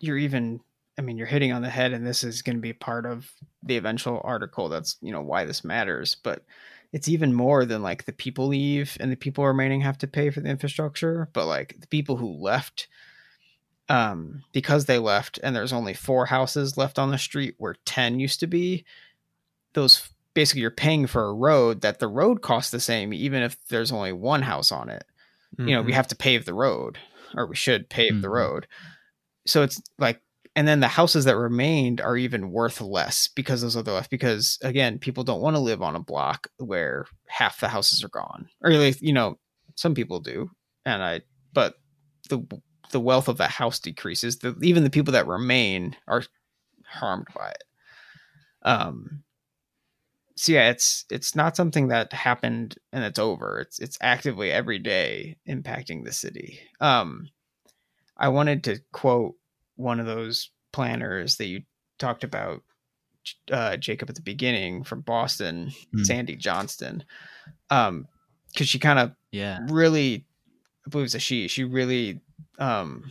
you're 0.00 0.18
even 0.18 0.60
I 0.98 1.02
mean, 1.02 1.18
you're 1.18 1.26
hitting 1.26 1.52
on 1.52 1.62
the 1.62 1.70
head, 1.70 1.92
and 1.92 2.06
this 2.06 2.22
is 2.22 2.42
going 2.42 2.56
to 2.56 2.62
be 2.62 2.72
part 2.72 3.04
of 3.04 3.30
the 3.62 3.76
eventual 3.76 4.20
article. 4.22 4.68
That's 4.68 4.96
you 5.00 5.12
know 5.12 5.22
why 5.22 5.44
this 5.44 5.64
matters, 5.64 6.16
but 6.22 6.44
it's 6.92 7.08
even 7.08 7.32
more 7.32 7.64
than 7.64 7.82
like 7.82 8.04
the 8.04 8.12
people 8.12 8.46
leave 8.46 8.96
and 9.00 9.10
the 9.10 9.16
people 9.16 9.44
remaining 9.44 9.80
have 9.80 9.98
to 9.98 10.06
pay 10.06 10.30
for 10.30 10.40
the 10.40 10.48
infrastructure, 10.48 11.28
but 11.32 11.46
like 11.46 11.80
the 11.80 11.88
people 11.88 12.16
who 12.16 12.30
left, 12.30 12.86
um, 13.88 14.44
because 14.52 14.84
they 14.84 14.98
left, 14.98 15.40
and 15.42 15.56
there's 15.56 15.72
only 15.72 15.94
four 15.94 16.26
houses 16.26 16.76
left 16.76 16.98
on 16.98 17.10
the 17.10 17.18
street 17.18 17.56
where 17.58 17.74
ten 17.84 18.20
used 18.20 18.40
to 18.40 18.46
be. 18.46 18.84
Those 19.72 20.08
basically 20.34 20.62
you're 20.62 20.70
paying 20.70 21.08
for 21.08 21.24
a 21.24 21.34
road 21.34 21.80
that 21.80 21.98
the 21.98 22.08
road 22.08 22.40
costs 22.40 22.70
the 22.70 22.78
same, 22.78 23.12
even 23.12 23.42
if 23.42 23.56
there's 23.66 23.90
only 23.90 24.12
one 24.12 24.42
house 24.42 24.70
on 24.70 24.88
it 24.88 25.04
mm-hmm. 25.54 25.68
you 25.68 25.74
know 25.74 25.82
we 25.82 25.88
mm-hmm. 25.88 25.96
have 25.96 26.08
to 26.08 26.16
pave 26.16 26.44
the 26.44 26.54
road 26.54 26.98
or 27.36 27.46
we 27.46 27.56
should 27.56 27.88
pave 27.88 28.12
mm-hmm. 28.12 28.20
the 28.22 28.30
road 28.30 28.66
so 29.46 29.62
it's 29.62 29.80
like 29.98 30.20
and 30.56 30.68
then 30.68 30.78
the 30.78 30.88
houses 30.88 31.24
that 31.24 31.36
remained 31.36 32.00
are 32.00 32.16
even 32.16 32.52
worth 32.52 32.80
less 32.80 33.28
because 33.28 33.62
those 33.62 33.76
other 33.76 33.92
left 33.92 34.10
because 34.10 34.58
again 34.62 34.98
people 34.98 35.24
don't 35.24 35.40
want 35.40 35.56
to 35.56 35.60
live 35.60 35.82
on 35.82 35.96
a 35.96 36.00
block 36.00 36.48
where 36.58 37.06
half 37.26 37.60
the 37.60 37.68
houses 37.68 38.04
are 38.04 38.08
gone 38.08 38.48
or 38.62 38.70
you 38.70 39.12
know 39.12 39.38
some 39.74 39.94
people 39.94 40.20
do 40.20 40.50
and 40.84 41.02
i 41.02 41.20
but 41.52 41.74
the 42.28 42.44
the 42.94 43.00
wealth 43.00 43.28
of 43.28 43.36
the 43.36 43.48
house 43.48 43.78
decreases. 43.78 44.38
The, 44.38 44.56
even 44.62 44.84
the 44.84 44.90
people 44.90 45.12
that 45.12 45.26
remain 45.26 45.96
are 46.08 46.22
harmed 46.86 47.26
by 47.34 47.50
it. 47.50 47.64
Um, 48.62 49.23
so 50.36 50.52
yeah, 50.52 50.70
it's 50.70 51.04
it's 51.10 51.36
not 51.36 51.56
something 51.56 51.88
that 51.88 52.12
happened 52.12 52.76
and 52.92 53.04
it's 53.04 53.18
over. 53.18 53.60
It's 53.60 53.78
it's 53.78 53.98
actively 54.00 54.50
every 54.50 54.78
day 54.78 55.36
impacting 55.48 56.04
the 56.04 56.12
city. 56.12 56.58
Um, 56.80 57.28
I 58.16 58.28
wanted 58.28 58.64
to 58.64 58.80
quote 58.92 59.34
one 59.76 60.00
of 60.00 60.06
those 60.06 60.50
planners 60.72 61.36
that 61.36 61.46
you 61.46 61.62
talked 61.98 62.24
about, 62.24 62.62
uh, 63.50 63.76
Jacob, 63.76 64.10
at 64.10 64.16
the 64.16 64.22
beginning 64.22 64.82
from 64.82 65.02
Boston, 65.02 65.70
mm. 65.94 66.04
Sandy 66.04 66.36
Johnston, 66.36 67.04
um, 67.70 68.08
because 68.52 68.68
she 68.68 68.80
kind 68.80 68.98
of 68.98 69.12
yeah 69.30 69.60
really, 69.68 70.26
I 70.84 70.90
believe 70.90 71.06
it's 71.06 71.14
a 71.14 71.20
she. 71.20 71.46
She 71.46 71.62
really 71.62 72.20
um 72.58 73.04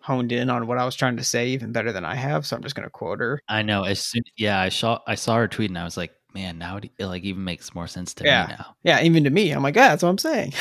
honed 0.00 0.32
in 0.32 0.50
on 0.50 0.66
what 0.66 0.78
I 0.78 0.84
was 0.84 0.96
trying 0.96 1.18
to 1.18 1.24
say 1.24 1.48
even 1.48 1.72
better 1.72 1.92
than 1.92 2.04
I 2.04 2.14
have. 2.14 2.44
So 2.44 2.56
I'm 2.56 2.62
just 2.62 2.74
going 2.74 2.86
to 2.86 2.90
quote 2.90 3.20
her. 3.20 3.40
I 3.48 3.62
know. 3.62 3.84
As 3.84 4.00
soon, 4.00 4.22
yeah, 4.36 4.58
I 4.58 4.68
saw 4.70 5.00
I 5.06 5.14
saw 5.14 5.36
her 5.36 5.48
tweet 5.48 5.70
and 5.70 5.78
I 5.78 5.84
was 5.84 5.96
like, 5.96 6.12
man, 6.34 6.58
now 6.58 6.78
it, 6.78 6.90
it 6.98 7.06
like 7.06 7.24
even 7.24 7.44
makes 7.44 7.74
more 7.74 7.86
sense 7.86 8.14
to 8.14 8.24
yeah. 8.24 8.46
me 8.46 8.54
now. 8.58 8.76
Yeah, 8.82 9.02
even 9.02 9.24
to 9.24 9.30
me. 9.30 9.50
I'm 9.50 9.62
like, 9.62 9.76
yeah, 9.76 9.88
that's 9.88 10.02
what 10.02 10.08
I'm 10.08 10.18
saying. 10.18 10.52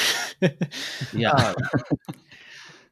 yeah. 1.14 1.32
Um, 1.32 1.56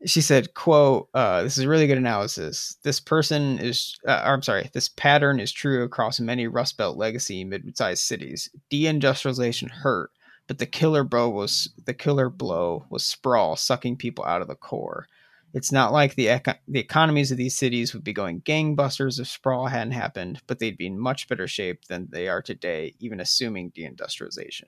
she 0.05 0.21
said, 0.21 0.53
"quote 0.53 1.09
uh, 1.13 1.43
This 1.43 1.57
is 1.57 1.65
a 1.65 1.69
really 1.69 1.87
good 1.87 1.97
analysis. 1.97 2.77
This 2.83 2.99
person 2.99 3.59
is, 3.59 3.97
uh, 4.07 4.21
I'm 4.23 4.41
sorry, 4.41 4.69
this 4.73 4.89
pattern 4.89 5.39
is 5.39 5.51
true 5.51 5.83
across 5.83 6.19
many 6.19 6.47
Rust 6.47 6.77
Belt 6.77 6.97
legacy 6.97 7.43
mid-sized 7.43 8.03
cities. 8.03 8.49
Deindustrialization 8.71 9.69
hurt." 9.69 10.11
But 10.47 10.57
the 10.57 10.65
killer 10.65 11.03
blow 11.03 11.29
was 11.29 11.69
the 11.85 11.93
killer 11.93 12.27
blow 12.27 12.85
was 12.89 13.05
sprawl, 13.05 13.55
sucking 13.55 13.97
people 13.97 14.25
out 14.25 14.41
of 14.41 14.47
the 14.47 14.55
core. 14.55 15.07
It's 15.53 15.71
not 15.71 15.91
like 15.91 16.15
the 16.15 16.29
eco- 16.29 16.59
the 16.67 16.79
economies 16.79 17.31
of 17.31 17.37
these 17.37 17.57
cities 17.57 17.93
would 17.93 18.03
be 18.03 18.13
going 18.13 18.41
gangbusters 18.41 19.19
if 19.19 19.27
sprawl 19.27 19.67
hadn't 19.67 19.93
happened, 19.93 20.41
but 20.45 20.59
they'd 20.59 20.77
be 20.77 20.85
in 20.85 20.99
much 20.99 21.27
better 21.27 21.47
shape 21.47 21.85
than 21.85 22.07
they 22.11 22.27
are 22.27 22.41
today, 22.41 22.93
even 22.99 23.19
assuming 23.19 23.71
deindustrialization. 23.71 24.65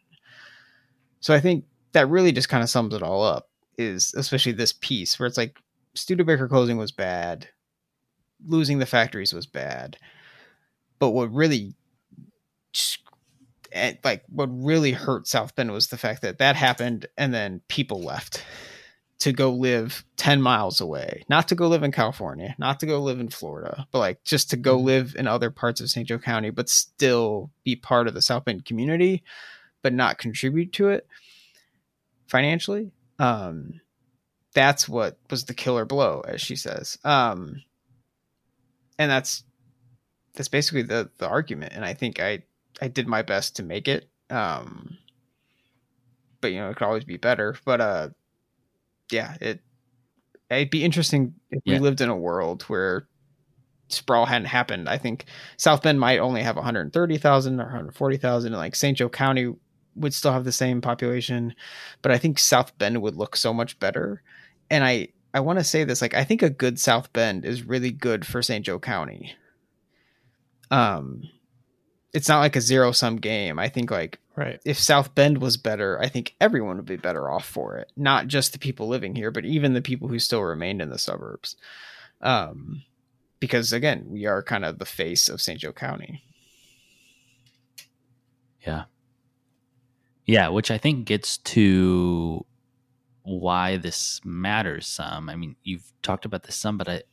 So 1.20 1.34
I 1.34 1.40
think 1.40 1.66
that 1.92 2.10
really 2.10 2.32
just 2.32 2.50
kind 2.50 2.64
of 2.64 2.70
sums 2.70 2.96
it 2.96 3.04
all 3.04 3.24
up. 3.24 3.50
Is 3.78 4.14
especially 4.16 4.52
this 4.52 4.74
piece 4.74 5.18
where 5.18 5.28
it's 5.28 5.38
like 5.38 5.58
Studebaker 5.94 6.48
closing 6.48 6.78
was 6.78 6.92
bad, 6.92 7.48
losing 8.46 8.80
the 8.80 8.86
factories 8.86 9.34
was 9.34 9.46
bad, 9.46 9.98
but 11.00 11.12
what 11.12 11.32
really 11.32 11.76
eh, 13.72 13.94
like 14.04 14.24
what 14.30 14.50
really 14.52 14.92
hurt 14.92 15.28
South 15.28 15.56
Bend 15.56 15.72
was 15.72 15.88
the 15.88 15.98
fact 15.98 16.22
that 16.22 16.40
that 16.40 16.56
happened 16.56 17.08
and 17.18 17.34
then 17.34 17.62
people 17.68 18.02
left 18.02 18.44
to 19.22 19.32
go 19.32 19.52
live 19.52 20.04
10 20.18 20.42
miles 20.42 20.82
away, 20.82 21.24
not 21.30 21.48
to 21.48 21.54
go 21.54 21.68
live 21.68 21.84
in 21.84 21.92
California, 21.92 22.56
not 22.58 22.80
to 22.80 22.88
go 22.88 23.00
live 23.00 23.20
in 23.20 23.30
Florida, 23.30 23.86
but 23.92 24.00
like 24.00 24.24
just 24.24 24.50
to 24.50 24.58
go 24.58 24.76
mm-hmm. 24.78 24.88
live 24.88 25.16
in 25.16 25.28
other 25.28 25.52
parts 25.52 25.80
of 25.80 25.92
St. 25.92 26.08
Joe 26.08 26.18
County, 26.18 26.50
but 26.50 26.68
still 26.68 27.52
be 27.64 27.76
part 27.76 28.08
of 28.08 28.16
the 28.16 28.22
South 28.22 28.46
Bend 28.46 28.66
community, 28.66 29.22
but 29.84 29.94
not 29.94 30.18
contribute 30.18 30.74
to 30.74 30.90
it 30.90 31.08
financially. 32.26 32.92
Um, 33.20 33.80
that's 34.54 34.90
what 34.90 35.20
was 35.30 35.46
the 35.46 35.54
killer 35.54 35.86
blow, 35.86 36.22
as 36.28 36.42
she 36.42 36.56
says. 36.56 36.98
Um, 37.04 37.62
and 38.98 39.12
that's, 39.12 39.44
that's 40.34 40.50
basically 40.50 40.82
the, 40.82 41.12
the 41.20 41.28
argument. 41.28 41.74
And 41.76 41.86
I 41.86 41.94
think 41.94 42.20
I, 42.20 42.42
I 42.82 42.88
did 42.88 43.08
my 43.08 43.22
best 43.22 43.58
to 43.58 43.64
make 43.64 43.88
it. 43.88 44.10
Um, 44.32 44.98
but 46.42 46.52
you 46.52 46.60
know, 46.60 46.72
it 46.72 46.78
could 46.78 46.88
always 46.88 47.04
be 47.04 47.18
better, 47.18 47.56
but, 47.66 47.82
uh, 47.82 48.10
yeah, 49.12 49.36
it 49.42 49.60
it'd 50.50 50.70
be 50.70 50.84
interesting 50.84 51.34
if 51.50 51.62
yeah. 51.66 51.76
we 51.76 51.80
lived 51.80 52.02
in 52.02 52.10
a 52.10 52.16
world 52.16 52.64
where 52.64 53.08
sprawl 53.90 54.26
hadn't 54.26 54.48
happened. 54.48 54.90
I 54.90 54.98
think 54.98 55.26
South 55.58 55.82
Bend 55.82 56.00
might 56.00 56.20
only 56.20 56.44
have 56.44 56.56
130,000 56.56 57.60
or 57.60 57.64
140,000 57.64 58.54
and 58.54 58.60
like 58.60 58.76
St. 58.76 58.98
Joe 58.98 59.10
County 59.10 59.54
would 59.96 60.14
still 60.14 60.32
have 60.32 60.46
the 60.46 60.52
same 60.52 60.82
population, 60.82 61.54
but 62.02 62.12
I 62.12 62.18
think 62.18 62.40
South 62.40 62.78
Bend 62.78 63.02
would 63.02 63.16
look 63.16 63.36
so 63.36 63.54
much 63.54 63.80
better. 63.80 64.22
And 64.70 64.84
I 64.84 65.10
I 65.34 65.40
want 65.40 65.60
to 65.60 65.64
say 65.64 65.84
this 65.84 66.02
like 66.02 66.14
I 66.14 66.24
think 66.24 66.42
a 66.42 66.50
good 66.50 66.80
South 66.80 67.12
Bend 67.14 67.46
is 67.46 67.64
really 67.64 67.92
good 67.92 68.26
for 68.26 68.42
St. 68.42 68.66
Joe 68.66 68.80
County. 68.80 69.36
Um 70.70 71.24
it's 72.14 72.28
not 72.28 72.40
like 72.40 72.56
a 72.56 72.62
zero 72.62 72.92
sum 72.92 73.18
game. 73.18 73.60
I 73.60 73.70
think 73.70 73.92
like 73.92 74.20
right. 74.36 74.60
if 74.66 74.80
South 74.80 75.16
Bend 75.16 75.40
was 75.40 75.58
better, 75.58 76.00
I 76.00 76.08
think 76.08 76.36
everyone 76.40 76.78
would 76.78 76.86
be 76.86 76.96
better 76.96 77.30
off 77.30 77.46
for 77.46 77.78
it. 77.78 77.92
Not 77.96 78.28
just 78.28 78.54
the 78.54 78.60
people 78.60 78.88
living 78.88 79.16
here, 79.16 79.32
but 79.32 79.46
even 79.46 79.74
the 79.74 79.82
people 79.82 80.08
who 80.08 80.20
still 80.20 80.42
remained 80.42 80.82
in 80.82 80.90
the 80.90 80.98
suburbs. 80.98 81.56
Um, 82.22 82.84
because 83.40 83.74
again, 83.74 84.06
we 84.10 84.26
are 84.26 84.44
kind 84.44 84.64
of 84.64 84.80
the 84.80 84.86
face 84.86 85.28
of 85.28 85.42
St. 85.42 85.60
Joe 85.60 85.74
County. 85.74 86.24
Yeah. 88.66 88.84
Yeah, 90.26 90.50
which 90.50 90.72
I 90.72 90.78
think 90.78 91.06
gets 91.06 91.38
to 91.38 92.46
why 93.24 93.78
this 93.78 94.22
matters 94.24 94.88
some. 94.88 95.30
I 95.30 95.36
mean, 95.36 95.56
you've 95.64 95.92
talked 96.02 96.26
about 96.26 96.44
this 96.44 96.56
some, 96.56 96.78
but 96.78 96.88
I, 96.88 97.04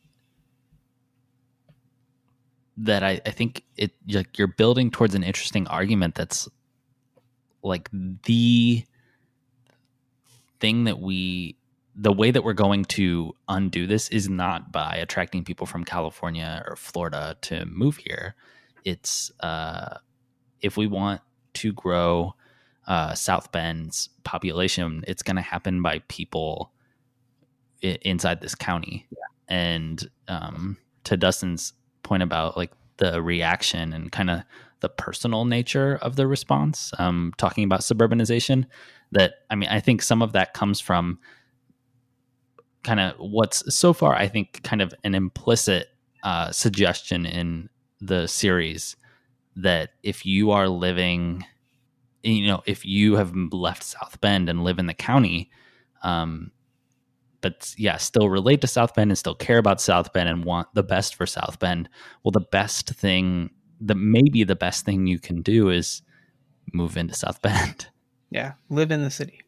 that 2.78 3.02
I, 3.02 3.20
I 3.26 3.30
think 3.30 3.64
it 3.76 3.92
like 4.08 4.38
you're 4.38 4.46
building 4.46 4.90
towards 4.90 5.14
an 5.14 5.24
interesting 5.24 5.66
argument 5.66 6.14
that's 6.14 6.48
like 7.62 7.88
the 7.92 8.84
thing 10.60 10.84
that 10.84 10.98
we 10.98 11.56
the 12.00 12.12
way 12.12 12.30
that 12.30 12.44
we're 12.44 12.52
going 12.52 12.84
to 12.84 13.34
undo 13.48 13.86
this 13.86 14.08
is 14.10 14.28
not 14.28 14.70
by 14.70 14.94
attracting 14.94 15.44
people 15.44 15.66
from 15.66 15.84
California 15.84 16.62
or 16.68 16.76
Florida 16.76 17.36
to 17.40 17.66
move 17.66 17.96
here. 17.96 18.36
It's 18.84 19.32
uh, 19.40 19.98
if 20.60 20.76
we 20.76 20.86
want 20.86 21.20
to 21.54 21.72
grow 21.72 22.34
uh, 22.86 23.14
South 23.14 23.50
Bend's 23.50 24.10
population, 24.22 25.04
it's 25.08 25.24
going 25.24 25.36
to 25.36 25.42
happen 25.42 25.82
by 25.82 26.00
people 26.06 26.70
I- 27.82 27.98
inside 28.02 28.40
this 28.40 28.54
county. 28.54 29.06
Yeah. 29.10 29.18
And 29.48 30.10
um, 30.28 30.76
to 31.04 31.16
Dustin's 31.16 31.72
point 32.04 32.22
about 32.22 32.56
like 32.56 32.70
the 32.98 33.20
reaction 33.20 33.92
and 33.92 34.12
kind 34.12 34.30
of 34.30 34.42
the 34.80 34.88
personal 34.88 35.44
nature 35.44 35.98
of 36.02 36.16
the 36.16 36.26
response, 36.26 36.92
um, 36.98 37.32
talking 37.36 37.64
about 37.64 37.80
suburbanization, 37.80 38.66
that 39.12 39.34
I 39.50 39.54
mean, 39.54 39.68
I 39.68 39.80
think 39.80 40.02
some 40.02 40.22
of 40.22 40.32
that 40.32 40.54
comes 40.54 40.80
from 40.80 41.18
kind 42.84 43.00
of 43.00 43.14
what's 43.18 43.74
so 43.74 43.92
far, 43.92 44.14
I 44.14 44.28
think, 44.28 44.62
kind 44.62 44.80
of 44.80 44.94
an 45.04 45.14
implicit 45.14 45.88
uh, 46.22 46.50
suggestion 46.52 47.26
in 47.26 47.68
the 48.00 48.26
series 48.26 48.96
that 49.56 49.90
if 50.02 50.24
you 50.24 50.52
are 50.52 50.68
living, 50.68 51.44
you 52.22 52.46
know, 52.46 52.62
if 52.66 52.84
you 52.84 53.16
have 53.16 53.34
left 53.52 53.82
South 53.82 54.20
Bend 54.20 54.48
and 54.48 54.62
live 54.62 54.78
in 54.78 54.86
the 54.86 54.94
county, 54.94 55.50
um, 56.02 56.52
but 57.40 57.74
yeah, 57.76 57.96
still 57.96 58.28
relate 58.28 58.60
to 58.60 58.66
South 58.66 58.94
Bend 58.94 59.10
and 59.10 59.18
still 59.18 59.34
care 59.34 59.58
about 59.58 59.80
South 59.80 60.12
Bend 60.12 60.28
and 60.28 60.44
want 60.44 60.68
the 60.74 60.82
best 60.82 61.14
for 61.14 61.26
South 61.26 61.58
Bend. 61.58 61.88
Well, 62.22 62.32
the 62.32 62.40
best 62.40 62.90
thing, 62.90 63.50
the 63.80 63.94
maybe 63.94 64.44
the 64.44 64.56
best 64.56 64.84
thing 64.84 65.06
you 65.06 65.18
can 65.18 65.42
do 65.42 65.70
is 65.70 66.02
move 66.72 66.96
into 66.96 67.14
South 67.14 67.42
Bend. 67.42 67.88
Yeah, 68.30 68.52
live 68.68 68.90
in 68.90 69.02
the 69.02 69.10
city. 69.10 69.40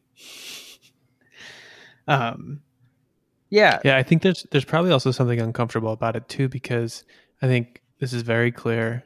um, 2.07 2.63
yeah, 3.51 3.79
yeah. 3.85 3.95
I 3.95 4.01
think 4.01 4.23
there's 4.23 4.47
there's 4.49 4.65
probably 4.65 4.91
also 4.91 5.11
something 5.11 5.39
uncomfortable 5.39 5.91
about 5.91 6.15
it 6.15 6.27
too 6.27 6.49
because 6.49 7.03
I 7.43 7.45
think 7.45 7.83
this 7.99 8.11
is 8.11 8.23
very 8.23 8.51
clear 8.51 9.03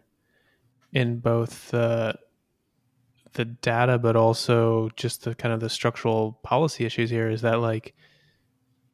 in 0.94 1.20
both 1.20 1.72
the 1.72 2.16
the 3.34 3.44
data, 3.44 3.98
but 3.98 4.16
also 4.16 4.90
just 4.96 5.26
the 5.26 5.36
kind 5.36 5.54
of 5.54 5.60
the 5.60 5.70
structural 5.70 6.40
policy 6.42 6.86
issues 6.86 7.10
here. 7.10 7.30
Is 7.30 7.42
that 7.42 7.60
like 7.60 7.94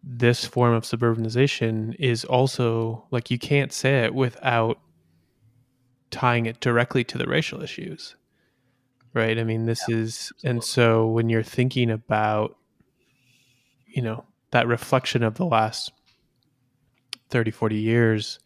this 0.03 0.45
form 0.45 0.73
of 0.73 0.83
suburbanization 0.83 1.95
is 1.99 2.25
also 2.25 3.05
like 3.11 3.29
you 3.29 3.37
can't 3.37 3.71
say 3.71 4.05
it 4.05 4.15
without 4.15 4.79
tying 6.11 6.45
it 6.45 6.59
directly 6.59 7.03
to 7.03 7.17
the 7.17 7.25
racial 7.25 7.61
issues 7.61 8.15
right 9.13 9.39
i 9.39 9.43
mean 9.43 9.65
this 9.65 9.83
yeah, 9.87 9.97
is 9.97 10.31
absolutely. 10.35 10.49
and 10.49 10.63
so 10.63 11.07
when 11.07 11.29
you're 11.29 11.43
thinking 11.43 11.89
about 11.89 12.57
you 13.87 14.01
know 14.01 14.25
that 14.51 14.67
reflection 14.67 15.23
of 15.23 15.35
the 15.35 15.45
last 15.45 15.91
30 17.29 17.51
40 17.51 17.75
years 17.75 18.39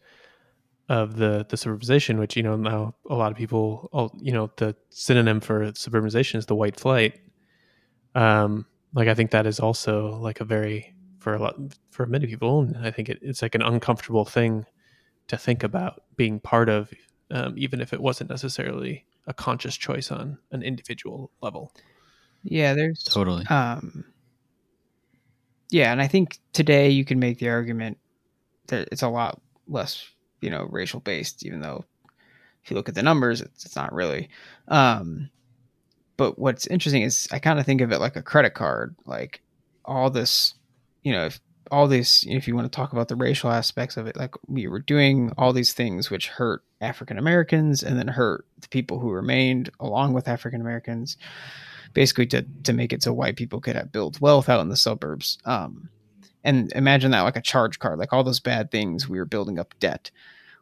of 0.88 1.16
the 1.16 1.44
the 1.48 1.56
suburbanization 1.56 2.18
which 2.18 2.36
you 2.36 2.42
know 2.42 2.56
now 2.56 2.94
a 3.10 3.14
lot 3.14 3.32
of 3.32 3.36
people 3.36 3.88
all 3.92 4.16
you 4.20 4.32
know 4.32 4.50
the 4.56 4.74
synonym 4.90 5.40
for 5.40 5.72
suburbanization 5.72 6.36
is 6.36 6.46
the 6.46 6.54
white 6.54 6.78
flight 6.78 7.18
um 8.14 8.64
like 8.94 9.08
i 9.08 9.14
think 9.14 9.32
that 9.32 9.46
is 9.46 9.58
also 9.58 10.16
like 10.16 10.40
a 10.40 10.44
very 10.44 10.96
for 11.26 11.34
a 11.34 11.40
lot 11.40 11.56
for 11.90 12.06
many 12.06 12.24
people, 12.24 12.60
and 12.60 12.86
I 12.86 12.92
think 12.92 13.08
it, 13.08 13.18
it's 13.20 13.42
like 13.42 13.56
an 13.56 13.62
uncomfortable 13.62 14.24
thing 14.24 14.64
to 15.26 15.36
think 15.36 15.64
about 15.64 16.04
being 16.14 16.38
part 16.38 16.68
of, 16.68 16.92
um, 17.30 17.54
even 17.56 17.80
if 17.80 17.92
it 17.92 18.00
wasn't 18.00 18.30
necessarily 18.30 19.04
a 19.26 19.34
conscious 19.34 19.76
choice 19.76 20.10
on 20.10 20.38
an 20.52 20.62
individual 20.62 21.30
level. 21.40 21.72
Yeah, 22.44 22.74
there's 22.74 23.02
totally. 23.02 23.44
Um, 23.46 24.04
yeah, 25.70 25.90
and 25.90 26.00
I 26.00 26.06
think 26.06 26.38
today 26.52 26.90
you 26.90 27.04
can 27.04 27.18
make 27.18 27.38
the 27.38 27.48
argument 27.48 27.98
that 28.68 28.88
it's 28.92 29.02
a 29.02 29.08
lot 29.08 29.40
less, 29.66 30.08
you 30.40 30.50
know, 30.50 30.68
racial 30.70 31.00
based, 31.00 31.44
even 31.44 31.60
though 31.60 31.84
if 32.62 32.70
you 32.70 32.76
look 32.76 32.88
at 32.88 32.94
the 32.94 33.02
numbers, 33.02 33.40
it's, 33.40 33.64
it's 33.64 33.76
not 33.76 33.92
really. 33.92 34.28
Um, 34.68 35.30
but 36.16 36.38
what's 36.38 36.66
interesting 36.66 37.02
is 37.02 37.28
I 37.32 37.38
kind 37.38 37.58
of 37.58 37.66
think 37.66 37.80
of 37.80 37.92
it 37.92 38.00
like 38.00 38.16
a 38.16 38.22
credit 38.22 38.54
card, 38.54 38.96
like 39.04 39.42
all 39.84 40.10
this, 40.10 40.54
you 41.02 41.12
know, 41.12 41.26
if 41.26 41.40
all 41.70 41.88
this, 41.88 42.24
if 42.28 42.46
you 42.46 42.54
want 42.54 42.70
to 42.70 42.76
talk 42.76 42.92
about 42.92 43.08
the 43.08 43.16
racial 43.16 43.50
aspects 43.50 43.96
of 43.96 44.06
it, 44.06 44.16
like 44.16 44.34
we 44.46 44.66
were 44.66 44.80
doing 44.80 45.32
all 45.36 45.52
these 45.52 45.72
things 45.72 46.10
which 46.10 46.28
hurt 46.28 46.62
African 46.80 47.18
Americans 47.18 47.82
and 47.82 47.98
then 47.98 48.08
hurt 48.08 48.44
the 48.60 48.68
people 48.68 48.98
who 48.98 49.10
remained 49.10 49.70
along 49.80 50.12
with 50.12 50.28
African 50.28 50.60
Americans 50.60 51.16
basically 51.94 52.26
to 52.26 52.44
to 52.62 52.74
make 52.74 52.92
it 52.92 53.02
so 53.02 53.12
white 53.12 53.36
people 53.36 53.60
could 53.60 53.90
build 53.90 54.20
wealth 54.20 54.48
out 54.48 54.60
in 54.60 54.68
the 54.68 54.76
suburbs. 54.76 55.38
Um, 55.44 55.88
and 56.44 56.70
imagine 56.74 57.10
that 57.10 57.22
like 57.22 57.36
a 57.36 57.42
charge 57.42 57.78
card, 57.78 57.98
like 57.98 58.12
all 58.12 58.22
those 58.22 58.38
bad 58.38 58.70
things 58.70 59.08
we 59.08 59.18
were 59.18 59.24
building 59.24 59.58
up 59.58 59.74
debt. 59.80 60.10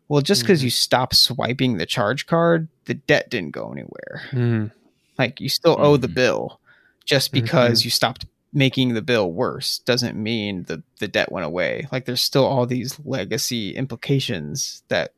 Well, 0.09 0.23
just 0.23 0.43
because 0.43 0.61
mm-hmm. 0.61 0.67
you 0.67 0.71
stop 0.71 1.15
swiping 1.15 1.77
the 1.77 1.87
charge 1.87 2.27
card, 2.27 2.69
the 2.85 2.95
debt 2.95 3.31
didn't 3.31 3.51
go 3.51 3.73
anywhere. 3.73 4.23
Mm. 4.31 4.71
Like 5.19 5.41
you 5.41 5.49
still 5.49 5.77
owe 5.79 5.97
the 5.97 6.07
mm-hmm. 6.07 6.15
bill. 6.15 6.61
Just 7.05 7.33
because 7.33 7.81
mm-hmm. 7.81 7.87
you 7.89 7.91
stopped 7.91 8.25
making 8.55 8.95
the 8.95 9.03
bill 9.03 9.31
worse 9.31 9.81
doesn't 9.81 10.17
mean 10.17 10.63
the 10.65 10.83
the 11.01 11.09
debt 11.09 11.33
went 11.33 11.45
away. 11.45 11.87
Like 11.93 12.07
there's 12.07 12.23
still 12.23 12.47
all 12.47 12.67
these 12.67 12.99
legacy 13.05 13.75
implications 13.75 14.85
that 14.89 15.13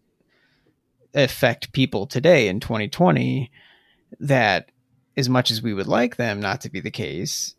affect 1.15 1.73
people 1.73 2.07
today 2.07 2.49
in 2.49 2.61
2020 2.61 3.51
that 4.21 4.71
as 5.17 5.29
much 5.29 5.51
as 5.51 5.63
we 5.63 5.75
would 5.75 5.87
like 5.87 6.17
them 6.17 6.41
not 6.41 6.63
to 6.63 6.71
be 6.71 6.81
the 6.81 6.91
case, 6.91 7.55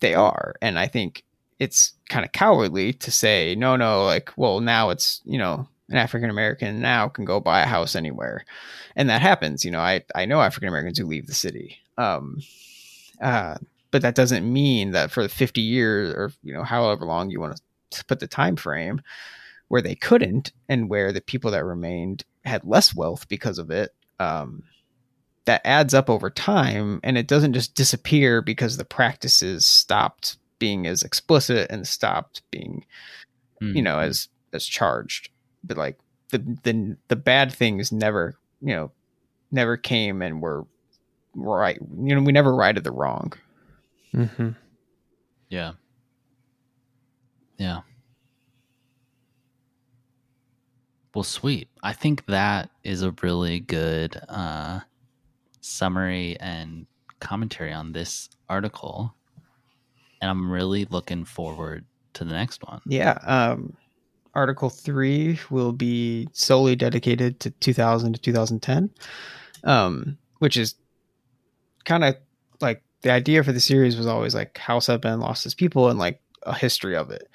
they 0.00 0.14
are. 0.14 0.54
And 0.60 0.78
I 0.78 0.86
think 0.86 1.24
it's 1.58 1.92
kind 2.08 2.24
of 2.24 2.32
cowardly 2.32 2.92
to 2.92 3.10
say, 3.10 3.54
no, 3.54 3.76
no, 3.76 4.04
like, 4.04 4.32
well, 4.36 4.60
now 4.60 4.90
it's, 4.90 5.20
you 5.24 5.38
know, 5.38 5.68
an 5.88 5.96
African 5.96 6.30
American 6.30 6.80
now 6.80 7.08
can 7.08 7.24
go 7.24 7.38
buy 7.38 7.62
a 7.62 7.66
house 7.66 7.94
anywhere. 7.94 8.44
And 8.96 9.08
that 9.10 9.22
happens. 9.22 9.64
You 9.64 9.70
know, 9.70 9.80
I, 9.80 10.02
I 10.14 10.24
know 10.24 10.40
African 10.40 10.68
Americans 10.68 10.98
who 10.98 11.06
leave 11.06 11.26
the 11.26 11.34
city. 11.34 11.78
Um, 11.96 12.42
uh, 13.20 13.56
but 13.92 14.02
that 14.02 14.16
doesn't 14.16 14.50
mean 14.50 14.90
that 14.90 15.12
for 15.12 15.28
50 15.28 15.60
years 15.60 16.12
or, 16.14 16.32
you 16.42 16.52
know, 16.52 16.64
however 16.64 17.04
long 17.04 17.30
you 17.30 17.38
want 17.38 17.60
to 17.90 18.04
put 18.06 18.18
the 18.18 18.26
time 18.26 18.56
frame 18.56 19.00
where 19.68 19.82
they 19.82 19.94
couldn't 19.94 20.52
and 20.68 20.90
where 20.90 21.12
the 21.12 21.20
people 21.20 21.52
that 21.52 21.64
remained 21.64 22.24
had 22.44 22.64
less 22.64 22.94
wealth 22.94 23.28
because 23.28 23.58
of 23.58 23.70
it. 23.70 23.94
Um, 24.18 24.64
that 25.44 25.62
adds 25.64 25.94
up 25.94 26.08
over 26.08 26.30
time 26.30 27.00
and 27.02 27.18
it 27.18 27.26
doesn't 27.26 27.52
just 27.52 27.74
disappear 27.74 28.42
because 28.42 28.76
the 28.76 28.84
practices 28.84 29.66
stopped 29.66 30.36
being 30.58 30.86
as 30.86 31.02
explicit 31.02 31.68
and 31.70 31.86
stopped 31.86 32.42
being 32.52 32.84
mm. 33.60 33.74
you 33.74 33.82
know 33.82 33.96
hmm. 33.96 34.04
as 34.04 34.28
as 34.52 34.64
charged 34.64 35.30
but 35.64 35.76
like 35.76 35.98
the 36.30 36.38
the 36.62 36.96
the 37.08 37.16
bad 37.16 37.52
things 37.52 37.90
never 37.90 38.36
you 38.60 38.72
know 38.72 38.92
never 39.50 39.76
came 39.76 40.22
and 40.22 40.40
were 40.40 40.64
right 41.34 41.78
you 41.98 42.14
know 42.14 42.22
we 42.22 42.30
never 42.30 42.54
righted 42.54 42.84
the 42.84 42.92
wrong 42.92 43.32
mm-hmm. 44.14 44.50
yeah 45.48 45.72
yeah 47.58 47.80
well 51.14 51.22
sweet 51.22 51.68
i 51.82 51.92
think 51.92 52.26
that 52.26 52.70
is 52.84 53.02
a 53.02 53.14
really 53.22 53.60
good 53.60 54.20
uh 54.28 54.80
summary 55.60 56.36
and 56.40 56.86
commentary 57.22 57.72
on 57.72 57.92
this 57.92 58.28
article. 58.48 59.14
And 60.20 60.30
I'm 60.30 60.50
really 60.50 60.84
looking 60.90 61.24
forward 61.24 61.84
to 62.14 62.24
the 62.24 62.32
next 62.32 62.62
one. 62.66 62.82
Yeah. 62.86 63.18
Um, 63.22 63.74
article 64.34 64.68
three 64.68 65.38
will 65.50 65.72
be 65.72 66.28
solely 66.32 66.76
dedicated 66.76 67.40
to 67.40 67.50
2000 67.50 68.14
to 68.14 68.20
2010, 68.20 68.90
um, 69.64 70.18
which 70.38 70.56
is 70.56 70.74
kind 71.84 72.04
of 72.04 72.16
the 73.02 73.10
idea 73.10 73.42
for 73.44 73.52
the 73.52 73.60
series 73.60 73.96
was 73.96 74.06
always 74.06 74.34
like 74.34 74.56
how 74.58 74.78
South 74.78 75.00
Bend 75.02 75.20
lost 75.20 75.44
its 75.46 75.54
people 75.54 75.88
and 75.88 75.98
like 75.98 76.20
a 76.44 76.54
history 76.54 76.96
of 76.96 77.10
it. 77.10 77.28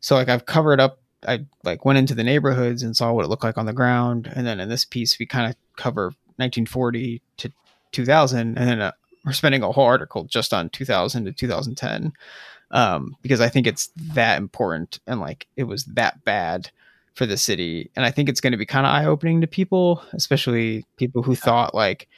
So 0.00 0.14
like 0.14 0.28
I've 0.28 0.46
covered 0.46 0.80
up 0.80 1.00
I 1.26 1.46
like 1.64 1.84
went 1.84 1.98
into 1.98 2.14
the 2.14 2.24
neighborhoods 2.24 2.82
and 2.82 2.96
saw 2.96 3.12
what 3.12 3.24
it 3.24 3.28
looked 3.28 3.44
like 3.44 3.58
on 3.58 3.66
the 3.66 3.72
ground, 3.72 4.30
and 4.34 4.46
then 4.46 4.60
in 4.60 4.68
this 4.68 4.84
piece 4.84 5.18
we 5.18 5.26
kind 5.26 5.50
of 5.50 5.56
cover 5.76 6.06
1940 6.36 7.22
to 7.38 7.52
2000 7.92 8.38
and 8.38 8.56
then 8.56 8.80
uh, 8.80 8.92
we're 9.24 9.32
spending 9.32 9.62
a 9.62 9.72
whole 9.72 9.84
article 9.84 10.24
just 10.24 10.52
on 10.52 10.68
2000 10.68 11.24
to 11.24 11.32
2010 11.32 12.12
um, 12.72 13.16
because 13.22 13.40
i 13.40 13.48
think 13.48 13.66
it's 13.66 13.88
that 13.96 14.36
important 14.38 14.98
and 15.06 15.20
like 15.20 15.46
it 15.56 15.64
was 15.64 15.84
that 15.84 16.22
bad 16.24 16.70
for 17.14 17.24
the 17.24 17.36
city. 17.38 17.90
And 17.96 18.04
i 18.04 18.10
think 18.10 18.28
it's 18.28 18.40
going 18.40 18.52
to 18.52 18.58
be 18.58 18.66
kind 18.66 18.84
of 18.84 18.92
eye-opening 18.92 19.40
to 19.40 19.46
people 19.46 20.02
especially 20.12 20.84
people 20.96 21.22
who 21.22 21.34
thought 21.34 21.74
like 21.74 22.08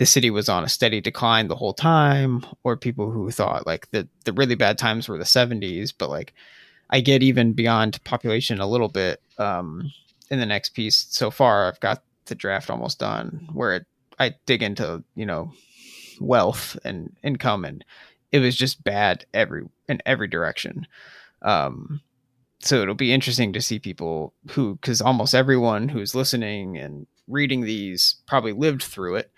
the 0.00 0.06
city 0.06 0.30
was 0.30 0.48
on 0.48 0.64
a 0.64 0.68
steady 0.68 1.00
decline 1.00 1.46
the 1.46 1.54
whole 1.54 1.74
time 1.74 2.44
or 2.64 2.76
people 2.76 3.12
who 3.12 3.30
thought 3.30 3.66
like 3.66 3.88
the, 3.92 4.08
the 4.24 4.32
really 4.32 4.56
bad 4.56 4.78
times 4.78 5.08
were 5.08 5.18
the 5.18 5.24
70s 5.24 5.92
but 5.96 6.10
like 6.10 6.32
i 6.90 7.00
get 7.00 7.22
even 7.22 7.52
beyond 7.52 8.02
population 8.02 8.58
a 8.58 8.66
little 8.66 8.88
bit 8.88 9.20
um, 9.38 9.92
in 10.30 10.40
the 10.40 10.46
next 10.46 10.70
piece 10.70 11.06
so 11.10 11.30
far 11.30 11.68
i've 11.68 11.80
got 11.80 12.02
the 12.26 12.34
draft 12.34 12.70
almost 12.70 12.98
done 12.98 13.46
where 13.52 13.74
it 13.76 13.86
I 14.20 14.34
dig 14.44 14.62
into 14.62 15.02
you 15.16 15.26
know 15.26 15.52
wealth 16.20 16.78
and 16.84 17.16
income, 17.24 17.64
and 17.64 17.84
it 18.30 18.38
was 18.38 18.54
just 18.54 18.84
bad 18.84 19.24
every 19.32 19.64
in 19.88 20.00
every 20.06 20.28
direction. 20.28 20.86
Um, 21.42 22.02
so 22.60 22.82
it'll 22.82 22.94
be 22.94 23.14
interesting 23.14 23.54
to 23.54 23.62
see 23.62 23.78
people 23.78 24.34
who, 24.50 24.74
because 24.74 25.00
almost 25.00 25.34
everyone 25.34 25.88
who's 25.88 26.14
listening 26.14 26.76
and 26.76 27.06
reading 27.26 27.62
these 27.62 28.16
probably 28.26 28.52
lived 28.52 28.82
through 28.82 29.16
it, 29.16 29.32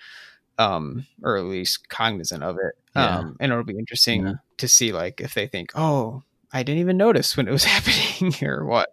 um, 0.59 1.07
or 1.23 1.37
at 1.37 1.45
least 1.45 1.89
cognizant 1.89 2.43
of 2.43 2.57
it. 2.57 2.75
Yeah. 2.95 3.19
Um, 3.19 3.37
and 3.41 3.53
it'll 3.53 3.65
be 3.65 3.79
interesting 3.79 4.27
yeah. 4.27 4.35
to 4.59 4.69
see 4.69 4.93
like 4.93 5.21
if 5.21 5.35
they 5.35 5.47
think, 5.47 5.71
oh, 5.75 6.23
I 6.53 6.63
didn't 6.63 6.81
even 6.81 6.97
notice 6.97 7.37
when 7.37 7.49
it 7.49 7.53
was 7.53 7.65
happening 7.65 8.35
or 8.43 8.65
what. 8.65 8.91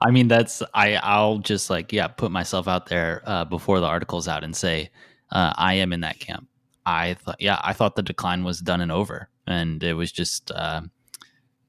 I 0.00 0.10
mean, 0.10 0.28
that's 0.28 0.62
I. 0.74 0.96
I'll 0.96 1.38
just 1.38 1.70
like 1.70 1.92
yeah, 1.92 2.08
put 2.08 2.30
myself 2.30 2.68
out 2.68 2.86
there 2.86 3.22
uh, 3.24 3.44
before 3.44 3.80
the 3.80 3.86
article's 3.86 4.28
out 4.28 4.44
and 4.44 4.54
say 4.54 4.90
uh, 5.30 5.54
I 5.56 5.74
am 5.74 5.92
in 5.92 6.00
that 6.00 6.18
camp. 6.18 6.48
I 6.84 7.14
thought 7.14 7.40
yeah, 7.40 7.60
I 7.62 7.72
thought 7.72 7.96
the 7.96 8.02
decline 8.02 8.44
was 8.44 8.60
done 8.60 8.80
and 8.80 8.92
over, 8.92 9.28
and 9.46 9.82
it 9.82 9.94
was 9.94 10.12
just 10.12 10.50
uh, 10.50 10.82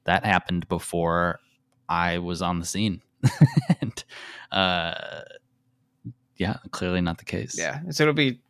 that 0.04 0.24
happened 0.24 0.68
before 0.68 1.40
I 1.88 2.18
was 2.18 2.42
on 2.42 2.60
the 2.60 2.66
scene, 2.66 3.02
and 3.80 4.04
uh, 4.52 5.22
yeah, 6.36 6.56
clearly 6.70 7.00
not 7.00 7.18
the 7.18 7.24
case. 7.24 7.56
Yeah, 7.58 7.80
so 7.90 8.04
it'll 8.04 8.14
be. 8.14 8.40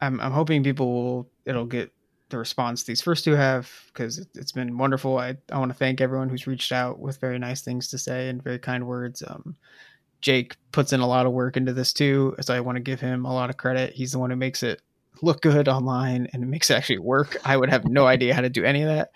I'm 0.00 0.20
I'm 0.20 0.32
hoping 0.32 0.62
people 0.62 0.92
will 0.92 1.30
it'll 1.44 1.66
get 1.66 1.92
the 2.28 2.38
response 2.38 2.82
these 2.82 3.00
first 3.00 3.24
two 3.24 3.32
have 3.32 3.70
because 3.88 4.18
it, 4.18 4.28
has 4.34 4.52
been 4.52 4.76
wonderful. 4.78 5.18
I, 5.18 5.36
I 5.52 5.58
want 5.58 5.70
to 5.70 5.78
thank 5.78 6.00
everyone 6.00 6.28
who's 6.28 6.46
reached 6.46 6.72
out 6.72 6.98
with 6.98 7.20
very 7.20 7.38
nice 7.38 7.62
things 7.62 7.88
to 7.90 7.98
say 7.98 8.28
and 8.28 8.42
very 8.42 8.58
kind 8.58 8.86
words. 8.86 9.22
Um, 9.26 9.56
Jake 10.20 10.56
puts 10.72 10.92
in 10.92 11.00
a 11.00 11.06
lot 11.06 11.26
of 11.26 11.32
work 11.32 11.56
into 11.56 11.72
this 11.72 11.92
too, 11.92 12.34
so 12.40 12.54
I 12.54 12.60
want 12.60 12.76
to 12.76 12.82
give 12.82 13.00
him 13.00 13.24
a 13.24 13.32
lot 13.32 13.50
of 13.50 13.56
credit. 13.56 13.92
He's 13.92 14.12
the 14.12 14.18
one 14.18 14.30
who 14.30 14.36
makes 14.36 14.62
it 14.62 14.82
look 15.22 15.40
good 15.40 15.68
online 15.68 16.26
and 16.32 16.48
makes 16.50 16.70
it 16.70 16.74
actually 16.74 16.98
work. 16.98 17.36
I 17.44 17.56
would 17.56 17.70
have 17.70 17.84
no 17.84 18.06
idea 18.06 18.34
how 18.34 18.40
to 18.40 18.50
do 18.50 18.64
any 18.64 18.82
of 18.82 18.88
that. 18.88 19.10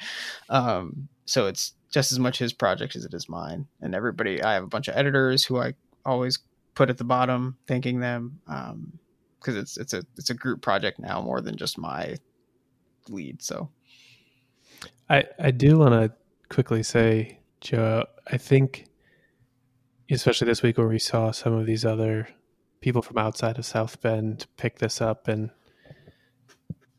Um, 0.48 1.09
so 1.24 1.47
it's 1.47 1.73
just 1.90 2.12
as 2.12 2.19
much 2.19 2.39
his 2.39 2.52
project 2.52 2.97
as 2.97 3.05
it 3.05 3.15
is 3.15 3.28
mine. 3.28 3.66
And 3.81 3.94
everybody, 3.94 4.43
I 4.43 4.55
have 4.55 4.62
a 4.62 4.69
bunch 4.69 4.89
of 4.89 4.97
editors 4.97 5.44
who 5.44 5.59
I 5.59 5.74
always 6.05 6.39
put 6.74 6.90
at 6.90 6.98
the 6.98 7.05
bottom, 7.05 7.57
thanking 7.66 8.01
them 8.01 8.40
because 9.41 9.57
it's 9.57 9.77
it's 9.77 9.95
a 9.95 10.03
it's 10.17 10.31
a 10.31 10.35
group 10.35 10.62
project 10.62 10.99
now 10.99 11.21
more 11.21 11.41
than 11.41 11.57
just 11.57 11.79
my 11.79 12.17
lead. 13.09 13.43
So 13.43 13.71
I 15.09 15.25
I 15.39 15.51
do 15.51 15.79
want 15.79 15.95
to 15.95 16.12
quickly 16.49 16.83
say, 16.83 17.39
Joe, 17.61 18.07
I 18.27 18.37
think 18.37 18.87
especially 20.11 20.47
this 20.47 20.62
week 20.62 20.79
where 20.79 20.89
we 20.89 20.99
saw 20.99 21.31
some 21.31 21.53
of 21.55 21.67
these 21.67 21.85
other 21.85 22.29
people 22.81 23.03
from 23.03 23.19
outside 23.19 23.59
of 23.59 23.67
South 23.67 24.01
Bend 24.01 24.47
pick 24.57 24.79
this 24.79 25.01
up 25.01 25.29
and 25.29 25.51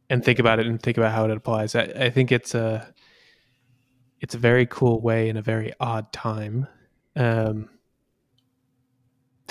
and 0.09 0.23
think 0.23 0.39
about 0.39 0.59
it 0.59 0.67
and 0.67 0.81
think 0.81 0.97
about 0.97 1.13
how 1.13 1.25
it 1.25 1.31
applies. 1.31 1.75
I, 1.75 1.83
I 1.83 2.09
think 2.09 2.31
it's 2.31 2.53
a 2.55 2.93
it's 4.19 4.35
a 4.35 4.39
very 4.39 4.65
cool 4.65 5.01
way 5.01 5.29
in 5.29 5.37
a 5.37 5.41
very 5.41 5.73
odd 5.79 6.11
time 6.13 6.67
um, 7.15 7.69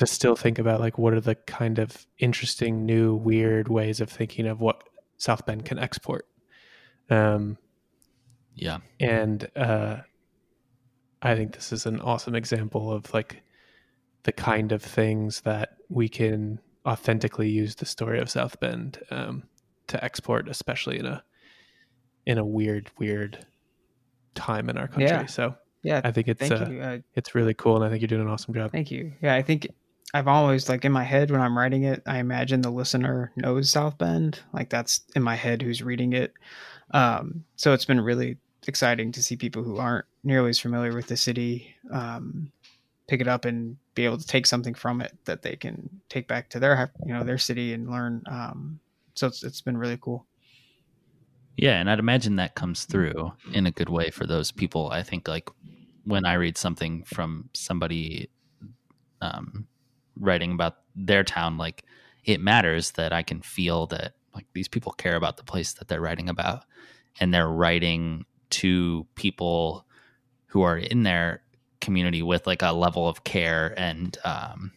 to 0.01 0.07
still 0.07 0.35
think 0.35 0.59
about 0.59 0.81
like 0.81 0.97
what 0.97 1.13
are 1.13 1.21
the 1.21 1.35
kind 1.35 1.79
of 1.79 2.07
interesting 2.19 2.87
new 2.87 3.15
weird 3.15 3.69
ways 3.69 4.01
of 4.01 4.09
thinking 4.09 4.47
of 4.47 4.59
what 4.59 4.83
South 5.19 5.45
Bend 5.45 5.67
can 5.67 5.79
export. 5.79 6.27
Um, 7.11 7.59
yeah. 8.55 8.79
And 8.99 9.47
uh, 9.55 9.99
I 11.21 11.35
think 11.35 11.53
this 11.53 11.71
is 11.71 11.85
an 11.85 12.01
awesome 12.01 12.35
example 12.35 12.91
of 12.91 13.13
like 13.13 13.43
the 14.23 14.33
kind 14.33 14.73
of 14.73 14.83
things 14.83 15.43
that 15.43 15.77
we 15.91 16.09
can 16.09 16.61
authentically 16.87 17.51
use 17.51 17.75
the 17.75 17.85
story 17.85 18.21
of 18.21 18.31
South 18.31 18.59
Bend 18.59 19.01
um, 19.11 19.43
to 19.89 20.03
export, 20.03 20.49
especially 20.49 20.99
in 20.99 21.05
a 21.05 21.23
in 22.25 22.39
a 22.39 22.45
weird, 22.45 22.91
weird 22.99 23.47
time 24.35 24.71
in 24.71 24.79
our 24.79 24.89
country. 24.89 25.09
Yeah. 25.09 25.27
So 25.27 25.57
Yeah, 25.83 26.01
I 26.05 26.11
think 26.11 26.29
it's 26.29 26.51
uh. 26.51 26.71
Uh, 26.83 26.99
it's 27.15 27.35
really 27.35 27.53
cool, 27.53 27.77
and 27.77 27.85
I 27.85 27.91
think 27.91 28.01
you're 28.01 28.09
doing 28.09 28.23
an 28.23 28.29
awesome 28.29 28.55
job. 28.55 28.73
Thank 28.73 28.91
you. 28.91 29.13
Yeah, 29.21 29.35
I 29.35 29.43
think 29.43 29.67
I've 30.13 30.29
always 30.29 30.69
like 30.69 30.85
in 30.85 30.93
my 30.93 31.05
head 31.05 31.31
when 31.31 31.41
I'm 31.41 31.57
writing 31.57 31.85
it, 31.85 32.03
I 32.07 32.19
imagine 32.19 32.63
the 32.63 32.71
listener 32.71 33.33
knows 33.37 33.71
South 33.71 33.97
Bend. 33.99 34.41
Like 34.53 34.71
that's 34.71 35.03
in 35.15 35.23
my 35.23 35.37
head 35.37 35.63
who's 35.63 35.83
reading 35.83 36.13
it. 36.13 36.35
Um, 36.91 37.45
so 37.57 37.73
it's 37.73 37.85
been 37.85 38.01
really 38.01 38.39
exciting 38.67 39.13
to 39.13 39.23
see 39.23 39.37
people 39.37 39.63
who 39.63 39.79
aren't 39.79 40.07
nearly 40.25 40.51
as 40.51 40.59
familiar 40.59 40.95
with 40.95 41.07
the 41.07 41.17
city 41.17 41.75
um, 41.93 42.51
pick 43.09 43.21
it 43.21 43.29
up 43.29 43.45
and 43.45 43.77
be 43.95 44.05
able 44.05 44.19
to 44.19 44.27
take 44.27 44.47
something 44.47 44.75
from 44.75 45.01
it 45.01 45.17
that 45.25 45.43
they 45.43 45.57
can 45.57 45.89
take 46.09 46.29
back 46.29 46.49
to 46.51 46.61
their 46.61 46.93
you 47.05 47.13
know 47.13 47.25
their 47.25 47.39
city 47.39 47.73
and 47.73 47.91
learn. 47.91 48.23
Um, 48.27 48.81
so 49.15 49.27
it's 49.27 49.43
it's 49.43 49.61
been 49.61 49.77
really 49.77 49.99
cool. 50.01 50.27
Yeah, 51.57 51.81
and 51.81 51.91
I'd 51.91 51.99
imagine 51.99 52.37
that 52.37 52.55
comes 52.55 52.85
through 52.85 53.33
in 53.53 53.67
a 53.67 53.71
good 53.71 53.91
way 53.91 54.11
for 54.11 54.27
those 54.27 54.51
people. 54.51 54.91
I 54.91 55.03
think 55.03 55.29
like 55.29 55.51
when 56.05 56.25
I 56.25 56.35
read 56.35 56.57
something 56.57 57.05
from 57.05 57.51
somebody 57.53 58.31
um, 59.21 59.67
writing 60.19 60.53
about 60.53 60.77
their 60.95 61.25
town, 61.25 61.57
like 61.57 61.85
it 62.25 62.41
matters 62.41 62.93
that 62.93 63.13
I 63.13 63.23
can 63.23 63.41
feel 63.41 63.87
that 63.89 64.15
like 64.35 64.47
these 64.53 64.69
people 64.69 64.93
care 64.93 65.17
about 65.17 65.37
the 65.37 65.45
place 65.45 65.73
that 65.75 65.89
they're 65.89 66.01
writing 66.01 66.29
about, 66.29 66.65
and 67.19 67.33
they're 67.33 67.49
writing 67.49 68.25
to 68.51 69.07
people 69.15 69.87
who 70.47 70.63
are 70.63 70.79
in 70.79 71.03
their 71.03 71.43
community 71.81 72.23
with 72.23 72.47
like 72.47 72.63
a 72.63 72.73
level 72.73 73.09
of 73.09 73.25
care 73.25 73.75
and 73.79 74.19
um, 74.25 74.73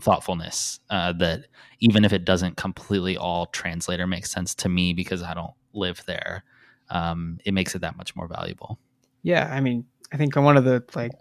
thoughtfulness 0.00 0.80
uh, 0.90 1.12
that 1.12 1.46
even 1.80 2.04
if 2.04 2.12
it 2.12 2.24
doesn't 2.24 2.56
completely 2.56 3.16
all 3.16 3.46
translate 3.46 4.00
or 4.00 4.06
make 4.06 4.26
sense 4.26 4.54
to 4.54 4.68
me 4.68 4.92
because 4.92 5.22
I 5.22 5.34
don't 5.34 5.54
live 5.72 6.02
there, 6.06 6.44
um, 6.90 7.38
it 7.44 7.52
makes 7.54 7.74
it 7.74 7.80
that 7.80 7.96
much 7.96 8.14
more 8.16 8.28
valuable. 8.28 8.78
Yeah, 9.22 9.48
I 9.52 9.60
mean, 9.60 9.84
I 10.12 10.16
think 10.16 10.36
one 10.36 10.56
of 10.56 10.64
the 10.64 10.84
like 10.94 11.12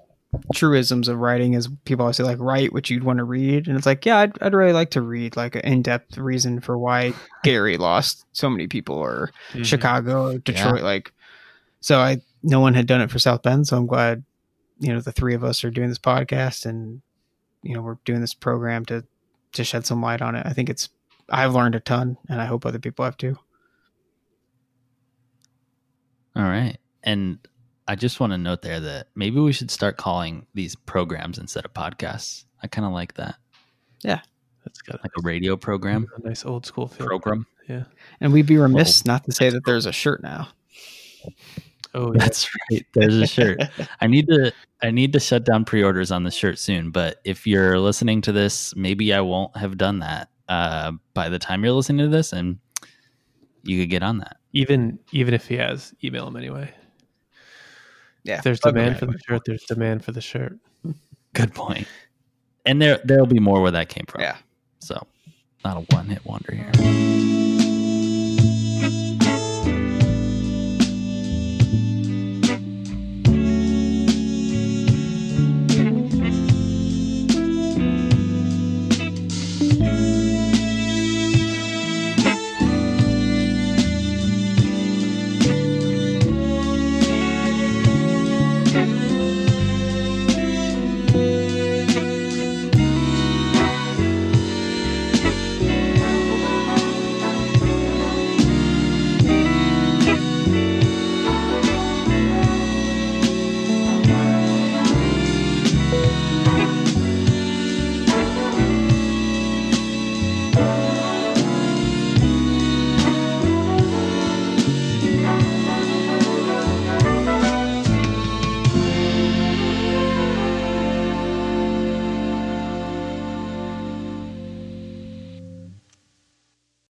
truisms 0.53 1.07
of 1.07 1.17
writing 1.19 1.53
is 1.53 1.67
people 1.85 2.03
always 2.03 2.17
say 2.17 2.23
like 2.23 2.39
write 2.39 2.71
what 2.73 2.89
you'd 2.89 3.03
want 3.03 3.17
to 3.17 3.23
read, 3.23 3.67
and 3.67 3.77
it's 3.77 3.85
like 3.85 4.05
yeah, 4.05 4.19
I'd, 4.19 4.41
I'd 4.41 4.53
really 4.53 4.73
like 4.73 4.91
to 4.91 5.01
read 5.01 5.35
like 5.35 5.55
an 5.55 5.61
in 5.61 5.81
depth 5.81 6.17
reason 6.17 6.61
for 6.61 6.77
why 6.77 7.13
Gary 7.43 7.77
lost 7.77 8.25
so 8.31 8.49
many 8.49 8.67
people 8.67 8.95
or 8.95 9.31
Mhm. 9.53 9.65
Chicago 9.65 10.31
or 10.31 10.37
Detroit. 10.37 10.83
Like, 10.83 11.11
so 11.81 11.99
I 11.99 12.21
no 12.43 12.59
one 12.59 12.73
had 12.73 12.87
done 12.87 13.01
it 13.01 13.11
for 13.11 13.19
South 13.19 13.43
Bend, 13.43 13.67
so 13.67 13.77
I'm 13.77 13.87
glad 13.87 14.23
you 14.79 14.93
know 14.93 14.99
the 15.01 15.11
three 15.11 15.35
of 15.35 15.43
us 15.43 15.63
are 15.63 15.69
doing 15.71 15.89
this 15.89 15.99
podcast 15.99 16.65
and 16.65 17.01
you 17.63 17.73
know 17.75 17.81
we're 17.81 17.97
doing 18.05 18.21
this 18.21 18.33
program 18.33 18.85
to 18.85 19.03
to 19.53 19.63
shed 19.63 19.85
some 19.85 20.01
light 20.01 20.21
on 20.21 20.35
it. 20.35 20.45
I 20.45 20.53
think 20.53 20.69
it's 20.69 20.89
I've 21.29 21.53
learned 21.53 21.75
a 21.75 21.79
ton, 21.79 22.17
and 22.29 22.41
I 22.41 22.45
hope 22.45 22.65
other 22.65 22.79
people 22.79 23.05
have 23.05 23.17
too. 23.17 23.37
All 26.35 26.43
right. 26.43 26.77
And 27.03 27.39
I 27.87 27.95
just 27.95 28.19
want 28.19 28.31
to 28.33 28.37
note 28.37 28.61
there 28.61 28.79
that 28.79 29.07
maybe 29.15 29.39
we 29.39 29.51
should 29.51 29.71
start 29.71 29.97
calling 29.97 30.45
these 30.53 30.75
programs 30.75 31.37
instead 31.37 31.65
of 31.65 31.73
podcasts. 31.73 32.45
I 32.63 32.67
kind 32.67 32.85
of 32.85 32.93
like 32.93 33.15
that. 33.15 33.35
Yeah, 34.03 34.21
that's 34.63 34.81
got 34.81 35.01
Like 35.03 35.11
a 35.17 35.21
radio 35.23 35.57
program. 35.57 36.07
a 36.15 36.27
nice 36.27 36.45
old 36.45 36.65
school 36.65 36.87
feel. 36.87 37.07
Program. 37.07 37.45
Yeah. 37.67 37.83
And 38.19 38.33
we'd 38.33 38.45
be 38.45 38.57
remiss 38.57 39.05
not 39.05 39.23
to 39.25 39.31
say 39.31 39.49
that 39.49 39.65
there's 39.65 39.85
a 39.85 39.91
shirt 39.91 40.21
now. 40.23 40.49
Oh 41.93 42.07
yeah. 42.13 42.19
That's 42.19 42.49
right. 42.71 42.85
There's 42.93 43.17
a 43.17 43.27
shirt. 43.27 43.59
I 43.99 44.07
need 44.07 44.27
to 44.27 44.51
I 44.81 44.91
need 44.91 45.13
to 45.13 45.19
shut 45.19 45.43
down 45.45 45.65
pre-orders 45.65 46.11
on 46.11 46.23
the 46.23 46.31
shirt 46.31 46.57
soon, 46.59 46.91
but 46.91 47.19
if 47.23 47.45
you're 47.45 47.79
listening 47.79 48.21
to 48.21 48.31
this, 48.31 48.75
maybe 48.75 49.13
I 49.13 49.21
won't 49.21 49.55
have 49.57 49.77
done 49.77 49.99
that 49.99 50.29
uh, 50.49 50.93
by 51.13 51.29
the 51.29 51.39
time 51.39 51.63
you're 51.63 51.73
listening 51.73 52.05
to 52.05 52.09
this 52.15 52.33
and 52.33 52.57
you 53.63 53.79
could 53.81 53.89
get 53.89 54.03
on 54.03 54.17
that. 54.19 54.37
even 54.53 54.97
even 55.11 55.33
if 55.33 55.47
he 55.47 55.55
has, 55.57 55.93
email 56.03 56.27
him 56.27 56.35
anyway. 56.35 56.71
Yeah, 58.23 58.37
If 58.37 58.43
there's 58.43 58.59
bug 58.59 58.75
me 58.75 58.81
demand 58.81 58.99
for 58.99 59.05
the 59.07 59.19
shirt, 59.27 59.41
there's 59.45 59.63
demand 59.63 60.03
for 60.03 60.11
the 60.11 60.21
shirt. 60.21 60.57
Good 61.33 61.53
point. 61.53 61.87
And 62.65 62.81
there 62.81 62.99
there'll 63.03 63.25
be 63.25 63.39
more 63.39 63.61
where 63.61 63.71
that 63.71 63.89
came 63.89 64.05
from. 64.07 64.21
Yeah. 64.21 64.37
So 64.79 65.07
not 65.65 65.77
a 65.77 65.95
one 65.95 66.05
hit 66.05 66.23
wonder 66.25 66.53
here. 66.53 67.40